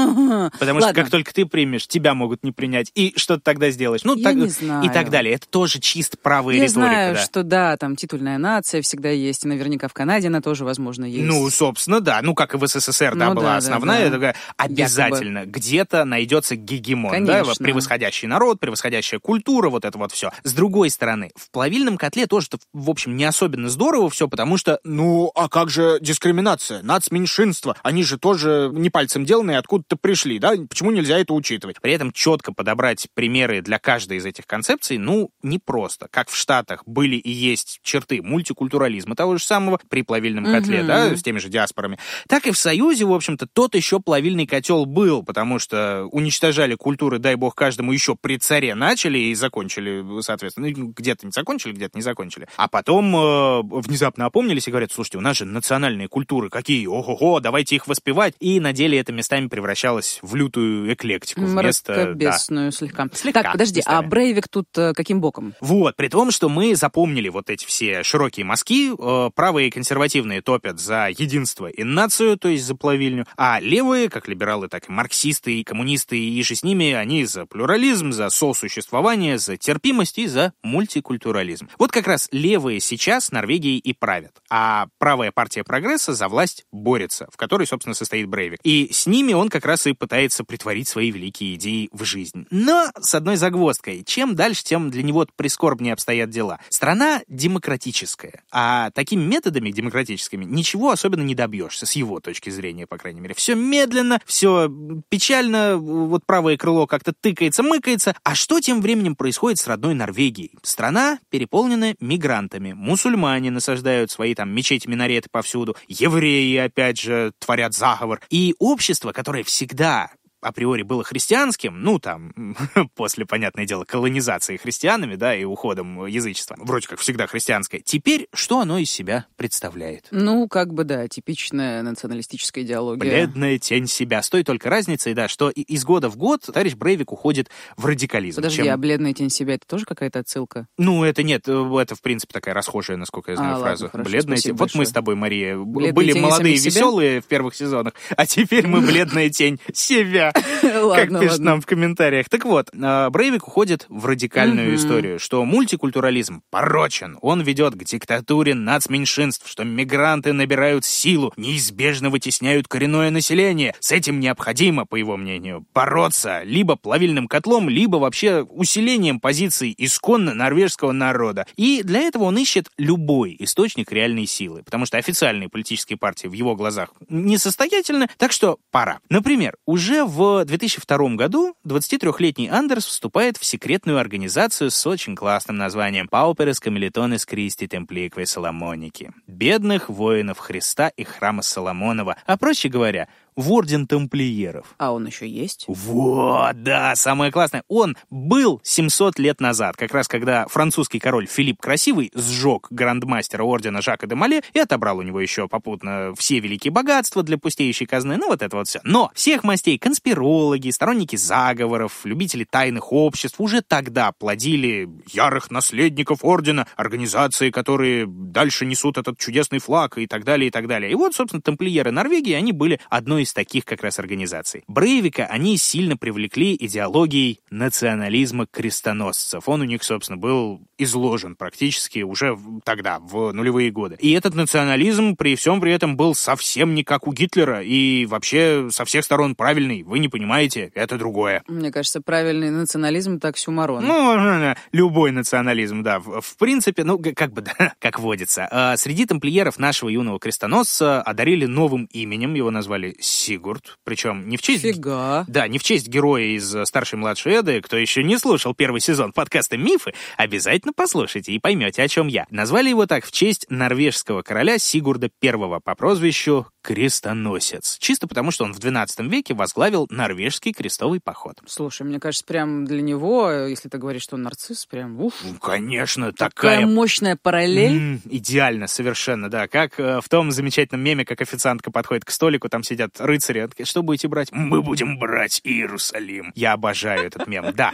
Потому 0.60 0.80
Ладно. 0.80 0.82
что 0.82 0.94
как 0.94 1.10
только 1.10 1.34
ты 1.34 1.46
примешь, 1.46 1.88
тебя 1.88 2.14
могут 2.14 2.44
не 2.44 2.52
принять. 2.52 2.92
И 2.96 3.14
что 3.18 3.36
ты 3.36 3.42
тогда 3.42 3.70
сделаешь? 3.70 4.04
Ну, 4.04 4.16
Я 4.16 4.24
так, 4.24 4.36
не 4.36 4.48
знаю. 4.48 4.84
и 4.84 4.90
так 4.90 5.10
далее. 5.10 5.36
Это 5.36 5.48
тоже 5.48 5.80
чисто 5.80 6.18
правая 6.18 6.56
Я 6.56 6.64
риторика. 6.64 6.74
знаю, 6.80 7.16
да. 7.16 7.22
что 7.22 7.44
да, 7.44 7.78
там 7.78 7.96
титульная 7.96 8.38
нация 8.38 8.82
всегда 8.82 9.10
есть, 9.10 9.46
и 9.46 9.48
наверняка 9.48 9.88
в 9.88 9.94
Канаде 9.94 10.28
она 10.28 10.42
тоже, 10.42 10.66
возможно, 10.66 11.06
есть. 11.06 11.26
Ну, 11.28 11.50
собственно, 11.50 12.00
да. 12.02 12.20
Ну, 12.22 12.34
как 12.36 12.54
и 12.54 12.58
в 12.58 12.66
СССР, 12.68 13.16
да, 13.16 13.30
Ну 13.30 13.36
была 13.36 13.52
да, 13.52 13.58
основная, 13.58 14.10
да. 14.10 14.16
такая, 14.16 14.36
обязательно 14.58 15.46
где-то 15.46 16.06
найдется 16.06 16.56
гегемон, 16.56 17.12
Конечно. 17.12 17.54
да, 17.58 17.64
превосходящий 17.64 18.28
народ, 18.28 18.60
превосходящая 18.60 19.20
культура, 19.20 19.70
вот 19.70 19.86
это 19.86 19.98
вот 19.98 20.12
все. 20.12 20.32
С 20.44 20.54
другой 20.54 20.90
стороны, 20.90 21.32
в 21.36 21.50
плавильном 21.52 21.98
котле 21.98 22.28
тоже, 22.28 22.48
в 22.74 22.90
общем, 22.90 23.16
не 23.16 23.24
особенно 23.26 23.70
здорово 23.70 24.10
все, 24.10 24.28
потому 24.28 24.58
что, 24.58 24.80
Ну, 24.84 25.32
а 25.36 25.50
как 25.50 25.70
же 25.70 25.98
дискриминация? 26.02 26.82
Нацменьшинство. 26.84 27.76
Они 27.84 28.04
же 28.04 28.18
тоже 28.18 28.70
не 28.74 28.90
пальцем 28.90 29.26
деланные, 29.26 29.58
откуда-то 29.92 29.96
пришли, 29.98 30.40
да? 30.40 30.54
Почему 30.70 30.92
нельзя 30.92 31.20
это 31.20 31.34
учитывать? 31.34 31.82
При 31.82 31.94
этом 31.94 32.12
четко 32.12 32.54
подобрать 32.54 33.08
примеры 33.14 33.62
для 33.62 33.80
каждой 33.80 34.18
из 34.18 34.26
этих 34.26 34.46
концепций, 34.48 34.98
ну, 34.98 35.30
непросто. 35.44 36.08
Как 36.12 36.30
в 36.30 36.36
Штатах 36.36 36.84
были 36.86 37.16
и 37.16 37.30
есть 37.32 37.80
черты 37.84 38.22
мультикультурализма 38.22 39.16
того 39.16 39.38
же 39.38 39.44
самого 39.44 39.80
при 39.90 40.04
плавильном 40.04 40.46
котле, 40.46 40.80
Мгм. 40.80 40.88
да, 40.88 41.16
с 41.16 41.24
теми 41.24 41.40
же 41.40 41.50
диаспорами, 41.50 41.98
так 42.28 42.48
и 42.48 42.52
в 42.52 42.58
Союзе, 42.58 43.06
в 43.06 43.14
общем-то, 43.14 43.48
тот 43.48 43.76
еще 43.76 44.00
плавильный 44.00 44.46
котел 44.48 44.86
был, 44.86 45.24
потому 45.24 45.60
что 45.60 46.06
уничтожали 46.12 46.76
культуры, 46.76 47.20
дай 47.20 47.36
бог 47.36 47.56
каждому, 47.56 47.92
еще 47.92 48.16
при 48.16 48.38
царе 48.38 48.76
начали 48.76 49.18
и 49.18 49.36
закончили, 49.36 50.22
соответственно. 50.22 50.70
Ну, 50.76 50.94
Где-то 50.96 51.26
не 51.26 51.32
закончили, 51.32 51.74
где-то 51.74 51.98
не 51.98 52.02
закончили. 52.02 52.48
А 52.56 52.68
потом 52.68 53.16
э, 53.16 53.62
внезапно 53.64 54.26
опомнились 54.26 54.68
и 54.68 54.72
говорят, 54.72 54.92
слушайте, 54.92 55.18
у 55.18 55.22
нас 55.22 55.38
же 55.38 55.46
национальные 55.46 56.08
культуры 56.08 56.50
какие, 56.50 56.86
ого-го, 56.86 57.40
давайте 57.40 57.76
их 57.76 57.88
воспевать. 57.88 58.36
И 58.40 58.60
на 58.60 58.74
деле 58.74 59.00
это 59.00 59.12
местами 59.12 59.48
превращалось 59.82 60.20
в 60.22 60.36
лютую 60.36 60.94
эклектику. 60.94 61.42
Вместо, 61.42 62.14
да. 62.14 62.38
Слегка. 62.72 63.08
Слегка, 63.14 63.44
Так, 63.44 63.52
подожди, 63.54 63.82
а 63.86 63.94
местами. 63.94 64.10
Брейвик 64.10 64.48
тут 64.48 64.68
э, 64.78 64.94
каким 64.94 65.22
боком? 65.22 65.54
Вот, 65.60 65.96
при 65.96 66.08
том, 66.08 66.32
что 66.32 66.50
мы 66.50 66.76
запомнили 66.76 67.30
вот 67.30 67.50
эти 67.50 67.66
все 67.66 68.04
широкие 68.04 68.46
мазки, 68.46 68.92
э, 68.92 69.30
правые 69.34 69.72
консервативные 69.72 70.42
топят 70.42 70.80
за 70.80 71.08
единство 71.10 71.68
и 71.68 71.84
нацию, 71.84 72.38
то 72.38 72.48
есть 72.48 72.66
за 72.66 72.76
плавильню, 72.76 73.26
а 73.38 73.60
левые, 73.60 74.10
как 74.10 74.28
либералы, 74.28 74.68
так 74.68 74.88
и 74.88 74.92
марксисты 74.92 75.60
и 75.60 75.64
коммунисты, 75.64 76.18
и 76.20 76.44
же 76.44 76.56
с 76.56 76.64
ними, 76.64 76.92
они 76.92 77.26
за 77.26 77.46
плюрализм, 77.46 78.12
за 78.12 78.30
сосуществование, 78.30 79.38
за 79.38 79.58
терпимость 79.58 80.20
и 80.20 80.28
за 80.28 80.54
мультикультурализм. 80.62 81.70
Вот 81.80 81.92
как 81.92 82.08
раз 82.08 82.28
левые 82.32 82.80
сейчас 82.80 83.32
Норвегией 83.32 83.80
и 83.80 83.94
правят, 83.94 84.34
а 84.50 84.88
правая 85.00 85.32
партия 85.32 85.64
прогресса 85.64 86.14
за 86.14 86.28
власть 86.28 86.66
борется, 86.72 87.28
в 87.32 87.38
которой, 87.38 87.66
собственно, 87.66 87.96
состоит 87.96 88.28
Брейвик. 88.28 88.60
И 88.64 88.90
с 88.92 89.08
ними 89.08 89.34
он 89.34 89.50
как 89.50 89.66
раз 89.66 89.71
и 89.90 89.94
пытается 89.94 90.44
притворить 90.44 90.88
свои 90.88 91.12
великие 91.12 91.56
идеи 91.56 91.90
в 91.92 92.04
жизнь. 92.04 92.46
Но 92.52 92.92
с 93.00 93.16
одной 93.16 93.36
загвоздкой. 93.36 94.04
Чем 94.06 94.36
дальше, 94.36 94.64
тем 94.64 94.90
для 94.90 95.04
него 95.04 95.26
прискорбнее 95.36 95.94
обстоят 95.94 96.30
дела. 96.30 96.60
Страна 96.70 97.22
демократическая, 97.28 98.44
а 98.52 98.92
такими 98.92 99.24
методами 99.24 99.72
демократическими 99.72 100.46
ничего 100.46 100.92
особенно 100.92 101.24
не 101.24 101.36
добьешься, 101.36 101.86
с 101.86 101.94
его 101.94 102.20
точки 102.20 102.50
зрения, 102.50 102.88
по 102.88 102.98
крайней 102.98 103.22
мере. 103.22 103.34
Все 103.36 103.56
медленно, 103.56 104.20
все 104.26 104.72
печально, 105.10 105.78
вот 105.78 106.26
правое 106.26 106.58
крыло 106.58 106.88
как-то 106.88 107.14
тыкается, 107.14 107.64
мыкается. 107.64 108.16
А 108.24 108.36
что 108.36 108.60
тем 108.60 108.82
временем 108.82 109.16
происходит 109.16 109.60
с 109.60 109.68
родной 109.68 109.94
Норвегией? 109.94 110.52
Страна 110.64 111.20
переполнена 111.30 111.96
мигрантами. 112.00 112.74
Мусульмане 112.74 113.52
насаждают 113.52 114.12
свои 114.12 114.36
там 114.36 114.50
мечети-минареты 114.50 115.30
повсюду. 115.32 115.76
Евреи, 115.88 116.58
опять 116.58 117.00
же, 117.00 117.34
творят 117.40 117.74
заговор. 117.74 118.22
И 118.30 118.56
общество, 118.60 119.12
которое 119.12 119.44
всегда 119.62 120.10
априори 120.42 120.84
было 120.84 121.04
христианским, 121.04 121.82
ну, 121.82 122.00
там, 122.00 122.34
после, 122.96 123.26
понятное 123.26 123.66
дело, 123.66 123.86
колонизации 123.86 124.58
христианами, 124.58 125.16
да, 125.16 125.36
и 125.36 125.44
уходом 125.44 126.06
язычества, 126.06 126.56
вроде 126.60 126.88
как 126.88 127.00
всегда 127.00 127.28
христианское, 127.28 127.80
теперь 127.80 128.28
что 128.34 128.60
оно 128.60 128.78
из 128.78 128.92
себя 128.92 129.26
представляет? 129.38 130.08
Ну, 130.12 130.48
как 130.48 130.74
бы, 130.74 130.84
да, 130.84 131.08
типичная 131.08 131.82
националистическая 131.84 132.64
идеология. 132.64 133.00
Бледная 133.00 133.58
тень 133.60 133.88
себя. 133.88 134.22
С 134.22 134.30
той 134.30 134.44
только 134.44 134.70
разницей, 134.70 135.14
да, 135.14 135.28
что 135.28 135.50
из 135.50 135.84
года 135.84 136.10
в 136.10 136.18
год 136.18 136.42
товарищ 136.42 136.74
Брейвик 136.76 137.12
уходит 137.12 137.50
в 137.78 137.86
радикализм. 137.86 138.38
Подожди, 138.38 138.64
чем... 138.64 138.74
а 138.74 138.78
бледная 138.78 139.14
тень 139.14 139.30
себя, 139.30 139.56
это 139.56 139.68
тоже 139.68 139.86
какая-то 139.86 140.20
отсылка? 140.20 140.68
Ну, 140.78 141.04
это 141.04 141.24
нет, 141.24 141.48
это, 141.48 141.96
в 141.96 142.02
принципе, 142.02 142.34
такая 142.34 142.54
расхожая, 142.54 142.98
насколько 142.98 143.32
я 143.32 143.38
знаю, 143.38 143.56
а, 143.58 143.60
фраза. 143.60 143.86
Ладно, 143.86 143.90
хорошо, 143.92 144.10
бледная 144.10 144.38
тень. 144.38 144.54
Вот 144.54 144.76
мы 144.76 144.86
с 144.86 144.92
тобой, 144.92 145.16
Мария, 145.16 145.58
бледная 145.58 145.94
были 145.94 146.20
молодые, 146.20 146.56
веселые 146.56 147.22
в 147.22 147.26
первых 147.26 147.56
сезонах, 147.56 147.94
а 148.16 148.26
теперь 148.26 148.68
мы 148.68 148.82
бледная 148.82 149.30
тень 149.30 149.60
себя. 149.74 150.31
Как 150.62 151.20
пишет 151.20 151.40
нам 151.40 151.62
в 151.62 151.66
комментариях. 151.66 152.30
Так 152.30 152.46
вот, 152.46 152.70
а, 152.82 153.10
Брейвик 153.10 153.48
уходит 153.48 153.86
в 153.90 154.06
радикальную 154.06 154.76
историю, 154.76 155.20
что 155.20 155.44
мультикультурализм 155.46 156.42
порочен, 156.50 157.18
он 157.22 157.42
ведет 157.42 157.76
к 157.76 157.84
диктатуре 157.84 158.54
нацменьшинств, 158.54 159.50
что 159.50 159.64
мигранты 159.64 160.34
набирают 160.34 160.86
силу, 160.86 161.34
неизбежно 161.38 162.10
вытесняют 162.10 162.68
коренное 162.68 163.10
население. 163.10 163.76
С 163.80 163.92
этим 163.92 164.20
необходимо, 164.20 164.86
по 164.86 164.96
его 164.96 165.18
мнению, 165.18 165.66
бороться 165.74 166.42
либо 166.44 166.76
плавильным 166.76 167.28
котлом, 167.28 167.70
либо 167.70 167.98
вообще 167.98 168.42
усилением 168.44 169.20
позиций 169.20 169.74
исконно 169.78 170.34
норвежского 170.34 170.92
народа. 170.92 171.46
И 171.56 171.82
для 171.84 172.02
этого 172.02 172.26
он 172.26 172.38
ищет 172.38 172.70
любой 172.78 173.36
источник 173.40 173.92
реальной 173.92 174.26
силы, 174.26 174.64
потому 174.64 174.86
что 174.86 174.98
официальные 174.98 175.50
политические 175.50 175.98
партии 175.98 176.28
в 176.28 176.34
его 176.34 176.56
глазах 176.56 176.90
несостоятельны, 177.10 178.08
так 178.18 178.32
что 178.32 178.58
пора. 178.72 179.00
Например, 179.10 179.56
уже 179.66 180.04
в 180.04 180.21
2000 180.22 180.72
2002 180.72 181.16
году 181.16 181.56
23-летний 181.66 182.48
Андерс 182.48 182.86
вступает 182.86 183.38
в 183.38 183.46
секретную 183.46 183.98
организацию 183.98 184.70
с 184.70 184.86
очень 184.86 185.16
классным 185.16 185.58
названием 185.58 186.08
«Пауперес 186.08 186.60
Камелетонес 186.60 187.26
Кристи 187.26 187.68
Темпликве 187.68 188.28
Соломоники»— 188.28 189.12
«Бедных 189.28 189.90
воинов 189.90 190.38
Христа 190.38 190.90
и 190.90 191.04
храма 191.04 191.42
Соломонова», 191.42 192.18
а 192.26 192.38
проще 192.38 192.70
говоря, 192.70 193.08
в 193.36 193.52
Орден 193.52 193.88
Тамплиеров. 193.88 194.76
А 194.78 194.92
он 194.92 195.08
еще 195.08 195.28
есть? 195.28 195.66
Вот, 195.68 196.64
да, 196.64 196.96
самое 196.96 197.32
классное. 197.32 197.64
Он 197.68 197.96
был 198.10 198.60
700 198.64 199.20
лет 199.20 199.40
назад, 199.42 199.78
как 199.78 199.94
раз 199.94 200.08
когда 200.08 200.48
французский 200.48 201.00
король 201.00 201.28
Филипп 201.28 201.62
Красивый 201.62 202.12
сжег 202.14 202.68
грандмастера 202.70 203.44
Ордена 203.44 203.82
Жака 203.82 204.08
де 204.08 204.16
Мале 204.16 204.42
и 204.54 204.60
отобрал 204.60 204.98
у 204.98 205.02
него 205.02 205.20
еще 205.20 205.48
попутно 205.48 206.14
все 206.18 206.40
великие 206.40 206.72
богатства 206.72 207.24
для 207.24 207.38
пустеющей 207.38 207.86
казны, 207.86 208.18
ну 208.18 208.28
вот 208.28 208.42
это 208.42 208.58
вот 208.58 208.68
все. 208.68 208.80
Но 208.84 209.12
всех 209.14 209.44
мастей 209.44 209.78
конспирологи, 209.78 210.70
сторонники 210.70 211.16
заговоров, 211.16 212.02
любители 212.04 212.44
тайных 212.44 212.92
обществ 212.92 213.40
уже 213.40 213.62
тогда 213.62 214.12
плодили 214.12 214.90
ярых 215.12 215.52
наследников 215.52 216.24
Ордена, 216.24 216.68
организации, 216.76 217.50
которые 217.50 218.06
дальше 218.08 218.66
несут 218.66 218.98
этот 218.98 219.18
чудесный 219.18 219.60
флаг 219.60 219.98
и 219.98 220.08
так 220.08 220.24
далее, 220.24 220.48
и 220.48 220.52
так 220.52 220.68
далее. 220.68 220.92
И 220.92 220.96
вот, 220.96 221.16
собственно, 221.16 221.42
тамплиеры 221.42 221.92
Норвегии, 221.92 222.34
они 222.34 222.52
были 222.52 222.80
одной 222.90 223.21
из 223.22 223.34
таких 223.34 223.66
как 223.66 223.84
раз 223.84 224.00
организаций. 224.00 224.64
Брейвика 224.68 225.26
они 225.26 225.58
сильно 225.58 225.98
привлекли 225.98 226.56
идеологией 226.60 227.40
национализма 227.50 228.48
крестоносцев. 228.48 229.48
Он 229.48 229.62
у 229.62 229.66
них, 229.66 229.84
собственно, 229.84 230.18
был 230.18 230.62
изложен 230.84 231.36
практически 231.36 232.00
уже 232.00 232.38
тогда, 232.64 233.00
в 233.00 233.32
нулевые 233.32 233.72
годы. 233.72 233.98
И 234.00 234.12
этот 234.12 234.36
национализм 234.36 235.16
при 235.16 235.36
всем 235.36 235.62
при 235.62 235.72
этом 235.72 235.96
был 235.96 236.16
совсем 236.16 236.74
не 236.76 236.84
как 236.84 237.08
у 237.08 237.14
Гитлера 237.14 237.62
и 237.62 238.06
вообще 238.06 238.68
со 238.72 238.86
всех 238.86 239.04
сторон 239.04 239.36
правильный. 239.36 239.84
Вы 239.84 240.00
не 240.00 240.10
понимаете, 240.10 240.72
это 240.76 240.98
другое. 240.98 241.44
Мне 241.48 241.72
кажется, 241.72 242.02
правильный 242.02 242.50
национализм 242.50 243.20
так 243.20 243.38
сюмарон. 243.38 243.86
Ну, 243.86 244.56
любой 244.72 245.12
национализм, 245.12 245.84
да. 245.84 246.00
В, 246.00 246.22
в 246.22 246.38
принципе, 246.38 246.84
ну, 246.84 247.00
как 247.16 247.34
бы, 247.34 247.42
да, 247.60 247.74
как 247.80 248.00
водится. 248.00 248.48
А 248.50 248.78
среди 248.78 249.06
тамплиеров 249.06 249.60
нашего 249.60 249.90
юного 249.90 250.20
крестоносца 250.20 251.02
одарили 251.02 251.46
новым 251.46 251.86
именем, 251.86 252.34
его 252.34 252.52
назвали 252.52 252.96
Сигурд, 253.00 253.78
причем 253.84 254.28
не 254.30 254.38
в 254.38 254.42
честь... 254.42 254.64
Фига. 254.64 255.26
Да, 255.28 255.48
не 255.48 255.58
в 255.58 255.64
честь 255.64 255.88
героя 255.88 256.24
из 256.24 256.56
старшей 256.66 256.96
и 256.96 257.00
младшей 257.00 257.40
Эды, 257.40 257.62
кто 257.62 257.78
еще 257.78 258.04
не 258.04 258.18
слушал 258.18 258.54
первый 258.54 258.82
сезон 258.82 259.12
подкаста 259.12 259.58
«Мифы», 259.58 259.94
обязательно 260.18 260.71
послушайте 260.74 261.34
и 261.34 261.40
поймете, 261.40 261.84
о 261.84 261.88
чем 261.88 262.08
я. 262.08 262.26
Назвали 262.30 262.70
его 262.70 262.86
так 262.86 263.06
в 263.06 263.12
честь 263.12 263.46
норвежского 263.50 264.22
короля 264.22 264.58
Сигурда 264.58 265.10
I 265.24 265.60
по 265.64 265.76
прозвищу 265.76 266.48
Крестоносец. 266.62 267.78
Чисто 267.80 268.08
потому, 268.08 268.32
что 268.32 268.44
он 268.44 268.54
в 268.54 268.60
XII 268.60 269.08
веке 269.10 269.34
возглавил 269.34 269.88
норвежский 269.90 270.54
крестовый 270.54 271.00
поход. 271.00 271.38
Слушай, 271.48 271.84
мне 271.84 272.00
кажется, 272.00 272.24
прям 272.26 272.66
для 272.66 272.82
него, 272.82 273.32
если 273.32 273.68
ты 273.68 273.78
говоришь, 273.78 274.04
что 274.04 274.16
он 274.16 274.22
нарцисс, 274.22 274.66
прям 274.68 275.02
уф. 275.02 275.14
Ну, 275.24 275.40
конечно, 275.40 276.12
такая... 276.12 276.58
Такая 276.58 276.68
мощная 276.68 277.16
параллель. 277.16 277.78
М-м, 277.78 278.02
идеально, 278.06 278.68
совершенно, 278.68 279.30
да. 279.30 279.48
Как 279.48 279.80
э, 279.80 280.02
в 280.02 280.10
том 280.10 280.32
замечательном 280.32 280.84
меме, 280.84 281.04
как 281.04 281.22
официантка 281.22 281.72
подходит 281.72 282.06
к 282.06 282.12
столику, 282.12 282.48
там 282.48 282.64
сидят 282.64 283.00
рыцари. 283.00 283.50
Что 283.64 283.82
будете 283.82 284.08
брать? 284.08 284.32
Мы 284.32 284.62
будем 284.62 285.00
брать 285.00 285.42
Иерусалим. 285.44 286.32
Я 286.36 286.54
обожаю 286.54 287.08
этот 287.08 287.28
мем, 287.28 287.54
да. 287.56 287.72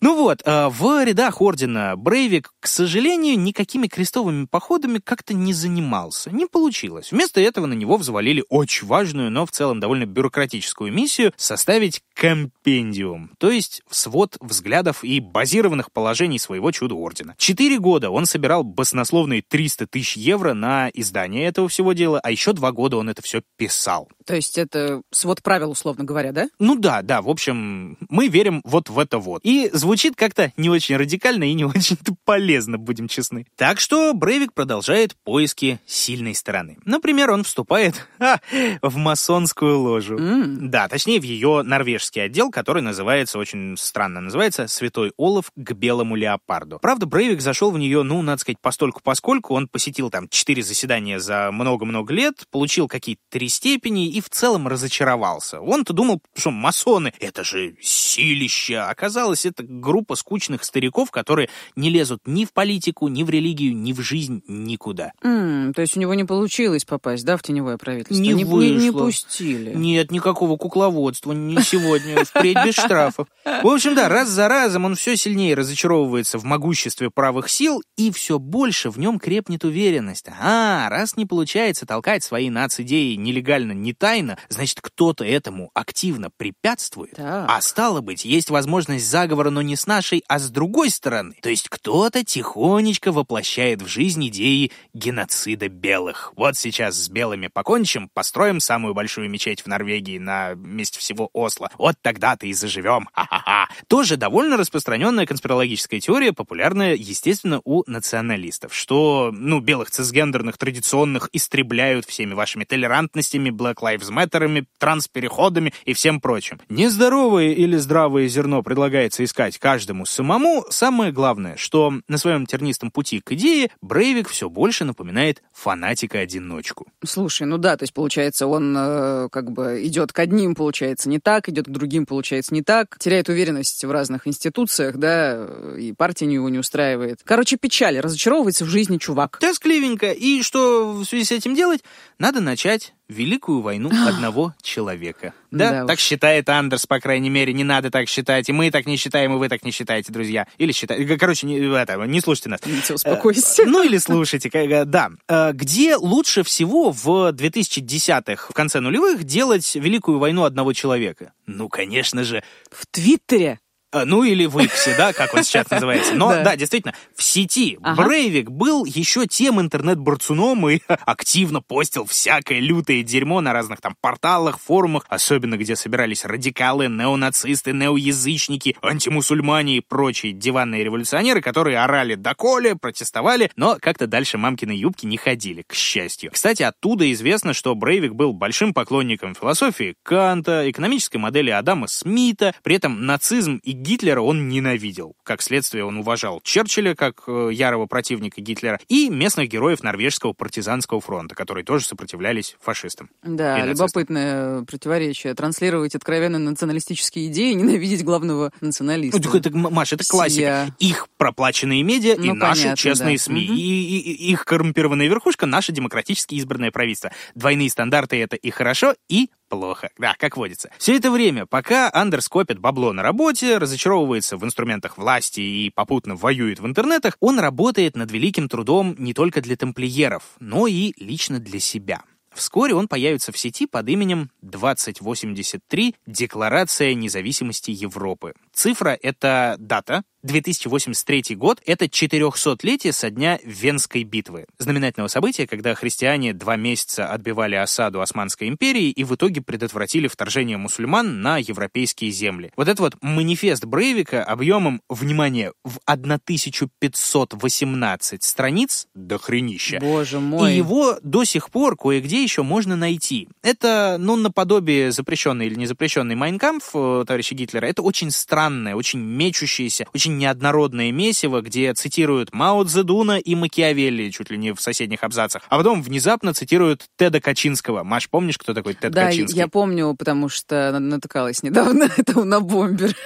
Ну 0.00 0.16
вот, 0.16 0.40
э, 0.44 0.68
в 0.68 1.04
рядах 1.04 1.42
ордена 1.42 1.96
Брейвик, 2.32 2.54
к 2.60 2.66
сожалению, 2.66 3.38
никакими 3.38 3.88
крестовыми 3.88 4.46
походами 4.46 5.00
как-то 5.04 5.34
не 5.34 5.52
занимался. 5.52 6.30
Не 6.30 6.46
получилось. 6.46 7.12
Вместо 7.12 7.42
этого 7.42 7.66
на 7.66 7.74
него 7.74 7.98
взвалили 7.98 8.42
очень 8.48 8.86
важную, 8.86 9.30
но 9.30 9.44
в 9.44 9.50
целом 9.50 9.80
довольно 9.80 10.06
бюрократическую 10.06 10.90
миссию 10.90 11.34
составить 11.36 12.00
компендиум, 12.14 13.32
то 13.38 13.50
есть 13.50 13.82
свод 13.90 14.36
взглядов 14.40 15.04
и 15.04 15.20
базированных 15.20 15.92
положений 15.92 16.38
своего 16.38 16.70
чудо-ордена. 16.70 17.34
Четыре 17.36 17.78
года 17.78 18.10
он 18.10 18.26
собирал 18.26 18.64
баснословные 18.64 19.42
300 19.42 19.86
тысяч 19.88 20.16
евро 20.16 20.54
на 20.54 20.88
издание 20.94 21.46
этого 21.46 21.68
всего 21.68 21.92
дела, 21.92 22.20
а 22.22 22.30
еще 22.30 22.52
два 22.52 22.72
года 22.72 22.96
он 22.96 23.10
это 23.10 23.22
все 23.22 23.42
писал. 23.58 24.08
То 24.24 24.34
есть 24.36 24.56
это 24.56 25.02
свод 25.10 25.42
правил, 25.42 25.72
условно 25.72 26.04
говоря, 26.04 26.32
да? 26.32 26.48
Ну 26.58 26.76
да, 26.76 27.02
да, 27.02 27.20
в 27.22 27.28
общем, 27.28 27.98
мы 28.08 28.28
верим 28.28 28.62
вот 28.64 28.88
в 28.88 28.98
это 28.98 29.18
вот. 29.18 29.40
И 29.44 29.70
звучит 29.72 30.14
как-то 30.16 30.52
не 30.56 30.70
очень 30.70 30.96
радикально 30.96 31.44
и 31.44 31.54
не 31.54 31.64
очень 31.64 31.96
полезно, 32.24 32.78
будем 32.78 33.08
честны. 33.08 33.46
Так 33.56 33.80
что 33.80 34.12
Брейвик 34.14 34.52
продолжает 34.52 35.16
поиски 35.24 35.80
сильной 35.86 36.34
стороны. 36.34 36.78
Например, 36.84 37.30
он 37.30 37.44
вступает 37.44 38.06
ха, 38.18 38.40
в 38.82 38.96
масонскую 38.96 39.80
ложу. 39.80 40.18
Mm. 40.18 40.56
Да, 40.68 40.88
точнее, 40.88 41.20
в 41.20 41.24
ее 41.24 41.62
норвежский 41.62 42.22
отдел, 42.22 42.50
который 42.50 42.82
называется 42.82 43.38
очень 43.38 43.76
странно, 43.78 44.20
называется 44.20 44.68
«Святой 44.68 45.12
Олаф 45.16 45.50
к 45.56 45.72
белому 45.72 46.16
леопарду». 46.16 46.78
Правда, 46.80 47.06
Брейвик 47.06 47.40
зашел 47.40 47.70
в 47.70 47.78
нее, 47.78 48.02
ну, 48.02 48.22
надо 48.22 48.40
сказать, 48.40 48.60
постольку-поскольку. 48.60 49.54
Он 49.54 49.68
посетил 49.68 50.10
там 50.10 50.28
четыре 50.28 50.62
заседания 50.62 51.18
за 51.18 51.50
много-много 51.52 52.12
лет, 52.12 52.46
получил 52.50 52.88
какие-то 52.88 53.22
три 53.30 53.48
степени 53.48 54.08
и 54.08 54.20
в 54.20 54.28
целом 54.28 54.68
разочаровался. 54.68 55.60
Он-то 55.60 55.92
думал, 55.92 56.20
что 56.36 56.50
масоны— 56.50 57.12
это 57.20 57.44
же 57.44 57.76
силища. 57.80 58.88
Оказалось, 58.88 59.46
это 59.46 59.62
группа 59.62 60.14
скучных 60.14 60.64
стариков, 60.64 61.10
которые 61.10 61.48
не 61.76 61.90
лезут 61.90 62.01
лезут 62.02 62.20
ни 62.26 62.44
в 62.44 62.52
политику, 62.52 63.06
ни 63.06 63.22
в 63.22 63.30
религию, 63.30 63.76
ни 63.76 63.92
в 63.92 64.00
жизнь, 64.00 64.42
никуда. 64.48 65.12
М, 65.22 65.72
то 65.72 65.82
есть 65.82 65.96
у 65.96 66.00
него 66.00 66.14
не 66.14 66.24
получилось 66.24 66.84
попасть, 66.84 67.24
да, 67.24 67.36
в 67.36 67.42
теневое 67.42 67.78
правительство? 67.78 68.20
Не 68.20 68.32
не, 68.32 68.44
вышло. 68.44 68.82
не 68.82 68.90
пустили. 68.90 69.72
Нет, 69.72 70.10
никакого 70.10 70.56
кукловодства, 70.56 71.32
не 71.32 71.62
сегодня, 71.62 72.24
впредь 72.24 72.58
без 72.64 72.74
штрафов. 72.74 73.28
В 73.44 73.68
общем, 73.68 73.94
да, 73.94 74.08
раз 74.08 74.28
за 74.28 74.48
разом 74.48 74.84
он 74.84 74.96
все 74.96 75.16
сильнее 75.16 75.54
разочаровывается 75.54 76.38
в 76.38 76.44
могуществе 76.44 77.10
правых 77.10 77.48
сил, 77.48 77.82
и 77.96 78.10
все 78.10 78.40
больше 78.40 78.90
в 78.90 78.98
нем 78.98 79.20
крепнет 79.20 79.64
уверенность. 79.64 80.26
А, 80.40 80.88
раз 80.88 81.16
не 81.16 81.24
получается 81.24 81.86
толкать 81.86 82.24
свои 82.24 82.50
нацидеи 82.50 83.14
нелегально, 83.14 83.72
не 83.72 83.92
тайно, 83.92 84.38
значит, 84.48 84.80
кто-то 84.80 85.24
этому 85.24 85.70
активно 85.74 86.30
препятствует. 86.36 87.14
Так. 87.14 87.46
А 87.48 87.60
стало 87.60 88.00
быть, 88.00 88.24
есть 88.24 88.50
возможность 88.50 89.08
заговора, 89.08 89.50
но 89.50 89.62
не 89.62 89.76
с 89.76 89.86
нашей, 89.86 90.24
а 90.26 90.40
с 90.40 90.50
другой 90.50 90.90
стороны. 90.90 91.36
То 91.42 91.50
есть 91.50 91.68
кто-то 91.92 92.24
тихонечко 92.24 93.12
воплощает 93.12 93.82
в 93.82 93.86
жизнь 93.86 94.26
идеи 94.28 94.72
геноцида 94.94 95.68
белых. 95.68 96.32
Вот 96.36 96.56
сейчас 96.56 96.96
с 96.96 97.10
белыми 97.10 97.48
покончим, 97.48 98.08
построим 98.14 98.60
самую 98.60 98.94
большую 98.94 99.28
мечеть 99.28 99.60
в 99.60 99.66
Норвегии 99.66 100.16
на 100.16 100.54
месте 100.54 100.98
всего 100.98 101.28
Осло. 101.34 101.70
Вот 101.76 101.96
тогда-то 102.00 102.46
и 102.46 102.54
заживем. 102.54 103.10
Ха-ха-ха. 103.12 103.68
Тоже 103.88 104.16
довольно 104.16 104.56
распространенная 104.56 105.26
конспирологическая 105.26 106.00
теория, 106.00 106.32
популярная, 106.32 106.94
естественно, 106.94 107.60
у 107.64 107.82
националистов, 107.86 108.72
что, 108.74 109.30
ну, 109.30 109.60
белых 109.60 109.90
цисгендерных 109.90 110.56
традиционных 110.56 111.28
истребляют 111.34 112.06
всеми 112.06 112.32
вашими 112.32 112.64
толерантностями, 112.64 113.50
Black 113.50 113.80
Lives 113.82 114.10
Matter'ами, 114.10 114.64
транспереходами 114.78 115.74
и 115.84 115.92
всем 115.92 116.22
прочим. 116.22 116.58
Нездоровое 116.70 117.50
или 117.50 117.76
здравое 117.76 118.28
зерно 118.28 118.62
предлагается 118.62 119.22
искать 119.24 119.58
каждому 119.58 120.06
самому. 120.06 120.64
Самое 120.70 121.12
главное, 121.12 121.58
что 121.58 121.81
на 121.90 122.18
своем 122.18 122.46
тернистом 122.46 122.90
пути 122.90 123.20
к 123.20 123.32
идее 123.32 123.70
Брейвик 123.80 124.28
все 124.28 124.48
больше 124.48 124.84
напоминает 124.84 125.42
фанатика-одиночку. 125.52 126.86
Слушай, 127.04 127.46
ну 127.46 127.58
да, 127.58 127.76
то 127.76 127.84
есть 127.84 127.94
получается, 127.94 128.46
он 128.46 128.74
э, 128.76 129.28
как 129.30 129.50
бы 129.52 129.82
идет 129.84 130.12
к 130.12 130.18
одним, 130.18 130.54
получается, 130.54 131.08
не 131.08 131.18
так, 131.18 131.48
идет 131.48 131.66
к 131.66 131.70
другим, 131.70 132.06
получается, 132.06 132.54
не 132.54 132.62
так, 132.62 132.98
теряет 132.98 133.28
уверенность 133.28 133.84
в 133.84 133.90
разных 133.90 134.26
институциях, 134.26 134.96
да, 134.96 135.46
и 135.78 135.92
партия 135.92 136.26
его 136.26 136.48
не 136.48 136.58
устраивает. 136.58 137.20
Короче, 137.24 137.56
печаль, 137.56 137.98
разочаровывается 137.98 138.64
в 138.64 138.68
жизни 138.68 138.98
чувак. 138.98 139.38
Тоскливенько. 139.40 140.12
И 140.12 140.42
что 140.42 140.92
в 140.92 141.04
связи 141.04 141.24
с 141.24 141.32
этим 141.32 141.54
делать? 141.54 141.82
Надо 142.18 142.40
начать 142.40 142.94
Великую 143.08 143.60
войну 143.60 143.90
одного 144.06 144.54
человека. 144.62 145.34
Да, 145.50 145.70
Да 145.70 145.86
так 145.86 145.96
уж. 145.96 146.02
считает 146.02 146.48
Андерс, 146.48 146.86
по 146.86 146.98
крайней 146.98 147.28
мере, 147.30 147.52
не 147.52 147.64
надо 147.64 147.90
так 147.90 148.08
считать, 148.08 148.48
и 148.48 148.52
мы 148.52 148.70
так 148.70 148.86
не 148.86 148.96
считаем, 148.96 149.34
и 149.34 149.36
вы 149.36 149.48
так 149.48 149.64
не 149.64 149.70
считаете, 149.70 150.12
друзья. 150.12 150.46
Или 150.58 150.72
считаете, 150.72 151.18
короче, 151.18 151.46
не, 151.46 151.58
это, 151.58 151.96
не 152.06 152.20
слушайте 152.20 152.48
нас. 152.48 152.60
Успокойся. 152.90 153.62
Э, 153.62 153.66
Ну 153.66 153.82
или 153.82 153.98
слушайте, 153.98 154.48
э, 154.52 154.84
да. 154.84 155.10
Э, 155.28 155.52
Где 155.52 155.96
лучше 155.96 156.42
всего 156.42 156.90
в 156.90 157.32
2010-х, 157.32 158.48
в 158.48 158.54
конце 158.54 158.80
нулевых, 158.80 159.24
делать 159.24 159.74
Великую 159.74 160.18
войну 160.18 160.44
одного 160.44 160.72
человека? 160.72 161.32
Ну, 161.46 161.68
конечно 161.68 162.24
же, 162.24 162.42
В 162.70 162.86
Твиттере. 162.86 163.60
А, 163.92 164.04
Ну 164.04 164.24
или 164.24 164.46
в 164.46 164.58
Иксе, 164.58 164.94
да, 164.96 165.12
как 165.12 165.34
он 165.34 165.44
сейчас 165.44 165.68
называется. 165.70 166.14
Но 166.14 166.30
Да. 166.30 166.42
да, 166.42 166.56
действительно, 166.56 166.94
в 167.14 167.22
сети 167.22 167.78
Ага. 167.82 168.02
Брейвик 168.02 168.50
был 168.50 168.84
еще 168.84 169.26
тем 169.26 169.60
интернет-борцуном 169.60 170.68
и 170.68 170.80
активно 171.06 171.60
постил 171.60 172.04
всякое 172.06 172.60
лютое 172.60 173.02
дерьмо 173.02 173.40
на 173.40 173.52
разных 173.52 173.80
там 173.80 173.94
порталах, 174.00 174.58
форумах, 174.58 175.04
особенно 175.08 175.56
где 175.56 175.76
собирались 175.76 176.24
радикалы, 176.24 176.88
неонацисты, 176.88 177.72
неоязычники, 177.72 178.76
антимусульмане 178.82 179.76
и 179.76 179.80
прочие 179.80 180.32
диванные 180.32 180.84
революционеры, 180.84 181.40
которые 181.40 181.78
орали 181.78 182.14
доколе, 182.14 182.76
протестовали, 182.76 183.50
но 183.56 183.76
как-то 183.80 184.06
дальше 184.06 184.38
мамкины 184.38 184.72
юбки 184.72 185.06
не 185.06 185.16
ходили, 185.16 185.62
к 185.66 185.74
счастью. 185.74 186.30
Кстати, 186.32 186.62
оттуда 186.62 187.10
известно, 187.12 187.52
что 187.52 187.74
Брейвик 187.74 188.12
был 188.14 188.32
большим 188.32 188.72
поклонником 188.74 189.34
философии 189.34 189.94
Канта, 190.02 190.70
экономической 190.70 191.18
модели 191.18 191.50
Адама 191.50 191.86
Смита, 191.86 192.54
при 192.62 192.76
этом 192.76 193.06
нацизм 193.06 193.60
и 193.62 193.72
Гитлера 193.82 194.20
он 194.20 194.48
ненавидел. 194.48 195.16
Как 195.24 195.42
следствие, 195.42 195.84
он 195.84 195.96
уважал 195.96 196.40
Черчилля 196.44 196.94
как 196.94 197.24
э, 197.26 197.50
ярого 197.52 197.86
противника 197.86 198.40
Гитлера 198.40 198.78
и 198.88 199.08
местных 199.08 199.48
героев 199.48 199.82
норвежского 199.82 200.32
партизанского 200.34 201.00
фронта, 201.00 201.34
которые 201.34 201.64
тоже 201.64 201.84
сопротивлялись 201.86 202.56
фашистам. 202.60 203.10
Да, 203.24 203.58
И 203.58 203.68
любопытное 203.68 204.62
противоречие. 204.62 205.34
Транслировать 205.34 205.96
откровенно 205.96 206.38
националистические 206.38 207.26
идеи 207.26 207.52
и 207.52 207.54
ненавидеть 207.54 208.04
главного 208.04 208.52
националиста. 208.60 209.20
Ну, 209.22 209.34
это, 209.34 209.50
Маш, 209.56 209.92
это 209.92 210.04
классика. 210.06 210.74
Их 210.78 211.08
проплаченные 211.16 211.82
медиа 211.82 212.14
и 212.14 212.28
Ну, 212.28 212.34
наши 212.34 212.62
понятно, 212.62 212.76
честные 212.76 213.16
да. 213.16 213.22
СМИ. 213.22 213.40
И, 213.46 213.52
и- 213.52 213.98
и 214.12 214.30
их 214.32 214.44
коррумпированная 214.44 215.08
верхушка— 215.08 215.46
наше 215.46 215.72
демократически 215.72 216.36
избранное 216.36 216.70
правительство. 216.70 217.10
Двойные 217.34 217.68
стандарты— 217.68 218.16
это 218.22 218.36
и 218.36 218.50
хорошо, 218.50 218.94
и 219.08 219.28
плохо. 219.52 219.90
Да, 219.98 220.14
как 220.18 220.38
водится. 220.38 220.70
Все 220.78 220.96
это 220.96 221.10
время, 221.10 221.44
пока 221.44 221.90
Андерс 221.92 222.26
копит 222.26 222.58
бабло 222.58 222.94
на 222.94 223.02
работе, 223.02 223.58
разочаровывается 223.58 224.38
в 224.38 224.44
инструментах 224.46 224.96
власти 224.96 225.40
и 225.40 225.68
попутно 225.68 226.16
воюет 226.16 226.58
в 226.58 226.66
интернетах, 226.66 227.18
он 227.20 227.38
работает 227.38 227.94
над 227.94 228.10
великим 228.10 228.48
трудом 228.48 228.96
не 228.98 229.12
только 229.12 229.42
для 229.42 229.56
тамплиеров, 229.56 230.22
но 230.40 230.66
и 230.66 230.94
лично 230.96 231.38
для 231.38 231.60
себя. 231.60 232.02
Вскоре 232.34 232.74
он 232.74 232.88
появится 232.88 233.30
в 233.30 233.36
сети 233.36 233.66
под 233.66 233.86
именем 233.90 234.30
2083 234.40 235.96
«Декларация 236.06 236.94
независимости 236.94 237.70
Европы». 237.72 238.32
Цифра— 238.54 238.96
это 239.02 239.56
дата, 239.58 240.02
2083 240.22 241.34
год— 241.34 241.60
это 241.66 241.86
400-летие 241.86 242.92
со 242.92 243.10
дня 243.10 243.40
Венской 243.44 244.04
битвы, 244.04 244.46
знаменательного 244.58 245.08
события, 245.08 245.48
когда 245.48 245.74
христиане 245.74 246.32
два 246.32 246.54
месяца 246.56 247.08
отбивали 247.08 247.56
осаду 247.56 248.00
Османской 248.00 248.46
империи 248.48 248.90
и 248.90 249.02
в 249.02 249.16
итоге 249.16 249.40
предотвратили 249.40 250.06
вторжение 250.06 250.58
мусульман 250.58 251.22
на 251.22 251.38
европейские 251.38 252.12
земли. 252.12 252.52
Вот 252.56 252.68
это 252.68 252.82
вот 252.82 252.94
манифест 253.00 253.64
Брейвика 253.64 254.22
объемом, 254.22 254.80
внимание, 254.88 255.54
в 255.64 255.80
1518 255.84 258.22
страниц, 258.22 258.86
до 258.94 259.18
хренища, 259.18 259.80
Боже 259.80 260.20
мой. 260.20 260.52
и 260.52 260.56
его 260.56 261.00
до 261.02 261.24
сих 261.24 261.50
пор 261.50 261.76
кое-где 261.76 262.22
еще 262.22 262.44
можно 262.44 262.76
найти. 262.76 263.28
Это, 263.42 263.96
ну, 263.98 264.14
наподобие 264.14 264.92
запрещенный 264.92 265.46
или 265.46 265.56
незапрещенный 265.56 266.14
Майнкамп 266.14 266.62
товарища 266.72 267.34
Гитлера. 267.34 267.66
Это 267.66 267.82
очень 267.82 268.12
странное, 268.42 268.74
очень 268.74 268.98
мечущееся, 268.98 269.86
очень 269.94 270.16
неоднородное 270.18 270.90
месиво, 270.90 271.42
где 271.42 271.72
цитируют 271.74 272.32
Мао 272.34 272.64
Цзэдуна 272.64 273.18
и 273.18 273.34
Макиавелли 273.36 274.10
чуть 274.10 274.30
ли 274.30 274.36
не 274.38 274.52
в 274.52 274.60
соседних 274.60 275.04
абзацах. 275.04 275.42
А 275.48 275.58
потом 275.58 275.80
внезапно 275.80 276.34
цитируют 276.34 276.86
Теда 276.96 277.20
Качинского. 277.20 277.84
Маш, 277.84 278.08
помнишь, 278.10 278.38
кто 278.38 278.52
такой 278.52 278.74
Тед 278.74 278.90
Да, 278.92 279.06
Качинский? 279.06 279.38
я 279.38 279.46
помню, 279.46 279.94
потому 279.96 280.28
что 280.28 280.72
на- 280.72 280.80
натыкалась 280.80 281.44
недавно. 281.44 281.88
Это 281.96 282.18
у 282.18 282.40
Бомбер. 282.40 282.96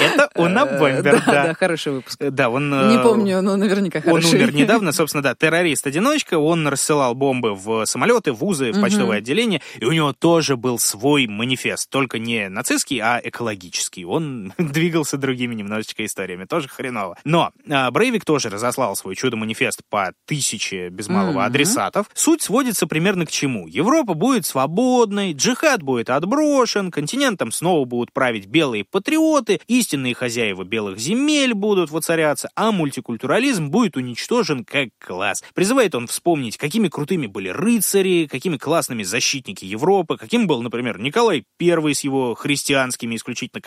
Это 0.00 0.30
Уна 0.36 0.66
Бомбер, 0.78 1.02
Да, 1.02 1.22
да, 1.26 1.46
да. 1.46 1.54
хороший 1.54 1.92
выпуск. 1.92 2.18
Да, 2.20 2.48
он... 2.50 2.70
Не 2.70 2.96
э, 2.96 3.02
помню, 3.02 3.42
но 3.42 3.56
наверняка 3.56 3.98
Он 3.98 4.04
хороший. 4.04 4.38
умер 4.38 4.54
недавно, 4.54 4.92
собственно, 5.00 5.22
да, 5.22 5.34
террорист-одиночка, 5.34 6.38
он 6.38 6.66
рассылал 6.68 7.14
бомбы 7.14 7.54
в 7.54 7.84
самолеты, 7.86 8.32
в 8.32 8.36
вузы, 8.36 8.72
в 8.72 8.80
почтовое 8.80 9.18
отделение, 9.18 9.60
и 9.78 9.84
у 9.84 9.92
него 9.92 10.12
тоже 10.12 10.56
был 10.56 10.78
свой 10.78 11.26
манифест, 11.26 11.90
только 11.90 12.18
не 12.18 12.48
нацистский, 12.48 12.98
а 13.00 13.20
экологический. 13.22 14.04
Он 14.04 14.19
двигался 14.58 15.16
другими 15.16 15.54
немножечко 15.54 16.04
историями, 16.04 16.44
тоже 16.44 16.68
хреново. 16.68 17.16
Но 17.24 17.50
а, 17.68 17.90
Брейвик 17.90 18.24
тоже 18.24 18.48
разослал 18.50 18.96
свой 18.96 19.14
чудо-манифест 19.16 19.80
по 19.88 20.12
тысяче 20.26 20.88
без 20.88 21.08
малого 21.08 21.30
Мгм. 21.32 21.40
адресатов. 21.40 22.06
Суть 22.14 22.42
сводится 22.42 22.86
примерно 22.86 23.26
к 23.26 23.30
чему? 23.30 23.66
Европа 23.66 24.14
будет 24.14 24.46
свободной, 24.46 25.32
джихад 25.32 25.82
будет 25.82 26.10
отброшен, 26.10 26.90
континентом 26.90 27.52
снова 27.52 27.84
будут 27.84 28.12
править 28.12 28.46
белые 28.46 28.84
патриоты, 28.84 29.60
истинные 29.66 30.14
хозяева 30.14 30.64
белых 30.64 30.98
земель 30.98 31.54
будут 31.54 31.90
воцаряться, 31.90 32.50
а 32.54 32.72
мультикультурализм 32.72 33.70
будет 33.70 33.96
уничтожен 33.96 34.64
как 34.64 34.88
класс. 34.98 35.42
Призывает 35.54 35.94
он 35.94 36.06
вспомнить, 36.06 36.56
какими 36.56 36.88
крутыми 36.88 37.26
были 37.26 37.48
рыцари, 37.48 38.26
какими 38.30 38.56
классными 38.56 39.02
защитники 39.02 39.64
Европы, 39.64 40.16
каким 40.16 40.46
был, 40.46 40.62
например, 40.62 40.98
Николай 40.98 41.44
I 41.60 41.94
с 41.94 42.00
его 42.04 42.34
христианскими 42.34 43.16
исключительно 43.16 43.60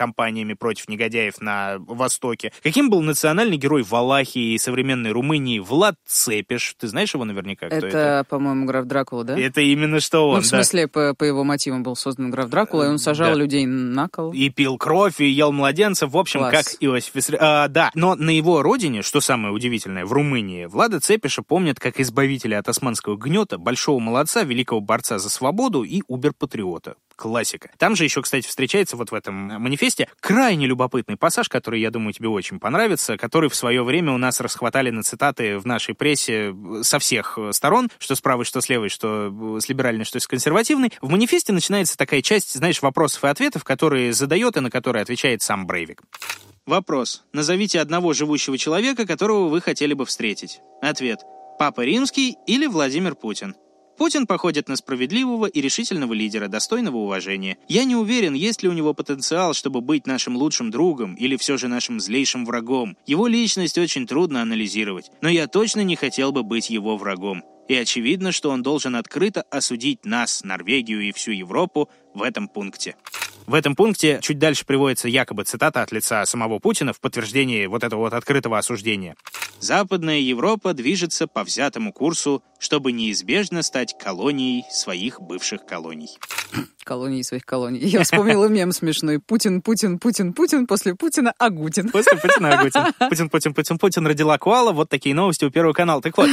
кампаниями 0.43 0.53
против 0.53 0.87
негодяев 0.89 1.41
на 1.41 1.77
Востоке, 1.79 2.51
каким 2.61 2.89
был 2.89 3.01
национальный 3.01 3.57
герой 3.57 3.83
Валахии 3.83 4.53
и 4.53 4.57
современной 4.57 5.11
Румынии 5.11 5.59
Влад 5.59 5.95
Цепиш. 6.05 6.75
Ты 6.79 6.87
знаешь 6.87 7.13
его 7.13 7.25
наверняка, 7.25 7.67
кто 7.67 7.75
это? 7.77 7.87
Это, 7.87 8.25
по-моему, 8.29 8.65
граф 8.65 8.85
Дракула, 8.85 9.23
да? 9.23 9.39
Это 9.39 9.61
именно 9.61 9.99
что 9.99 10.29
он, 10.29 10.35
Ну, 10.35 10.41
в 10.41 10.43
да. 10.43 10.57
смысле, 10.57 10.87
по, 10.87 11.13
по 11.13 11.23
его 11.23 11.43
мотивам 11.43 11.83
был 11.83 11.95
создан 11.95 12.29
граф 12.31 12.49
Дракула, 12.49 12.83
и 12.83 12.87
он 12.87 12.97
сажал 12.99 13.29
Да. 13.29 13.35
людей 13.35 13.65
на 13.65 14.07
кол. 14.09 14.31
И 14.33 14.49
пил 14.49 14.77
кровь, 14.77 15.19
и 15.21 15.25
ел 15.29 15.51
младенцев, 15.51 16.11
в 16.11 16.17
общем, 16.17 16.41
Класс. 16.41 16.51
как 16.51 16.65
Иосиф 16.79 17.15
Виссари- 17.15 17.37
А, 17.39 17.67
да, 17.67 17.91
но 17.95 18.15
на 18.15 18.29
его 18.29 18.61
родине, 18.61 19.01
что 19.01 19.21
самое 19.21 19.53
удивительное, 19.53 20.05
в 20.05 20.11
Румынии, 20.11 20.65
Влада 20.65 20.99
Цепиша 20.99 21.41
помнят 21.43 21.79
как 21.79 21.99
избавителя 21.99 22.59
от 22.59 22.67
османского 22.69 23.15
гнета, 23.15 23.57
большого 23.57 23.99
молодца, 23.99 24.43
великого 24.43 24.81
борца 24.81 25.19
за 25.19 25.29
свободу 25.29 25.83
и 25.83 26.01
убер-патриота. 26.07 26.95
Классика. 27.15 27.69
Там 27.77 27.95
же 27.95 28.03
еще, 28.03 28.21
кстати, 28.21 28.47
встречается 28.47 28.97
вот 28.97 29.11
в 29.11 29.15
этом 29.15 29.35
манифесте 29.35 30.09
крайне 30.19 30.65
любопытный 30.65 31.17
пассаж, 31.17 31.49
который, 31.49 31.79
я 31.81 31.91
думаю, 31.91 32.13
тебе 32.13 32.29
очень 32.29 32.59
понравится, 32.59 33.17
который 33.17 33.49
в 33.49 33.55
свое 33.55 33.83
время 33.83 34.13
у 34.13 34.17
нас 34.17 34.39
расхватали 34.39 34.89
на 34.89 35.03
цитаты 35.03 35.57
в 35.59 35.65
нашей 35.65 35.95
прессе 35.95 36.53
со 36.81 36.99
всех 36.99 37.37
сторон, 37.51 37.89
что 37.99 38.15
с 38.15 38.21
правой, 38.21 38.45
что 38.45 38.61
с 38.61 38.69
левой, 38.69 38.89
что 38.89 39.59
с 39.59 39.69
либеральной, 39.69 40.05
что 40.05 40.19
с 40.19 40.27
консервативной. 40.27 40.91
В 41.01 41.09
манифесте 41.09 41.53
начинается 41.53 41.97
такая 41.97 42.21
часть, 42.21 42.53
знаешь, 42.53 42.81
вопросов 42.81 43.23
и 43.23 43.27
ответов, 43.27 43.63
которые 43.63 44.13
задает 44.13 44.57
и 44.57 44.59
на 44.59 44.69
которые 44.69 45.01
отвечает 45.01 45.41
сам 45.41 45.67
Брейвик. 45.67 46.01
Вопрос. 46.65 47.23
Назовите 47.33 47.81
одного 47.81 48.13
живущего 48.13 48.57
человека, 48.57 49.05
которого 49.05 49.49
вы 49.49 49.59
хотели 49.59 49.93
бы 49.93 50.05
встретить. 50.05 50.61
Ответ. 50.81 51.19
Папа 51.59 51.81
Римский 51.81 52.37
или 52.47 52.67
Владимир 52.67 53.15
Путин? 53.15 53.55
Путин 53.97 54.25
походит 54.25 54.67
на 54.67 54.75
справедливого 54.75 55.45
и 55.45 55.61
решительного 55.61 56.13
лидера, 56.13 56.47
достойного 56.47 56.97
уважения. 56.97 57.57
Я 57.67 57.83
не 57.83 57.95
уверен, 57.95 58.33
есть 58.33 58.63
ли 58.63 58.69
у 58.69 58.73
него 58.73 58.93
потенциал, 58.93 59.53
чтобы 59.53 59.81
быть 59.81 60.07
нашим 60.07 60.35
лучшим 60.35 60.71
другом 60.71 61.15
или 61.15 61.37
все 61.37 61.57
же 61.57 61.67
нашим 61.67 61.99
злейшим 61.99 62.45
врагом. 62.45 62.97
Его 63.05 63.27
личность 63.27 63.77
очень 63.77 64.07
трудно 64.07 64.41
анализировать, 64.41 65.11
но 65.21 65.29
я 65.29 65.47
точно 65.47 65.81
не 65.81 65.95
хотел 65.95 66.31
бы 66.31 66.43
быть 66.43 66.69
его 66.69 66.97
врагом. 66.97 67.43
И 67.67 67.75
очевидно, 67.75 68.31
что 68.31 68.49
он 68.49 68.61
должен 68.61 68.95
открыто 68.95 69.43
осудить 69.49 70.05
нас, 70.05 70.43
Норвегию 70.43 71.01
и 71.01 71.11
всю 71.13 71.31
Европу 71.31 71.89
в 72.13 72.21
этом 72.21 72.47
пункте. 72.47 72.95
В 73.45 73.53
этом 73.53 73.75
пункте 73.75 74.19
чуть 74.21 74.39
дальше 74.39 74.65
приводится 74.65 75.07
якобы 75.07 75.43
цитата 75.43 75.81
от 75.81 75.91
лица 75.91 76.25
самого 76.25 76.59
Путина 76.59 76.93
в 76.93 76.99
подтверждении 76.99 77.65
вот 77.65 77.83
этого 77.83 78.01
вот 78.01 78.13
открытого 78.13 78.57
осуждения. 78.57 79.15
Западная 79.63 80.19
Европа 80.19 80.73
движется 80.73 81.25
по 81.25 81.45
взятому 81.45 81.93
курсу, 81.93 82.43
чтобы 82.59 82.91
неизбежно 82.91 83.63
стать 83.63 83.97
колонией 83.97 84.65
своих 84.69 85.21
бывших 85.21 85.65
колоний. 85.65 86.09
Колонии 86.83 87.21
своих 87.21 87.45
колоний. 87.45 87.79
Я 87.79 88.03
вспомнила 88.03 88.47
мем 88.47 88.73
смешной. 88.73 89.19
Путин, 89.19 89.61
Путин, 89.61 89.99
Путин, 89.99 90.33
Путин, 90.33 90.67
после 90.67 90.95
Путина 90.95 91.33
Агутин. 91.37 91.91
После 91.91 92.17
Путина 92.17 92.59
Агутин. 92.59 92.93
Путин, 93.09 93.29
Путин, 93.29 93.53
Путин, 93.53 93.77
Путин 93.77 94.05
родила 94.05 94.37
Куала. 94.37 94.73
Вот 94.73 94.89
такие 94.89 95.15
новости 95.15 95.45
у 95.45 95.49
Первого 95.49 95.71
канала. 95.71 96.01
Так 96.01 96.17
вот, 96.17 96.29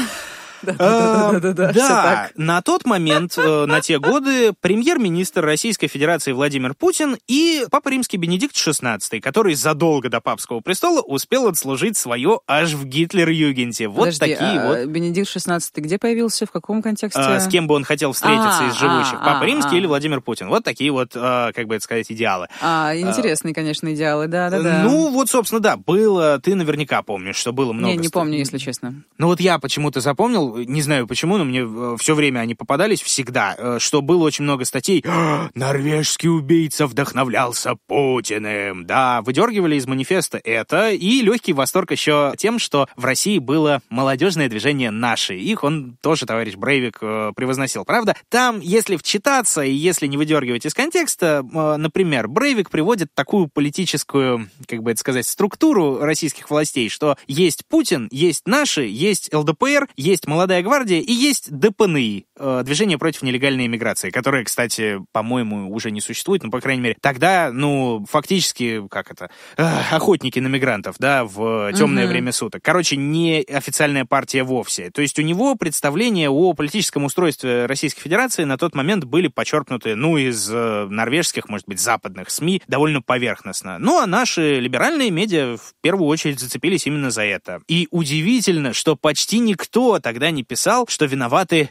Да, 0.63 2.31
на 2.37 2.63
тот 2.63 2.85
момент, 2.85 3.37
на 3.37 3.81
те 3.81 3.99
годы, 3.99 4.53
премьер-министр 4.61 5.45
Российской 5.45 5.89
Федерации 5.89 6.33
Владимир 6.33 6.75
Путин 6.75 7.17
и 7.29 7.65
Папа 7.71 7.89
Римский 7.89 8.17
Бенедикт 8.17 8.55
XVI, 8.55 9.21
который 9.21 9.55
задолго 9.55 10.09
до 10.09 10.21
папского 10.21 10.61
престола 10.61 11.01
успел 11.01 11.47
отслужить 11.49 11.97
свое 11.97 12.41
аж 12.47 12.73
в 12.73 12.85
Гитлер-Югенте. 12.85 13.89
Вот 13.89 14.19
такие 14.19 14.63
вот. 14.65 14.87
Бенедикт 14.87 15.29
XVI 15.29 15.61
где 15.77 15.99
появился, 15.99 16.47
в 16.47 16.51
каком 16.51 16.83
контексте? 16.83 17.21
С 17.21 17.49
кем 17.49 17.67
бы 17.67 17.75
он 17.75 17.85
хотел 17.85 18.13
встретиться 18.13 18.69
из 18.69 18.75
живущих, 18.75 19.19
Папа 19.25 19.45
Римский 19.45 19.77
или 19.77 19.87
Владимир 19.87 20.21
Путин. 20.21 20.49
Вот 20.49 20.65
такие 20.65 20.91
вот, 20.91 21.13
как 21.13 21.67
бы 21.67 21.75
это 21.77 21.85
сказать, 21.85 22.11
идеалы. 22.11 22.49
А, 22.61 22.95
интересные, 22.95 23.55
конечно, 23.55 23.93
идеалы, 23.95 24.27
да-да-да. 24.29 24.83
Ну, 24.85 25.11
вот, 25.11 25.29
собственно, 25.31 25.61
да, 25.61 25.77
было, 25.77 26.39
ты 26.41 26.55
наверняка 26.55 27.03
помнишь, 27.03 27.37
что 27.37 27.53
было 27.53 27.73
много... 27.73 27.93
не, 27.93 27.99
не 27.99 28.09
помню, 28.09 28.39
если 28.39 28.59
честно. 28.59 29.03
Ну 29.19 29.27
вот 29.27 29.41
я 29.41 29.59
почему-то 29.59 30.01
запомнил, 30.01 30.50
не 30.57 30.83
знаю 30.83 31.07
почему, 31.07 31.37
но 31.37 31.45
мне 31.45 31.97
все 31.99 32.15
время 32.15 32.41
они 32.41 32.55
попадались 32.55 33.03
всегда, 33.03 33.55
э, 33.57 33.79
что 33.81 34.03
было 34.03 34.25
очень 34.25 34.45
много 34.45 34.65
статей 34.65 35.05
«А, 35.07 35.49
«Норвежский 35.55 36.29
убийца 36.29 36.87
вдохновлялся 36.87 37.75
Путиным». 37.87 38.87
Да, 38.87 39.23
выдергивали 39.23 39.77
из 39.77 39.87
манифеста 39.87 40.41
это, 40.43 40.91
и 40.91 41.23
легкий 41.23 41.53
восторг 41.53 41.91
еще 41.93 42.35
тем, 42.37 42.59
что 42.59 42.89
в 42.97 43.05
России 43.05 43.39
было 43.39 43.81
молодежное 43.91 44.49
движение 44.49 44.91
«Наши». 44.91 45.37
Их 45.37 45.65
он 45.65 45.97
тоже, 46.01 46.27
товарищ 46.27 46.55
Брейвик, 46.55 46.99
э, 47.01 47.33
превозносил. 47.35 47.85
Правда, 47.85 48.17
там, 48.29 48.61
если 48.61 48.97
вчитаться 48.97 49.63
и 49.63 49.73
если 49.73 50.07
не 50.07 50.17
выдергивать 50.17 50.67
из 50.67 50.75
контекста, 50.75 51.45
э, 51.45 51.77
например, 51.77 52.29
Брейвик 52.29 52.71
приводит 52.71 53.09
такую 53.15 53.49
политическую, 53.49 54.49
как 54.67 54.83
бы 54.83 54.93
это 54.93 55.01
сказать, 55.01 55.27
структуру 55.27 55.99
российских 55.99 56.51
властей, 56.51 56.89
что 56.89 57.17
есть 57.27 57.65
Путин, 57.69 58.09
есть 58.11 58.47
наши, 58.47 58.83
есть 58.83 59.33
ЛДПР, 59.33 59.89
есть 59.97 60.27
Молодая 60.41 60.63
гвардия 60.63 61.01
и 61.01 61.13
есть 61.13 61.53
ДПНИ, 61.53 62.25
э, 62.41 62.63
Движение 62.65 62.99
против 62.99 63.23
нелегальной 63.23 63.67
иммиграции, 63.67 64.11
которое, 64.11 64.45
кстати, 64.45 64.99
по-моему, 65.13 65.71
уже 65.73 65.91
не 65.91 66.01
существует, 66.01 66.43
но, 66.43 66.51
по 66.51 66.61
крайней 66.61 66.83
мере, 66.83 66.97
тогда, 67.01 67.51
ну, 67.53 68.05
фактически, 68.09 68.87
как 68.89 69.11
это, 69.11 69.31
э, 69.57 69.63
охотники 69.91 70.39
на 70.39 70.49
мигрантов, 70.49 70.97
да, 70.99 71.25
в 71.25 71.73
темное 71.75 72.05
Мгм. 72.05 72.13
время 72.13 72.33
суток. 72.33 72.63
Короче, 72.63 72.97
не 72.97 73.43
официальная 73.43 74.05
партия 74.05 74.43
вовсе. 74.43 74.91
То 74.91 75.03
есть 75.03 75.19
у 75.19 75.23
него 75.23 75.55
представления 75.55 76.31
о 76.31 76.53
политическом 76.55 77.05
устройстве 77.05 77.67
Российской 77.67 78.01
Федерации 78.03 78.45
на 78.45 78.57
тот 78.57 78.75
момент 78.75 79.05
были 79.05 79.29
почерпнуты, 79.29 79.95
ну, 79.95 80.17
из 80.17 80.49
э, 80.51 80.87
норвежских, 80.89 81.49
может 81.49 81.67
быть, 81.69 81.81
западных 81.81 82.31
СМИ 82.31 82.63
довольно 82.67 83.03
поверхностно. 83.03 83.79
Ну, 83.79 83.99
а 84.01 84.07
наши 84.07 84.61
либеральные 84.61 85.11
медиа 85.11 85.57
в 85.57 85.75
первую 85.83 86.09
очередь 86.09 86.41
зацепились 86.41 86.87
именно 86.87 87.11
за 87.11 87.23
это. 87.25 87.61
И 87.69 87.89
удивительно, 87.91 88.73
что 88.73 88.97
почти 88.97 89.39
никто 89.39 89.99
тогда 90.01 90.31
не 90.31 90.43
писал, 90.43 90.87
что 90.89 91.05
виноваты 91.07 91.71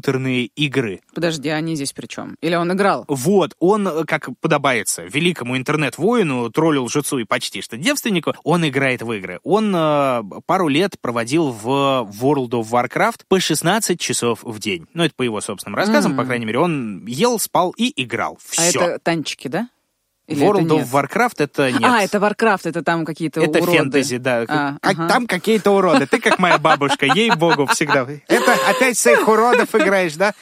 компьютерные 0.00 0.46
игры. 0.46 1.00
Подожди, 1.14 1.48
а 1.48 1.56
они 1.56 1.76
здесь 1.76 1.92
при 1.92 2.06
чем? 2.06 2.36
Или 2.40 2.54
он 2.54 2.72
играл? 2.72 3.04
Вот, 3.08 3.54
он, 3.58 3.86
э, 3.86 4.04
как 4.04 4.28
подобается, 4.40 5.02
великому 5.02 5.56
интернет-воину, 5.56 6.50
троллю, 6.50 6.84
лжецу 6.84 7.18
и 7.18 7.24
почти 7.24 7.60
что 7.60 7.76
девственнику, 7.76 8.34
он 8.44 8.66
играет 8.66 9.02
в 9.02 9.12
игры. 9.12 9.40
Он 9.42 9.74
э, 9.74 10.22
пару 10.46 10.68
лет 10.68 10.96
проводил 11.00 11.50
в 11.50 12.08
World 12.20 12.50
of 12.50 12.70
Warcraft 12.70 13.20
по 13.28 13.38
16 13.40 14.00
часов 14.00 14.40
в 14.42 14.58
день. 14.58 14.86
Ну, 14.94 15.04
это 15.04 15.14
по 15.14 15.22
его 15.22 15.40
собственным 15.40 15.76
рассказам, 15.76 16.12
М. 16.12 16.18
по 16.18 16.24
крайней 16.24 16.46
мере. 16.46 16.58
Он 16.58 17.04
ел, 17.06 17.38
спал 17.38 17.74
и 17.76 17.92
играл. 18.02 18.38
А 18.56 18.62
Все. 18.62 18.80
это 18.80 18.98
танчики, 18.98 19.48
да? 19.48 19.68
Или 20.30 20.40
World 20.46 20.64
это 20.66 20.74
of? 20.76 20.90
Warcraft 20.92 21.34
это 21.38 21.72
нет. 21.72 21.82
А, 21.84 22.02
это 22.02 22.18
Warcraft, 22.18 22.60
это 22.64 22.82
там 22.82 23.04
какие-то 23.04 23.40
Это 23.40 23.58
уроды. 23.58 23.78
фэнтези, 23.78 24.16
да. 24.18 24.44
А, 24.48 24.76
Как- 24.80 24.94
ага. 24.94 25.08
Там 25.08 25.26
какие-то 25.26 25.72
уроды. 25.72 26.06
Ты 26.06 26.20
как 26.20 26.38
моя 26.38 26.58
бабушка, 26.58 27.06
ей-богу, 27.06 27.66
всегда. 27.66 28.06
Это 28.28 28.54
опять 28.68 28.96
своих 28.96 29.26
уродов 29.26 29.74
играешь, 29.74 30.14
да? 30.14 30.32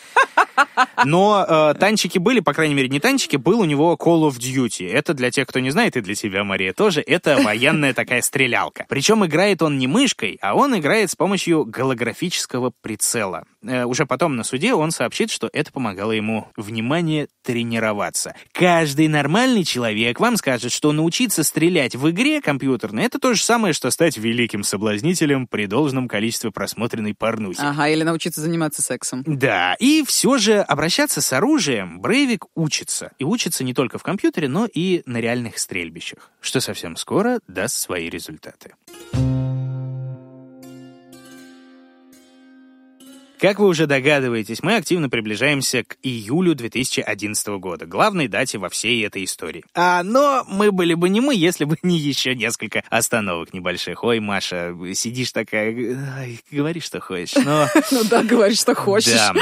Но 1.05 1.45
э, 1.49 1.74
танчики 1.78 2.18
были, 2.18 2.41
по 2.41 2.53
крайней 2.53 2.74
мере, 2.74 2.89
не 2.89 3.01
танчики, 3.01 3.36
был 3.36 3.61
у 3.61 3.64
него 3.64 3.97
Call 4.01 4.28
of 4.28 4.39
Duty. 4.39 4.91
Это 4.91 5.14
для 5.14 5.30
тех, 5.30 5.47
кто 5.47 5.61
не 5.61 5.70
знает, 5.70 5.97
и 5.97 6.01
для 6.01 6.14
тебя, 6.14 6.45
Мария, 6.45 6.72
тоже. 6.72 7.01
Это 7.01 7.39
военная 7.43 7.95
такая 7.95 8.22
стрелялка. 8.22 8.84
Причем 8.89 9.24
играет 9.24 9.62
он 9.62 9.78
не 9.78 9.86
мышкой, 9.86 10.39
а 10.43 10.55
он 10.55 10.76
играет 10.78 11.11
с 11.11 11.16
помощью 11.16 11.64
голографического 11.64 12.72
прицела. 12.82 13.45
Э, 13.62 13.84
уже 13.84 14.07
потом 14.07 14.36
на 14.36 14.45
суде 14.45 14.74
он 14.74 14.91
сообщит, 14.91 15.30
что 15.30 15.49
это 15.53 15.72
помогало 15.72 16.12
ему, 16.12 16.49
внимание, 16.57 17.28
тренироваться. 17.45 18.34
Каждый 18.53 19.09
нормальный 19.09 19.64
человек 19.64 19.78
вам 20.20 20.37
скажет, 20.37 20.72
что 20.72 20.93
научиться 20.93 21.43
стрелять 21.43 21.95
в 21.95 22.11
игре 22.11 22.41
компьютерной 22.41 23.05
это 23.05 23.18
то 23.18 23.35
же 23.35 23.43
самое, 23.43 23.72
что 23.72 23.91
стать 23.91 24.16
великим 24.16 24.62
соблазнителем 24.62 25.47
при 25.47 25.66
должном 25.66 26.09
количестве 26.09 26.51
просмотренной 26.51 27.14
порнухи. 27.14 27.61
Ага, 27.61 27.89
или 27.89 28.03
научиться 28.03 28.41
заниматься 28.41 28.83
сексом. 28.83 29.22
Да, 29.26 29.74
и 29.79 30.05
все 30.07 30.39
же 30.39 30.61
обращаться 30.61 31.20
с 31.20 31.33
оружием 31.33 32.01
Брейвик 32.01 32.47
учится. 32.55 33.12
И 33.18 33.24
учится 33.24 33.64
не 33.64 33.74
только 33.74 33.99
в 33.99 34.03
компьютере, 34.03 34.49
но 34.49 34.66
и 34.66 35.03
на 35.07 35.18
реальных 35.18 35.59
стрельбищах, 35.59 36.31
что 36.41 36.61
совсем 36.61 36.97
скоро 36.97 37.41
даст 37.47 37.76
свои 37.76 38.09
результаты. 38.09 38.74
Как 43.41 43.61
вы 43.61 43.68
уже 43.68 43.86
догадываетесь, 43.86 44.64
мы 44.64 44.74
активно 44.74 45.09
приближаемся 45.09 45.84
к 45.84 45.97
июлю 46.03 46.57
2011 46.57 47.47
года, 47.61 47.86
главной 47.86 48.26
дате 48.26 48.59
во 48.59 48.68
всей 48.68 49.07
этой 49.07 49.24
истории. 49.24 49.64
А, 49.74 50.03
но 50.03 50.45
мы 50.49 50.72
были 50.72 50.95
бы 50.95 51.09
не 51.09 51.20
мы, 51.20 51.36
если 51.36 51.64
бы 51.64 51.76
не 51.82 51.97
еще 51.99 52.34
несколько 52.34 52.82
остановок 52.91 53.55
небольших. 53.55 54.03
Ой, 54.03 54.18
Маша, 54.18 54.74
сидишь 54.95 55.30
такая, 55.30 55.72
ай, 56.16 56.41
говори, 56.51 56.80
что 56.80 57.01
хочешь, 57.01 57.36
но... 57.45 57.68
Ну 57.93 58.05
да, 58.05 58.22
говори, 58.22 58.55
что 58.55 58.74
хочешь. 58.74 59.14
Да. 59.14 59.32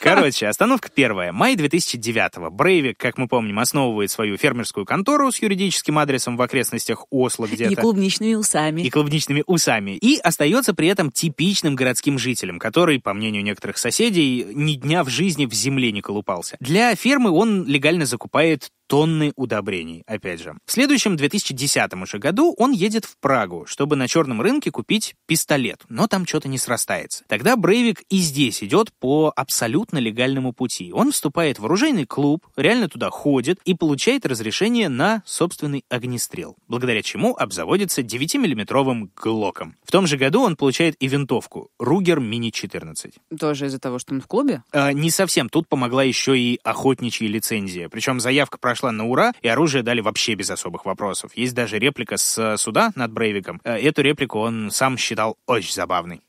Короче, 0.00 0.46
остановка 0.46 0.88
первая. 0.94 1.32
Май 1.32 1.56
2009-го. 1.56 2.50
Брейвик, 2.50 2.98
как 2.98 3.18
мы 3.18 3.26
помним, 3.26 3.58
основывает 3.58 4.10
свою 4.10 4.36
фермерскую 4.36 4.86
контору 4.86 5.32
с 5.32 5.40
юридическим 5.40 5.98
адресом 5.98 6.36
в 6.36 6.42
окрестностях 6.42 7.06
Осло 7.10 7.46
где-то. 7.46 7.72
И 7.72 7.74
клубничными 7.74 8.34
усами. 8.34 8.82
и 8.82 8.90
клубничными 8.90 9.42
усами. 9.46 9.92
И 9.92 10.18
остается 10.18 10.74
при 10.74 10.88
этом 10.88 11.10
типичным 11.10 11.74
городским 11.74 12.18
жителем, 12.18 12.58
который, 12.58 13.00
по 13.00 13.13
мнению 13.14 13.42
некоторых 13.42 13.78
соседей, 13.78 14.46
ни 14.52 14.74
дня 14.74 15.04
в 15.04 15.08
жизни 15.08 15.46
в 15.46 15.54
земле 15.54 15.92
не 15.92 16.02
колупался. 16.02 16.56
Для 16.60 16.94
фермы 16.94 17.30
он 17.30 17.64
легально 17.64 18.06
закупает 18.06 18.70
тонны 18.86 19.32
удобрений, 19.36 20.02
опять 20.06 20.40
же. 20.40 20.54
В 20.66 20.72
следующем 20.72 21.16
2010 21.16 21.94
уже 21.94 22.18
году 22.18 22.54
он 22.58 22.72
едет 22.72 23.04
в 23.04 23.16
Прагу, 23.18 23.64
чтобы 23.66 23.96
на 23.96 24.08
черном 24.08 24.40
рынке 24.40 24.70
купить 24.70 25.14
пистолет, 25.26 25.82
но 25.88 26.06
там 26.06 26.26
что-то 26.26 26.48
не 26.48 26.58
срастается. 26.58 27.24
Тогда 27.28 27.56
Брейвик 27.56 28.02
и 28.08 28.18
здесь 28.18 28.62
идет 28.62 28.92
по 28.98 29.32
абсолютно 29.34 29.98
легальному 29.98 30.52
пути. 30.52 30.92
Он 30.92 31.12
вступает 31.12 31.58
в 31.58 31.64
оружейный 31.64 32.06
клуб, 32.06 32.46
реально 32.56 32.88
туда 32.88 33.10
ходит 33.10 33.58
и 33.64 33.74
получает 33.74 34.26
разрешение 34.26 34.88
на 34.88 35.22
собственный 35.26 35.84
огнестрел, 35.88 36.56
благодаря 36.68 37.02
чему 37.02 37.34
обзаводится 37.36 38.02
9-миллиметровым 38.02 39.10
глоком. 39.16 39.76
В 39.84 39.90
том 39.90 40.06
же 40.06 40.16
году 40.16 40.42
он 40.42 40.56
получает 40.56 40.96
и 41.00 41.08
винтовку 41.08 41.70
Ругер 41.78 42.20
Мини-14. 42.20 43.14
Тоже 43.38 43.66
из-за 43.66 43.78
того, 43.78 43.98
что 43.98 44.14
он 44.14 44.20
в 44.20 44.26
клубе? 44.26 44.62
А, 44.72 44.92
не 44.92 45.10
совсем. 45.10 45.48
Тут 45.48 45.68
помогла 45.68 46.02
еще 46.02 46.38
и 46.38 46.58
охотничья 46.62 47.28
лицензия. 47.28 47.88
Причем 47.88 48.20
заявка 48.20 48.58
прошла 48.74 48.90
на 48.90 49.06
ура, 49.06 49.32
и 49.40 49.46
оружие 49.46 49.84
дали 49.84 50.00
вообще 50.00 50.34
без 50.34 50.50
особых 50.50 50.84
вопросов. 50.84 51.30
Есть 51.36 51.54
даже 51.54 51.78
реплика 51.78 52.16
с 52.16 52.56
суда 52.56 52.90
над 52.96 53.12
Брейвиком. 53.12 53.60
Э, 53.62 53.78
эту 53.78 54.02
реплику 54.02 54.40
он 54.40 54.72
сам 54.72 54.98
считал 54.98 55.36
очень 55.46 55.72
забавной. 55.72 56.22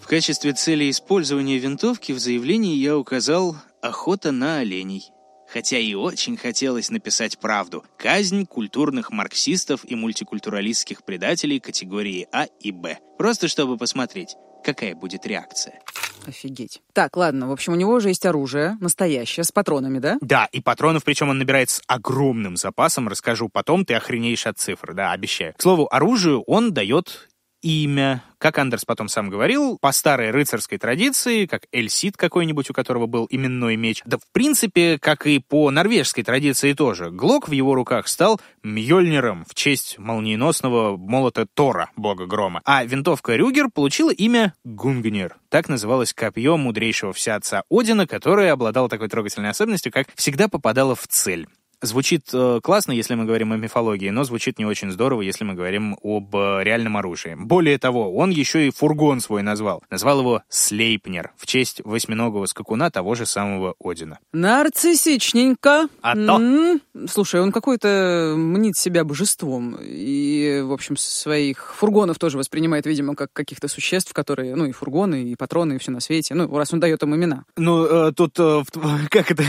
В 0.00 0.06
качестве 0.06 0.54
цели 0.54 0.88
использования 0.88 1.58
винтовки 1.58 2.12
в 2.12 2.18
заявлении 2.18 2.74
я 2.74 2.96
указал 2.96 3.56
«охота 3.82 4.32
на 4.32 4.60
оленей». 4.60 5.10
Хотя 5.52 5.78
и 5.78 5.94
очень 5.94 6.36
хотелось 6.36 6.90
написать 6.90 7.38
правду. 7.38 7.84
Казнь 7.98 8.46
культурных 8.46 9.10
марксистов 9.10 9.80
и 9.84 9.94
мультикультуралистских 9.94 11.04
предателей 11.04 11.60
категории 11.60 12.28
А 12.32 12.46
и 12.60 12.70
Б. 12.70 12.98
Просто 13.18 13.48
чтобы 13.48 13.76
посмотреть, 13.76 14.36
какая 14.64 14.94
будет 14.94 15.26
реакция. 15.26 15.80
Офигеть. 16.26 16.82
Так, 16.92 17.16
ладно, 17.16 17.48
в 17.48 17.52
общем, 17.52 17.72
у 17.72 17.76
него 17.76 17.94
уже 17.94 18.08
есть 18.08 18.26
оружие, 18.26 18.76
настоящее, 18.80 19.44
с 19.44 19.52
патронами, 19.52 19.98
да? 19.98 20.18
Да, 20.20 20.48
и 20.52 20.60
патронов, 20.60 21.04
причем 21.04 21.30
он 21.30 21.38
набирает 21.38 21.70
с 21.70 21.82
огромным 21.86 22.56
запасом, 22.56 23.08
расскажу 23.08 23.48
потом, 23.48 23.84
ты 23.84 23.94
охренеешь 23.94 24.46
от 24.46 24.58
цифр, 24.58 24.92
да, 24.92 25.12
обещаю. 25.12 25.54
К 25.56 25.62
слову, 25.62 25.88
оружию 25.90 26.42
он 26.42 26.72
дает 26.72 27.29
имя, 27.62 28.22
как 28.38 28.58
Андерс 28.58 28.84
потом 28.84 29.08
сам 29.08 29.30
говорил, 29.30 29.78
по 29.80 29.92
старой 29.92 30.30
рыцарской 30.30 30.78
традиции, 30.78 31.46
как 31.46 31.62
Эльсид 31.72 32.16
какой-нибудь, 32.16 32.70
у 32.70 32.72
которого 32.72 33.06
был 33.06 33.26
именной 33.30 33.76
меч. 33.76 34.02
Да, 34.04 34.18
в 34.18 34.32
принципе, 34.32 34.98
как 34.98 35.26
и 35.26 35.38
по 35.38 35.70
норвежской 35.70 36.24
традиции 36.24 36.72
тоже. 36.72 37.10
Глок 37.10 37.48
в 37.48 37.52
его 37.52 37.74
руках 37.74 38.08
стал 38.08 38.40
Мьёльниром 38.62 39.44
в 39.48 39.54
честь 39.54 39.98
молниеносного 39.98 40.96
молота 40.96 41.46
Тора, 41.52 41.90
бога 41.96 42.26
грома. 42.26 42.60
А 42.64 42.84
винтовка 42.84 43.36
Рюгер 43.36 43.68
получила 43.72 44.10
имя 44.10 44.54
Гунгнир. 44.64 45.36
Так 45.48 45.68
называлось 45.68 46.14
копье 46.14 46.56
мудрейшего 46.56 47.12
всеотца 47.12 47.64
Одина, 47.70 48.06
которое 48.06 48.52
обладало 48.52 48.88
такой 48.88 49.08
трогательной 49.08 49.50
особенностью, 49.50 49.92
как 49.92 50.08
всегда 50.14 50.48
попадало 50.48 50.94
в 50.94 51.06
цель. 51.08 51.48
Звучит 51.82 52.28
э, 52.32 52.60
классно, 52.62 52.92
если 52.92 53.14
мы 53.14 53.24
говорим 53.24 53.52
о 53.52 53.56
мифологии, 53.56 54.10
но 54.10 54.24
звучит 54.24 54.58
не 54.58 54.66
очень 54.66 54.90
здорово, 54.90 55.22
если 55.22 55.44
мы 55.44 55.54
говорим 55.54 55.96
об 56.02 56.34
э, 56.36 56.62
реальном 56.62 56.96
оружии. 56.96 57.36
Более 57.38 57.78
того, 57.78 58.14
он 58.14 58.30
еще 58.30 58.66
и 58.66 58.70
фургон 58.70 59.20
свой 59.20 59.42
назвал. 59.42 59.82
Назвал 59.90 60.20
его 60.20 60.42
Слейпнер 60.48 61.32
в 61.36 61.46
честь 61.46 61.80
восьминогого 61.84 62.46
скакуна 62.46 62.90
того 62.90 63.14
же 63.14 63.24
самого 63.24 63.74
Одина. 63.82 64.18
Нарциссичненько. 64.32 65.88
А 66.02 66.14
то. 66.14 66.36
М-м. 66.36 66.82
Слушай, 67.08 67.40
он 67.40 67.50
какой-то 67.50 68.34
мнит 68.36 68.76
себя 68.76 69.04
божеством. 69.04 69.78
И, 69.80 70.62
в 70.62 70.72
общем, 70.72 70.96
своих 70.96 71.74
фургонов 71.74 72.18
тоже 72.18 72.36
воспринимает, 72.36 72.86
видимо, 72.86 73.14
как 73.14 73.32
каких-то 73.32 73.68
существ, 73.68 74.12
которые, 74.12 74.54
ну, 74.54 74.66
и 74.66 74.72
фургоны, 74.72 75.24
и 75.24 75.36
патроны, 75.36 75.74
и 75.74 75.78
все 75.78 75.90
на 75.92 76.00
свете. 76.00 76.34
Ну, 76.34 76.54
раз 76.56 76.72
он 76.72 76.80
дает 76.80 77.02
им 77.02 77.14
имена. 77.14 77.44
Ну, 77.56 77.84
э, 77.84 78.12
тут, 78.12 78.38
э, 78.38 78.42
в, 78.42 79.08
как 79.10 79.30
это, 79.30 79.44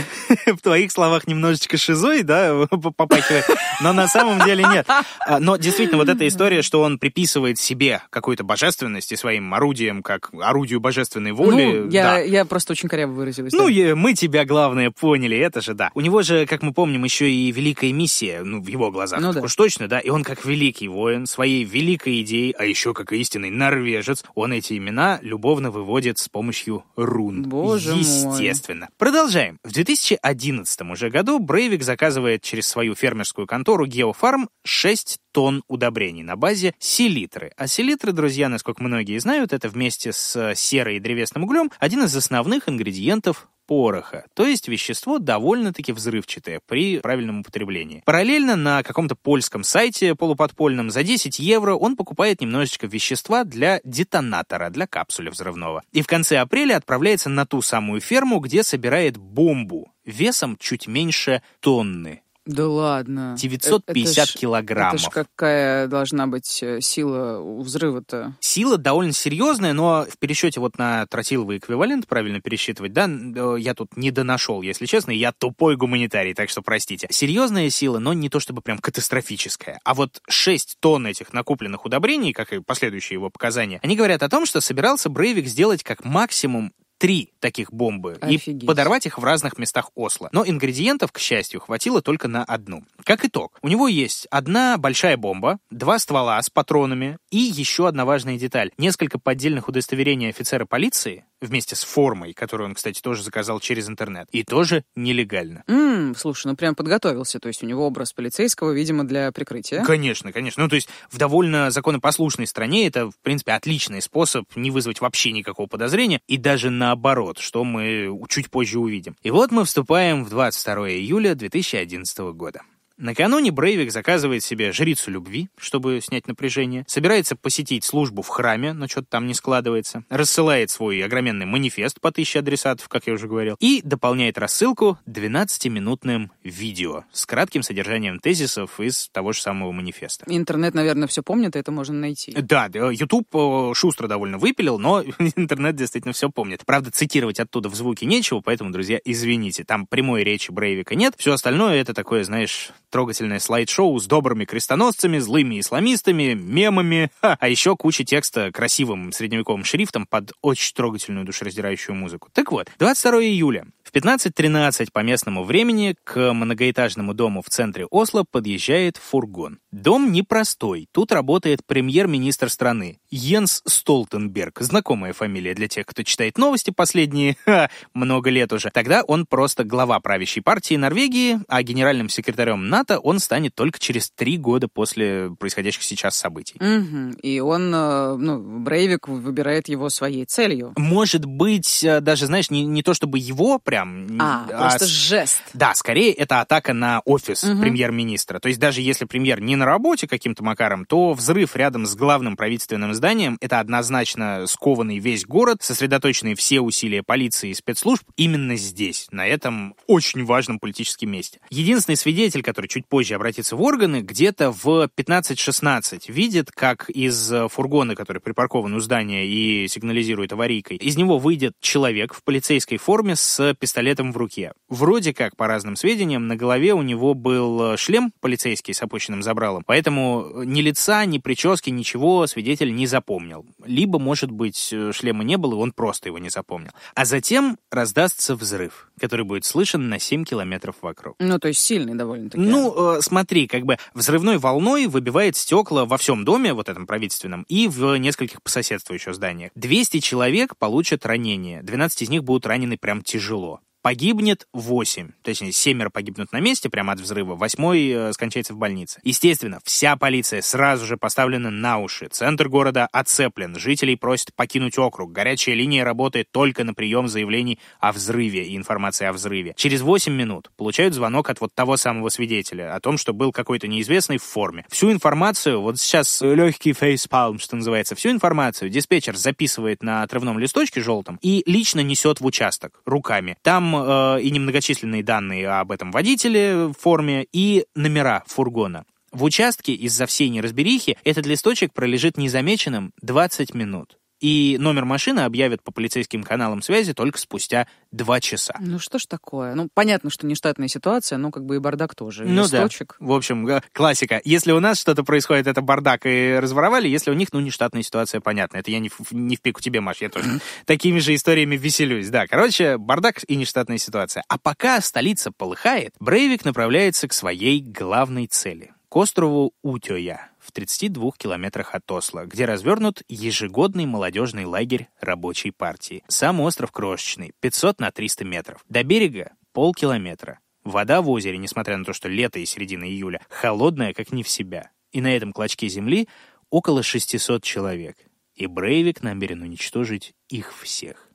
в 0.46 0.62
твоих 0.62 0.92
словах 0.92 1.26
немножечко 1.26 1.76
шизой, 2.22 2.66
да, 2.66 2.66
попахивает, 2.96 3.44
но 3.80 3.92
на 3.92 4.08
самом 4.08 4.44
деле 4.44 4.64
нет. 4.64 4.86
А, 5.26 5.38
Но 5.38 5.56
действительно, 5.56 5.98
вот 5.98 6.08
эта 6.08 6.26
история, 6.26 6.62
что 6.62 6.80
он 6.82 6.98
приписывает 6.98 7.58
себе 7.58 8.02
какую-то 8.10 8.44
божественность 8.44 9.12
и 9.12 9.16
своим 9.16 9.52
орудием, 9.54 10.02
как 10.02 10.30
орудию 10.40 10.80
божественной 10.80 11.32
воли, 11.32 11.80
ну, 11.80 11.90
я, 11.90 12.02
да. 12.02 12.18
я 12.18 12.44
просто 12.44 12.72
очень 12.72 12.88
коряво 12.88 13.12
выразилась. 13.12 13.52
Ну, 13.52 13.68
да. 13.68 13.96
мы 13.96 14.14
тебя, 14.14 14.44
главное, 14.44 14.90
поняли, 14.90 15.36
это 15.36 15.60
же 15.60 15.74
да. 15.74 15.90
У 15.94 16.00
него 16.00 16.22
же, 16.22 16.46
как 16.46 16.62
мы 16.62 16.72
помним, 16.72 17.04
еще 17.04 17.30
и 17.30 17.50
великая 17.52 17.92
миссия, 17.92 18.42
ну, 18.42 18.62
в 18.62 18.66
его 18.66 18.90
глазах, 18.90 19.20
Ну 19.20 19.32
да. 19.32 19.40
уж 19.40 19.54
точно, 19.54 19.88
да, 19.88 19.98
и 19.98 20.10
он 20.10 20.24
как 20.24 20.44
великий 20.44 20.88
воин, 20.88 21.26
своей 21.26 21.64
великой 21.64 22.22
идеей, 22.22 22.54
а 22.58 22.64
еще 22.64 22.94
как 22.94 23.12
истинный 23.12 23.50
норвежец, 23.50 24.24
он 24.34 24.52
эти 24.52 24.76
имена 24.76 25.18
любовно 25.22 25.70
выводит 25.70 26.18
с 26.18 26.28
помощью 26.28 26.84
рун. 26.96 27.42
Боже 27.42 27.90
мой. 27.90 28.00
Естественно. 28.00 28.88
Продолжаем. 28.98 29.58
В 29.64 29.72
2011 29.72 30.80
уже 30.90 31.10
году 31.10 31.38
Брейвик 31.38 31.82
заказывает 31.82 32.11
через 32.42 32.68
свою 32.68 32.94
фермерскую 32.94 33.46
контору 33.46 33.86
Геофарм 33.86 34.48
6 34.64 35.18
тонн 35.32 35.62
удобрений 35.68 36.22
на 36.22 36.36
базе 36.36 36.74
селитры. 36.78 37.52
А 37.56 37.66
селитры, 37.66 38.12
друзья, 38.12 38.48
насколько 38.48 38.82
многие 38.82 39.18
знают, 39.18 39.52
это 39.52 39.68
вместе 39.68 40.12
с 40.12 40.54
серой 40.54 40.96
и 40.96 41.00
древесным 41.00 41.44
углем 41.44 41.70
один 41.78 42.04
из 42.04 42.14
основных 42.16 42.68
ингредиентов 42.68 43.48
пороха, 43.66 44.26
то 44.34 44.46
есть 44.46 44.68
вещество 44.68 45.18
довольно-таки 45.18 45.92
взрывчатое 45.92 46.60
при 46.66 46.98
правильном 46.98 47.40
употреблении. 47.40 48.02
Параллельно 48.04 48.56
на 48.56 48.82
каком-то 48.82 49.14
польском 49.14 49.64
сайте 49.64 50.14
полуподпольном 50.14 50.90
за 50.90 51.02
10 51.02 51.38
евро 51.38 51.74
он 51.74 51.96
покупает 51.96 52.40
немножечко 52.40 52.86
вещества 52.86 53.44
для 53.44 53.80
детонатора, 53.84 54.70
для 54.70 54.86
капсуля 54.86 55.30
взрывного. 55.30 55.82
И 55.92 56.02
в 56.02 56.06
конце 56.06 56.38
апреля 56.38 56.76
отправляется 56.76 57.28
на 57.28 57.46
ту 57.46 57.62
самую 57.62 58.00
ферму, 58.00 58.40
где 58.40 58.62
собирает 58.62 59.16
бомбу 59.16 59.91
весом 60.04 60.56
чуть 60.58 60.86
меньше 60.86 61.42
тонны. 61.60 62.22
Да 62.44 62.66
ладно. 62.66 63.36
950 63.38 64.24
Это 64.24 64.32
ж- 64.32 64.40
килограммов. 64.40 64.94
Это 65.00 65.10
ж 65.10 65.12
какая 65.12 65.86
должна 65.86 66.26
быть 66.26 66.60
э, 66.60 66.80
сила 66.80 67.38
у 67.38 67.62
взрыва-то? 67.62 68.34
Сила 68.40 68.78
довольно 68.78 69.12
серьезная, 69.12 69.72
но 69.74 70.04
в 70.10 70.18
пересчете 70.18 70.58
вот 70.58 70.76
на 70.76 71.06
тротиловый 71.06 71.58
эквивалент, 71.58 72.08
правильно 72.08 72.40
пересчитывать, 72.40 72.92
да, 72.92 73.08
э, 73.08 73.56
я 73.60 73.74
тут 73.74 73.96
не 73.96 74.10
донашел, 74.10 74.60
если 74.62 74.86
честно, 74.86 75.12
я 75.12 75.30
тупой 75.30 75.76
гуманитарий, 75.76 76.34
так 76.34 76.50
что 76.50 76.62
простите. 76.62 77.06
Серьезная 77.12 77.70
сила, 77.70 78.00
но 78.00 78.12
не 78.12 78.28
то 78.28 78.40
чтобы 78.40 78.60
прям 78.60 78.78
катастрофическая. 78.78 79.78
А 79.84 79.94
вот 79.94 80.20
6 80.28 80.78
тонн 80.80 81.06
этих 81.06 81.32
накупленных 81.32 81.84
удобрений, 81.84 82.32
как 82.32 82.52
и 82.52 82.58
последующие 82.58 83.18
его 83.18 83.30
показания, 83.30 83.78
они 83.84 83.94
говорят 83.94 84.24
о 84.24 84.28
том, 84.28 84.46
что 84.46 84.60
собирался 84.60 85.08
Брейвик 85.10 85.46
сделать 85.46 85.84
как 85.84 86.04
максимум 86.04 86.72
три 87.02 87.32
таких 87.40 87.72
бомбы 87.72 88.16
Офигеть. 88.20 88.62
и 88.62 88.66
подорвать 88.66 89.06
их 89.06 89.18
в 89.18 89.24
разных 89.24 89.58
местах 89.58 89.90
Осло. 89.96 90.28
Но 90.30 90.46
ингредиентов, 90.46 91.10
к 91.10 91.18
счастью, 91.18 91.58
хватило 91.58 92.00
только 92.00 92.28
на 92.28 92.44
одну. 92.44 92.84
Как 93.02 93.24
итог, 93.24 93.58
у 93.60 93.66
него 93.66 93.88
есть 93.88 94.28
одна 94.30 94.78
большая 94.78 95.16
бомба, 95.16 95.58
два 95.68 95.98
ствола 95.98 96.40
с 96.40 96.48
патронами 96.48 97.18
и 97.32 97.38
еще 97.38 97.88
одна 97.88 98.04
важная 98.04 98.38
деталь. 98.38 98.70
Несколько 98.78 99.18
поддельных 99.18 99.66
удостоверений 99.66 100.28
офицера 100.28 100.64
полиции 100.64 101.24
вместе 101.42 101.76
с 101.76 101.84
формой, 101.84 102.32
которую 102.32 102.68
он, 102.68 102.74
кстати, 102.74 103.00
тоже 103.00 103.22
заказал 103.22 103.60
через 103.60 103.88
интернет. 103.88 104.28
И 104.32 104.44
тоже 104.44 104.84
нелегально. 104.96 105.64
М, 105.66 106.14
слушай, 106.16 106.46
ну 106.46 106.56
прям 106.56 106.74
подготовился. 106.74 107.38
То 107.38 107.48
есть 107.48 107.62
у 107.62 107.66
него 107.66 107.86
образ 107.86 108.12
полицейского, 108.12 108.72
видимо, 108.72 109.04
для 109.04 109.30
прикрытия. 109.32 109.84
Конечно, 109.84 110.32
конечно. 110.32 110.62
Ну, 110.62 110.68
то 110.68 110.76
есть 110.76 110.88
в 111.10 111.18
довольно 111.18 111.70
законопослушной 111.70 112.46
стране 112.46 112.86
это, 112.86 113.10
в 113.10 113.18
принципе, 113.22 113.52
отличный 113.52 114.00
способ 114.00 114.44
не 114.56 114.70
вызвать 114.70 115.00
вообще 115.00 115.32
никакого 115.32 115.66
подозрения, 115.66 116.20
и 116.28 116.36
даже 116.38 116.70
наоборот, 116.70 117.38
что 117.38 117.64
мы 117.64 118.08
чуть 118.28 118.50
позже 118.50 118.78
увидим. 118.78 119.16
И 119.22 119.30
вот 119.30 119.50
мы 119.50 119.64
вступаем 119.64 120.24
в 120.24 120.30
22 120.30 120.90
июля 120.90 121.34
2011 121.34 122.18
года. 122.32 122.62
Накануне 122.96 123.50
Брейвик 123.50 123.90
заказывает 123.90 124.42
себе 124.42 124.72
жрицу 124.72 125.10
любви, 125.10 125.48
чтобы 125.58 126.00
снять 126.02 126.28
напряжение, 126.28 126.84
собирается 126.86 127.36
посетить 127.36 127.84
службу 127.84 128.22
в 128.22 128.28
храме, 128.28 128.72
но 128.72 128.88
что-то 128.88 129.08
там 129.10 129.26
не 129.26 129.34
складывается, 129.34 130.04
рассылает 130.08 130.70
свой 130.70 131.02
огроменный 131.02 131.46
манифест 131.46 132.00
по 132.00 132.12
тысяче 132.12 132.40
адресатов, 132.40 132.88
как 132.88 133.06
я 133.06 133.14
уже 133.14 133.28
говорил, 133.28 133.56
и 133.60 133.80
дополняет 133.82 134.38
рассылку 134.38 134.98
12-минутным 135.06 136.30
видео 136.44 137.04
с 137.12 137.26
кратким 137.26 137.62
содержанием 137.62 138.18
тезисов 138.18 138.80
из 138.80 139.08
того 139.08 139.32
же 139.32 139.40
самого 139.40 139.72
манифеста. 139.72 140.24
Интернет, 140.28 140.74
наверное, 140.74 141.08
все 141.08 141.22
помнит, 141.22 141.56
и 141.56 141.58
это 141.58 141.72
можно 141.72 141.94
найти. 141.94 142.32
Да, 142.32 142.68
да, 142.68 142.90
YouTube 142.90 143.28
э, 143.34 143.72
шустро 143.74 144.08
довольно 144.08 144.38
выпилил, 144.38 144.78
но 144.78 145.02
интернет 145.36 145.76
действительно 145.76 146.12
все 146.12 146.30
помнит. 146.30 146.64
Правда, 146.66 146.90
цитировать 146.90 147.40
оттуда 147.40 147.68
в 147.68 147.74
звуке 147.74 148.06
нечего, 148.06 148.40
поэтому, 148.40 148.70
друзья, 148.70 149.00
извините, 149.04 149.64
там 149.64 149.86
прямой 149.86 150.24
речи 150.24 150.50
Брейвика 150.50 150.94
нет. 150.94 151.14
Все 151.16 151.32
остальное 151.32 151.80
это 151.80 151.94
такое, 151.94 152.24
знаешь, 152.24 152.70
трогательное 152.92 153.40
слайд-шоу 153.40 153.98
с 153.98 154.06
добрыми 154.06 154.44
крестоносцами, 154.44 155.18
злыми 155.18 155.58
исламистами, 155.58 156.34
мемами, 156.34 157.10
ха, 157.20 157.36
а 157.40 157.48
еще 157.48 157.76
куча 157.76 158.04
текста 158.04 158.52
красивым 158.52 159.10
средневековым 159.12 159.64
шрифтом 159.64 160.06
под 160.06 160.32
очень 160.42 160.74
трогательную 160.74 161.24
душераздирающую 161.24 161.96
музыку. 161.96 162.28
Так 162.32 162.52
вот, 162.52 162.70
22 162.78 163.22
июля 163.22 163.66
в 163.82 163.92
15.13 163.92 164.92
по 164.92 165.00
местному 165.00 165.42
времени 165.42 165.96
к 166.04 166.32
многоэтажному 166.32 167.14
дому 167.14 167.42
в 167.42 167.48
центре 167.48 167.86
Осло 167.86 168.24
подъезжает 168.30 168.98
фургон. 168.98 169.58
Дом 169.72 170.12
непростой. 170.12 170.86
Тут 170.92 171.12
работает 171.12 171.64
премьер-министр 171.66 172.50
страны 172.50 172.98
Йенс 173.10 173.62
Столтенберг. 173.66 174.60
Знакомая 174.60 175.14
фамилия 175.14 175.54
для 175.54 175.66
тех, 175.66 175.86
кто 175.86 176.02
читает 176.02 176.36
новости 176.36 176.70
последние 176.70 177.38
ха, 177.46 177.70
много 177.94 178.28
лет 178.28 178.52
уже. 178.52 178.68
Тогда 178.70 179.02
он 179.02 179.24
просто 179.24 179.64
глава 179.64 179.98
правящей 180.00 180.42
партии 180.42 180.74
Норвегии, 180.74 181.40
а 181.48 181.62
генеральным 181.62 182.10
секретарем 182.10 182.68
НАТО 182.68 182.98
он 182.98 183.18
станет 183.18 183.54
только 183.54 183.78
через 183.78 184.10
три 184.10 184.36
года 184.36 184.68
после 184.68 185.30
происходящих 185.38 185.82
сейчас 185.82 186.16
событий. 186.16 186.56
Угу. 186.60 187.18
И 187.22 187.40
он, 187.40 187.74
э, 187.74 188.16
ну, 188.16 188.60
Брейвик 188.60 189.08
выбирает 189.08 189.68
его 189.68 189.88
своей 189.88 190.26
целью. 190.26 190.74
Может 190.76 191.24
быть, 191.24 191.82
э, 191.82 192.00
даже, 192.00 192.26
знаешь, 192.26 192.50
не, 192.50 192.66
не 192.66 192.82
то 192.82 192.92
чтобы 192.92 193.18
его 193.18 193.58
прям... 193.58 194.18
А, 194.20 194.44
просто 194.48 194.86
жест. 194.86 195.42
Да, 195.54 195.74
скорее 195.74 196.12
это 196.12 196.42
атака 196.42 196.74
на 196.74 197.00
офис 197.06 197.42
Мгм. 197.42 197.62
премьер-министра. 197.62 198.38
То 198.38 198.48
есть 198.48 198.60
даже 198.60 198.82
если 198.82 199.06
премьер 199.06 199.40
не 199.40 199.56
на 199.62 199.66
работе 199.66 200.08
каким-то 200.08 200.42
макаром, 200.42 200.84
то 200.84 201.12
взрыв 201.12 201.54
рядом 201.54 201.86
с 201.86 201.94
главным 201.94 202.36
правительственным 202.36 202.94
зданием— 202.94 203.38
это 203.40 203.60
однозначно 203.60 204.48
скованный 204.48 204.98
весь 204.98 205.24
город, 205.24 205.58
сосредоточенные 205.60 206.34
все 206.34 206.60
усилия 206.60 207.04
полиции 207.04 207.50
и 207.50 207.54
спецслужб 207.54 208.02
именно 208.16 208.56
здесь, 208.56 209.06
на 209.12 209.24
этом 209.24 209.76
очень 209.86 210.24
важном 210.24 210.58
политическом 210.58 211.10
месте. 211.10 211.38
Единственный 211.48 211.94
свидетель, 211.94 212.42
который 212.42 212.66
чуть 212.66 212.88
позже 212.88 213.14
обратится 213.14 213.54
в 213.54 213.62
органы, 213.62 214.00
где-то 214.00 214.50
в 214.50 214.90
15-16 214.96 216.10
видит, 216.10 216.50
как 216.50 216.90
из 216.90 217.32
фургона, 217.50 217.94
который 217.94 218.20
припаркован 218.20 218.74
у 218.74 218.80
здания 218.80 219.28
и 219.28 219.68
сигнализирует 219.68 220.32
аварийкой, 220.32 220.78
из 220.78 220.96
него 220.96 221.18
выйдет 221.18 221.52
человек 221.60 222.14
в 222.14 222.24
полицейской 222.24 222.78
форме 222.78 223.14
с 223.14 223.54
пистолетом 223.54 224.10
в 224.10 224.16
руке. 224.16 224.54
Вроде 224.68 225.14
как, 225.14 225.36
по 225.36 225.46
разным 225.46 225.76
сведениям, 225.76 226.26
на 226.26 226.34
голове 226.34 226.74
у 226.74 226.82
него 226.82 227.14
был 227.14 227.76
шлем 227.76 228.10
полицейский 228.20 228.74
с 228.74 228.82
опущенным 228.82 229.22
забралом, 229.22 229.51
поэтому 229.64 230.42
ни 230.44 230.60
лица, 230.60 231.04
ни 231.04 231.18
прически, 231.18 231.70
ничего 231.70 232.26
свидетель 232.26 232.74
не 232.74 232.86
запомнил. 232.86 233.44
Либо, 233.64 233.98
может 233.98 234.30
быть, 234.30 234.70
э, 234.72 234.92
шлема 234.92 235.24
не 235.24 235.36
было, 235.36 235.54
и 235.54 235.58
он 235.58 235.72
просто 235.72 236.08
его 236.08 236.18
не 236.18 236.30
запомнил. 236.30 236.70
А 236.94 237.04
затем 237.04 237.58
раздастся 237.70 238.34
взрыв, 238.34 238.90
который 238.98 239.24
будет 239.24 239.44
слышен 239.44 239.88
на 239.88 239.98
7 239.98 240.24
километров 240.24 240.76
вокруг. 240.82 241.16
Ну, 241.18 241.38
то 241.38 241.48
есть 241.48 241.60
сильный 241.60 241.94
довольно-таки. 241.94 242.42
Ну, 242.42 242.96
э, 242.96 243.00
смотри, 243.02 243.46
как 243.46 243.64
бы 243.64 243.78
взрывной 243.94 244.38
волной 244.38 244.86
выбивает 244.86 245.36
стекла 245.36 245.84
во 245.84 245.98
всем 245.98 246.24
доме, 246.24 246.54
вот 246.54 246.68
этом 246.68 246.86
правительственном, 246.86 247.44
и 247.48 247.68
в 247.68 247.96
нескольких 247.96 248.42
по 248.42 248.50
соседству 248.50 248.94
еще 248.94 249.12
зданиях. 249.12 249.50
200 249.54 250.00
человек 250.00 250.56
получат 250.56 251.04
ранения, 251.06 251.62
12 251.62 252.02
из 252.02 252.08
них 252.08 252.24
будут 252.24 252.46
ранены 252.46 252.76
прям 252.78 253.02
тяжело. 253.02 253.60
Погибнет 253.82 254.46
8, 254.52 255.10
точнее, 255.22 255.50
семеро 255.50 255.90
погибнут 255.90 256.30
на 256.30 256.38
месте 256.38 256.70
прямо 256.70 256.92
от 256.92 257.00
взрыва, 257.00 257.34
восьмой 257.34 257.88
э, 257.88 258.12
скончается 258.12 258.54
в 258.54 258.56
больнице. 258.56 259.00
Естественно, 259.02 259.58
вся 259.64 259.96
полиция 259.96 260.40
сразу 260.40 260.86
же 260.86 260.96
поставлена 260.96 261.50
на 261.50 261.78
уши. 261.78 262.06
Центр 262.08 262.48
города 262.48 262.86
оцеплен, 262.92 263.58
жителей 263.58 263.96
просят 263.96 264.36
покинуть 264.36 264.78
округ. 264.78 265.10
Горячая 265.10 265.56
линия 265.56 265.82
работает 265.82 266.30
только 266.30 266.62
на 266.62 266.74
прием 266.74 267.08
заявлений 267.08 267.58
о 267.80 267.90
взрыве 267.90 268.44
и 268.44 268.56
информации 268.56 269.06
о 269.06 269.12
взрыве. 269.12 269.54
Через 269.56 269.80
8 269.80 270.12
минут 270.12 270.52
получают 270.56 270.94
звонок 270.94 271.28
от 271.28 271.40
вот 271.40 271.52
того 271.52 271.76
самого 271.76 272.08
свидетеля 272.08 272.76
о 272.76 272.78
том, 272.78 272.96
что 272.98 273.12
был 273.12 273.32
какой-то 273.32 273.66
неизвестный 273.66 274.18
в 274.18 274.22
форме. 274.22 274.64
Всю 274.68 274.92
информацию, 274.92 275.60
вот 275.60 275.80
сейчас 275.80 276.22
э, 276.22 276.32
легкий 276.36 276.72
фейспалм, 276.72 277.40
что 277.40 277.56
называется, 277.56 277.96
всю 277.96 278.10
информацию 278.12 278.70
диспетчер 278.70 279.16
записывает 279.16 279.82
на 279.82 280.04
отрывном 280.04 280.38
листочке 280.38 280.80
желтом 280.80 281.18
и 281.20 281.42
лично 281.46 281.80
несет 281.80 282.20
в 282.20 282.26
участок 282.26 282.80
руками. 282.84 283.36
Там 283.42 283.71
э, 283.76 284.22
и 284.22 284.30
немногочисленные 284.30 285.02
данные 285.02 285.48
об 285.48 285.70
этом 285.72 285.90
водителе 285.90 286.66
в 286.66 286.74
форме, 286.74 287.26
и 287.32 287.64
номера 287.74 288.22
фургона. 288.26 288.84
В 289.12 289.24
участке 289.24 289.74
из-за 289.74 290.06
всей 290.06 290.30
неразберихи 290.30 290.96
этот 291.04 291.26
листочек 291.26 291.72
пролежит 291.74 292.16
незамеченным 292.16 292.92
20 293.02 293.54
минут. 293.54 293.98
И 294.22 294.56
номер 294.60 294.84
машины 294.84 295.20
объявят 295.20 295.64
по 295.64 295.72
полицейским 295.72 296.22
каналам 296.22 296.62
связи 296.62 296.94
только 296.94 297.18
спустя 297.18 297.66
2 297.90 298.20
часа. 298.20 298.54
Ну 298.60 298.78
что 298.78 299.00
ж 299.00 299.06
такое? 299.06 299.56
Ну, 299.56 299.68
понятно, 299.74 300.10
что 300.10 300.28
нештатная 300.28 300.68
ситуация, 300.68 301.18
но 301.18 301.32
как 301.32 301.44
бы 301.44 301.56
и 301.56 301.58
бардак 301.58 301.96
тоже. 301.96 302.24
И 302.24 302.28
Ну 302.28 302.46
да. 302.48 302.62
листочек. 302.62 302.94
В 303.00 303.10
общем, 303.10 303.60
классика. 303.72 304.20
Если 304.24 304.52
у 304.52 304.60
нас 304.60 304.78
что-то 304.78 305.02
происходит, 305.02 305.48
это 305.48 305.60
бардак 305.60 306.06
и 306.06 306.38
разворовали. 306.40 306.86
Если 306.86 307.10
у 307.10 307.14
них, 307.14 307.32
ну, 307.32 307.40
нештатная 307.40 307.82
ситуация, 307.82 308.20
понятно. 308.20 308.58
Это 308.58 308.70
я 308.70 308.78
не 308.78 308.90
в, 308.90 309.10
не 309.10 309.34
в 309.34 309.40
пику 309.40 309.60
тебе, 309.60 309.80
Маш, 309.80 310.00
я 310.00 310.08
тоже 310.08 310.40
такими 310.66 311.00
же 311.00 311.16
историями 311.16 311.56
веселюсь. 311.56 312.08
Да, 312.08 312.28
короче, 312.28 312.78
бардак 312.78 313.24
и 313.26 313.34
нештатная 313.34 313.78
ситуация. 313.78 314.22
А 314.28 314.38
пока 314.38 314.80
столица 314.80 315.32
полыхает, 315.32 315.94
Брейвик 315.98 316.44
направляется 316.44 317.08
к 317.08 317.12
своей 317.12 317.60
главной 317.60 318.28
цели— 318.28 318.72
к 318.88 318.96
острову 318.96 319.52
Утёя 319.62 320.31
в 320.42 320.52
32 320.52 321.12
километрах 321.16 321.74
от 321.74 321.90
Осло, 321.90 322.26
где 322.26 322.44
развернут 322.44 323.02
ежегодный 323.08 323.86
молодежный 323.86 324.44
лагерь 324.44 324.88
рабочей 325.00 325.52
партии. 325.52 326.02
Сам 326.08 326.40
остров 326.40 326.72
крошечный, 326.72 327.32
500 327.40 327.80
на 327.80 327.90
300 327.90 328.24
метров. 328.24 328.64
До 328.68 328.82
берега 328.82 329.32
полкилометра. 329.52 330.40
Вода 330.64 331.02
в 331.02 331.10
озере, 331.10 331.38
несмотря 331.38 331.76
на 331.76 331.84
то, 331.84 331.92
что 331.92 332.08
лето 332.08 332.38
и 332.38 332.46
середина 332.46 332.84
июля, 332.84 333.20
холодная, 333.28 333.94
как 333.94 334.12
не 334.12 334.22
в 334.22 334.28
себя. 334.28 334.70
И 334.90 335.00
на 335.00 335.14
этом 335.16 335.32
клочке 335.32 335.68
земли 335.68 336.08
около 336.50 336.82
600 336.82 337.42
человек. 337.42 337.96
И 338.34 338.46
Брейвик 338.46 339.02
намерен 339.02 339.42
уничтожить 339.42 340.14
их 340.28 340.52
всех. 340.56 341.08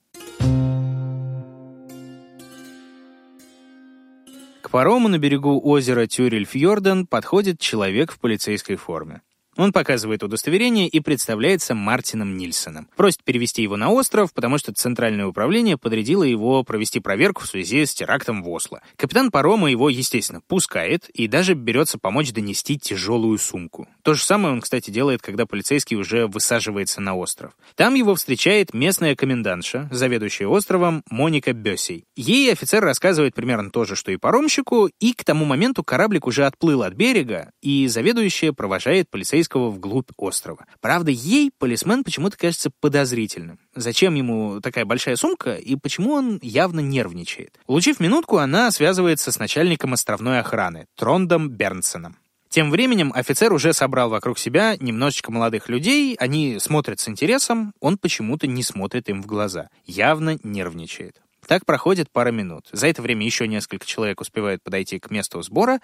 К 4.68 4.70
парому 4.70 5.08
на 5.08 5.18
берегу 5.18 5.62
озера 5.64 6.08
Тюрель-Фьорден 6.08 7.08
подходит 7.08 7.58
человек 7.58 8.12
в 8.12 8.20
полицейской 8.20 8.76
форме. 8.76 9.22
Он 9.58 9.74
показывает 9.74 10.22
удостоверение 10.22 10.88
и 10.88 11.00
представляется 11.00 11.74
Мартином 11.74 12.38
Нильсоном. 12.38 12.88
Просит 12.96 13.24
перевести 13.24 13.64
его 13.64 13.76
на 13.76 13.92
остров, 13.92 14.32
потому 14.32 14.60
что 14.60 14.72
Центральное 14.72 15.26
управление 15.26 15.78
подрядило 15.78 16.24
его 16.24 16.64
провести 16.64 17.00
проверку 17.00 17.44
в 17.44 17.48
связи 17.48 17.86
с 17.86 17.94
терактом 17.94 18.44
в 18.44 18.50
Осло. 18.50 18.82
Капитан 18.96 19.32
парома 19.32 19.70
его, 19.72 19.90
естественно, 19.90 20.42
пускает 20.48 21.10
и 21.10 21.28
даже 21.28 21.56
берется 21.56 21.98
помочь 21.98 22.32
донести 22.32 22.78
тяжелую 22.78 23.40
сумку. 23.40 23.88
То 24.04 24.14
же 24.14 24.24
самое 24.24 24.54
он, 24.54 24.62
кстати, 24.62 24.92
делает, 24.92 25.24
когда 25.24 25.48
полицейский 25.48 25.98
уже 25.98 26.28
высаживается 26.28 27.02
на 27.02 27.16
остров. 27.16 27.54
Там 27.76 27.96
его 27.96 28.14
встречает 28.14 28.76
местная 28.76 29.16
комендантша, 29.16 29.90
заведующая 29.92 30.48
островом 30.48 31.04
Моника 31.10 31.54
Бесей. 31.54 32.06
Ей 32.16 32.52
офицер 32.52 32.84
рассказывает 32.84 33.34
примерно 33.34 33.72
то 33.72 33.86
же, 33.86 33.96
что 33.96 34.12
и 34.12 34.18
паромщику, 34.18 34.92
и 35.00 35.14
к 35.14 35.24
тому 35.24 35.46
моменту 35.46 35.84
кораблик 35.84 36.28
уже 36.28 36.46
отплыл 36.46 36.84
от 36.84 36.94
берега, 36.94 37.52
и 37.62 37.88
заведующая 37.88 38.54
провожает 38.54 39.10
полицейского 39.10 39.47
вглубь 39.56 40.10
острова. 40.18 40.66
Правда, 40.82 41.12
ей 41.12 41.52
полисмен 41.58 42.04
почему-то 42.04 42.38
кажется 42.38 42.72
подозрительным. 42.80 43.60
Зачем 43.76 44.16
ему 44.16 44.60
такая 44.62 44.86
большая 44.86 45.16
сумка 45.16 45.56
и 45.56 45.76
почему 45.76 46.14
он 46.14 46.40
явно 46.42 46.80
нервничает? 46.80 47.60
Улучив 47.68 48.00
минутку, 48.00 48.38
она 48.38 48.72
связывается 48.72 49.32
с 49.32 49.40
начальником 49.40 49.94
островной 49.94 50.40
охраны, 50.40 50.88
Трондом 50.96 51.50
Бернсоном. 51.50 52.18
Тем 52.50 52.72
временем 52.72 53.12
офицер 53.14 53.52
уже 53.52 53.74
собрал 53.74 54.10
вокруг 54.10 54.40
себя 54.40 54.78
немножечко 54.80 55.32
молодых 55.32 55.70
людей, 55.70 56.16
они 56.20 56.60
смотрят 56.60 57.00
с 57.00 57.10
интересом, 57.10 57.74
он 57.82 57.98
почему-то 57.98 58.48
не 58.48 58.64
смотрит 58.64 59.10
им 59.10 59.22
в 59.22 59.26
глаза, 59.26 59.70
явно 59.86 60.38
нервничает. 60.44 61.22
Так 61.48 61.66
проходит 61.66 62.12
пара 62.12 62.32
минут. 62.32 62.66
За 62.74 62.88
это 62.88 63.02
время 63.02 63.26
еще 63.26 63.48
несколько 63.48 63.86
человек 63.86 64.20
успевают 64.20 64.62
подойти 64.62 65.00
к 65.00 65.10
месту 65.10 65.42
сбора, 65.42 65.80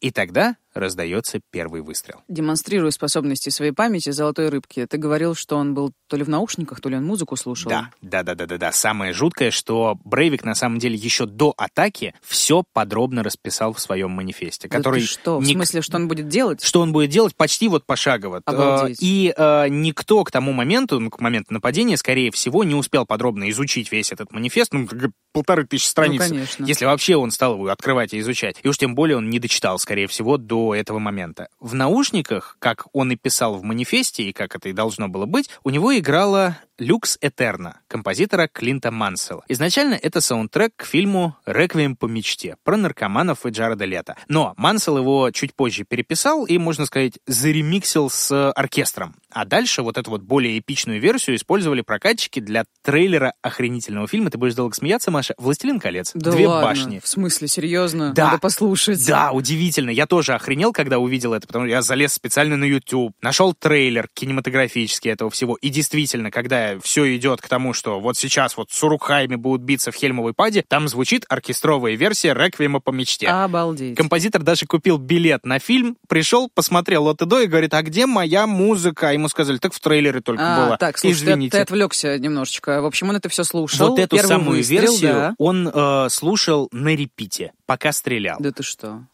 и 0.00 0.10
тогда 0.10 0.56
раздается 0.74 1.40
первый 1.50 1.80
выстрел. 1.82 2.20
Демонстрируя 2.28 2.92
способности 2.92 3.48
своей 3.48 3.72
памяти 3.72 4.10
золотой 4.10 4.48
рыбки, 4.48 4.86
ты 4.86 4.96
говорил, 4.96 5.34
что 5.34 5.56
он 5.56 5.74
был 5.74 5.92
то 6.06 6.16
ли 6.16 6.22
в 6.22 6.28
наушниках, 6.28 6.80
то 6.80 6.88
ли 6.88 6.96
он 6.96 7.04
музыку 7.04 7.34
слушал. 7.36 7.68
Да, 7.70 7.90
да, 8.00 8.22
да, 8.22 8.36
да, 8.36 8.46
да, 8.46 8.58
да. 8.58 8.70
Самое 8.72 9.12
жуткое, 9.12 9.50
что 9.50 9.98
Брейвик 10.04 10.44
на 10.44 10.54
самом 10.54 10.78
деле 10.78 10.94
еще 10.94 11.26
до 11.26 11.52
атаки 11.56 12.14
все 12.22 12.62
подробно 12.72 13.24
расписал 13.24 13.72
в 13.72 13.80
своем 13.80 14.10
манифесте, 14.12 14.68
Да 14.68 14.76
который 14.76 15.00
ты 15.00 15.06
что? 15.06 15.38
В 15.38 15.42
ник- 15.42 15.56
смысле, 15.56 15.82
что 15.82 15.96
он 15.96 16.06
будет 16.06 16.28
делать? 16.28 16.62
что 16.62 16.80
он 16.80 16.92
будет 16.92 17.10
делать 17.10 17.34
почти 17.34 17.66
вот 17.66 17.84
пошагово. 17.84 18.42
Обалдеть. 18.44 18.98
Э, 19.02 19.04
И 19.04 19.34
э, 19.36 19.66
никто 19.68 20.22
к 20.22 20.30
тому 20.30 20.52
моменту, 20.52 21.00
ну, 21.00 21.10
к 21.10 21.18
моменту 21.20 21.52
нападения, 21.54 21.96
скорее 21.96 22.30
всего, 22.30 22.62
не 22.62 22.76
успел 22.76 23.04
подробно 23.04 23.50
изучить 23.50 23.90
весь 23.90 24.12
этот 24.12 24.30
манифест, 24.32 24.72
ну, 24.72 24.86
как 24.86 25.10
полторы 25.32 25.66
тысячи 25.66 25.86
страниц. 25.88 26.20
Ну, 26.22 26.28
конечно. 26.28 26.64
Если 26.64 26.84
вообще 26.84 27.16
он 27.16 27.30
стал 27.32 27.54
его 27.54 27.68
открывать 27.68 28.12
и 28.14 28.20
изучать. 28.20 28.60
И 28.62 28.68
уж 28.68 28.78
тем 28.78 28.94
более 28.94 29.16
он 29.16 29.28
не 29.28 29.38
дочитал, 29.40 29.78
скорее 29.88 30.06
всего, 30.06 30.36
до 30.36 30.74
этого 30.74 30.98
момента. 30.98 31.48
В 31.60 31.74
наушниках, 31.74 32.58
как 32.58 32.88
он 32.92 33.10
и 33.10 33.16
писал 33.16 33.54
в 33.54 33.62
манифесте, 33.62 34.24
и 34.24 34.34
как 34.34 34.54
это 34.54 34.68
и 34.68 34.74
должно 34.74 35.08
было 35.08 35.24
быть, 35.24 35.48
у 35.64 35.70
него 35.70 35.96
играла 35.96 36.58
«Люкс 36.78 37.18
Этерна» 37.20 37.80
композитора 37.88 38.48
Клинта 38.48 38.90
Мансела. 38.90 39.44
Изначально 39.48 39.94
это 39.94 40.20
саундтрек 40.20 40.72
к 40.76 40.84
фильму 40.84 41.36
«Реквием 41.46 41.96
по 41.96 42.06
мечте» 42.06 42.56
про 42.64 42.76
наркоманов 42.76 43.46
и 43.46 43.50
Джареда 43.50 43.84
Лето. 43.84 44.16
Но 44.28 44.54
Мансел 44.56 44.98
его 44.98 45.30
чуть 45.30 45.54
позже 45.54 45.84
переписал 45.84 46.44
и, 46.44 46.58
можно 46.58 46.86
сказать, 46.86 47.18
заремиксил 47.26 48.10
с 48.10 48.50
оркестром. 48.52 49.16
А 49.30 49.44
дальше 49.44 49.82
вот 49.82 49.98
эту 49.98 50.10
вот 50.10 50.22
более 50.22 50.58
эпичную 50.58 51.00
версию 51.00 51.36
использовали 51.36 51.82
прокатчики 51.82 52.40
для 52.40 52.64
трейлера 52.82 53.34
охренительного 53.42 54.08
фильма. 54.08 54.30
Ты 54.30 54.38
будешь 54.38 54.54
долго 54.54 54.74
смеяться, 54.74 55.10
Маша? 55.10 55.34
«Властелин 55.38 55.80
колец». 55.80 56.12
Да 56.14 56.30
Две 56.32 56.48
ладно? 56.48 56.68
башни. 56.68 57.00
В 57.02 57.08
смысле, 57.08 57.48
серьезно? 57.48 58.12
Да. 58.14 58.26
Надо 58.26 58.38
послушать. 58.38 59.06
Да, 59.06 59.32
удивительно. 59.32 59.90
Я 59.90 60.06
тоже 60.06 60.34
охренел, 60.34 60.72
когда 60.72 60.98
увидел 60.98 61.34
это, 61.34 61.46
потому 61.46 61.66
что 61.66 61.70
я 61.70 61.82
залез 61.82 62.12
специально 62.14 62.56
на 62.56 62.64
YouTube, 62.64 63.14
нашел 63.20 63.54
трейлер 63.54 64.08
кинематографический 64.14 65.10
этого 65.10 65.30
всего. 65.30 65.56
И 65.56 65.68
действительно, 65.68 66.30
когда 66.30 66.67
все 66.82 67.16
идет 67.16 67.40
к 67.40 67.48
тому, 67.48 67.72
что 67.72 68.00
вот 68.00 68.16
сейчас 68.16 68.56
вот 68.56 68.70
с 68.70 68.82
Урукхайми 68.82 69.36
будут 69.36 69.62
биться 69.62 69.90
в 69.90 69.94
Хельмовой 69.94 70.34
паде, 70.34 70.64
там 70.66 70.88
звучит 70.88 71.24
оркестровая 71.28 71.94
версия 71.94 72.34
«Реквиема 72.34 72.80
по 72.80 72.90
мечте». 72.90 73.28
Обалдеть. 73.28 73.96
Композитор 73.96 74.42
даже 74.42 74.66
купил 74.66 74.98
билет 74.98 75.44
на 75.44 75.58
фильм, 75.58 75.96
пришел, 76.08 76.50
посмотрел 76.54 77.08
от 77.08 77.22
и 77.22 77.24
до 77.24 77.40
и 77.40 77.46
говорит, 77.46 77.74
а 77.74 77.82
где 77.82 78.06
моя 78.06 78.46
музыка? 78.46 79.08
А 79.08 79.12
Ему 79.12 79.28
сказали, 79.28 79.58
так 79.58 79.72
в 79.72 79.80
трейлере 79.80 80.20
только 80.20 80.42
А, 80.44 80.66
было. 80.66 80.76
так, 80.76 80.98
слушай, 80.98 81.14
ты, 81.18 81.24
Извините. 81.24 81.56
ты 81.56 81.62
отвлекся 81.62 82.18
немножечко. 82.18 82.80
В 82.82 82.86
общем, 82.86 83.08
он 83.10 83.16
это 83.16 83.28
все 83.28 83.44
слушал. 83.44 83.88
Вот 83.90 83.98
эту 83.98 84.16
Первую 84.16 84.28
самую 84.38 84.56
выстрел, 84.58 84.80
версию 84.82 85.12
да. 85.12 85.34
он 85.38 85.68
э, 85.72 86.08
слушал 86.10 86.68
на 86.72 86.94
репите, 86.94 87.52
пока 87.66 87.92
стрелял. 87.92 88.36
Да 88.40 88.50
ты 88.52 88.62
что? 88.62 89.04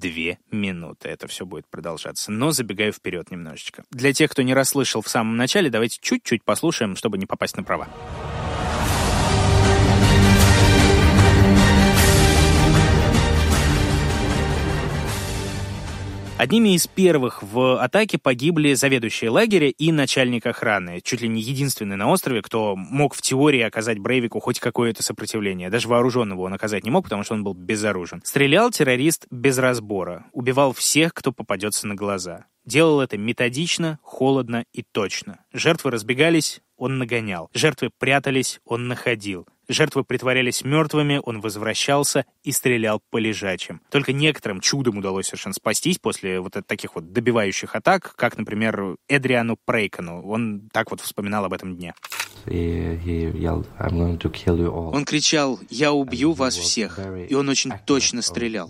72 0.00 0.38
минуты 0.50 1.08
это 1.08 1.26
все 1.28 1.46
будет 1.46 1.66
продолжаться. 1.66 2.32
Но 2.32 2.50
забегаю 2.50 2.92
вперед 2.92 3.30
немножечко. 3.30 3.84
Для 3.90 4.12
тех, 4.12 4.30
кто 4.30 4.42
не 4.42 4.54
расслышал 4.54 5.02
в 5.02 5.08
самом 5.08 5.36
начале, 5.36 5.70
давайте 5.70 5.98
чуть-чуть 6.00 6.42
послушаем, 6.42 6.96
чтобы 6.96 7.18
не 7.18 7.26
попасть 7.26 7.56
на 7.56 7.62
права. 7.62 7.88
Одними 16.44 16.74
из 16.74 16.86
первых 16.86 17.42
в 17.42 17.82
атаке 17.82 18.18
погибли 18.18 18.74
заведующие 18.74 19.30
лагеря 19.30 19.70
и 19.70 19.90
начальник 19.90 20.44
охраны. 20.44 21.00
Чуть 21.02 21.22
ли 21.22 21.28
не 21.28 21.40
единственный 21.40 21.96
на 21.96 22.10
острове, 22.10 22.42
кто 22.42 22.76
мог 22.76 23.14
в 23.14 23.22
теории 23.22 23.62
оказать 23.62 23.98
Брейвику 23.98 24.40
хоть 24.40 24.60
какое-то 24.60 25.02
сопротивление. 25.02 25.70
Даже 25.70 25.88
вооруженного 25.88 26.42
он 26.42 26.52
оказать 26.52 26.84
не 26.84 26.90
мог, 26.90 27.04
потому 27.04 27.22
что 27.22 27.32
он 27.32 27.44
был 27.44 27.54
безоружен. 27.54 28.20
Стрелял 28.26 28.70
террорист 28.70 29.26
без 29.30 29.56
разбора. 29.56 30.26
Убивал 30.32 30.74
всех, 30.74 31.14
кто 31.14 31.32
попадется 31.32 31.86
на 31.86 31.94
глаза. 31.94 32.44
Делал 32.66 33.00
это 33.00 33.16
методично, 33.16 33.98
холодно 34.02 34.66
и 34.74 34.82
точно. 34.82 35.38
Жертвы 35.54 35.92
разбегались, 35.92 36.60
он 36.76 36.98
нагонял. 36.98 37.48
Жертвы 37.54 37.88
прятались, 37.98 38.60
он 38.66 38.86
находил. 38.86 39.46
Жертвы 39.68 40.04
притворялись 40.04 40.64
мертвыми, 40.64 41.20
он 41.22 41.40
возвращался 41.40 42.26
и 42.42 42.52
стрелял 42.52 43.00
по 43.10 43.18
лежачим. 43.18 43.80
Только 43.90 44.12
некоторым 44.12 44.60
чудом 44.60 44.98
удалось 44.98 45.26
совершенно 45.26 45.54
спастись 45.54 45.98
после 45.98 46.40
вот 46.40 46.56
от 46.56 46.66
таких 46.66 46.94
вот 46.94 47.12
добивающих 47.12 47.74
атак, 47.74 48.14
как, 48.16 48.36
например, 48.36 48.96
Эдриану 49.08 49.56
Прейкону. 49.64 50.22
Он 50.26 50.68
так 50.72 50.90
вот 50.90 51.00
вспоминал 51.00 51.46
об 51.46 51.52
этом 51.52 51.76
дне. 51.76 51.94
Он 52.46 52.98
кричал 55.04 55.60
«Я 55.70 55.92
убью 55.92 56.32
вас 56.32 56.56
всех!» 56.56 56.98
И 57.28 57.34
он 57.34 57.48
очень 57.48 57.72
точно 57.86 58.20
стрелял. 58.20 58.68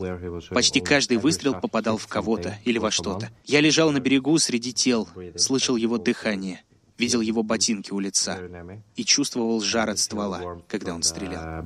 Почти 0.51 0.80
каждый 0.80 1.16
выстрел 1.16 1.55
попадал 1.55 1.99
в 1.99 2.07
кого-то 2.07 2.57
или 2.64 2.78
во 2.78 2.92
что-то. 2.92 3.30
Я 3.45 3.61
лежал 3.61 3.90
на 3.90 3.99
берегу 3.99 4.38
среди 4.38 4.72
тел, 4.72 5.09
слышал 5.36 5.74
его 5.76 5.99
дыхание, 5.99 6.62
видел 6.99 7.20
его 7.20 7.42
ботинки 7.42 7.92
у 7.92 8.01
лица 8.01 8.38
и 8.97 9.05
чувствовал 9.05 9.61
жар 9.61 9.90
от 9.90 9.99
ствола, 9.99 10.62
когда 10.68 10.95
он 10.95 11.03
стрелял. 11.03 11.64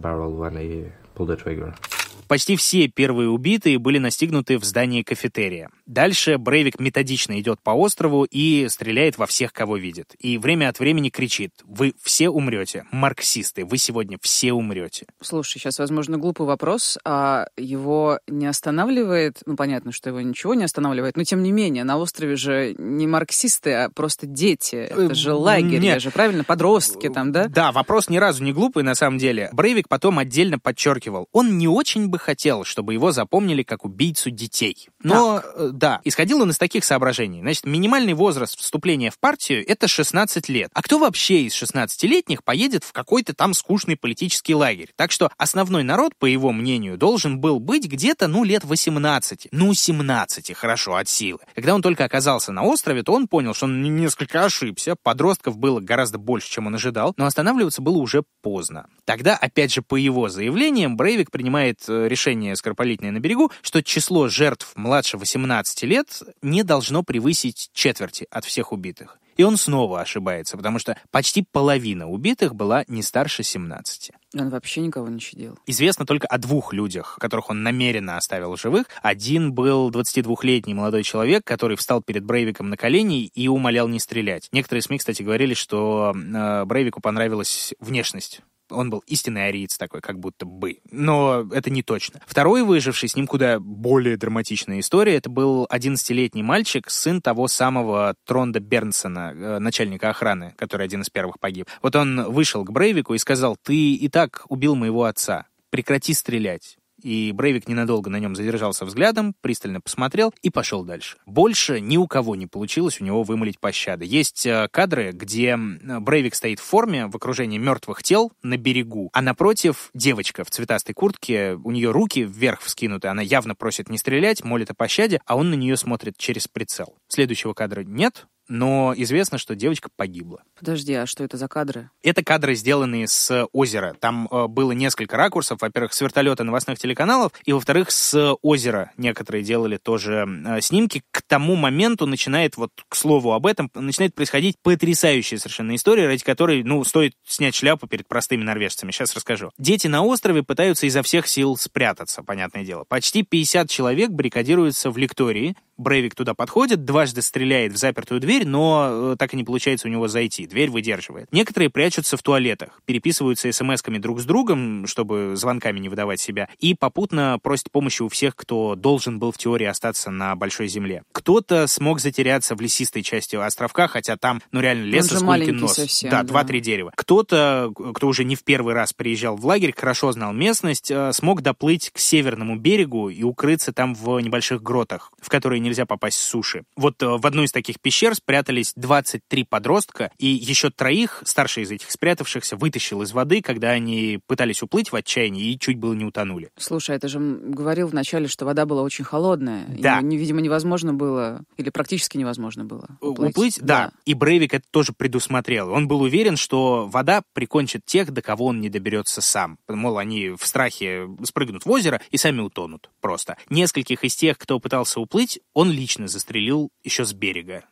Почти 2.29 2.57
все 2.57 2.89
первые 2.89 3.31
убитые 3.31 3.79
были 3.79 3.99
настигнуты 3.99 4.59
в 4.59 4.65
здании 4.65 5.03
кафетерия. 5.03 5.71
Дальше 5.89 6.37
Брейвик 6.37 6.79
методично 6.79 7.41
идет 7.41 7.61
по 7.63 7.71
острову 7.71 8.25
и 8.25 8.69
стреляет 8.69 9.17
во 9.17 9.27
всех, 9.27 9.55
кого 9.55 9.79
видит. 9.79 10.15
И 10.19 10.37
время 10.37 10.69
от 10.69 10.79
времени 10.79 11.09
кричит 11.09 11.53
«Вы 11.65 11.95
все 12.03 12.29
умрете, 12.29 12.85
марксисты, 12.93 13.65
вы 13.65 13.79
сегодня 13.79 14.19
все 14.21 14.53
умрете». 14.53 15.07
Слушай, 15.23 15.55
сейчас, 15.59 15.79
возможно, 15.79 16.19
глупый 16.19 16.47
вопрос, 16.47 16.99
а 17.07 17.47
его 17.57 18.21
не 18.27 18.47
останавливает, 18.47 19.39
ну, 19.47 19.57
понятно, 19.57 19.91
что 19.93 20.11
его 20.11 20.21
ничего 20.21 20.53
не 20.53 20.65
останавливает, 20.65 21.17
но 21.17 21.25
тем 21.25 21.43
не 21.43 21.53
менее, 21.53 21.85
на 21.85 21.97
острове 21.97 22.37
же 22.37 22.75
не 22.77 23.07
марксисты, 23.07 23.73
а 23.73 23.89
просто 23.89 24.27
дети. 24.27 24.77
Это 24.77 25.15
же 25.15 25.31
Э, 25.31 25.33
лагерь, 25.33 25.81
нет. 25.81 26.03
же 26.03 26.11
правильно? 26.11 26.45
Подростки 26.45 27.09
там, 27.09 27.33
да? 27.33 27.49
Да, 27.49 27.73
вопрос 27.73 28.11
ни 28.11 28.19
разу 28.19 28.45
не 28.45 28.53
глупый 28.53 28.83
на 28.83 28.95
самом 28.95 29.17
деле. 29.17 29.49
Брейвик 29.53 29.89
потом 29.89 30.19
отдельно 30.19 30.59
подчеркивал, 30.59 31.29
он 31.33 31.57
не 31.57 31.67
очень 31.67 32.09
бы 32.09 32.19
хотел, 32.19 32.65
чтобы 32.65 32.93
его 32.93 33.11
запомнили 33.11 33.63
как 33.63 33.87
убийцу 33.87 34.31
детей. 34.31 34.89
Но, 35.03 35.43
э, 35.43 35.71
да, 35.79 36.01
исходил 36.05 36.43
он 36.43 36.51
из 36.51 36.59
таких 36.59 36.85
соображений. 36.85 37.41
Значит, 37.41 37.65
минимальный 37.65 38.13
возраст 38.13 38.59
вступления 38.59 39.11
в 39.11 39.19
партию— 39.19 39.65
это 39.69 39.89
16 39.89 40.49
лет. 40.49 40.71
А 40.75 40.83
кто 40.83 40.99
вообще 40.99 41.43
из 41.43 41.61
16-летних 41.61 42.43
поедет 42.43 42.85
в 42.85 42.93
какой-то 42.93 43.33
там 43.35 43.55
скучный 43.55 43.97
политический 43.97 44.55
лагерь? 44.55 44.91
Так 44.97 45.13
что 45.13 45.31
основной 45.39 45.85
народ, 45.85 46.13
по 46.19 46.27
его 46.27 46.53
мнению, 46.53 46.99
должен 46.99 47.39
был 47.39 47.61
быть 47.61 47.87
где-то, 47.87 48.27
ну, 48.27 48.45
лет 48.45 48.65
18. 48.65 49.49
Ну, 49.53 49.73
17, 49.73 50.55
хорошо, 50.55 50.97
от 50.97 51.09
силы. 51.09 51.39
Когда 51.55 51.75
он 51.75 51.83
только 51.83 52.05
оказался 52.05 52.53
на 52.53 52.65
острове, 52.65 53.03
то 53.03 53.13
он 53.13 53.29
понял, 53.29 53.55
что 53.55 53.67
он 53.67 53.83
несколько 53.97 54.45
ошибся. 54.45 54.97
Подростков 55.01 55.59
было 55.59 55.81
гораздо 55.81 56.19
больше, 56.19 56.51
чем 56.51 56.67
он 56.67 56.75
ожидал, 56.75 57.15
но 57.17 57.27
останавливаться 57.27 57.83
было 57.83 57.99
уже 57.99 58.25
поздно. 58.43 58.87
Тогда, 59.05 59.37
опять 59.37 59.73
же, 59.73 59.83
по 59.83 59.97
его 59.97 60.29
заявлениям, 60.29 60.97
Брейвик 60.97 61.31
принимает 61.31 61.79
э, 61.89 62.09
решение 62.09 62.57
скоропалительное 62.57 63.13
на 63.13 63.21
берегу, 63.21 63.53
что 63.63 63.83
число 63.83 64.29
жертв 64.29 64.73
младше 64.75 65.19
18 65.19 65.68
лет 65.83 66.23
не 66.43 66.63
должно 66.63 67.03
превысить 67.03 67.71
четверти 67.73 68.27
от 68.31 68.45
всех 68.45 68.73
убитых. 68.73 69.19
И 69.39 69.45
он 69.45 69.57
снова 69.57 70.01
ошибается, 70.01 70.57
потому 70.57 70.81
что 70.81 70.99
почти 71.13 71.47
половина 71.51 72.09
убитых 72.09 72.57
была 72.57 72.85
не 72.89 73.03
старше 73.03 73.45
17. 73.45 74.11
Он 74.37 74.51
вообще 74.51 74.81
никого 74.81 75.09
не 75.09 75.21
щадил. 75.21 75.57
Известно 75.65 76.05
только 76.05 76.27
о 76.27 76.39
двух 76.39 76.73
людях, 76.73 77.17
которых 77.21 77.49
он 77.49 77.63
намеренно 77.63 78.17
оставил 78.17 78.57
живых. 78.57 78.87
Один 79.01 79.53
был 79.53 79.91
22-летний 79.91 80.75
молодой 80.75 81.05
человек, 81.05 81.45
который 81.45 81.77
встал 81.77 82.03
перед 82.03 82.25
Брейвиком 82.25 82.69
на 82.69 82.77
колени 82.77 83.27
и 83.27 83.47
умолял 83.47 83.87
не 83.87 84.01
стрелять. 84.01 84.49
Некоторые 84.51 84.83
СМИ, 84.83 84.99
кстати, 84.99 85.23
говорили, 85.23 85.55
что 85.55 86.13
э, 86.15 86.65
Брейвику 86.65 87.01
понравилась 87.01 87.75
внешность. 87.79 88.41
Он 88.71 88.91
был 88.91 89.03
истинный 89.07 89.49
ариец 89.49 89.77
такой, 89.77 90.01
как 90.01 90.19
будто 90.19 90.47
бы. 90.47 90.79
Но 90.91 91.47
это 91.53 91.71
не 91.71 91.83
точно. 91.83 92.21
Второй 92.27 92.63
выживший, 92.63 93.09
с 93.09 93.17
ним 93.17 93.27
куда 93.27 93.59
более 93.61 94.17
драматичная 94.17 94.81
история, 94.81 95.17
это 95.17 95.31
был 95.31 95.67
11-летний 95.71 96.43
мальчик, 96.43 96.89
сын 96.91 97.21
того 97.21 97.49
самого 97.49 98.15
Тронда 98.25 98.61
Бернсона, 98.61 99.33
э, 99.35 99.59
начальника 99.59 100.11
охраны, 100.11 100.55
который 100.57 100.87
один 100.87 101.03
из 101.03 101.11
первых 101.11 101.39
погиб. 101.39 101.69
Вот 101.83 101.97
он 101.97 102.31
вышел 102.31 102.65
к 102.65 102.71
Брейвику 102.71 103.15
и 103.15 103.19
сказал, 103.19 103.57
ты 103.63 103.95
и 103.95 104.09
так 104.09 104.45
убил 104.49 104.75
моего 104.75 105.05
отца, 105.05 105.47
прекрати 105.71 106.15
стрелять. 106.15 106.78
И 107.03 107.33
Брейвик 107.33 107.69
ненадолго 107.69 108.11
на 108.11 108.19
нем 108.19 108.35
задержался 108.35 108.85
взглядом, 108.85 109.35
пристально 109.41 109.81
посмотрел 109.81 110.35
и 110.43 110.51
пошел 110.51 110.85
дальше. 110.85 111.19
Больше 111.27 111.81
ни 111.81 111.97
у 111.97 112.07
кого 112.07 112.37
не 112.37 112.47
получилось 112.47 113.01
у 113.01 113.05
него 113.05 113.23
вымолить 113.23 113.61
пощады. 113.61 114.05
Есть 114.05 114.47
э, 114.47 114.69
кадры, 114.71 115.13
где 115.13 115.57
Брейвик 115.57 116.35
стоит 116.35 116.61
в 116.61 116.65
форме 116.65 117.07
в 117.07 117.17
окружении 117.17 117.59
мертвых 117.59 118.03
тел 118.03 118.33
на 118.43 118.57
берегу, 118.57 119.11
а 119.13 119.23
напротив 119.23 119.91
девочка 119.95 120.45
в 120.45 120.51
цветастой 120.51 120.95
куртке, 120.95 121.59
у 121.63 121.71
нее 121.71 121.91
руки 121.91 122.25
вверх 122.25 122.61
вскинуты, 122.61 123.09
она 123.09 123.23
явно 123.23 123.55
просит 123.55 123.89
не 123.89 123.99
стрелять, 123.99 124.45
молит 124.45 124.71
о 124.71 124.75
пощаде, 124.75 125.21
а 125.27 125.37
он 125.37 125.51
на 125.51 125.55
нее 125.55 125.77
смотрит 125.77 126.17
через 126.17 126.49
прицел. 126.49 126.97
Следующего 127.09 127.55
кадра 127.55 127.83
нет, 127.83 128.27
но 128.49 128.95
известно, 128.97 129.39
что 129.39 129.55
девочка 129.55 129.89
погибла. 129.95 130.43
Подожди, 130.59 130.95
а 130.95 131.07
что 131.07 131.25
это 131.25 131.37
за 131.37 131.49
кадры? 131.49 131.91
Это 132.03 132.25
кадры, 132.25 132.55
сделанные 132.55 133.07
с 133.07 133.47
озера. 133.53 133.97
Там 134.01 134.29
э, 134.31 134.47
было 134.47 134.73
несколько 134.73 135.17
ракурсов. 135.17 135.61
Во-первых, 135.61 135.93
с 135.93 136.01
вертолета 136.01 136.45
новостных 136.45 136.79
телеканалов, 136.79 137.33
и, 137.45 137.53
во-вторых, 137.53 137.91
с 137.91 138.37
озера 138.43 138.93
некоторые 138.97 139.45
делали 139.45 139.77
тоже 139.77 140.27
э, 140.47 140.61
снимки. 140.61 141.03
К 141.11 141.23
тому 141.23 141.57
моменту 141.57 142.07
начинает, 142.07 142.57
вот 142.57 142.71
к 142.89 142.95
слову 142.97 143.33
об 143.33 143.47
этом, 143.47 143.71
начинает 143.75 144.15
происходить 144.15 144.57
потрясающая 144.63 145.39
совершенно 145.39 145.75
история, 145.75 146.07
ради 146.07 146.25
которой, 146.25 146.63
ну, 146.63 146.83
стоит 146.85 147.15
снять 147.27 147.55
шляпу 147.55 147.87
перед 147.87 148.09
простыми 148.09 148.43
норвежцами. 148.43 148.91
Сейчас 148.91 149.15
расскажу. 149.15 149.51
Дети 149.59 149.87
на 149.87 150.03
острове 150.03 150.43
пытаются 150.43 150.87
изо 150.87 151.03
всех 151.03 151.27
сил 151.29 151.57
спрятаться, 151.57 152.23
понятное 152.23 152.65
дело. 152.65 152.85
Почти 152.89 153.23
50 153.23 153.69
человек 153.69 154.11
баррикадируются 154.11 154.91
в 154.91 154.97
лектории. 154.97 155.57
Брейвик 155.77 156.17
туда 156.17 156.35
подходит, 156.35 156.85
дважды 156.85 157.23
стреляет 157.23 157.73
в 157.73 157.77
запертую 157.77 158.21
дверь, 158.21 158.38
дверь, 158.39 158.49
но 158.49 159.13
э, 159.13 159.17
так 159.19 159.35
и 159.35 159.37
не 159.37 159.45
получается 159.45 159.89
у 159.89 159.91
него 159.91 160.09
зайти. 160.09 160.47
Дверь 160.47 160.71
выдерживает. 160.71 161.29
Некоторые 161.33 161.71
прячутся 161.71 162.17
в 162.17 162.23
туалетах, 162.23 162.81
переписываются 162.85 163.49
смс-ками 163.49 163.99
друг 163.99 164.21
с 164.21 164.25
другом, 164.25 164.87
чтобы 164.87 165.33
звонками 165.35 165.79
не 165.79 165.89
выдавать 165.89 166.21
себя, 166.21 166.49
и 166.59 166.75
попутно 166.75 167.39
просят 167.43 167.71
помощи 167.71 168.03
у 168.03 168.09
всех, 168.09 168.37
кто 168.37 168.75
должен 168.75 169.19
был 169.19 169.33
в 169.33 169.39
теории 169.39 169.67
остаться 169.67 170.11
на 170.11 170.37
большой 170.37 170.69
земле. 170.69 171.03
Кто-то 171.13 171.67
смог 171.67 172.01
затеряться 172.01 172.55
в 172.55 172.61
лесистой 172.61 173.03
части 173.03 173.37
островка, 173.37 173.89
хотя 173.89 174.17
там, 174.17 174.41
ну 174.53 174.61
реально, 174.61 174.85
лес 174.85 175.13
Он 175.13 175.25
маленький 175.25 175.53
нос. 175.53 175.75
совсем, 175.75 176.11
да, 176.11 176.23
да. 176.23 176.29
два-три 176.29 176.61
дерева. 176.61 176.93
Кто-то, 176.95 177.73
кто 177.95 178.09
уже 178.09 178.25
не 178.25 178.37
в 178.37 178.45
первый 178.45 178.75
раз 178.75 178.93
приезжал 178.93 179.37
в 179.37 179.45
лагерь, 179.47 179.75
хорошо 179.77 180.13
знал 180.13 180.33
местность, 180.33 180.91
э, 180.91 181.13
смог 181.13 181.43
доплыть 181.43 181.91
к 181.91 181.99
северному 181.99 182.57
берегу 182.57 183.09
и 183.09 183.23
укрыться 183.23 183.73
там 183.73 183.95
в 183.95 184.19
небольших 184.21 184.63
гротах, 184.63 185.13
в 185.21 185.29
которые 185.29 185.61
нельзя 185.61 185.87
попасть 185.87 186.19
с 186.19 186.23
суши. 186.23 186.65
Вот 186.77 187.03
э, 187.03 187.07
в 187.07 187.27
одну 187.27 187.43
из 187.43 187.53
таких 187.53 187.81
пещер 187.81 188.15
спрятались 188.33 188.75
23 188.77 189.45
подростка, 189.45 190.11
и 190.19 190.27
еще 190.27 190.69
троих, 190.69 191.23
старший 191.25 191.63
из 191.63 191.71
этих 191.71 191.91
спрятавшихся, 191.91 192.57
вытащил 192.59 193.01
из 193.01 193.13
воды, 193.13 193.41
когда 193.41 193.71
они 193.71 194.21
пытались 194.27 194.63
уплыть 194.63 194.93
в 194.93 194.97
отчаянии 194.97 195.53
и 195.53 195.59
чуть 195.59 195.79
было 195.79 195.95
не 195.95 196.05
утонули. 196.05 196.51
Слушай, 196.59 196.99
ты 196.99 197.09
же 197.09 197.19
говорил 197.19 197.89
вначале, 197.89 198.29
что 198.29 198.45
вода 198.45 198.67
была 198.67 198.83
очень 198.83 199.05
холодная. 199.07 199.65
и, 199.75 199.81
Да. 199.81 200.03
не- 200.03 200.19
видимо, 200.19 200.43
невозможно 200.43 200.93
было, 200.93 201.43
или 201.57 201.71
практически 201.71 202.19
невозможно 202.19 202.65
было 202.67 202.99
уплыть. 203.01 203.31
Уплыть, 203.31 203.59
да. 203.63 203.93
И 204.05 204.13
Брейвик 204.13 204.53
это 204.53 204.65
тоже 204.71 204.93
предусмотрел. 204.93 205.71
Он 205.73 205.89
был 205.89 206.03
уверен, 206.03 206.37
что 206.37 206.87
вода 206.87 207.23
прикончит 207.33 207.87
тех, 207.87 208.11
до 208.11 208.21
кого 208.21 208.47
он 208.47 208.61
не 208.61 208.69
доберется 208.69 209.23
сам. 209.23 209.59
Мол, 209.69 209.97
они 209.97 210.31
в 210.39 210.45
страхе 210.47 211.09
спрыгнут 211.25 211.65
в 211.65 211.71
озеро 211.71 212.03
и 212.11 212.19
сами 212.19 212.41
утонут 212.43 212.91
просто. 213.01 213.39
Нескольких 213.49 214.05
из 214.05 214.15
тех, 214.17 214.37
кто 214.37 214.59
пытался 214.61 215.01
уплыть, 215.01 215.41
он 215.55 215.71
лично 215.71 216.09
застрелил 216.09 216.69
еще 216.85 217.07
с 217.07 217.13
берега. 217.15 217.65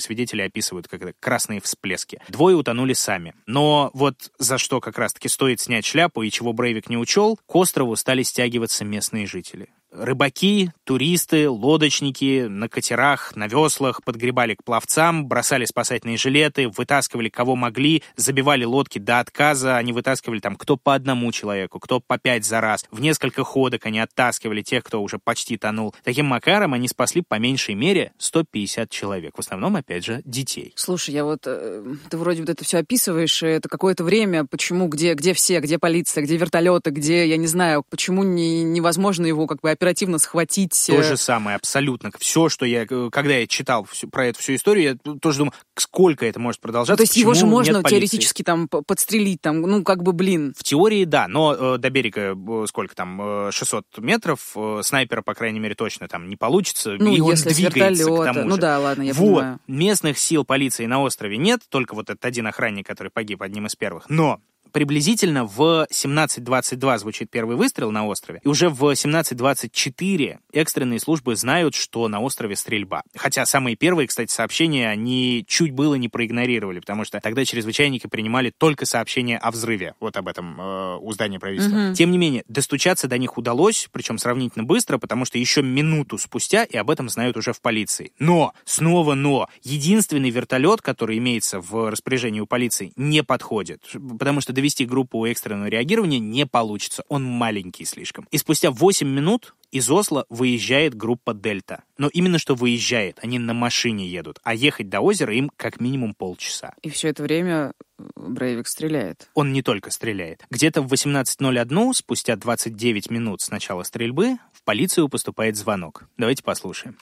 Некоторые 0.00 0.16
свидетели 0.16 0.42
описывают 0.42 0.88
как 0.88 1.02
это 1.02 1.14
красные 1.20 1.60
всплески. 1.60 2.20
Двое 2.28 2.56
утонули 2.56 2.94
сами. 2.94 3.34
Но 3.46 3.90
вот 3.94 4.30
за 4.38 4.58
что 4.58 4.80
как 4.80 4.98
раз-таки 4.98 5.28
стоит 5.28 5.60
снять 5.60 5.84
шляпу 5.84 6.22
и 6.22 6.30
чего 6.30 6.52
Брейвик 6.52 6.88
не 6.88 6.96
учел, 6.96 7.38
к 7.46 7.56
острову 7.56 7.96
стали 7.96 8.22
стягиваться 8.22 8.84
местные 8.84 9.26
жители. 9.26 9.68
Рыбаки, 9.92 10.70
туристы, 10.84 11.50
лодочники 11.50 12.46
на 12.48 12.68
катерах, 12.68 13.34
на 13.34 13.48
веслах 13.48 14.04
подгребали 14.04 14.54
к 14.54 14.62
пловцам, 14.62 15.26
бросали 15.26 15.64
спасательные 15.64 16.16
жилеты, 16.16 16.68
вытаскивали 16.68 17.28
кого 17.28 17.56
могли, 17.56 18.02
забивали 18.16 18.64
лодки 18.64 18.98
до 19.00 19.18
отказа. 19.18 19.76
Они 19.76 19.92
вытаскивали 19.92 20.38
там 20.38 20.54
кто 20.54 20.76
по 20.76 20.94
одному 20.94 21.32
человеку, 21.32 21.80
кто 21.80 21.98
по 21.98 22.18
пять 22.18 22.44
за 22.44 22.60
раз. 22.60 22.84
В 22.92 23.00
несколько 23.00 23.42
ходок 23.42 23.86
они 23.86 23.98
оттаскивали 23.98 24.62
тех, 24.62 24.84
кто 24.84 25.02
уже 25.02 25.18
почти 25.18 25.56
тонул. 25.56 25.94
Таким 26.04 26.26
макаром 26.26 26.72
они 26.72 26.86
спасли 26.86 27.22
по 27.26 27.38
меньшей 27.38 27.74
мере 27.74 28.12
150 28.18 28.90
человек. 28.90 29.36
В 29.36 29.40
основном, 29.40 29.74
опять 29.76 30.04
же, 30.04 30.22
детей. 30.24 30.72
Слушай, 30.76 31.14
я 31.14 31.24
вот, 31.24 31.42
э, 31.46 31.84
ты 32.08 32.16
вроде 32.16 32.42
вот 32.42 32.50
это 32.50 32.64
все 32.64 32.78
описываешь, 32.78 33.42
это 33.42 33.68
какое-то 33.68 34.04
время, 34.04 34.44
почему, 34.44 34.86
где, 34.86 35.14
где 35.14 35.34
все, 35.34 35.58
где 35.60 35.78
полиция, 35.78 36.22
где 36.22 36.36
вертолеты, 36.36 36.90
где, 36.90 37.26
я 37.26 37.36
не 37.36 37.48
знаю, 37.48 37.84
почему 37.90 38.22
не, 38.22 38.62
невозможно 38.62 39.26
его 39.26 39.46
как 39.46 39.60
бы 39.60 39.70
оперативно 39.80 40.18
схватить. 40.18 40.90
э, 40.90 40.96
То 40.96 41.02
же 41.02 41.16
самое, 41.16 41.56
абсолютно. 41.56 42.10
Все, 42.18 42.50
что 42.50 42.66
я, 42.66 42.84
э, 42.88 43.08
когда 43.10 43.34
я 43.36 43.46
читал 43.46 43.84
всю- 43.84 44.08
про 44.08 44.26
эту 44.26 44.38
всю 44.40 44.54
историю, 44.54 44.98
я 45.04 45.14
тоже 45.18 45.38
думаю, 45.38 45.54
сколько 45.74 46.26
это 46.26 46.38
может 46.38 46.60
продолжаться. 46.60 46.92
Ну, 46.92 46.96
то 46.98 47.02
есть 47.04 47.16
его 47.16 47.32
же 47.32 47.46
можно 47.46 47.82
теоретически 47.82 48.42
там 48.42 48.68
подстрелить, 48.68 49.40
там, 49.40 49.62
ну, 49.62 49.82
как 49.82 50.02
бы, 50.02 50.12
блин. 50.12 50.52
В 50.56 50.62
теории, 50.62 51.04
да, 51.04 51.28
но 51.28 51.54
э, 51.54 51.78
до 51.78 51.88
берега 51.88 52.36
э, 52.36 52.64
сколько 52.68 52.94
там, 52.94 53.48
э, 53.48 53.50
600 53.52 53.86
метров, 53.98 54.52
э, 54.54 54.80
снайпера, 54.84 55.22
по 55.22 55.34
крайней 55.34 55.60
мере, 55.60 55.74
точно 55.74 56.08
там 56.08 56.28
не 56.28 56.36
получится, 56.36 56.96
Ну, 56.98 57.14
и 57.14 57.20
он 57.20 57.30
если 57.30 57.54
двигается 57.54 58.04
к 58.04 58.08
вертолета. 58.08 58.34
тому 58.34 58.48
Ну 58.48 58.54
же. 58.56 58.60
да, 58.60 58.78
ладно, 58.78 59.02
я 59.02 59.14
вот, 59.14 59.34
понимаю. 59.38 59.60
местных 59.66 60.18
сил 60.18 60.44
полиции 60.44 60.84
на 60.84 61.00
острове 61.02 61.38
нет, 61.38 61.60
только 61.70 61.94
вот 61.94 62.10
этот 62.10 62.22
один 62.26 62.46
охранник, 62.46 62.86
который 62.86 63.08
погиб 63.10 63.40
одним 63.42 63.66
из 63.66 63.74
первых. 63.76 64.10
Но 64.10 64.40
приблизительно 64.72 65.44
в 65.44 65.86
17.22 65.90 66.98
звучит 66.98 67.30
первый 67.30 67.56
выстрел 67.56 67.90
на 67.90 68.06
острове, 68.06 68.40
и 68.44 68.48
уже 68.48 68.68
в 68.68 68.82
17.24 68.84 70.38
экстренные 70.52 71.00
службы 71.00 71.36
знают, 71.36 71.74
что 71.74 72.08
на 72.08 72.20
острове 72.20 72.56
стрельба. 72.56 73.02
Хотя 73.16 73.46
самые 73.46 73.76
первые, 73.76 74.06
кстати, 74.06 74.30
сообщения 74.30 74.88
они 74.88 75.44
чуть 75.46 75.72
было 75.72 75.94
не 75.94 76.08
проигнорировали, 76.08 76.80
потому 76.80 77.04
что 77.04 77.20
тогда 77.20 77.44
чрезвычайники 77.44 78.06
принимали 78.06 78.52
только 78.56 78.86
сообщения 78.86 79.38
о 79.38 79.50
взрыве, 79.50 79.94
вот 80.00 80.16
об 80.16 80.28
этом 80.28 80.60
э, 80.60 80.96
у 81.00 81.12
здания 81.12 81.38
правительства. 81.38 81.76
Мгм. 81.76 81.94
Тем 81.94 82.10
не 82.10 82.18
менее, 82.18 82.44
достучаться 82.48 83.08
до 83.08 83.18
них 83.18 83.38
удалось, 83.38 83.88
причем 83.92 84.18
сравнительно 84.18 84.64
быстро, 84.64 84.98
потому 84.98 85.24
что 85.24 85.38
еще 85.38 85.62
минуту 85.62 86.18
спустя, 86.18 86.64
и 86.64 86.76
об 86.76 86.90
этом 86.90 87.08
знают 87.08 87.36
уже 87.36 87.52
в 87.52 87.60
полиции. 87.60 88.12
Но, 88.18 88.52
снова 88.64 89.14
но, 89.14 89.48
единственный 89.62 90.30
вертолет, 90.30 90.82
который 90.82 91.18
имеется 91.18 91.60
в 91.60 91.90
распоряжении 91.90 92.40
у 92.40 92.46
полиции, 92.46 92.92
не 92.96 93.22
подходит, 93.22 93.82
потому 94.18 94.40
что 94.40 94.52
довести 94.60 94.84
группу 94.84 95.24
экстренного 95.24 95.68
реагирования 95.68 96.18
не 96.18 96.44
получится, 96.46 97.02
он 97.08 97.24
маленький 97.24 97.86
слишком. 97.86 98.28
И 98.30 98.36
спустя 98.36 98.70
8 98.70 99.08
минут 99.08 99.54
из 99.72 99.90
Осло 99.90 100.26
выезжает 100.28 100.94
группа 100.94 101.32
Дельта. 101.32 101.84
Но 101.96 102.08
именно 102.08 102.38
что 102.38 102.54
выезжает, 102.54 103.18
они 103.22 103.38
на 103.38 103.54
машине 103.54 104.06
едут, 104.06 104.38
а 104.42 104.52
ехать 104.52 104.90
до 104.90 105.00
озера 105.00 105.34
им 105.34 105.50
как 105.56 105.80
минимум 105.80 106.14
полчаса. 106.14 106.74
И 106.82 106.90
все 106.90 107.08
это 107.08 107.22
время 107.22 107.72
Брейвик 108.16 108.66
стреляет. 108.66 109.30
Он 109.34 109.52
не 109.52 109.62
только 109.62 109.90
стреляет. 109.90 110.44
Где-то 110.50 110.82
в 110.82 110.92
18.01, 110.92 111.92
спустя 111.94 112.36
29 112.36 113.10
минут 113.10 113.40
с 113.40 113.50
начала 113.50 113.82
стрельбы, 113.82 114.36
в 114.52 114.62
полицию 114.62 115.08
поступает 115.08 115.56
звонок. 115.56 116.04
Давайте 116.18 116.42
послушаем. 116.42 116.98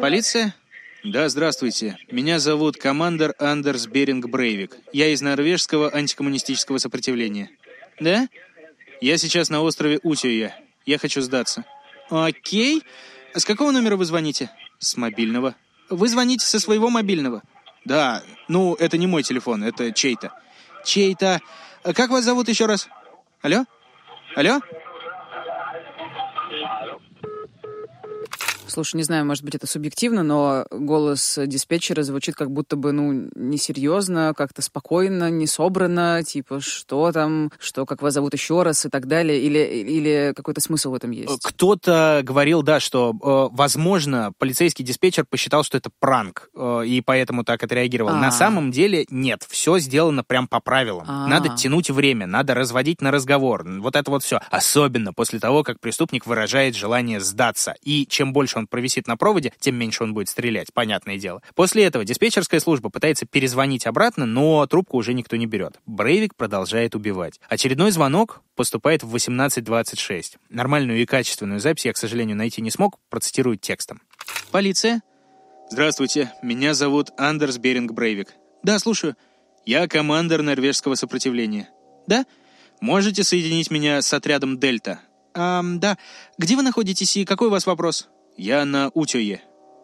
Полиция? 0.00 0.54
Да, 1.04 1.28
здравствуйте. 1.28 1.98
Меня 2.10 2.38
зовут 2.38 2.78
командор 2.78 3.34
Андерс 3.38 3.86
Беринг 3.86 4.26
Брейвик. 4.26 4.78
Я 4.90 5.08
из 5.08 5.20
норвежского 5.20 5.94
антикоммунистического 5.94 6.78
сопротивления. 6.78 7.50
Да? 8.00 8.26
Я 9.02 9.18
сейчас 9.18 9.50
на 9.50 9.60
острове 9.60 10.00
Утюя. 10.02 10.58
Я 10.86 10.96
хочу 10.96 11.20
сдаться. 11.20 11.66
Окей. 12.08 12.84
А 13.34 13.40
С 13.40 13.44
какого 13.44 13.70
номера 13.70 13.96
вы 13.96 14.06
звоните? 14.06 14.50
С 14.78 14.96
мобильного. 14.96 15.54
Вы 15.90 16.08
звоните 16.08 16.46
со 16.46 16.58
своего 16.58 16.88
мобильного? 16.88 17.42
Да. 17.84 18.22
Ну, 18.48 18.74
это 18.74 18.96
не 18.96 19.06
мой 19.06 19.22
телефон, 19.22 19.62
это 19.62 19.92
чей-то. 19.92 20.32
Чей-то. 20.86 21.42
А 21.82 21.92
Как 21.92 22.08
вас 22.08 22.24
зовут 22.24 22.48
еще 22.48 22.64
раз? 22.64 22.88
Алло? 23.42 23.66
Алло? 24.36 24.60
Слушай, 28.74 28.96
не 28.96 29.02
знаю, 29.04 29.24
может 29.24 29.44
быть, 29.44 29.54
это 29.54 29.68
субъективно, 29.68 30.24
но 30.24 30.66
голос 30.72 31.38
диспетчера 31.46 32.02
звучит 32.02 32.34
как 32.34 32.50
будто 32.50 32.74
бы, 32.74 32.90
ну, 32.90 33.30
несерьезно, 33.36 34.34
как-то 34.36 34.62
спокойно, 34.62 35.30
не 35.30 35.46
собрано, 35.46 36.24
типа, 36.24 36.58
что 36.60 37.12
там, 37.12 37.52
что, 37.60 37.86
как 37.86 38.02
вас 38.02 38.14
зовут 38.14 38.34
еще 38.34 38.64
раз 38.64 38.84
и 38.84 38.88
так 38.88 39.06
далее, 39.06 39.40
или, 39.40 39.60
или 39.60 40.32
какой-то 40.34 40.60
смысл 40.60 40.90
в 40.90 40.94
этом 40.94 41.12
есть? 41.12 41.40
Кто-то 41.40 42.22
говорил, 42.24 42.64
да, 42.64 42.80
что, 42.80 43.12
э, 43.12 43.54
возможно, 43.54 44.32
полицейский 44.38 44.84
диспетчер 44.84 45.24
посчитал, 45.24 45.62
что 45.62 45.78
это 45.78 45.90
пранк, 46.00 46.48
э, 46.56 46.82
и 46.84 47.00
поэтому 47.00 47.44
так 47.44 47.62
отреагировал. 47.62 48.10
А. 48.10 48.20
На 48.20 48.32
самом 48.32 48.72
деле 48.72 49.06
нет, 49.08 49.46
все 49.48 49.78
сделано 49.78 50.24
прям 50.24 50.48
по 50.48 50.58
правилам. 50.58 51.04
А. 51.06 51.28
Надо 51.28 51.56
тянуть 51.56 51.90
время, 51.90 52.26
надо 52.26 52.54
разводить 52.54 53.00
на 53.00 53.12
разговор. 53.12 53.64
Вот 53.80 53.94
это 53.94 54.10
вот 54.10 54.24
все. 54.24 54.40
Особенно 54.50 55.12
после 55.12 55.38
того, 55.38 55.62
как 55.62 55.78
преступник 55.78 56.26
выражает 56.26 56.74
желание 56.74 57.20
сдаться. 57.20 57.76
И 57.82 58.04
чем 58.06 58.32
больше 58.32 58.58
он 58.58 58.63
провисит 58.66 59.06
на 59.06 59.16
проводе, 59.16 59.52
тем 59.60 59.76
меньше 59.76 60.04
он 60.04 60.14
будет 60.14 60.28
стрелять, 60.28 60.72
понятное 60.72 61.16
дело. 61.16 61.42
После 61.54 61.84
этого 61.84 62.04
диспетчерская 62.04 62.60
служба 62.60 62.90
пытается 62.90 63.26
перезвонить 63.26 63.86
обратно, 63.86 64.26
но 64.26 64.66
трубку 64.66 64.96
уже 64.96 65.14
никто 65.14 65.36
не 65.36 65.46
берет. 65.46 65.80
Брейвик 65.86 66.34
продолжает 66.34 66.94
убивать. 66.94 67.40
Очередной 67.48 67.90
звонок 67.90 68.42
поступает 68.56 69.02
в 69.02 69.14
18.26. 69.14 70.36
Нормальную 70.48 71.00
и 71.00 71.06
качественную 71.06 71.60
запись 71.60 71.86
я, 71.86 71.92
к 71.92 71.96
сожалению, 71.96 72.36
найти 72.36 72.62
не 72.62 72.70
смог, 72.70 72.98
процитирую 73.10 73.56
текстом. 73.56 74.00
Полиция? 74.50 75.02
Здравствуйте, 75.70 76.32
меня 76.42 76.74
зовут 76.74 77.10
Андерс 77.16 77.58
Беринг 77.58 77.92
Брейвик. 77.92 78.34
Да, 78.62 78.78
слушаю. 78.78 79.16
Я 79.66 79.88
командир 79.88 80.42
норвежского 80.42 80.94
сопротивления. 80.94 81.68
Да? 82.06 82.26
Можете 82.80 83.24
соединить 83.24 83.70
меня 83.70 84.02
с 84.02 84.12
отрядом 84.12 84.58
Дельта? 84.58 85.00
Ам, 85.34 85.80
да. 85.80 85.98
Где 86.38 86.54
вы 86.54 86.62
находитесь 86.62 87.16
и 87.16 87.24
какой 87.24 87.48
у 87.48 87.50
вас 87.50 87.66
вопрос? 87.66 88.08
Я 88.36 88.64
на 88.64 88.90
Утюе. 88.94 89.42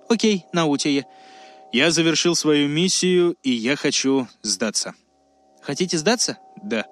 Окей, 0.08 0.44
на 0.52 0.66
Утюе. 0.66 1.06
Я 1.72 1.90
завершил 1.90 2.34
свою 2.34 2.68
миссию, 2.68 3.36
и 3.42 3.50
я 3.50 3.76
хочу 3.76 4.26
сдаться. 4.42 4.94
Хотите 5.62 5.98
сдаться? 5.98 6.38
Да. 6.62 6.86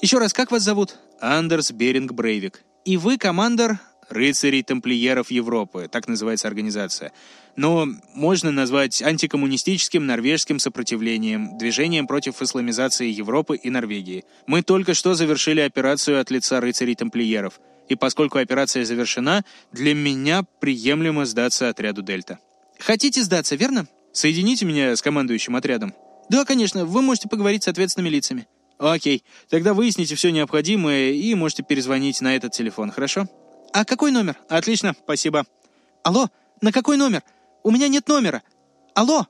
Еще 0.00 0.18
раз, 0.18 0.32
как 0.32 0.52
вас 0.52 0.62
зовут? 0.62 0.96
Андерс 1.20 1.72
Беринг 1.72 2.12
Брейвик. 2.12 2.62
И 2.84 2.96
вы 2.96 3.18
командор 3.18 3.80
рыцарей 4.08 4.62
тамплиеров 4.62 5.30
Европы, 5.30 5.88
так 5.90 6.06
называется 6.06 6.46
организация. 6.46 7.12
Но 7.56 7.86
можно 8.14 8.50
назвать 8.50 9.02
антикоммунистическим 9.02 10.06
норвежским 10.06 10.58
сопротивлением, 10.58 11.56
движением 11.56 12.06
против 12.06 12.42
исламизации 12.42 13.08
Европы 13.08 13.56
и 13.56 13.70
Норвегии. 13.70 14.24
Мы 14.46 14.62
только 14.62 14.94
что 14.94 15.14
завершили 15.14 15.60
операцию 15.60 16.20
от 16.20 16.30
лица 16.30 16.60
рыцарей 16.60 16.94
тамплиеров. 16.94 17.60
И 17.88 17.94
поскольку 17.94 18.38
операция 18.38 18.84
завершена, 18.84 19.44
для 19.72 19.94
меня 19.94 20.42
приемлемо 20.60 21.26
сдаться 21.26 21.68
отряду 21.68 22.02
«Дельта». 22.02 22.38
Хотите 22.78 23.22
сдаться, 23.22 23.56
верно? 23.56 23.86
Соедините 24.12 24.64
меня 24.64 24.96
с 24.96 25.02
командующим 25.02 25.56
отрядом. 25.56 25.94
Да, 26.28 26.44
конечно, 26.44 26.84
вы 26.84 27.02
можете 27.02 27.28
поговорить 27.28 27.64
с 27.64 27.68
ответственными 27.68 28.10
лицами. 28.10 28.46
Окей, 28.78 29.24
тогда 29.48 29.74
выясните 29.74 30.14
все 30.14 30.30
необходимое 30.30 31.12
и 31.12 31.34
можете 31.34 31.62
перезвонить 31.62 32.20
на 32.20 32.34
этот 32.34 32.52
телефон, 32.52 32.90
хорошо? 32.90 33.26
А 33.72 33.84
какой 33.84 34.10
номер? 34.10 34.36
Отлично, 34.48 34.94
спасибо. 35.04 35.44
Алло, 36.02 36.28
на 36.60 36.72
какой 36.72 36.96
номер? 36.96 37.22
У 37.62 37.70
меня 37.70 37.88
нет 37.88 38.08
номера. 38.08 38.42
Алло! 38.94 39.26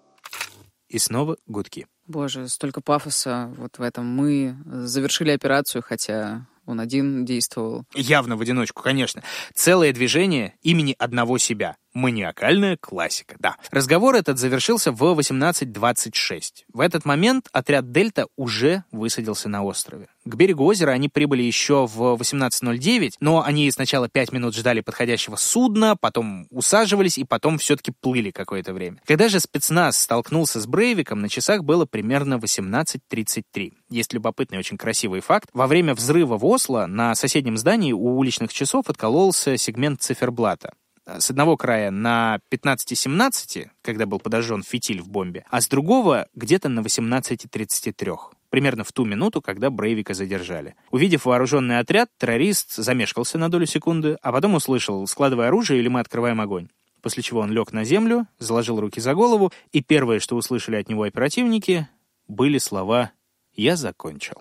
И 0.88 0.98
снова 0.98 1.36
гудки. 1.46 1.86
Боже, 2.06 2.48
столько 2.48 2.80
пафоса 2.80 3.52
вот 3.56 3.78
в 3.78 3.82
этом. 3.82 4.06
Мы 4.06 4.56
завершили 4.66 5.30
операцию, 5.30 5.82
хотя 5.82 6.46
он 6.66 6.80
один 6.80 7.24
действовал. 7.24 7.84
Явно 7.94 8.36
в 8.36 8.40
одиночку, 8.40 8.82
конечно. 8.82 9.22
Целое 9.54 9.92
движение 9.92 10.54
имени 10.62 10.94
одного 10.98 11.38
себя. 11.38 11.76
Маниакальная 11.94 12.76
классика, 12.76 13.36
да. 13.38 13.56
Разговор 13.70 14.16
этот 14.16 14.38
завершился 14.38 14.90
в 14.90 15.00
18.26. 15.02 16.64
В 16.72 16.80
этот 16.80 17.04
момент 17.04 17.48
отряд 17.52 17.92
«Дельта» 17.92 18.26
уже 18.36 18.82
высадился 18.90 19.48
на 19.48 19.62
острове. 19.62 20.08
К 20.24 20.34
берегу 20.34 20.64
озера 20.64 20.90
они 20.90 21.08
прибыли 21.08 21.44
еще 21.44 21.86
в 21.86 22.16
18.09, 22.20 23.12
но 23.20 23.44
они 23.44 23.70
сначала 23.70 24.08
пять 24.08 24.32
минут 24.32 24.56
ждали 24.56 24.80
подходящего 24.80 25.36
судна, 25.36 25.94
потом 25.94 26.48
усаживались 26.50 27.16
и 27.16 27.24
потом 27.24 27.58
все-таки 27.58 27.92
плыли 27.92 28.32
какое-то 28.32 28.72
время. 28.72 29.00
Когда 29.06 29.28
же 29.28 29.38
спецназ 29.38 29.96
столкнулся 29.96 30.60
с 30.60 30.66
Брейвиком, 30.66 31.20
на 31.20 31.28
часах 31.28 31.62
было 31.62 31.86
примерно 31.86 32.34
18.33. 32.34 33.72
Есть 33.90 34.12
любопытный 34.12 34.58
очень 34.58 34.78
красивый 34.78 35.20
факт. 35.20 35.48
Во 35.52 35.68
время 35.68 35.94
взрыва 35.94 36.38
в 36.38 36.44
Осло 36.44 36.86
на 36.86 37.14
соседнем 37.14 37.56
здании 37.56 37.92
у 37.92 38.16
уличных 38.16 38.52
часов 38.52 38.86
откололся 38.88 39.56
сегмент 39.56 40.02
циферблата 40.02 40.72
с 41.06 41.30
одного 41.30 41.56
края 41.56 41.90
на 41.90 42.38
15-17, 42.50 43.68
когда 43.82 44.06
был 44.06 44.20
подожжен 44.20 44.62
фитиль 44.62 45.00
в 45.00 45.08
бомбе, 45.08 45.44
а 45.50 45.60
с 45.60 45.68
другого 45.68 46.26
где-то 46.34 46.68
на 46.68 46.80
18.33 46.80 48.16
примерно 48.54 48.84
в 48.84 48.92
ту 48.92 49.04
минуту, 49.04 49.42
когда 49.42 49.68
Брейвика 49.68 50.14
задержали. 50.14 50.76
Увидев 50.92 51.24
вооруженный 51.24 51.80
отряд, 51.80 52.08
террорист 52.18 52.76
замешкался 52.76 53.36
на 53.36 53.50
долю 53.50 53.66
секунды, 53.66 54.16
а 54.22 54.30
потом 54.30 54.54
услышал 54.54 55.04
«складывай 55.08 55.48
оружие 55.48 55.80
или 55.80 55.88
мы 55.88 55.98
открываем 55.98 56.40
огонь». 56.40 56.68
После 57.02 57.24
чего 57.24 57.40
он 57.40 57.50
лег 57.50 57.72
на 57.72 57.82
землю, 57.82 58.28
заложил 58.38 58.78
руки 58.80 59.00
за 59.00 59.14
голову, 59.14 59.52
и 59.72 59.82
первое, 59.82 60.20
что 60.20 60.36
услышали 60.36 60.76
от 60.76 60.88
него 60.88 61.02
оперативники, 61.02 61.88
были 62.28 62.58
слова 62.58 63.10
«Я 63.54 63.74
закончил». 63.74 64.36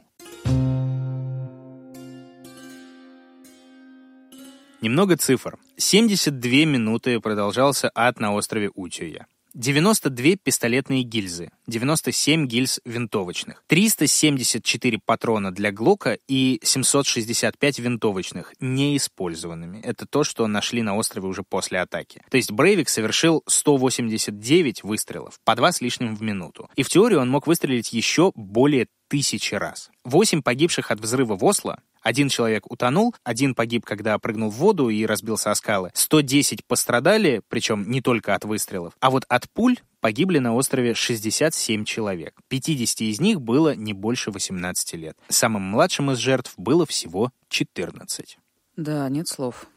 Немного 4.84 5.16
цифр. 5.16 5.58
72 5.78 6.66
минуты 6.66 7.22
продолжался 7.22 7.90
ад 7.96 8.20
на 8.20 8.34
острове 8.34 8.70
Утюя. 8.76 9.28
92 9.54 10.36
пистолетные 10.44 11.04
гильзы, 11.04 11.52
97 11.68 12.48
гильз 12.48 12.82
винтовочных, 12.84 13.64
374 13.68 15.00
патрона 15.06 15.54
для 15.54 15.72
Глока 15.72 16.18
и 16.28 16.60
765 16.64 17.80
винтовочных, 17.80 18.54
неиспользованными. 18.60 19.80
Это 19.80 20.06
то, 20.06 20.26
что 20.26 20.48
нашли 20.48 20.82
на 20.82 20.98
острове 20.98 21.30
уже 21.30 21.44
после 21.44 21.80
атаки. 21.80 22.22
То 22.30 22.36
есть 22.36 22.52
Брейвик 22.52 22.90
совершил 22.90 23.42
189 23.48 24.84
выстрелов, 24.84 25.40
по 25.46 25.56
два 25.56 25.72
с 25.72 25.80
лишним 25.80 26.14
в 26.18 26.22
минуту. 26.22 26.70
И 26.76 26.84
в 26.84 26.90
теории 26.90 27.16
он 27.16 27.30
мог 27.30 27.48
выстрелить 27.48 27.94
еще 27.94 28.34
более 28.36 28.88
тысячи 29.14 29.54
раз. 29.54 29.92
Восемь 30.04 30.42
погибших 30.42 30.90
от 30.90 31.00
взрыва 31.00 31.36
в 31.36 31.46
Осло 31.46 31.78
один 32.02 32.30
человек 32.30 32.64
утонул, 32.72 33.14
один 33.24 33.54
погиб, 33.54 33.86
когда 33.86 34.18
прыгнул 34.18 34.50
в 34.50 34.56
воду 34.56 34.90
и 34.90 35.06
разбился 35.06 35.52
о 35.52 35.56
скалы. 35.56 35.92
110 35.94 36.66
пострадали, 36.66 37.44
причем 37.48 37.92
не 37.92 38.02
только 38.02 38.34
от 38.34 38.44
выстрелов. 38.44 38.94
А 39.00 39.12
вот 39.12 39.26
от 39.30 39.48
пуль 39.52 39.78
погибли 40.02 40.40
на 40.40 40.56
острове 40.56 40.96
67 40.96 41.86
человек. 41.86 42.34
50 42.48 43.02
из 43.02 43.22
них 43.22 43.40
было 43.40 43.76
не 43.76 43.94
больше 43.94 44.32
18 44.32 44.96
лет. 44.96 45.16
Самым 45.30 45.62
младшим 45.62 46.10
из 46.10 46.18
жертв 46.18 46.56
было 46.58 46.88
всего 46.88 47.32
14. 47.50 48.40
Да, 48.78 49.08
нет 49.10 49.28
слов 49.28 49.68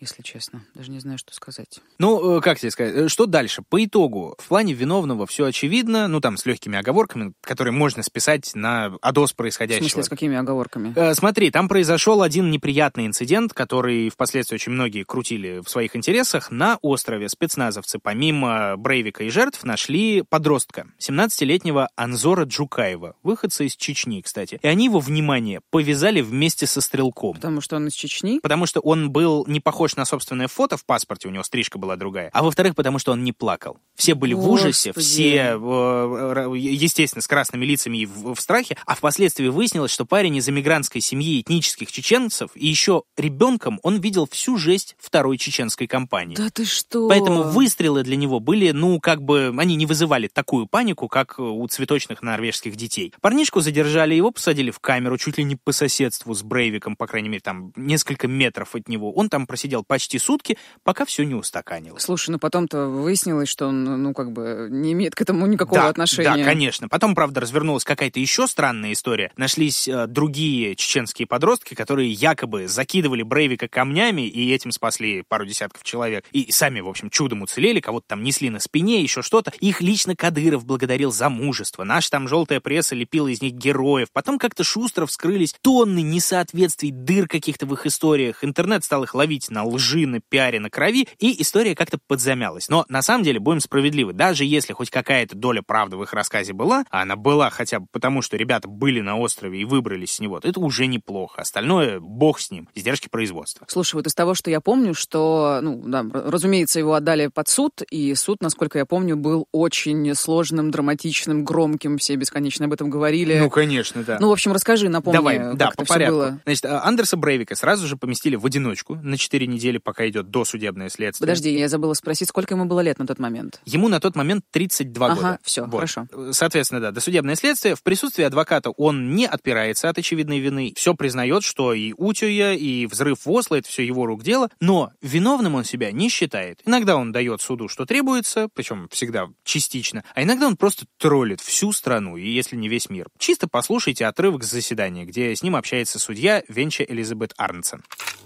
если 0.00 0.22
честно. 0.22 0.62
Даже 0.74 0.90
не 0.90 0.98
знаю, 0.98 1.18
что 1.18 1.34
сказать. 1.34 1.80
Ну, 1.98 2.38
э, 2.38 2.40
как 2.40 2.58
тебе 2.58 2.70
сказать, 2.70 2.94
э, 2.94 3.08
что 3.08 3.26
дальше? 3.26 3.62
По 3.68 3.82
итогу, 3.84 4.36
в 4.38 4.48
плане 4.48 4.74
виновного 4.74 5.26
все 5.26 5.46
очевидно, 5.46 6.08
ну, 6.08 6.20
там, 6.20 6.36
с 6.36 6.44
легкими 6.44 6.78
оговорками, 6.78 7.32
которые 7.40 7.72
можно 7.72 8.02
списать 8.02 8.54
на 8.54 8.96
АДОС 9.00 9.32
происходящего. 9.32 9.88
В 9.88 9.90
смысле, 9.90 10.02
с 10.04 10.08
какими 10.08 10.36
оговорками? 10.36 10.92
Э, 10.96 11.14
смотри, 11.14 11.50
там 11.50 11.68
произошел 11.68 12.22
один 12.22 12.50
неприятный 12.50 13.06
инцидент, 13.06 13.54
который 13.54 14.10
впоследствии 14.10 14.56
очень 14.56 14.72
многие 14.72 15.04
крутили 15.04 15.62
в 15.64 15.70
своих 15.70 15.96
интересах. 15.96 16.50
На 16.50 16.78
острове 16.82 17.28
спецназовцы, 17.28 17.98
помимо 17.98 18.76
Брейвика 18.76 19.24
и 19.24 19.30
жертв, 19.30 19.64
нашли 19.64 20.22
подростка, 20.22 20.88
17-летнего 21.00 21.88
Анзора 21.96 22.44
Джукаева, 22.44 23.16
выходца 23.22 23.64
из 23.64 23.76
Чечни, 23.76 24.20
кстати. 24.20 24.58
И 24.62 24.66
они 24.66 24.86
его, 24.86 24.98
внимание, 24.98 25.60
повязали 25.70 26.20
вместе 26.20 26.66
со 26.66 26.80
стрелком. 26.80 27.34
Потому 27.34 27.60
что 27.60 27.76
он 27.76 27.88
из 27.88 27.94
Чечни? 27.94 28.40
Потому 28.40 28.66
что 28.66 28.80
он 28.80 29.10
был 29.10 29.44
не 29.46 29.60
похож 29.60 29.85
похож 29.86 29.96
на 29.96 30.04
собственное 30.04 30.48
фото 30.48 30.76
в 30.76 30.84
паспорте, 30.84 31.28
у 31.28 31.30
него 31.30 31.44
стрижка 31.44 31.78
была 31.78 31.96
другая. 31.96 32.30
А 32.32 32.42
во-вторых, 32.42 32.74
потому 32.74 32.98
что 32.98 33.12
он 33.12 33.22
не 33.22 33.32
плакал. 33.32 33.78
Все 33.94 34.14
были 34.14 34.34
Господи. 34.34 34.48
в 34.48 34.52
ужасе, 34.52 34.92
все, 34.96 35.56
э, 35.56 36.52
естественно, 36.56 37.22
с 37.22 37.28
красными 37.28 37.64
лицами 37.64 37.98
и 37.98 38.06
в, 38.06 38.34
в 38.34 38.40
страхе. 38.40 38.76
А 38.84 38.94
впоследствии 38.94 39.48
выяснилось, 39.48 39.92
что 39.92 40.04
парень 40.04 40.36
из 40.36 40.48
эмигрантской 40.48 41.00
семьи 41.00 41.40
этнических 41.40 41.92
чеченцев 41.92 42.50
и 42.54 42.66
еще 42.66 43.04
ребенком 43.16 43.78
он 43.82 44.00
видел 44.00 44.26
всю 44.30 44.56
жесть 44.56 44.96
второй 44.98 45.38
чеченской 45.38 45.86
кампании. 45.86 46.34
Да 46.34 46.50
ты 46.50 46.64
что? 46.64 47.08
Поэтому 47.08 47.44
выстрелы 47.44 48.02
для 48.02 48.16
него 48.16 48.40
были, 48.40 48.72
ну, 48.72 48.98
как 49.00 49.22
бы, 49.22 49.54
они 49.56 49.76
не 49.76 49.86
вызывали 49.86 50.26
такую 50.26 50.66
панику, 50.66 51.08
как 51.08 51.38
у 51.38 51.66
цветочных 51.68 52.22
норвежских 52.22 52.74
детей. 52.74 53.12
Парнишку 53.20 53.60
задержали, 53.60 54.14
его 54.14 54.32
посадили 54.32 54.70
в 54.70 54.80
камеру 54.80 55.16
чуть 55.16 55.38
ли 55.38 55.44
не 55.44 55.54
по 55.56 55.72
соседству 55.72 56.34
с 56.34 56.42
Брейвиком, 56.42 56.96
по 56.96 57.06
крайней 57.06 57.28
мере, 57.28 57.40
там 57.40 57.72
несколько 57.76 58.26
метров 58.26 58.74
от 58.74 58.88
него. 58.88 59.12
Он 59.12 59.28
там 59.28 59.46
просидел 59.46 59.75
просидел 59.76 59.84
почти 59.84 60.18
сутки, 60.18 60.58
пока 60.84 61.04
все 61.04 61.24
не 61.24 61.34
устаканилось. 61.34 62.02
Слушай, 62.02 62.30
ну 62.30 62.38
потом-то 62.38 62.86
выяснилось, 62.86 63.48
что 63.48 63.66
он, 63.66 64.02
ну, 64.02 64.14
как 64.14 64.32
бы 64.32 64.68
не 64.70 64.92
имеет 64.92 65.14
к 65.14 65.20
этому 65.20 65.46
никакого 65.46 65.82
да, 65.82 65.88
отношения. 65.88 66.36
Да, 66.36 66.44
конечно. 66.44 66.88
Потом, 66.88 67.14
правда, 67.14 67.40
развернулась 67.40 67.84
какая-то 67.84 68.20
еще 68.20 68.46
странная 68.46 68.92
история. 68.92 69.32
Нашлись 69.36 69.88
э, 69.88 70.06
другие 70.06 70.76
чеченские 70.76 71.26
подростки, 71.26 71.74
которые 71.74 72.10
якобы 72.12 72.68
закидывали 72.68 73.22
Брейвика 73.22 73.68
камнями 73.68 74.22
и 74.22 74.52
этим 74.52 74.70
спасли 74.70 75.22
пару 75.28 75.46
десятков 75.46 75.82
человек. 75.82 76.24
И 76.32 76.50
сами, 76.52 76.80
в 76.80 76.88
общем, 76.88 77.10
чудом 77.10 77.42
уцелели, 77.42 77.80
кого-то 77.80 78.06
там 78.08 78.22
несли 78.22 78.50
на 78.50 78.60
спине, 78.60 79.02
еще 79.02 79.22
что-то. 79.22 79.52
Их 79.60 79.80
лично 79.80 80.14
Кадыров 80.14 80.64
благодарил 80.64 81.12
за 81.12 81.28
мужество. 81.28 81.84
Наша 81.84 82.10
там 82.10 82.28
желтая 82.28 82.60
пресса 82.60 82.94
лепила 82.94 83.28
из 83.28 83.42
них 83.42 83.54
героев. 83.54 84.08
Потом 84.12 84.38
как-то 84.38 84.64
шустро 84.64 85.06
вскрылись 85.06 85.54
тонны 85.60 86.02
несоответствий, 86.02 86.90
дыр 86.90 87.26
каких-то 87.28 87.66
в 87.66 87.72
их 87.72 87.86
историях. 87.86 88.44
Интернет 88.44 88.84
стал 88.84 89.02
их 89.04 89.14
ловить 89.14 89.50
на 89.50 89.64
лжи, 89.66 90.06
на 90.06 90.20
пиаре, 90.20 90.60
на 90.60 90.70
крови, 90.70 91.08
и 91.18 91.40
история 91.42 91.74
как-то 91.74 91.98
подзамялась. 92.06 92.68
Но 92.68 92.84
на 92.88 93.02
самом 93.02 93.24
деле, 93.24 93.40
будем 93.40 93.60
справедливы, 93.60 94.12
даже 94.12 94.44
если 94.44 94.72
хоть 94.72 94.90
какая-то 94.90 95.36
доля 95.36 95.62
правды 95.62 95.96
в 95.96 96.02
их 96.02 96.12
рассказе 96.12 96.52
была, 96.52 96.84
а 96.90 97.02
она 97.02 97.16
была 97.16 97.50
хотя 97.50 97.80
бы 97.80 97.86
потому, 97.92 98.22
что 98.22 98.36
ребята 98.36 98.68
были 98.68 99.00
на 99.00 99.16
острове 99.18 99.60
и 99.60 99.64
выбрались 99.64 100.12
с 100.12 100.20
него, 100.20 100.40
то 100.40 100.48
это 100.48 100.60
уже 100.60 100.86
неплохо. 100.86 101.42
Остальное, 101.42 102.00
бог 102.00 102.40
с 102.40 102.50
ним, 102.50 102.68
издержки 102.74 103.08
производства. 103.08 103.66
Слушай, 103.68 103.96
вот 103.96 104.06
из 104.06 104.14
того, 104.14 104.34
что 104.34 104.50
я 104.50 104.60
помню, 104.60 104.94
что, 104.94 105.60
ну, 105.62 105.82
да, 105.86 106.04
разумеется, 106.12 106.78
его 106.78 106.94
отдали 106.94 107.28
под 107.28 107.48
суд, 107.48 107.82
и 107.90 108.14
суд, 108.14 108.42
насколько 108.42 108.78
я 108.78 108.86
помню, 108.86 109.16
был 109.16 109.48
очень 109.52 110.14
сложным, 110.14 110.70
драматичным, 110.70 111.44
громким, 111.44 111.98
все 111.98 112.16
бесконечно 112.16 112.66
об 112.66 112.72
этом 112.72 112.90
говорили. 112.90 113.38
Ну, 113.38 113.50
конечно, 113.50 114.02
да. 114.02 114.18
Ну, 114.20 114.28
в 114.28 114.32
общем, 114.32 114.52
расскажи, 114.52 114.88
напомни, 114.88 115.16
Давай, 115.16 115.38
как 115.38 115.56
да, 115.56 115.68
это 115.68 115.76
по 115.76 115.84
все 115.84 115.94
порядку. 115.94 116.14
было. 116.16 116.40
Значит, 116.44 116.64
Андерса 116.66 117.16
Брейвика 117.16 117.54
сразу 117.54 117.86
же 117.86 117.96
поместили 117.96 118.36
в 118.36 118.44
одиночку 118.44 118.94
на 118.96 119.16
4 119.16 119.46
недели, 119.46 119.55
пока 119.78 120.08
идет 120.08 120.30
досудебное 120.30 120.88
следствие. 120.88 121.26
Подожди, 121.26 121.56
я 121.56 121.68
забыла 121.68 121.94
спросить, 121.94 122.28
сколько 122.28 122.54
ему 122.54 122.64
было 122.64 122.80
лет 122.80 122.98
на 122.98 123.06
тот 123.06 123.18
момент? 123.18 123.60
Ему 123.64 123.88
на 123.88 124.00
тот 124.00 124.16
момент 124.16 124.44
32 124.50 125.06
ага, 125.06 125.14
года. 125.14 125.38
все, 125.42 125.62
Вот. 125.64 125.74
хорошо. 125.76 126.06
Соответственно, 126.32 126.80
да, 126.80 126.90
досудебное 126.90 127.34
следствие. 127.36 127.74
В 127.74 127.82
присутствии 127.82 128.24
адвоката 128.24 128.70
он 128.70 129.14
не 129.14 129.26
отпирается 129.26 129.88
от 129.88 129.98
очевидной 129.98 130.38
вины. 130.38 130.72
Все 130.76 130.94
признает, 130.94 131.42
что 131.42 131.72
и 131.72 131.92
Утюя, 131.96 132.52
и 132.54 132.86
взрыв 132.86 133.24
в 133.24 133.30
Осло— 133.30 133.54
это 133.56 133.68
все 133.68 133.84
его 133.84 134.06
рук 134.06 134.22
дело. 134.22 134.48
Но 134.60 134.92
виновным 135.02 135.54
он 135.54 135.64
себя 135.64 135.92
не 135.92 136.08
считает. 136.08 136.60
Иногда 136.64 136.96
он 136.96 137.12
дает 137.12 137.40
суду, 137.40 137.68
что 137.68 137.84
требуется, 137.86 138.48
причем 138.54 138.88
всегда 138.90 139.28
частично, 139.44 140.04
а 140.14 140.22
иногда 140.22 140.46
он 140.46 140.56
просто 140.56 140.86
троллит 140.98 141.40
всю 141.40 141.72
страну, 141.72 142.16
и 142.16 142.28
если 142.28 142.56
не 142.56 142.68
весь 142.68 142.90
мир. 142.90 143.08
Чисто 143.18 143.48
послушайте 143.48 144.06
отрывок 144.06 144.44
с 144.44 144.50
заседания, 144.50 145.04
где 145.04 145.34
с 145.34 145.42
ним 145.42 145.56
общается 145.56 145.98
судья 145.98 146.42
Венча 146.48 146.84
Элизабет 146.84 147.32
Арнсен. 147.36 147.82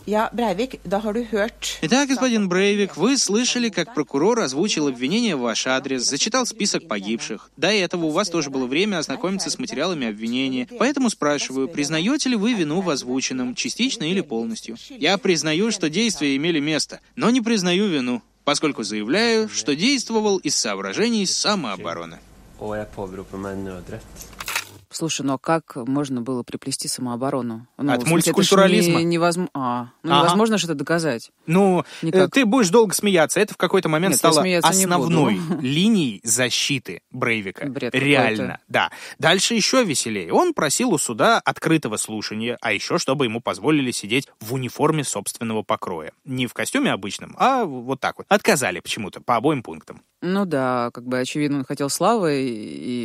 Ja, 0.07 0.31
Breivik, 0.33 0.81
da 0.85 1.05
har 1.05 1.13
du 1.13 1.20
Итак, 1.83 2.09
господин 2.09 2.49
Брейвик, 2.49 2.97
вы 2.97 3.17
слышали, 3.19 3.69
как 3.69 3.95
прокурор 3.95 4.41
озвучил 4.41 4.89
обвинение 4.89 5.37
в 5.37 5.41
ваш 5.41 5.67
адрес, 5.67 6.03
зачитал 6.03 6.47
список 6.47 6.89
погибших. 6.89 7.51
До 7.57 7.69
этого 7.69 8.07
у 8.07 8.11
вас 8.11 8.29
тоже 8.29 8.51
было 8.51 8.67
время 8.67 8.99
ознакомиться 8.99 9.51
с 9.51 9.59
материалами 9.59 10.09
обвинения. 10.09 10.69
Поэтому 10.79 11.11
спрашиваю, 11.11 11.69
признаете 11.69 12.29
ли 12.29 12.37
вы 12.37 12.55
вину 12.55 12.81
в 12.81 12.91
озвученном, 12.91 13.55
частично 13.55 14.05
или 14.05 14.21
полностью? 14.21 14.77
Я 14.89 15.19
признаю, 15.19 15.71
что 15.71 15.89
действия 15.91 16.37
имели 16.37 16.61
место, 16.61 17.01
но 17.17 17.31
не 17.31 17.41
признаю 17.41 17.89
вину, 17.89 18.23
поскольку 18.45 18.83
заявляю, 18.83 19.49
что 19.49 19.75
действовал 19.75 20.39
из 20.39 20.57
соображений 20.57 21.27
самообороны. 21.27 22.19
Слушай, 24.93 25.23
ну 25.25 25.35
а 25.35 25.39
как 25.39 25.77
можно 25.77 26.21
было 26.21 26.43
приплести 26.43 26.89
самооборону? 26.89 27.67
Ну, 27.79 27.93
От 27.93 28.05
мультикультурализма. 28.07 29.03
не- 29.03 29.17
невозм- 29.17 29.49
А, 29.55 29.91
ну 30.03 30.13
Ага. 30.13 30.21
невозможно 30.25 30.59
что-то 30.59 30.75
доказать. 30.75 31.31
Ну, 31.47 31.81
э, 32.03 32.07
Никак. 32.07 32.33
ты 32.33 32.45
будешь 32.45 32.71
долго 32.71 32.93
смеяться. 32.95 33.39
Это 33.39 33.55
в 33.55 33.57
какой-то 33.57 33.89
момент 33.89 34.13
Нет, 34.15 34.19
стало 34.19 34.45
основной 34.63 35.35
линией 35.61 36.21
защиты 36.25 37.03
Брейвика. 37.13 37.67
Бред. 37.67 37.95
Реально, 37.95 38.59
да. 38.69 38.91
Дальше 39.19 39.55
еще 39.55 39.85
веселее. 39.85 40.33
Он 40.33 40.55
просил 40.55 40.93
у 40.93 40.99
суда 40.99 41.39
открытого 41.45 41.97
слушания, 41.97 42.59
а 42.61 42.73
еще 42.73 42.99
чтобы 42.99 43.27
ему 43.27 43.41
позволили 43.41 43.93
сидеть 43.93 44.29
в 44.41 44.55
униформе 44.55 45.05
собственного 45.05 45.63
покроя. 45.63 46.13
Не 46.25 46.47
в 46.49 46.53
костюме 46.55 46.93
обычном, 46.93 47.37
а 47.39 47.65
вот 47.65 48.01
так 48.01 48.19
вот. 48.19 48.27
Отказали 48.29 48.81
почему-то 48.81 49.21
по 49.21 49.37
обоим 49.37 49.63
пунктам. 49.63 50.03
Ну 50.23 50.45
да, 50.45 50.91
как 50.93 51.05
бы 51.07 51.19
очевидно, 51.19 51.59
он 51.59 51.65
хотел 51.65 51.89
славы, 51.89 52.43
и, 52.43 52.51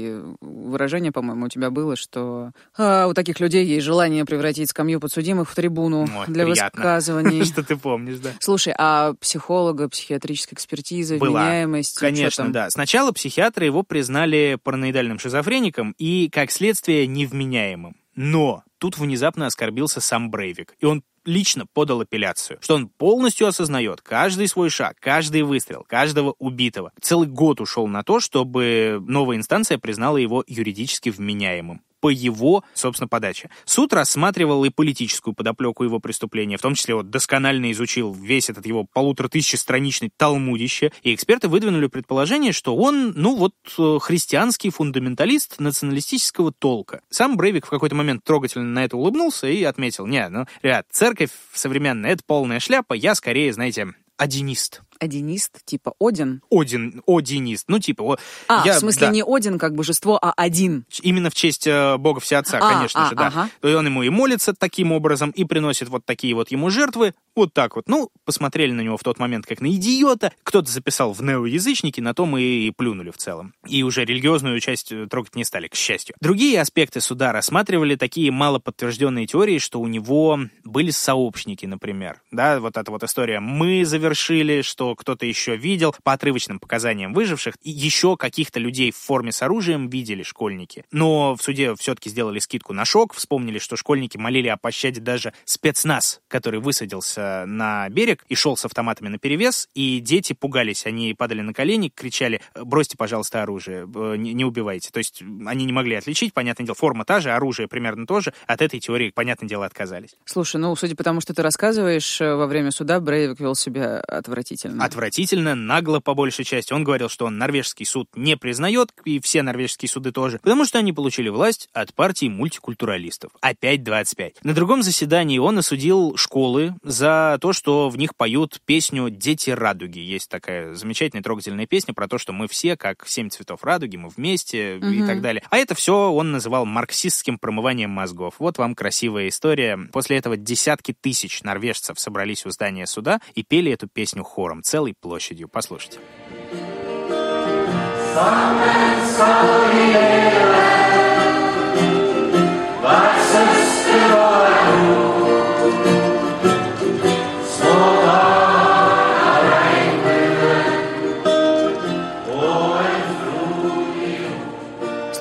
и 0.09 0.21
выражение, 0.41 1.13
по-моему, 1.13 1.45
у 1.45 1.49
тебя 1.49 1.69
было, 1.75 1.95
что 1.95 2.51
а, 2.75 3.05
у 3.05 3.13
таких 3.13 3.39
людей 3.39 3.63
есть 3.65 3.85
желание 3.85 4.25
превратить 4.25 4.71
скамью 4.71 4.99
подсудимых 4.99 5.47
в 5.51 5.53
трибуну 5.53 6.05
Вот, 6.05 6.27
для 6.27 6.45
приятно. 6.45 6.79
высказываний. 6.81 7.43
Что 7.45 7.63
ты 7.63 7.75
помнишь, 7.77 8.17
да? 8.17 8.31
Слушай, 8.39 8.73
а 8.75 9.13
психолога, 9.21 9.87
психиатрическая 9.89 10.55
экспертиза, 10.55 11.17
Была. 11.17 11.41
вменяемость? 11.41 11.99
Конечно, 11.99 12.51
да. 12.51 12.71
Сначала 12.71 13.11
психиатры 13.11 13.65
его 13.65 13.83
признали 13.83 14.57
параноидальным 14.63 15.19
шизофреником 15.19 15.93
и, 15.99 16.29
как 16.31 16.49
следствие, 16.49 17.05
невменяемым. 17.05 17.95
Но 18.15 18.63
тут 18.77 18.97
внезапно 18.97 19.45
оскорбился 19.45 19.99
сам 20.01 20.31
Брейвик, 20.31 20.73
и 20.79 20.85
он 20.85 21.03
лично 21.25 21.65
подал 21.65 22.01
апелляцию, 22.01 22.59
что 22.61 22.75
он 22.75 22.87
полностью 22.87 23.47
осознает 23.47 24.01
каждый 24.01 24.47
свой 24.47 24.69
шаг, 24.69 24.97
каждый 24.99 25.43
выстрел, 25.43 25.85
каждого 25.87 26.35
убитого. 26.39 26.91
Целый 27.01 27.27
год 27.27 27.61
ушел 27.61 27.87
на 27.87 28.03
то, 28.03 28.19
чтобы 28.19 29.03
новая 29.05 29.37
инстанция 29.37 29.77
признала 29.77 30.17
его 30.17 30.43
юридически 30.47 31.09
вменяемым 31.09 31.81
по 32.05 32.09
его, 32.11 32.63
собственно, 32.75 33.07
подаче. 33.07 33.49
Суд 33.65 33.91
рассматривал 33.91 34.63
и 34.63 34.69
политическую 34.69 35.33
подоплеку 35.33 35.83
его 35.83 35.99
преступления, 35.99 36.55
в 36.55 36.61
том 36.61 36.75
числе 36.75 36.93
вот 36.93 37.09
досконально 37.09 37.71
изучил 37.71 38.13
весь 38.13 38.47
этот 38.47 38.67
его 38.67 38.83
полутора 38.83 39.27
тысячестраничный 39.27 40.11
талмудище, 40.15 40.91
и 41.01 41.15
эксперты 41.15 41.47
выдвинули 41.47 41.87
предположение, 41.87 42.51
что 42.51 42.75
он, 42.75 43.13
ну 43.15 43.35
вот, 43.35 43.55
э, 43.79 43.97
христианский 43.99 44.69
фундаменталист 44.69 45.59
националистического 45.59 46.51
толка. 46.51 47.01
Сам 47.09 47.37
Брейвик 47.37 47.65
в 47.65 47.71
какой-то 47.71 47.95
момент 47.95 48.23
трогательно 48.23 48.65
на 48.65 48.85
это 48.85 48.97
улыбнулся 48.97 49.47
и 49.47 49.63
отметил, 49.63 50.05
не, 50.05 50.29
ну, 50.29 50.45
ребят, 50.61 50.85
церковь 50.91 51.31
современная— 51.55 52.11
это 52.11 52.21
полная 52.23 52.59
шляпа, 52.59 52.93
я 52.93 53.15
скорее, 53.15 53.51
знаете, 53.51 53.95
одинист. 54.15 54.81
Одинист, 54.99 55.63
типа 55.65 55.93
Один. 55.99 56.41
Один, 56.51 57.01
одинист. 57.07 57.65
Ну, 57.67 57.79
типа, 57.79 58.01
о, 58.03 58.17
А, 58.47 58.63
я- 58.65 58.73
в 58.73 58.79
смысле 58.79 59.07
да. 59.07 59.13
не 59.13 59.23
Один 59.25 59.59
как 59.59 59.75
божество, 59.75 60.17
а 60.21 60.33
один. 60.35 60.85
Именно 61.01 61.29
в 61.29 61.33
честь 61.33 61.67
э, 61.67 61.97
Бога 61.97 62.19
Всеотца, 62.19 62.57
А, 62.57 62.73
конечно 62.73 63.05
а, 63.05 63.09
же, 63.09 63.15
да. 63.15 63.27
ага. 63.27 63.49
Есть 63.61 63.75
он 63.75 63.85
ему 63.85 64.03
и 64.03 64.09
молится 64.09 64.53
таким 64.53 64.91
образом, 64.91 65.31
и 65.31 65.43
приносит 65.43 65.89
вот 65.89 66.05
такие 66.05 66.33
вот 66.35 66.51
ему 66.51 66.69
жертвы, 66.69 67.13
вот 67.35 67.53
так 67.53 67.75
вот. 67.75 67.87
Ну, 67.87 68.09
посмотрели 68.23 68.71
на 68.71 68.81
него 68.81 68.97
в 68.97 69.03
тот 69.03 69.19
момент 69.19 69.45
как 69.45 69.61
на 69.61 69.67
идиота, 69.67 70.31
кто-то 70.43 70.71
записал 70.71 71.13
в 71.13 71.21
неоязычники, 71.21 72.01
на 72.01 72.13
том 72.13 72.37
и 72.37 72.71
плюнули 72.71 73.11
в 73.11 73.17
целом. 73.17 73.53
И 73.67 73.83
уже 73.83 74.05
религиозную 74.05 74.59
часть 74.59 74.91
э, 74.91 75.07
трогать 75.07 75.35
не 75.35 75.43
стали, 75.43 75.67
к 75.67 75.75
счастью. 75.75 76.15
Другие 76.19 76.59
аспекты 76.61 77.01
суда 77.01 77.31
рассматривали 77.31 77.95
такие 77.95 78.31
малоподтвержденные 78.31 79.27
теории, 79.27 79.59
что 79.59 79.79
у 79.79 79.87
него 79.87 80.39
были 80.63 80.91
сообщники, 80.91 81.65
например. 81.65 82.21
Да, 82.31 82.59
вот 82.59 82.77
эта 82.77 82.91
вот 82.91 83.03
история 83.03 83.39
«мы 83.39 83.85
завершили», 83.85 84.61
что 84.61 84.95
кто-то 84.95 85.25
еще 85.25 85.55
видел, 85.55 85.95
по 86.03 86.13
отрывочным 86.13 86.59
показаниям 86.59 87.13
выживших, 87.13 87.55
еще 87.63 88.17
каких-то 88.17 88.59
людей 88.59 88.91
в 88.91 88.97
форме 88.97 89.31
с 89.31 89.41
оружием 89.41 89.89
видели 89.89 90.23
школьники. 90.23 90.85
Но 90.91 91.35
в 91.35 91.41
суде 91.41 91.75
все-таки 91.75 92.09
сделали 92.09 92.39
скидку 92.39 92.73
на 92.73 92.85
шок, 92.85 93.13
вспомнили, 93.13 93.59
что 93.59 93.75
школьники 93.75 94.17
молили 94.17 94.47
о 94.47 94.57
пощаде 94.57 95.01
даже 95.01 95.33
спецназ, 95.45 96.21
который 96.27 96.59
высадился 96.59 97.24
на 97.45 97.89
берег 97.89 98.23
и 98.29 98.35
шел 98.35 98.57
с 98.57 98.65
автоматами 98.65 99.09
на 99.09 99.17
перевес, 99.17 99.69
и 99.73 99.99
дети 99.99 100.33
пугались, 100.33 100.85
они 100.85 101.13
падали 101.13 101.41
на 101.41 101.53
колени, 101.53 101.91
кричали 101.93 102.41
«бросьте, 102.55 102.97
пожалуйста, 102.97 103.41
оружие, 103.41 103.87
э, 103.93 104.15
не, 104.17 104.33
не 104.33 104.45
убивайте». 104.45 104.91
То 104.91 104.99
есть 104.99 105.21
они 105.45 105.65
не 105.65 105.73
могли 105.73 105.95
отличить, 105.95 106.33
понятное 106.33 106.65
дело, 106.65 106.75
форма 106.75 107.05
та 107.05 107.19
же, 107.19 107.31
оружие 107.31 107.67
примерно 107.67 108.05
то 108.05 108.19
же, 108.21 108.33
от 108.47 108.61
этой 108.61 108.79
теории, 108.79 109.11
понятное 109.13 109.47
дело, 109.47 109.65
отказались. 109.65 110.15
Слушай, 110.25 110.57
ну, 110.57 110.75
судя 110.75 110.95
по 110.95 111.03
тому, 111.03 111.21
что 111.21 111.33
ты 111.33 111.41
рассказываешь, 111.41 112.19
э, 112.21 112.35
во 112.35 112.47
время 112.47 112.71
суда 112.71 112.99
Брейвик 112.99 113.39
вел 113.39 113.55
себя 113.55 113.99
отвратительно. 113.99 114.83
Отвратительно, 114.83 115.55
нагло 115.55 115.99
по 115.99 116.13
большей 116.13 116.45
части. 116.45 116.73
Он 116.73 116.83
говорил, 116.83 117.09
что 117.09 117.25
он 117.25 117.37
норвежский 117.37 117.85
суд 117.85 118.09
не 118.15 118.37
признает, 118.37 118.91
и 119.05 119.19
все 119.19 119.41
норвежские 119.41 119.89
суды 119.89 120.11
тоже, 120.11 120.39
потому 120.39 120.65
что 120.65 120.79
они 120.79 120.93
получили 120.93 121.29
власть 121.29 121.69
от 121.73 121.93
партии 121.93 122.27
мультикультуралистов. 122.27 123.31
Опять 123.41 123.83
25. 123.83 124.43
На 124.43 124.53
другом 124.53 124.83
заседании 124.83 125.37
он 125.37 125.57
осудил 125.57 126.15
школы 126.17 126.75
за 126.83 127.14
то, 127.41 127.53
что 127.53 127.89
в 127.89 127.97
них 127.97 128.15
поют 128.15 128.59
песню 128.65 129.09
«Дети 129.09 129.49
радуги». 129.49 129.99
Есть 129.99 130.29
такая 130.29 130.73
замечательная 130.75 131.23
трогательная 131.23 131.65
песня 131.67 131.93
про 131.93 132.07
то, 132.07 132.17
что 132.17 132.33
мы 132.33 132.47
все 132.47 132.75
как 132.77 133.07
семь 133.07 133.29
цветов 133.29 133.63
радуги, 133.63 133.97
мы 133.97 134.09
вместе 134.09 134.77
и 134.77 134.79
Мгм. 134.83 135.07
так 135.07 135.21
далее. 135.21 135.43
А 135.49 135.57
это 135.57 135.75
все 135.75 136.11
он 136.11 136.31
называл 136.31 136.65
марксистским 136.65 137.37
промыванием 137.39 137.89
мозгов. 137.89 138.35
Вот 138.39 138.57
вам 138.57 138.75
красивая 138.75 139.27
история. 139.27 139.77
После 139.91 140.17
этого 140.17 140.37
десятки 140.37 140.93
тысяч 140.99 141.43
норвежцев 141.43 141.99
собрались 141.99 142.45
у 142.45 142.49
здания 142.49 142.85
суда 142.85 143.19
и 143.33 143.43
пели 143.43 143.71
эту 143.71 143.87
песню 143.87 144.23
хором, 144.23 144.63
целой 144.63 144.93
площадью. 144.99 145.47
Послушайте. 145.49 145.99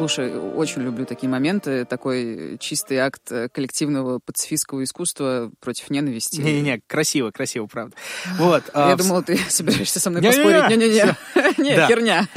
Слушай, 0.05 0.39
очень 0.39 0.83
люблю 0.83 1.07
такие 1.07 1.31
моменты, 1.31 1.87
такой 1.87 2.59
чистый 2.61 2.99
акт 2.99 3.23
э, 3.31 3.49
коллективного 3.49 4.19
пацифистского 4.19 4.85
искусства 4.85 5.51
против 5.61 5.89
ненависти. 5.89 6.43
Не-не-не, 6.43 6.83
красиво, 6.87 7.31
красиво, 7.31 7.65
правда. 7.65 7.97
Вот. 8.37 8.65
Я 8.75 8.93
а, 8.93 8.97
думала, 8.97 9.23
ты 9.23 9.39
собираешься 9.49 10.01
со 10.01 10.11
мной 10.11 10.21
поспорить. 10.21 10.69
Не-не-не. 10.69 11.17
Не, 11.57 11.87
херня. 11.87 12.29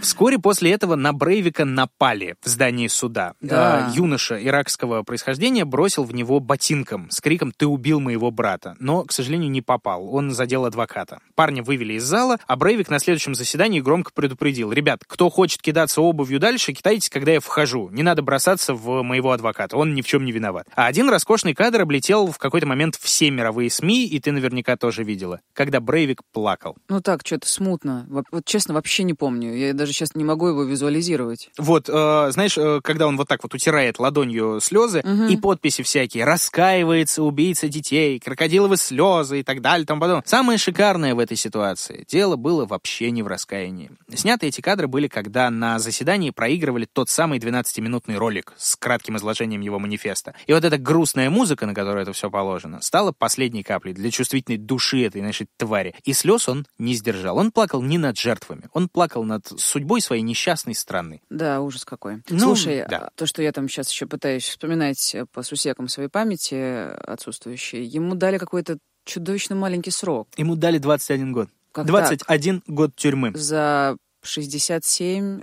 Вскоре 0.00 0.38
после 0.38 0.70
этого 0.70 0.94
на 0.94 1.12
Брейвика 1.12 1.64
напали 1.64 2.36
в 2.40 2.48
здании 2.48 2.86
суда. 2.86 3.34
Да. 3.40 3.88
А, 3.88 3.92
Юноша 3.92 4.40
иракского 4.40 5.02
происхождения 5.02 5.64
бросил 5.64 6.04
в 6.04 6.14
него 6.14 6.38
ботинком 6.38 7.10
с 7.10 7.20
криком 7.20 7.50
«Ты 7.50 7.66
убил 7.66 7.98
моего 7.98 8.30
брата!», 8.30 8.76
но, 8.78 9.02
к 9.02 9.10
сожалению, 9.10 9.50
не 9.50 9.60
попал. 9.60 10.14
Он 10.14 10.30
задел 10.30 10.66
адвоката. 10.66 11.18
Парня 11.34 11.64
вывели 11.64 11.94
из 11.94 12.04
зала, 12.04 12.38
а 12.46 12.54
Брейвик 12.54 12.90
на 12.90 13.00
следующем 13.00 13.34
заседании 13.34 13.80
громко 13.80 14.12
предупредил. 14.14 14.70
«Ребят, 14.70 15.02
кто 15.04 15.30
хочет 15.30 15.62
кидаться 15.62 16.00
обувью 16.00 16.38
дальше, 16.38 16.72
кидайтесь, 17.08 17.10
когда 17.10 17.32
я 17.32 17.40
вхожу. 17.40 17.88
Не 17.90 18.02
надо 18.02 18.22
бросаться 18.22 18.74
в 18.74 19.02
моего 19.02 19.32
адвоката, 19.32 19.76
он 19.76 19.94
ни 19.94 20.02
в 20.02 20.06
чем 20.06 20.24
не 20.24 20.32
виноват». 20.32 20.66
А 20.74 20.86
один 20.86 21.08
роскошный 21.10 21.54
кадр 21.54 21.82
облетел 21.82 22.30
в 22.30 22.38
какой-то 22.38 22.66
момент 22.66 22.96
все 23.00 23.30
мировые 23.30 23.70
СМИ, 23.70 24.06
и 24.06 24.20
ты 24.20 24.32
наверняка 24.32 24.76
тоже 24.76 25.04
видела, 25.04 25.40
когда 25.54 25.80
Брейвик 25.80 26.20
плакал. 26.32 26.76
Ну 26.88 27.00
так, 27.00 27.22
что-то 27.24 27.48
смутно. 27.48 28.06
Во- 28.08 28.24
Вот 28.30 28.44
честно, 28.44 28.74
вообще 28.74 29.02
не 29.04 29.14
помню. 29.14 29.54
Я 29.56 29.72
даже 29.74 29.92
сейчас 29.92 30.14
не 30.14 30.24
могу 30.24 30.48
его 30.48 30.62
визуализировать. 30.64 31.50
Вот, 31.58 31.88
э, 31.88 32.28
знаешь, 32.30 32.56
э, 32.58 32.80
когда 32.82 33.06
он 33.06 33.16
вот 33.16 33.28
так 33.28 33.42
вот 33.42 33.54
утирает 33.54 33.98
ладонью 33.98 34.60
слезы 34.60 35.00
Мгм. 35.04 35.26
и 35.28 35.36
подписи 35.36 35.82
всякие, 35.82 36.24
раскаивается 36.24 37.22
убийца 37.22 37.68
детей, 37.68 38.18
крокодиловые 38.18 38.78
слезы 38.78 39.40
и 39.40 39.42
так 39.42 39.60
далее, 39.60 39.86
тому 39.86 40.00
подобное. 40.00 40.22
Самое 40.26 40.58
шикарное 40.58 41.14
в 41.14 41.18
этой 41.18 41.36
ситуации, 41.36 42.04
дело 42.08 42.36
было 42.36 42.66
вообще 42.66 43.10
не 43.10 43.22
в 43.22 43.26
раскаянии. 43.28 43.90
Сняты 44.14 44.46
эти 44.48 44.60
кадры 44.60 44.88
были, 44.88 45.08
когда 45.08 45.50
на 45.50 45.78
заседании 45.78 46.30
проигрывали 46.30 46.86
тот 46.98 47.10
самый 47.10 47.38
12-минутный 47.38 48.16
ролик 48.16 48.54
с 48.56 48.74
кратким 48.74 49.16
изложением 49.18 49.60
его 49.60 49.78
манифеста. 49.78 50.34
И 50.48 50.52
вот 50.52 50.64
эта 50.64 50.78
грустная 50.78 51.30
музыка, 51.30 51.64
на 51.64 51.72
которую 51.72 52.02
это 52.02 52.12
все 52.12 52.28
положено, 52.28 52.82
стала 52.82 53.12
последней 53.12 53.62
каплей 53.62 53.94
для 53.94 54.10
чувствительной 54.10 54.58
души 54.58 55.04
этой 55.04 55.22
нашей 55.22 55.46
твари. 55.58 55.94
И 56.02 56.12
слез 56.12 56.48
он 56.48 56.66
не 56.76 56.94
сдержал. 56.94 57.38
Он 57.38 57.52
плакал 57.52 57.82
не 57.82 57.98
над 57.98 58.18
жертвами, 58.18 58.68
он 58.72 58.88
плакал 58.88 59.22
над 59.22 59.46
судьбой 59.46 60.00
своей 60.00 60.22
несчастной 60.22 60.74
страны. 60.74 61.20
Да, 61.30 61.60
ужас 61.60 61.84
какой. 61.84 62.20
Ну, 62.30 62.38
Слушай, 62.40 62.84
да. 62.90 62.98
а 62.98 63.10
то, 63.14 63.26
что 63.26 63.42
я 63.42 63.52
там 63.52 63.68
сейчас 63.68 63.92
еще 63.92 64.06
пытаюсь 64.06 64.48
вспоминать 64.48 65.14
э, 65.14 65.24
по 65.26 65.44
сусекам 65.44 65.86
своей 65.86 66.08
памяти 66.08 66.54
э, 66.54 66.94
отсутствующей, 66.94 67.84
ему 67.84 68.16
дали 68.16 68.38
какое-то 68.38 68.78
чудовищно 69.04 69.54
маленький 69.54 69.92
срок. 69.92 70.26
Ему 70.36 70.56
дали 70.56 70.78
21 70.78 71.32
год. 71.32 71.48
Как 71.70 71.86
21 71.86 72.64
год 72.66 72.96
тюрьмы. 72.96 73.30
За 73.36 73.96
67 74.22 75.42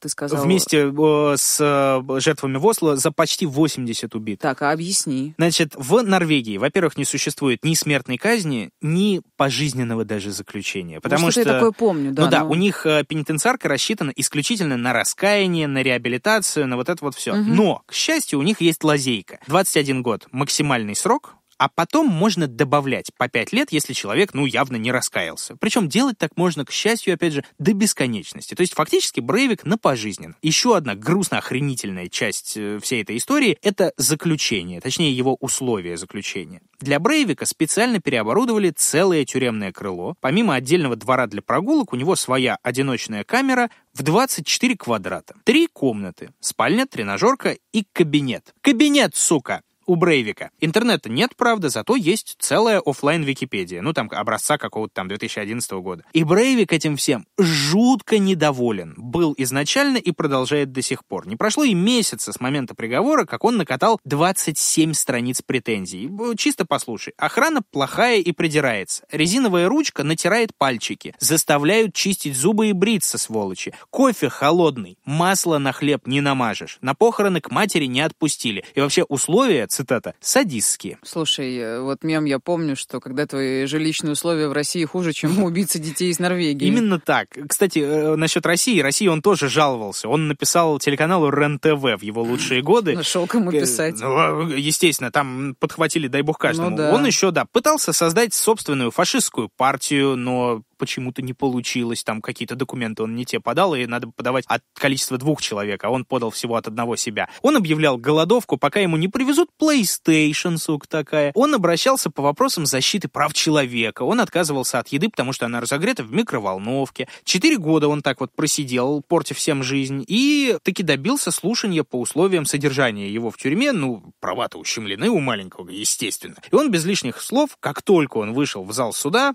ты 0.00 0.08
сказал... 0.08 0.42
Вместе 0.42 0.92
э, 0.92 1.34
с 1.36 1.58
э, 1.60 2.20
жертвами 2.20 2.56
в 2.58 2.66
Осло 2.66 2.96
за 2.96 3.10
почти 3.10 3.46
80 3.46 4.14
убит. 4.14 4.40
Так, 4.40 4.62
а 4.62 4.72
объясни. 4.72 5.34
Значит, 5.38 5.72
в 5.74 6.02
Норвегии, 6.02 6.58
во-первых, 6.58 6.96
не 6.96 7.04
существует 7.04 7.64
ни 7.64 7.74
смертной 7.74 8.18
казни, 8.18 8.70
ни 8.80 9.22
пожизненного 9.36 10.04
даже 10.04 10.32
заключения. 10.32 11.00
Потому 11.00 11.26
ну, 11.26 11.30
что... 11.30 11.40
я 11.40 11.46
такое 11.46 11.72
помню, 11.72 12.12
да. 12.12 12.24
Ну 12.24 12.30
да, 12.30 12.40
но- 12.40 12.50
у 12.50 12.54
них 12.54 12.86
э, 12.86 13.04
пенитенциарка 13.04 13.68
рассчитана 13.68 14.12
исключительно 14.16 14.76
на 14.76 14.92
раскаяние, 14.92 15.66
на 15.66 15.82
реабилитацию, 15.82 16.66
на 16.66 16.76
вот 16.76 16.88
это 16.88 17.04
вот 17.04 17.14
все. 17.14 17.34
Мгм. 17.34 17.54
Но, 17.54 17.82
к 17.86 17.92
счастью, 17.92 18.38
у 18.38 18.42
них 18.42 18.60
есть 18.60 18.82
лазейка. 18.84 19.38
21 19.46 20.02
год 20.02 20.26
максимальный 20.32 20.94
срок, 20.94 21.36
а 21.58 21.68
потом 21.68 22.06
можно 22.08 22.46
добавлять 22.46 23.10
по 23.16 23.28
5 23.28 23.52
лет, 23.52 23.72
если 23.72 23.92
человек, 23.92 24.34
ну, 24.34 24.46
явно 24.46 24.76
не 24.76 24.92
раскаялся. 24.92 25.56
Причем 25.56 25.88
делать 25.88 26.18
так 26.18 26.36
можно, 26.36 26.64
к 26.64 26.70
счастью, 26.70 27.14
опять 27.14 27.32
же, 27.32 27.44
до 27.58 27.72
бесконечности. 27.72 28.54
То 28.54 28.60
есть 28.60 28.74
фактически 28.74 29.20
Брейвик 29.20 29.64
на 29.64 29.78
пожизненно. 29.78 30.36
Еще 30.42 30.76
одна 30.76 30.94
грустно 30.94 31.38
охренительная 31.38 32.08
часть 32.08 32.56
э, 32.56 32.78
всей 32.82 33.02
этой 33.02 33.16
истории— 33.16 33.58
это 33.62 33.92
заключение, 33.96 34.80
точнее 34.80 35.12
его 35.12 35.36
условия 35.40 35.96
заключения. 35.96 36.60
Для 36.80 37.00
Брейвика 37.00 37.46
специально 37.46 38.00
переоборудовали 38.00 38.70
целое 38.70 39.24
тюремное 39.24 39.72
крыло. 39.72 40.14
Помимо 40.20 40.54
отдельного 40.54 40.96
двора 40.96 41.26
для 41.26 41.42
прогулок, 41.42 41.92
у 41.92 41.96
него 41.96 42.16
своя 42.16 42.58
одиночная 42.62 43.24
камера 43.24 43.70
в 43.94 44.02
24 44.02 44.76
квадрата. 44.76 45.34
Три 45.44 45.68
комнаты, 45.68 46.30
спальня, 46.40 46.86
тренажерка 46.86 47.56
и 47.72 47.84
кабинет. 47.92 48.54
Кабинет, 48.60 49.16
сука! 49.16 49.62
У 49.86 49.96
Брейвика. 49.96 50.50
Интернета 50.60 51.08
нет, 51.08 51.32
правда, 51.36 51.68
зато 51.68 51.96
есть 51.96 52.36
целая 52.38 52.80
оффлайн 52.84 53.22
Википедия, 53.22 53.82
ну 53.82 53.92
там 53.92 54.10
образца 54.12 54.58
какого-то 54.58 54.94
там 54.94 55.08
2011 55.08 55.70
года. 55.72 56.04
И 56.12 56.24
Брейвик 56.24 56.72
этим 56.72 56.96
всем 56.96 57.26
жутко 57.38 58.18
недоволен. 58.18 58.94
Был 58.96 59.34
изначально 59.38 59.98
и 59.98 60.12
продолжает 60.12 60.72
до 60.72 60.82
сих 60.82 61.04
пор. 61.04 61.26
Не 61.26 61.36
прошло 61.36 61.64
и 61.64 61.74
месяца 61.74 62.32
с 62.32 62.40
момента 62.40 62.74
приговора, 62.74 63.24
как 63.24 63.44
он 63.44 63.56
накатал 63.56 64.00
27 64.04 64.92
страниц 64.92 65.42
претензий. 65.42 66.10
Чисто 66.36 66.64
послушай. 66.64 67.14
Охрана 67.18 67.62
плохая 67.62 68.18
и 68.18 68.32
придирается. 68.32 69.04
Резиновая 69.10 69.68
ручка 69.68 70.02
натирает 70.02 70.50
пальчики. 70.56 71.14
Заставляют 71.18 71.94
чистить 71.94 72.36
зубы 72.36 72.68
и 72.68 72.72
бриться, 72.72 73.18
сволочи. 73.18 73.72
Кофе 73.90 74.28
холодный. 74.28 74.98
Масло 75.04 75.58
на 75.58 75.72
хлеб 75.72 76.06
не 76.06 76.20
намажешь. 76.20 76.78
На 76.80 76.94
похороны 76.94 77.40
к 77.40 77.50
матери 77.50 77.86
не 77.86 78.00
отпустили. 78.00 78.64
И 78.74 78.80
вообще 78.80 79.04
условия, 79.04 79.66
цитата, 79.76 80.14
садистские. 80.20 80.98
Слушай, 81.02 81.56
э, 81.56 81.80
вот 81.80 82.02
мем 82.02 82.24
я 82.24 82.38
помню, 82.38 82.76
что 82.76 83.00
когда 83.00 83.26
твои 83.26 83.66
жилищные 83.66 84.12
условия 84.12 84.48
в 84.48 84.52
России 84.52 84.84
хуже, 84.84 85.12
чем 85.12 85.38
у 85.42 85.46
убийцы 85.46 85.78
детей 85.78 86.10
из 86.10 86.18
Норвегии. 86.18 86.66
Именно 86.66 86.98
так. 86.98 87.28
Кстати, 87.48 87.78
э, 87.80 88.16
насчет 88.16 88.44
России. 88.46 88.80
России 88.80 89.06
он 89.08 89.22
тоже 89.22 89.48
жаловался. 89.48 90.08
Он 90.08 90.28
написал 90.28 90.78
телеканалу 90.78 91.30
РЕН-ТВ 91.30 92.00
в 92.00 92.02
его 92.02 92.22
лучшие 92.22 92.62
годы. 92.62 92.94
Нашел 92.94 93.26
кому 93.26 93.50
Э, 93.50 93.60
писать. 93.60 93.96
ну, 94.00 94.48
естественно, 94.48 95.10
там 95.10 95.54
подхватили, 95.58 96.08
дай 96.08 96.22
бог 96.22 96.38
каждому. 96.38 96.76
Ну. 96.76 96.90
Он 96.90 97.04
еще, 97.06 97.30
да, 97.30 97.44
пытался 97.44 97.92
создать 97.92 98.34
собственную 98.34 98.90
фашистскую 98.90 99.48
партию, 99.56 100.16
но 100.16 100.62
почему-то 100.76 101.22
не 101.22 101.32
получилось. 101.32 102.04
Там 102.04 102.22
какие-то 102.22 102.54
документы 102.54 103.02
он 103.02 103.14
не 103.14 103.24
те 103.24 103.40
подал, 103.40 103.74
и 103.74 103.86
надо 103.86 104.08
подавать 104.08 104.44
от 104.48 104.62
количества 104.74 105.18
двух 105.18 105.40
человек, 105.40 105.84
а 105.84 105.90
он 105.90 106.04
подал 106.04 106.30
всего 106.30 106.56
от 106.56 106.66
одного 106.68 106.96
себя. 106.96 107.28
Он 107.42 107.56
объявлял 107.56 107.98
голодовку, 107.98 108.56
пока 108.56 108.80
ему 108.80 108.96
не 108.96 109.08
привезут 109.08 109.50
PlayStation, 109.60 110.56
сука 110.58 110.88
такая. 110.88 111.32
Он 111.34 111.54
обращался 111.54 112.10
по 112.10 112.22
вопросам 112.22 112.66
защиты 112.66 113.08
прав 113.08 113.32
человека. 113.34 114.02
Он 114.02 114.20
отказывался 114.20 114.78
от 114.78 114.88
еды, 114.88 115.08
потому 115.08 115.32
что 115.32 115.46
она 115.46 115.60
разогрета 115.60 116.02
в 116.02 116.12
микроволновке. 116.12 117.08
Четыре 117.24 117.58
года 117.58 117.88
он 117.88 118.02
так 118.02 118.20
вот 118.20 118.32
просидел, 118.34 119.02
портя 119.06 119.34
всем 119.34 119.62
жизнь, 119.62 120.04
и 120.06 120.58
таки 120.62 120.82
добился 120.82 121.30
слушания 121.30 121.84
по 121.84 122.00
условиям 122.00 122.44
содержания 122.44 123.10
его 123.10 123.30
в 123.30 123.36
тюрьме. 123.36 123.72
Ну, 123.72 124.12
права-то 124.20 124.58
ущемлены 124.58 125.08
у 125.08 125.20
маленького, 125.20 125.70
естественно. 125.70 126.36
И 126.50 126.54
он 126.54 126.70
без 126.70 126.84
лишних 126.84 127.20
слов, 127.20 127.56
как 127.60 127.82
только 127.82 128.18
он 128.18 128.32
вышел 128.32 128.64
в 128.64 128.72
зал 128.72 128.92
суда, 128.92 129.34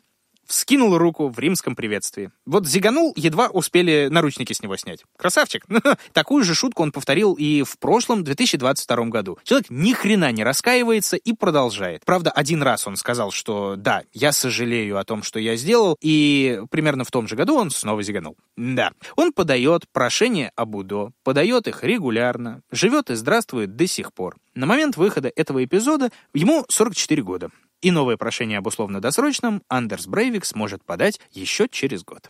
вскинул 0.52 0.98
руку 0.98 1.30
в 1.30 1.40
римском 1.40 1.76
приветствии. 1.76 2.32
Вот 2.46 2.68
зиганул, 2.68 3.14
едва 3.16 3.48
успели 3.48 4.08
наручники 4.12 4.54
с 4.54 4.62
него 4.62 4.78
снять. 4.78 5.04
Красавчик. 5.18 5.66
Такую 6.14 6.44
же 6.44 6.54
шутку 6.54 6.84
он 6.84 6.92
повторил 6.92 7.34
и 7.34 7.64
в 7.64 7.80
прошлом 7.80 8.24
2022 8.24 9.06
году. 9.06 9.38
Человек 9.44 9.68
ни 9.70 9.94
хрена 9.94 10.32
не 10.32 10.44
раскаивается 10.44 11.18
и 11.18 11.34
продолжает. 11.34 12.04
Правда, 12.06 12.32
один 12.32 12.62
раз 12.62 12.86
он 12.88 12.96
сказал, 12.98 13.32
что 13.32 13.76
да, 13.78 14.04
я 14.14 14.32
сожалею 14.32 14.98
о 14.98 15.04
том, 15.04 15.24
что 15.24 15.40
я 15.40 15.56
сделал, 15.56 15.98
и 16.02 16.62
примерно 16.70 17.04
в 17.04 17.12
том 17.12 17.28
же 17.28 17.36
году 17.36 17.56
он 17.56 17.72
снова 17.72 18.04
зиганул. 18.04 18.38
Да. 18.58 18.92
Он 19.16 19.34
подает 19.34 19.86
прошение 19.92 20.52
об 20.56 20.76
УДО, 20.76 21.12
подает 21.24 21.68
их 21.68 21.84
регулярно, 21.84 22.62
живет 22.72 23.10
и 23.10 23.16
здравствует 23.16 23.76
до 23.76 23.88
сих 23.88 24.14
пор. 24.14 24.36
На 24.54 24.66
момент 24.66 24.98
выхода 24.98 25.32
этого 25.34 25.64
эпизода 25.64 26.12
ему 26.34 26.66
44 26.68 27.24
года. 27.24 27.50
И 27.82 27.92
новое 27.92 28.18
прошение 28.18 28.60
об 28.60 28.68
условно-досрочном 28.68 29.64
Андерс 29.68 30.08
Брейвик 30.08 30.46
сможет 30.46 30.84
подать 30.84 31.20
еще 31.32 31.68
через 31.68 32.04
год. 32.04 32.30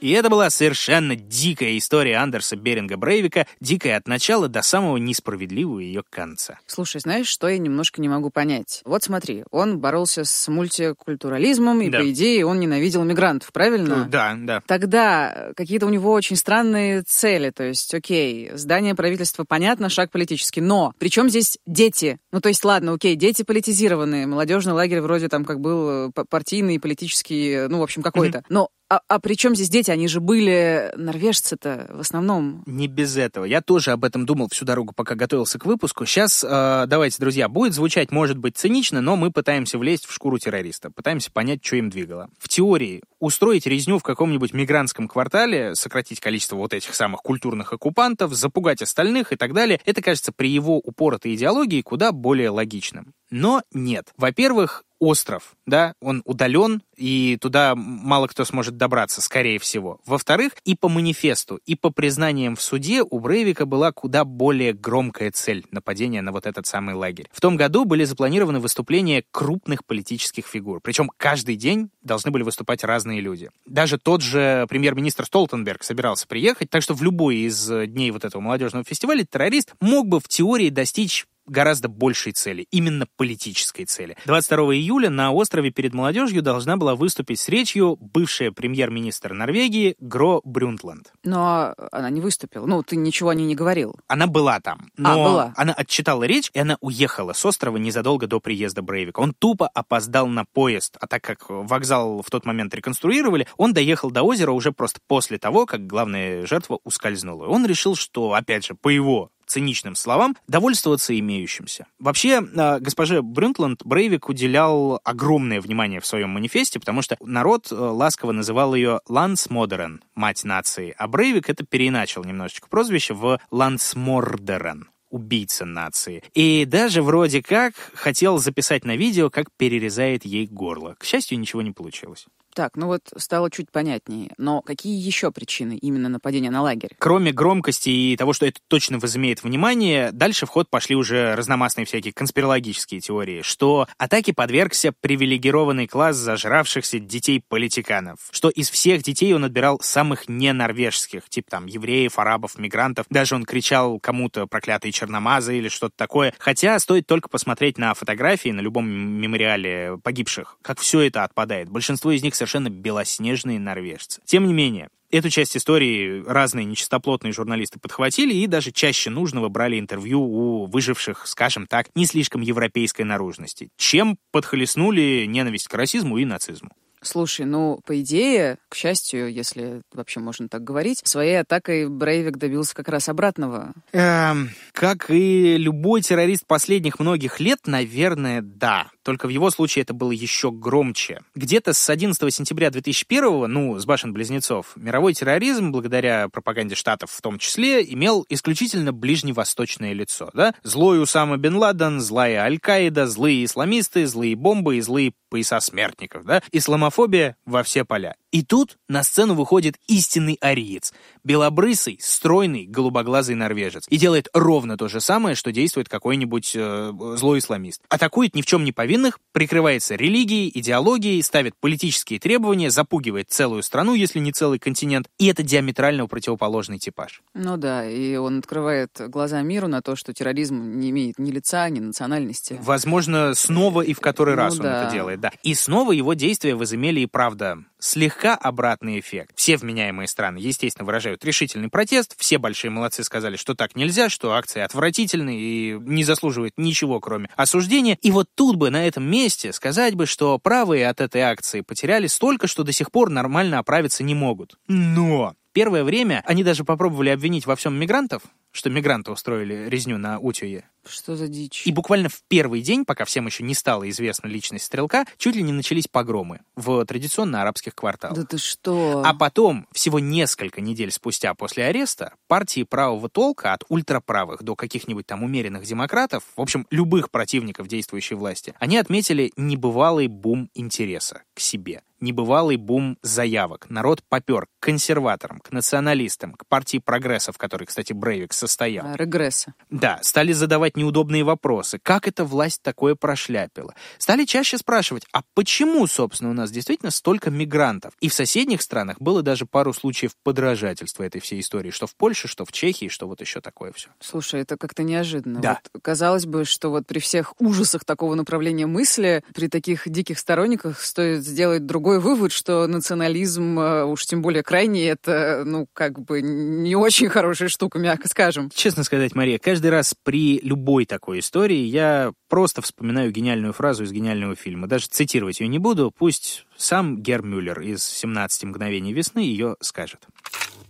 И 0.00 0.10
это 0.12 0.30
была 0.30 0.48
совершенно 0.48 1.14
дикая 1.14 1.76
история 1.76 2.16
Андерса 2.16 2.56
Беринга 2.56 2.96
Брейвика, 2.96 3.46
дикая 3.60 3.98
от 3.98 4.08
начала 4.08 4.48
до 4.48 4.62
самого 4.62 4.96
несправедливого 4.96 5.80
ее 5.80 6.02
конца. 6.08 6.58
Слушай, 6.66 7.02
знаешь, 7.02 7.26
что 7.26 7.48
я 7.48 7.58
немножко 7.58 8.00
не 8.00 8.08
могу 8.08 8.30
понять? 8.30 8.80
Вот 8.86 9.02
смотри, 9.02 9.44
он 9.50 9.78
боролся 9.78 10.24
с 10.24 10.48
мультикультурализмом, 10.48 11.82
и, 11.82 11.90
Да. 11.90 11.98
по 11.98 12.10
идее, 12.10 12.46
он 12.46 12.60
ненавидел 12.60 13.04
мигрантов, 13.04 13.52
правильно? 13.52 14.08
Да, 14.10 14.36
да. 14.38 14.62
Тогда 14.66 15.32
э, 15.34 15.52
какие-то 15.54 15.86
у 15.86 15.90
него 15.90 16.12
очень 16.12 16.36
странные 16.36 17.02
цели. 17.02 17.50
То 17.50 17.64
есть, 17.64 17.92
окей, 17.92 18.50
здание 18.54 18.94
правительства, 18.94 19.44
понятно, 19.44 19.90
шаг 19.90 20.10
политический. 20.10 20.62
Но 20.62 20.94
при 20.98 21.08
чем 21.08 21.28
здесь 21.28 21.58
дети? 21.66 22.18
Ну, 22.32 22.40
то 22.40 22.48
есть, 22.48 22.64
ладно, 22.64 22.94
окей, 22.94 23.16
дети 23.16 23.42
политизированные. 23.42 24.26
Молодежный 24.26 24.72
лагерь 24.72 25.02
вроде 25.02 25.28
там 25.28 25.44
как 25.44 25.60
был 25.60 26.08
э, 26.08 26.10
партийный, 26.28 26.80
политический, 26.80 27.50
э, 27.50 27.68
ну, 27.68 27.80
в 27.80 27.82
общем, 27.82 28.02
какой-то. 28.02 28.44
Но 28.48 28.70
а, 28.90 29.02
а 29.06 29.20
при 29.20 29.34
чем 29.34 29.54
здесь 29.54 29.68
дети? 29.68 29.92
Они 29.92 30.08
же 30.08 30.20
были 30.20 30.92
норвежцы-то 30.96 31.86
в 31.90 32.00
основном. 32.00 32.64
Не 32.66 32.88
без 32.88 33.16
этого. 33.16 33.44
Я 33.44 33.62
тоже 33.62 33.92
об 33.92 34.04
этом 34.04 34.26
думал 34.26 34.48
всю 34.48 34.64
дорогу, 34.64 34.92
пока 34.92 35.14
готовился 35.14 35.60
к 35.60 35.64
выпуску. 35.64 36.06
Сейчас, 36.06 36.42
э, 36.42 36.86
давайте, 36.88 37.18
друзья, 37.20 37.48
будет 37.48 37.72
звучать, 37.72 38.10
может 38.10 38.36
быть, 38.36 38.56
цинично, 38.56 39.00
но 39.00 39.14
мы 39.14 39.30
пытаемся 39.30 39.78
влезть 39.78 40.06
в 40.06 40.12
шкуру 40.12 40.38
террориста, 40.38 40.90
пытаемся 40.90 41.30
понять, 41.30 41.64
что 41.64 41.76
им 41.76 41.88
двигало. 41.88 42.30
В 42.36 42.48
теории, 42.48 43.04
устроить 43.20 43.64
резню 43.64 44.00
в 44.00 44.02
каком-нибудь 44.02 44.52
мигрантском 44.52 45.06
квартале, 45.06 45.76
сократить 45.76 46.18
количество 46.18 46.56
вот 46.56 46.74
этих 46.74 46.92
самых 46.96 47.20
культурных 47.22 47.72
оккупантов, 47.72 48.34
запугать 48.34 48.82
остальных 48.82 49.32
и 49.32 49.36
так 49.36 49.54
далее, 49.54 49.80
это 49.84 50.02
кажется 50.02 50.32
при 50.32 50.50
его 50.50 50.78
упоротой 50.78 51.36
идеологии 51.36 51.82
куда 51.82 52.10
более 52.10 52.50
логичным. 52.50 53.14
Но 53.30 53.62
нет. 53.72 54.12
Во-первых, 54.16 54.84
остров, 55.00 55.56
да, 55.66 55.94
он 56.00 56.22
удален, 56.24 56.82
и 56.96 57.38
туда 57.40 57.74
мало 57.74 58.26
кто 58.26 58.44
сможет 58.44 58.76
добраться, 58.76 59.22
скорее 59.22 59.58
всего. 59.58 59.98
Во-вторых, 60.06 60.52
и 60.64 60.76
по 60.76 60.88
манифесту, 60.88 61.58
и 61.66 61.74
по 61.74 61.90
признаниям 61.90 62.54
в 62.54 62.62
суде 62.62 63.02
у 63.02 63.18
Брейвика 63.18 63.66
была 63.66 63.90
куда 63.90 64.24
более 64.24 64.74
громкая 64.74 65.32
цель 65.32 65.64
нападения 65.70 66.20
на 66.20 66.30
вот 66.30 66.46
этот 66.46 66.66
самый 66.66 66.94
лагерь. 66.94 67.28
В 67.32 67.40
том 67.40 67.56
году 67.56 67.86
были 67.86 68.04
запланированы 68.04 68.60
выступления 68.60 69.24
крупных 69.30 69.84
политических 69.84 70.46
фигур, 70.46 70.80
причем 70.80 71.10
каждый 71.16 71.56
день 71.56 71.90
должны 72.02 72.30
были 72.30 72.42
выступать 72.42 72.84
разные 72.84 73.20
люди. 73.20 73.50
Даже 73.66 73.98
тот 73.98 74.20
же 74.20 74.66
премьер-министр 74.68 75.24
Столтенберг 75.24 75.82
собирался 75.82 76.28
приехать, 76.28 76.68
так 76.68 76.82
что 76.82 76.94
в 76.94 77.02
любой 77.02 77.36
из 77.36 77.70
э, 77.70 77.86
дней 77.86 78.10
вот 78.10 78.24
этого 78.24 78.42
молодежного 78.42 78.84
фестиваля 78.84 79.24
террорист 79.24 79.74
мог 79.80 80.06
бы 80.06 80.20
в 80.20 80.28
теории 80.28 80.68
достичь 80.68 81.26
гораздо 81.50 81.88
большей 81.88 82.32
цели, 82.32 82.66
именно 82.70 83.06
политической 83.16 83.84
цели. 83.84 84.16
22 84.24 84.74
июля 84.76 85.10
на 85.10 85.32
острове 85.32 85.70
перед 85.70 85.92
молодежью 85.92 86.42
должна 86.42 86.76
была 86.76 86.94
выступить 86.94 87.40
с 87.40 87.48
речью 87.48 87.96
бывшая 88.00 88.52
премьер-министр 88.52 89.32
Норвегии 89.34 89.96
Гро 90.00 90.40
Брюнтланд. 90.44 91.12
Но 91.24 91.74
она 91.92 92.08
не 92.10 92.20
выступила. 92.20 92.66
Ну, 92.66 92.82
ты 92.82 92.96
ничего 92.96 93.30
о 93.30 93.34
ней 93.34 93.46
не 93.46 93.54
говорил. 93.54 93.96
Она 94.06 94.26
была 94.26 94.60
там, 94.60 94.90
но 94.96 95.10
А, 95.12 95.14
была. 95.16 95.54
она 95.56 95.72
отчитала 95.72 96.24
речь, 96.24 96.50
и 96.54 96.58
она 96.58 96.76
уехала 96.80 97.32
с 97.32 97.44
острова 97.44 97.76
незадолго 97.76 98.26
до 98.26 98.40
приезда 98.40 98.82
Брейвика. 98.82 99.20
Он 99.20 99.34
тупо 99.34 99.66
опоздал 99.68 100.26
на 100.28 100.44
поезд, 100.44 100.96
а 101.00 101.06
так 101.06 101.22
как 101.22 101.46
вокзал 101.48 102.22
в 102.22 102.30
тот 102.30 102.46
момент 102.46 102.74
реконструировали, 102.74 103.46
он 103.56 103.72
доехал 103.72 104.10
до 104.10 104.22
озера 104.22 104.52
уже 104.52 104.72
просто 104.72 105.00
после 105.06 105.38
того, 105.38 105.66
как 105.66 105.86
главная 105.86 106.46
жертва 106.46 106.78
ускользнула. 106.84 107.46
Он 107.46 107.66
решил, 107.66 107.96
что, 107.96 108.34
опять 108.34 108.64
же, 108.66 108.74
по 108.74 108.88
его 108.88 109.30
циничным 109.50 109.96
словам, 109.96 110.36
довольствоваться 110.46 111.18
имеющимся. 111.18 111.86
Вообще, 111.98 112.40
э, 112.40 112.78
госпоже 112.78 113.20
Брюнтланд 113.22 113.84
Брейвик 113.84 114.28
уделял 114.28 115.00
огромное 115.04 115.60
внимание 115.60 116.00
в 116.00 116.06
своем 116.06 116.30
манифесте, 116.30 116.78
потому 116.78 117.02
что 117.02 117.16
народ 117.20 117.70
э, 117.70 117.74
ласково 117.74 118.32
называл 118.32 118.74
ее 118.74 119.00
Лансмодерен, 119.08 120.02
мать 120.14 120.44
нации, 120.44 120.94
а 120.96 121.08
Брейвик 121.08 121.50
это 121.50 121.64
переиначил 121.64 122.24
немножечко 122.24 122.68
прозвище 122.68 123.14
в 123.14 123.40
Лансмордерен. 123.50 124.88
убийца 125.10 125.64
нации. 125.64 126.22
И 126.34 126.64
даже 126.64 127.02
вроде 127.02 127.42
как 127.42 127.74
хотел 127.94 128.38
записать 128.38 128.84
на 128.84 128.96
видео, 128.96 129.28
как 129.28 129.46
перерезает 129.56 130.24
ей 130.24 130.46
горло. 130.46 130.94
К 130.98 131.04
счастью, 131.04 131.40
ничего 131.40 131.62
не 131.62 131.72
получилось. 131.72 132.26
Так, 132.54 132.76
ну 132.76 132.86
вот 132.86 133.02
стало 133.16 133.50
чуть 133.50 133.70
понятнее. 133.70 134.32
Но 134.38 134.60
какие 134.60 134.98
еще 134.98 135.30
причины 135.30 135.78
именно 135.80 136.08
нападения 136.08 136.50
на 136.50 136.62
лагерь? 136.62 136.90
Кроме 136.98 137.32
громкости 137.32 137.90
и 137.90 138.16
того, 138.16 138.32
что 138.32 138.46
это 138.46 138.60
точно 138.68 138.98
возымеет 138.98 139.42
внимание, 139.42 140.10
дальше 140.12 140.46
в 140.46 140.48
ход 140.48 140.68
пошли 140.68 140.96
уже 140.96 141.34
разномастные 141.36 141.84
всякие 141.84 142.12
конспирологические 142.12 143.00
теории, 143.00 143.42
что 143.42 143.86
атаке 143.98 144.32
подвергся 144.32 144.92
привилегированный 145.00 145.86
класс 145.86 146.16
зажравшихся 146.16 146.98
детей-политиканов, 146.98 148.18
что 148.30 148.48
из 148.48 148.70
всех 148.70 149.02
детей 149.02 149.32
он 149.32 149.44
отбирал 149.44 149.80
самых 149.80 150.28
ненорвежских, 150.28 151.28
типа 151.28 151.50
там 151.50 151.66
евреев, 151.66 152.18
арабов, 152.18 152.58
мигрантов. 152.58 153.06
Даже 153.10 153.34
он 153.34 153.44
кричал 153.44 154.00
кому-то 154.00 154.46
проклятые 154.46 154.92
черномазы 154.92 155.56
или 155.56 155.68
что-то 155.68 155.94
такое. 155.96 156.34
Хотя 156.38 156.78
стоит 156.78 157.06
только 157.06 157.28
посмотреть 157.28 157.78
на 157.78 157.94
фотографии 157.94 158.50
на 158.50 158.60
любом 158.60 158.88
мемориале 158.88 159.98
погибших, 160.02 160.58
как 160.62 160.80
все 160.80 161.00
это 161.00 161.24
отпадает. 161.24 161.68
Большинство 161.68 162.10
из 162.10 162.22
них 162.22 162.34
совершенно 162.40 162.70
белоснежные 162.70 163.60
норвежцы. 163.60 164.20
Тем 164.24 164.46
не 164.46 164.52
менее, 164.52 164.88
Эту 165.12 165.28
часть 165.28 165.56
истории 165.56 166.22
разные 166.24 166.64
нечистоплотные 166.64 167.32
журналисты 167.32 167.80
подхватили 167.80 168.32
и 168.32 168.46
даже 168.46 168.70
чаще 168.70 169.10
нужного 169.10 169.48
брали 169.48 169.76
интервью 169.76 170.20
у 170.20 170.66
выживших, 170.66 171.26
скажем 171.26 171.66
так, 171.66 171.88
не 171.96 172.06
слишком 172.06 172.42
европейской 172.42 173.02
наружности, 173.02 173.70
чем 173.76 174.18
подхлестнули 174.30 175.24
ненависть 175.26 175.66
к 175.66 175.74
расизму 175.74 176.18
и 176.18 176.24
нацизму. 176.24 176.70
Слушай, 177.02 177.46
ну, 177.46 177.80
по 177.86 177.98
идее, 178.02 178.58
к 178.68 178.74
счастью, 178.74 179.32
если 179.32 179.80
вообще 179.92 180.20
можно 180.20 180.48
так 180.48 180.62
говорить, 180.62 181.00
своей 181.04 181.40
атакой 181.40 181.88
Брейвик 181.88 182.36
добился 182.36 182.74
как 182.74 182.88
раз 182.88 183.08
обратного. 183.08 183.72
Эм, 183.92 184.50
как 184.72 185.10
и 185.10 185.56
любой 185.56 186.02
террорист 186.02 186.46
последних 186.46 186.98
многих 187.00 187.40
лет, 187.40 187.60
наверное, 187.66 188.42
да. 188.42 188.90
Только 189.02 189.26
в 189.26 189.30
его 189.30 189.50
случае 189.50 189.82
это 189.82 189.94
было 189.94 190.12
еще 190.12 190.50
громче. 190.50 191.22
Где-то 191.34 191.72
с 191.72 191.88
11 191.88 192.34
сентября 192.34 192.70
2001, 192.70 193.50
ну, 193.50 193.78
с 193.78 193.86
башен-близнецов, 193.86 194.72
мировой 194.76 195.14
терроризм, 195.14 195.72
благодаря 195.72 196.28
пропаганде 196.28 196.74
Штатов 196.74 197.10
в 197.10 197.22
том 197.22 197.38
числе, 197.38 197.82
имел 197.82 198.26
исключительно 198.28 198.92
ближневосточное 198.92 199.92
лицо, 199.92 200.30
да? 200.34 200.54
Злой 200.62 201.02
Усама 201.02 201.36
бен 201.36 201.56
Ладен, 201.56 202.00
злая 202.00 202.42
Аль-Каида, 202.42 203.06
злые 203.06 203.44
исламисты, 203.44 204.06
злые 204.06 204.36
бомбы 204.36 204.76
и 204.76 204.80
злые 204.80 205.12
пояса 205.30 205.60
смертников, 205.60 206.24
да? 206.24 206.42
Исламофобия 206.52 207.36
во 207.46 207.62
все 207.62 207.84
поля. 207.84 208.16
И 208.32 208.42
тут 208.42 208.78
на 208.88 209.02
сцену 209.02 209.34
выходит 209.34 209.76
истинный 209.88 210.38
ариец. 210.40 210.92
Белобрысый, 211.24 211.98
стройный, 212.00 212.66
голубоглазый 212.66 213.34
норвежец. 213.34 213.86
И 213.88 213.96
делает 213.96 214.28
ровно 214.32 214.76
то 214.76 214.88
же 214.88 215.00
самое, 215.00 215.34
что 215.34 215.52
действует 215.52 215.88
какой-нибудь 215.88 216.52
э, 216.54 216.92
злой 217.16 217.40
исламист. 217.40 217.82
Атакует 217.88 218.34
ни 218.34 218.42
в 218.42 218.46
чем 218.46 218.64
не 218.64 218.72
повинных, 218.72 219.18
прикрывается 219.32 219.96
религией, 219.96 220.50
идеологией, 220.54 221.22
ставит 221.22 221.54
политические 221.58 222.20
требования, 222.20 222.70
запугивает 222.70 223.30
целую 223.30 223.62
страну, 223.62 223.94
если 223.94 224.20
не 224.20 224.32
целый 224.32 224.58
континент. 224.58 225.08
И 225.18 225.26
это 225.26 225.42
диаметрально 225.42 226.06
противоположный 226.06 226.78
типаж. 226.78 227.22
Ну 227.34 227.56
да, 227.56 227.88
и 227.88 228.16
он 228.16 228.38
открывает 228.38 228.90
глаза 229.08 229.42
миру 229.42 229.68
на 229.68 229.82
то, 229.82 229.96
что 229.96 230.12
терроризм 230.12 230.78
не 230.78 230.90
имеет 230.90 231.18
ни 231.18 231.30
лица, 231.30 231.68
ни 231.68 231.80
национальности. 231.80 232.58
Возможно, 232.62 233.34
снова 233.34 233.82
и 233.82 233.92
в 233.92 234.00
который 234.00 234.34
Ну 234.34 234.42
раз 234.42 234.54
он 234.54 234.62
да. 234.62 234.84
это 234.84 234.92
делает, 234.92 235.20
да. 235.20 235.32
И 235.42 235.54
снова 235.54 235.92
его 235.92 236.14
действия 236.14 236.54
возымели 236.54 237.00
и 237.00 237.06
правда 237.06 237.58
слегка 237.80 238.34
обратный 238.36 239.00
эффект. 239.00 239.32
Все 239.34 239.56
вменяемые 239.56 240.06
страны, 240.06 240.38
естественно, 240.38 240.86
выражают 240.86 241.24
решительный 241.24 241.68
протест. 241.68 242.14
Все 242.18 242.38
большие 242.38 242.70
молодцы 242.70 243.02
сказали, 243.02 243.36
что 243.36 243.54
так 243.54 243.74
нельзя, 243.74 244.08
что 244.08 244.32
акции 244.32 244.60
отвратительны 244.60 245.36
и 245.36 245.78
не 245.80 246.04
заслуживают 246.04 246.54
ничего, 246.56 247.00
кроме 247.00 247.28
осуждения. 247.36 247.98
И 248.02 248.10
вот 248.10 248.28
тут 248.34 248.56
бы, 248.56 248.70
на 248.70 248.86
этом 248.86 249.04
месте, 249.04 249.52
сказать 249.52 249.94
бы, 249.94 250.06
что 250.06 250.38
правые 250.38 250.88
от 250.88 251.00
этой 251.00 251.22
акции 251.22 251.62
потеряли 251.62 252.06
столько, 252.06 252.46
что 252.46 252.62
до 252.62 252.72
сих 252.72 252.90
пор 252.92 253.10
нормально 253.10 253.58
оправиться 253.58 254.04
не 254.04 254.14
могут. 254.14 254.56
Но 254.68 255.34
первое 255.52 255.84
время 255.84 256.22
они 256.26 256.44
даже 256.44 256.64
попробовали 256.64 257.10
обвинить 257.10 257.46
во 257.46 257.56
всем 257.56 257.74
мигрантов, 257.74 258.22
что 258.52 258.70
мигранты 258.70 259.12
устроили 259.12 259.68
резню 259.68 259.98
на 259.98 260.18
Утюе. 260.18 260.64
Что 260.86 261.14
за 261.14 261.28
дичь? 261.28 261.66
И 261.66 261.72
буквально 261.72 262.08
в 262.08 262.22
первый 262.26 262.62
день, 262.62 262.84
пока 262.84 263.04
всем 263.04 263.26
еще 263.26 263.44
не 263.44 263.54
стала 263.54 263.88
известна 263.90 264.28
личность 264.28 264.64
стрелка, 264.64 265.04
чуть 265.18 265.36
ли 265.36 265.42
не 265.42 265.52
начались 265.52 265.86
погромы 265.86 266.40
в 266.56 266.84
традиционно 266.84 267.42
арабских 267.42 267.74
кварталах. 267.74 268.16
Да 268.16 268.24
ты 268.24 268.38
что? 268.38 269.02
А 269.04 269.14
потом, 269.14 269.66
всего 269.72 269.98
несколько 269.98 270.60
недель 270.60 270.90
спустя 270.90 271.34
после 271.34 271.64
ареста, 271.64 272.14
партии 272.28 272.62
правого 272.62 273.08
толка, 273.08 273.52
от 273.52 273.64
ультраправых 273.68 274.42
до 274.42 274.56
каких-нибудь 274.56 275.06
там 275.06 275.22
умеренных 275.22 275.64
демократов, 275.64 276.24
в 276.36 276.40
общем, 276.40 276.66
любых 276.70 277.10
противников 277.10 277.68
действующей 277.68 278.16
власти, 278.16 278.54
они 278.58 278.78
отметили 278.78 279.32
небывалый 279.36 280.08
бум 280.08 280.50
интереса 280.54 281.22
к 281.34 281.40
себе 281.40 281.82
небывалый 282.00 282.56
бум 282.56 282.98
заявок. 283.02 283.66
Народ 283.68 284.02
попер 284.08 284.46
к 284.46 284.48
консерваторам, 284.60 285.40
к 285.40 285.52
националистам, 285.52 286.34
к 286.34 286.46
партии 286.46 286.78
прогресса, 286.78 287.32
в 287.32 287.38
которой, 287.38 287.64
кстати, 287.64 287.92
Брейвик 287.92 288.32
состоял. 288.32 288.86
А, 288.86 288.96
Регресса. 288.96 289.54
Да, 289.70 289.98
стали 290.02 290.32
задавать 290.32 290.76
неудобные 290.76 291.24
вопросы. 291.24 291.78
Как 291.82 292.08
эта 292.08 292.24
власть 292.24 292.62
такое 292.62 292.94
прошляпила? 292.94 293.74
Стали 293.98 294.24
чаще 294.24 294.58
спрашивать, 294.58 295.04
а 295.12 295.22
почему, 295.34 295.86
собственно, 295.86 296.30
у 296.30 296.34
нас 296.34 296.50
действительно 296.50 296.90
столько 296.90 297.30
мигрантов? 297.30 297.92
И 298.00 298.08
в 298.08 298.14
соседних 298.14 298.62
странах 298.62 299.00
было 299.00 299.22
даже 299.22 299.46
пару 299.46 299.72
случаев 299.72 300.12
подражательства 300.22 301.02
этой 301.02 301.20
всей 301.20 301.40
истории, 301.40 301.70
что 301.70 301.86
в 301.86 301.96
Польше, 301.96 302.28
что 302.28 302.44
в 302.44 302.52
Чехии, 302.52 302.88
что 302.88 303.06
вот 303.06 303.20
еще 303.20 303.40
такое 303.40 303.72
все. 303.72 303.88
Слушай, 304.00 304.42
это 304.42 304.56
как-то 304.56 304.82
неожиданно. 304.82 305.40
Да. 305.40 305.60
Вот 305.72 305.82
казалось 305.82 306.26
бы, 306.26 306.44
что 306.44 306.70
вот 306.70 306.86
при 306.86 306.98
всех 306.98 307.34
ужасах 307.40 307.84
такого 307.84 308.14
направления 308.14 308.66
мысли, 308.66 309.24
при 309.34 309.48
таких 309.48 309.88
диких 309.88 310.18
сторонниках 310.18 310.80
стоит 310.80 311.24
сделать 311.24 311.66
другой 311.66 311.89
вывод, 311.98 312.32
что 312.32 312.66
национализм, 312.66 313.58
э, 313.58 313.84
уж 313.84 314.06
тем 314.06 314.22
более 314.22 314.42
крайний, 314.42 314.84
это, 314.84 315.42
ну, 315.44 315.66
как 315.72 316.00
бы 316.00 316.22
не 316.22 316.76
очень 316.76 317.08
хорошая 317.08 317.48
штука, 317.48 317.78
мягко 317.78 318.08
скажем. 318.08 318.50
Честно 318.54 318.84
сказать, 318.84 319.14
Мария, 319.14 319.38
каждый 319.38 319.70
раз 319.70 319.94
при 320.02 320.38
любой 320.40 320.86
такой 320.86 321.18
истории 321.18 321.58
я 321.58 322.12
просто 322.28 322.62
вспоминаю 322.62 323.10
гениальную 323.10 323.52
фразу 323.52 323.84
из 323.84 323.92
гениального 323.92 324.36
фильма. 324.36 324.68
Даже 324.68 324.86
цитировать 324.86 325.40
ее 325.40 325.48
не 325.48 325.58
буду, 325.58 325.90
пусть 325.90 326.46
сам 326.56 327.02
Гер 327.02 327.22
Мюллер 327.22 327.60
из 327.60 327.80
«17 327.80 328.46
мгновений 328.46 328.92
весны» 328.92 329.20
ее 329.20 329.56
скажет. 329.60 330.06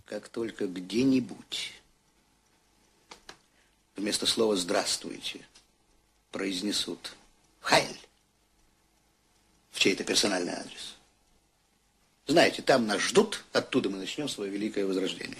Как 0.05 0.29
только 0.29 0.67
где-нибудь 0.67 1.73
вместо 3.95 4.25
слова 4.25 4.55
«здравствуйте» 4.55 5.41
произнесут 6.31 7.13
«Хайль» 7.59 7.99
в 9.71 9.79
чей-то 9.79 10.03
персональный 10.03 10.53
адрес. 10.53 10.97
Знаете, 12.31 12.61
там 12.61 12.87
нас 12.87 13.01
ждут, 13.01 13.43
оттуда 13.51 13.89
мы 13.89 13.97
начнем 13.97 14.29
свое 14.29 14.49
великое 14.49 14.85
возрождение. 14.85 15.35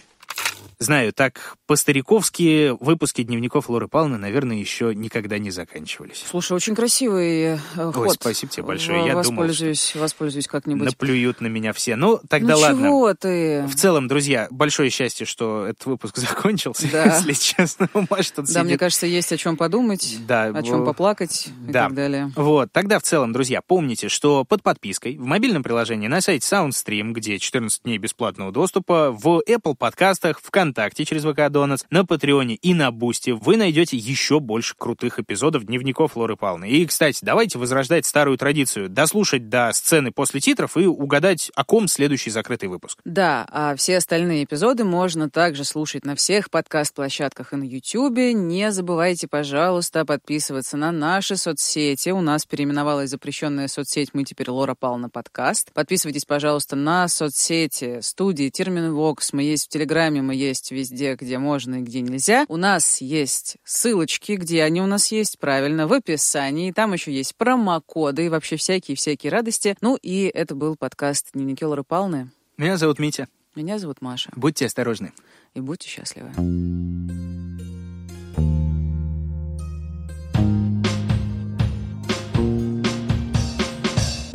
Знаю, 0.79 1.13
так 1.13 1.55
по-стариковски 1.67 2.75
выпуски 2.79 3.21
дневников 3.23 3.69
Лоры 3.69 3.87
Павловны, 3.87 4.17
наверное, 4.17 4.57
еще 4.57 4.95
никогда 4.95 5.37
не 5.37 5.51
заканчивались. 5.51 6.23
Слушай, 6.27 6.53
очень 6.53 6.73
красивый 6.75 7.57
э, 7.75 7.91
ход. 7.93 8.13
спасибо 8.13 8.51
тебе 8.51 8.63
большое. 8.63 9.03
В- 9.03 9.05
Я 9.05 9.11
думал, 9.11 9.23
воспользуюсь, 9.23 9.95
воспользуюсь 9.95 10.47
как-нибудь. 10.47 10.85
Наплюют 10.85 11.39
на 11.41 11.47
меня 11.47 11.73
все. 11.73 11.95
Ну, 11.95 12.19
тогда 12.29 12.53
ну 12.55 12.59
ладно. 12.59 12.81
чего 12.87 13.13
ты? 13.13 13.63
В 13.67 13.75
целом, 13.75 14.07
друзья, 14.07 14.47
большое 14.49 14.89
счастье, 14.89 15.25
что 15.25 15.65
этот 15.67 15.85
выпуск 15.85 16.17
закончился, 16.17 16.87
Да. 16.91 17.05
если 17.15 17.33
честно. 17.33 17.87
Маш 18.09 18.31
тут 18.31 18.45
Да, 18.51 18.61
мне 18.61 18.69
сидит. 18.71 18.79
кажется, 18.79 19.05
есть 19.05 19.31
о 19.31 19.37
чем 19.37 19.57
подумать, 19.57 20.17
Да, 20.27 20.45
о 20.45 20.63
чем 20.63 20.83
поплакать 20.85 21.47
и 21.67 21.71
Да. 21.71 21.83
так 21.85 21.93
далее. 21.93 22.31
Вот, 22.35 22.71
тогда 22.71 22.97
в 22.99 23.03
целом, 23.03 23.33
друзья, 23.33 23.61
помните, 23.61 24.09
что 24.09 24.45
под 24.45 24.63
подпиской 24.63 25.17
в 25.17 25.25
мобильном 25.25 25.61
приложении 25.63 26.07
на 26.07 26.21
сайте 26.21 26.45
SoundStream, 26.47 27.11
где 27.11 27.37
14 27.37 27.83
дней 27.83 27.97
бесплатного 27.97 28.51
доступа, 28.51 29.11
в 29.11 29.41
Apple 29.47 29.75
подкастах, 29.75 30.41
ВКонтакте 30.51 31.05
через 31.05 31.23
VK 31.23 31.49
Donuts, 31.49 31.85
на 31.89 32.05
Патреоне 32.05 32.55
и 32.55 32.73
на 32.73 32.91
Бусти 32.91 33.29
вы 33.29 33.55
найдете 33.55 33.95
еще 33.95 34.41
больше 34.41 34.75
крутых 34.77 35.17
эпизодов 35.17 35.63
дневников 35.63 36.17
Лоры 36.17 36.35
Павловны. 36.35 36.69
И, 36.69 36.85
кстати, 36.85 37.19
давайте 37.21 37.57
возрождать 37.57 38.05
старую 38.05 38.37
традицию, 38.37 38.89
дослушать 38.89 39.47
до 39.47 39.71
сцены 39.71 40.11
после 40.11 40.41
титров 40.41 40.75
и 40.75 40.85
угадать, 40.85 41.51
о 41.55 41.63
ком 41.63 41.87
следующий 41.87 42.31
закрытый 42.31 42.67
выпуск. 42.67 42.99
Да, 43.05 43.47
а 43.49 43.77
все 43.77 43.95
остальные 43.95 44.43
эпизоды 44.43 44.83
можно 44.83 45.29
также 45.29 45.63
слушать 45.63 46.03
на 46.03 46.15
всех 46.15 46.49
подкаст-площадках 46.49 47.53
и 47.53 47.55
на 47.55 47.63
Ютьюбе. 47.63 48.33
Не 48.33 48.73
забывайте, 48.73 49.29
пожалуйста, 49.29 50.03
подписываться 50.03 50.75
на 50.75 50.91
наши 50.91 51.37
соцсети. 51.37 52.09
У 52.09 52.19
нас 52.19 52.45
переименовалась 52.45 53.09
запрещенная 53.09 53.69
соцсеть 53.69 54.09
«Мы 54.13 54.25
теперь 54.25 54.49
Лора 54.49 54.75
Павловна 54.75 55.09
подкаст». 55.09 55.71
Подписывайтесь, 55.71 56.25
пожалуйста, 56.25 56.75
на 56.75 57.07
соцсети 57.07 58.01
студии 58.01 58.49
Терминвокс. 58.49 59.31
Мы 59.31 59.43
есть 59.43 59.67
в 59.67 59.69
Телеграме, 59.69 60.21
мы 60.21 60.40
есть 60.41 60.71
везде, 60.71 61.15
где 61.15 61.37
можно 61.37 61.75
и 61.75 61.81
где 61.81 62.01
нельзя. 62.01 62.45
У 62.47 62.57
нас 62.57 63.01
есть 63.01 63.57
ссылочки, 63.63 64.33
где 64.33 64.63
они 64.63 64.81
у 64.81 64.87
нас 64.87 65.11
есть, 65.11 65.39
правильно, 65.39 65.87
в 65.87 65.93
описании. 65.93 66.71
Там 66.71 66.93
еще 66.93 67.11
есть 67.11 67.35
промокоды 67.35 68.25
и 68.25 68.29
вообще 68.29 68.55
всякие-всякие 68.55 69.31
радости. 69.31 69.75
Ну 69.81 69.97
и 70.01 70.31
это 70.33 70.55
был 70.55 70.75
подкаст 70.75 71.29
«Дневники 71.33 71.63
Лоры 71.63 71.83
Павловны». 71.83 72.31
Меня 72.57 72.77
зовут 72.77 72.99
Митя. 72.99 73.27
Меня 73.55 73.79
зовут 73.79 74.01
Маша. 74.01 74.31
Будьте 74.35 74.65
осторожны. 74.65 75.11
И 75.53 75.59
будьте 75.59 75.87
счастливы. 75.87 77.30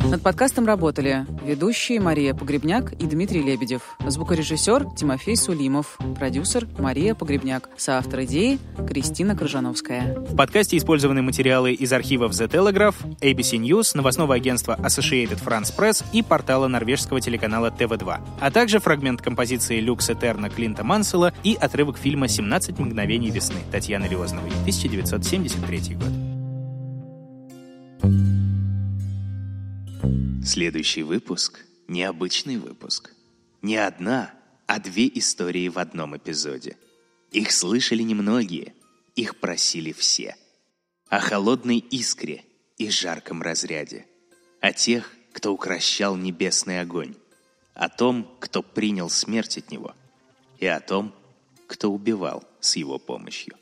Над 0.09 0.21
подкастом 0.21 0.65
работали 0.65 1.25
ведущие 1.43 1.99
Мария 1.99 2.33
Погребняк 2.33 2.93
и 2.93 3.05
Дмитрий 3.05 3.41
Лебедев, 3.41 3.81
звукорежиссер 4.05 4.95
Тимофей 4.95 5.35
Сулимов, 5.35 5.97
продюсер 6.17 6.65
Мария 6.79 7.13
Погребняк, 7.13 7.69
соавтор 7.75 8.23
идеи 8.23 8.57
Кристина 8.87 9.35
Крыжановская. 9.35 10.15
В 10.15 10.37
подкасте 10.37 10.77
использованы 10.77 11.21
материалы 11.21 11.73
из 11.73 11.91
архивов 11.91 12.31
The 12.31 12.49
Telegraph, 12.49 12.95
ABC 13.19 13.59
News, 13.59 13.97
новостного 13.97 14.35
агентства 14.35 14.79
Associated 14.81 15.43
France 15.43 15.75
Press 15.77 16.05
и 16.13 16.23
портала 16.23 16.69
норвежского 16.69 17.19
телеканала 17.19 17.69
TV2, 17.69 18.19
а 18.39 18.51
также 18.51 18.79
фрагмент 18.79 19.21
композиции 19.21 19.81
«Люкс 19.81 20.09
Этерна» 20.09 20.49
Клинта 20.49 20.85
Мансела 20.85 21.33
и 21.43 21.57
отрывок 21.59 21.97
фильма 21.97 22.27
«17 22.27 22.81
мгновений 22.81 23.29
весны» 23.29 23.59
Татьяны 23.73 24.05
Резновой, 24.05 24.51
1973 24.61 25.95
год. 25.95 26.26
Следующий 30.47 31.03
выпуск— 31.03 31.65
необычный 31.89 32.55
выпуск. 32.55 33.11
Не 33.61 33.75
одна, 33.75 34.33
а 34.65 34.79
две 34.79 35.05
истории 35.13 35.67
в 35.67 35.77
одном 35.77 36.15
эпизоде. 36.15 36.77
Их 37.31 37.51
слышали 37.51 38.01
немногие, 38.01 38.73
их 39.13 39.41
просили 39.41 39.91
все. 39.91 40.37
О 41.09 41.19
холодной 41.19 41.79
искре 41.79 42.45
и 42.77 42.89
жарком 42.89 43.41
разряде. 43.41 44.05
О 44.61 44.71
тех, 44.71 45.11
кто 45.33 45.51
укращал 45.51 46.15
небесный 46.15 46.79
огонь. 46.79 47.15
О 47.73 47.89
том, 47.89 48.33
кто 48.39 48.63
принял 48.63 49.09
смерть 49.09 49.57
от 49.57 49.69
него. 49.69 49.97
И 50.59 50.65
о 50.65 50.79
том, 50.79 51.13
кто 51.67 51.91
убивал 51.91 52.45
с 52.61 52.77
его 52.77 52.99
помощью. 52.99 53.56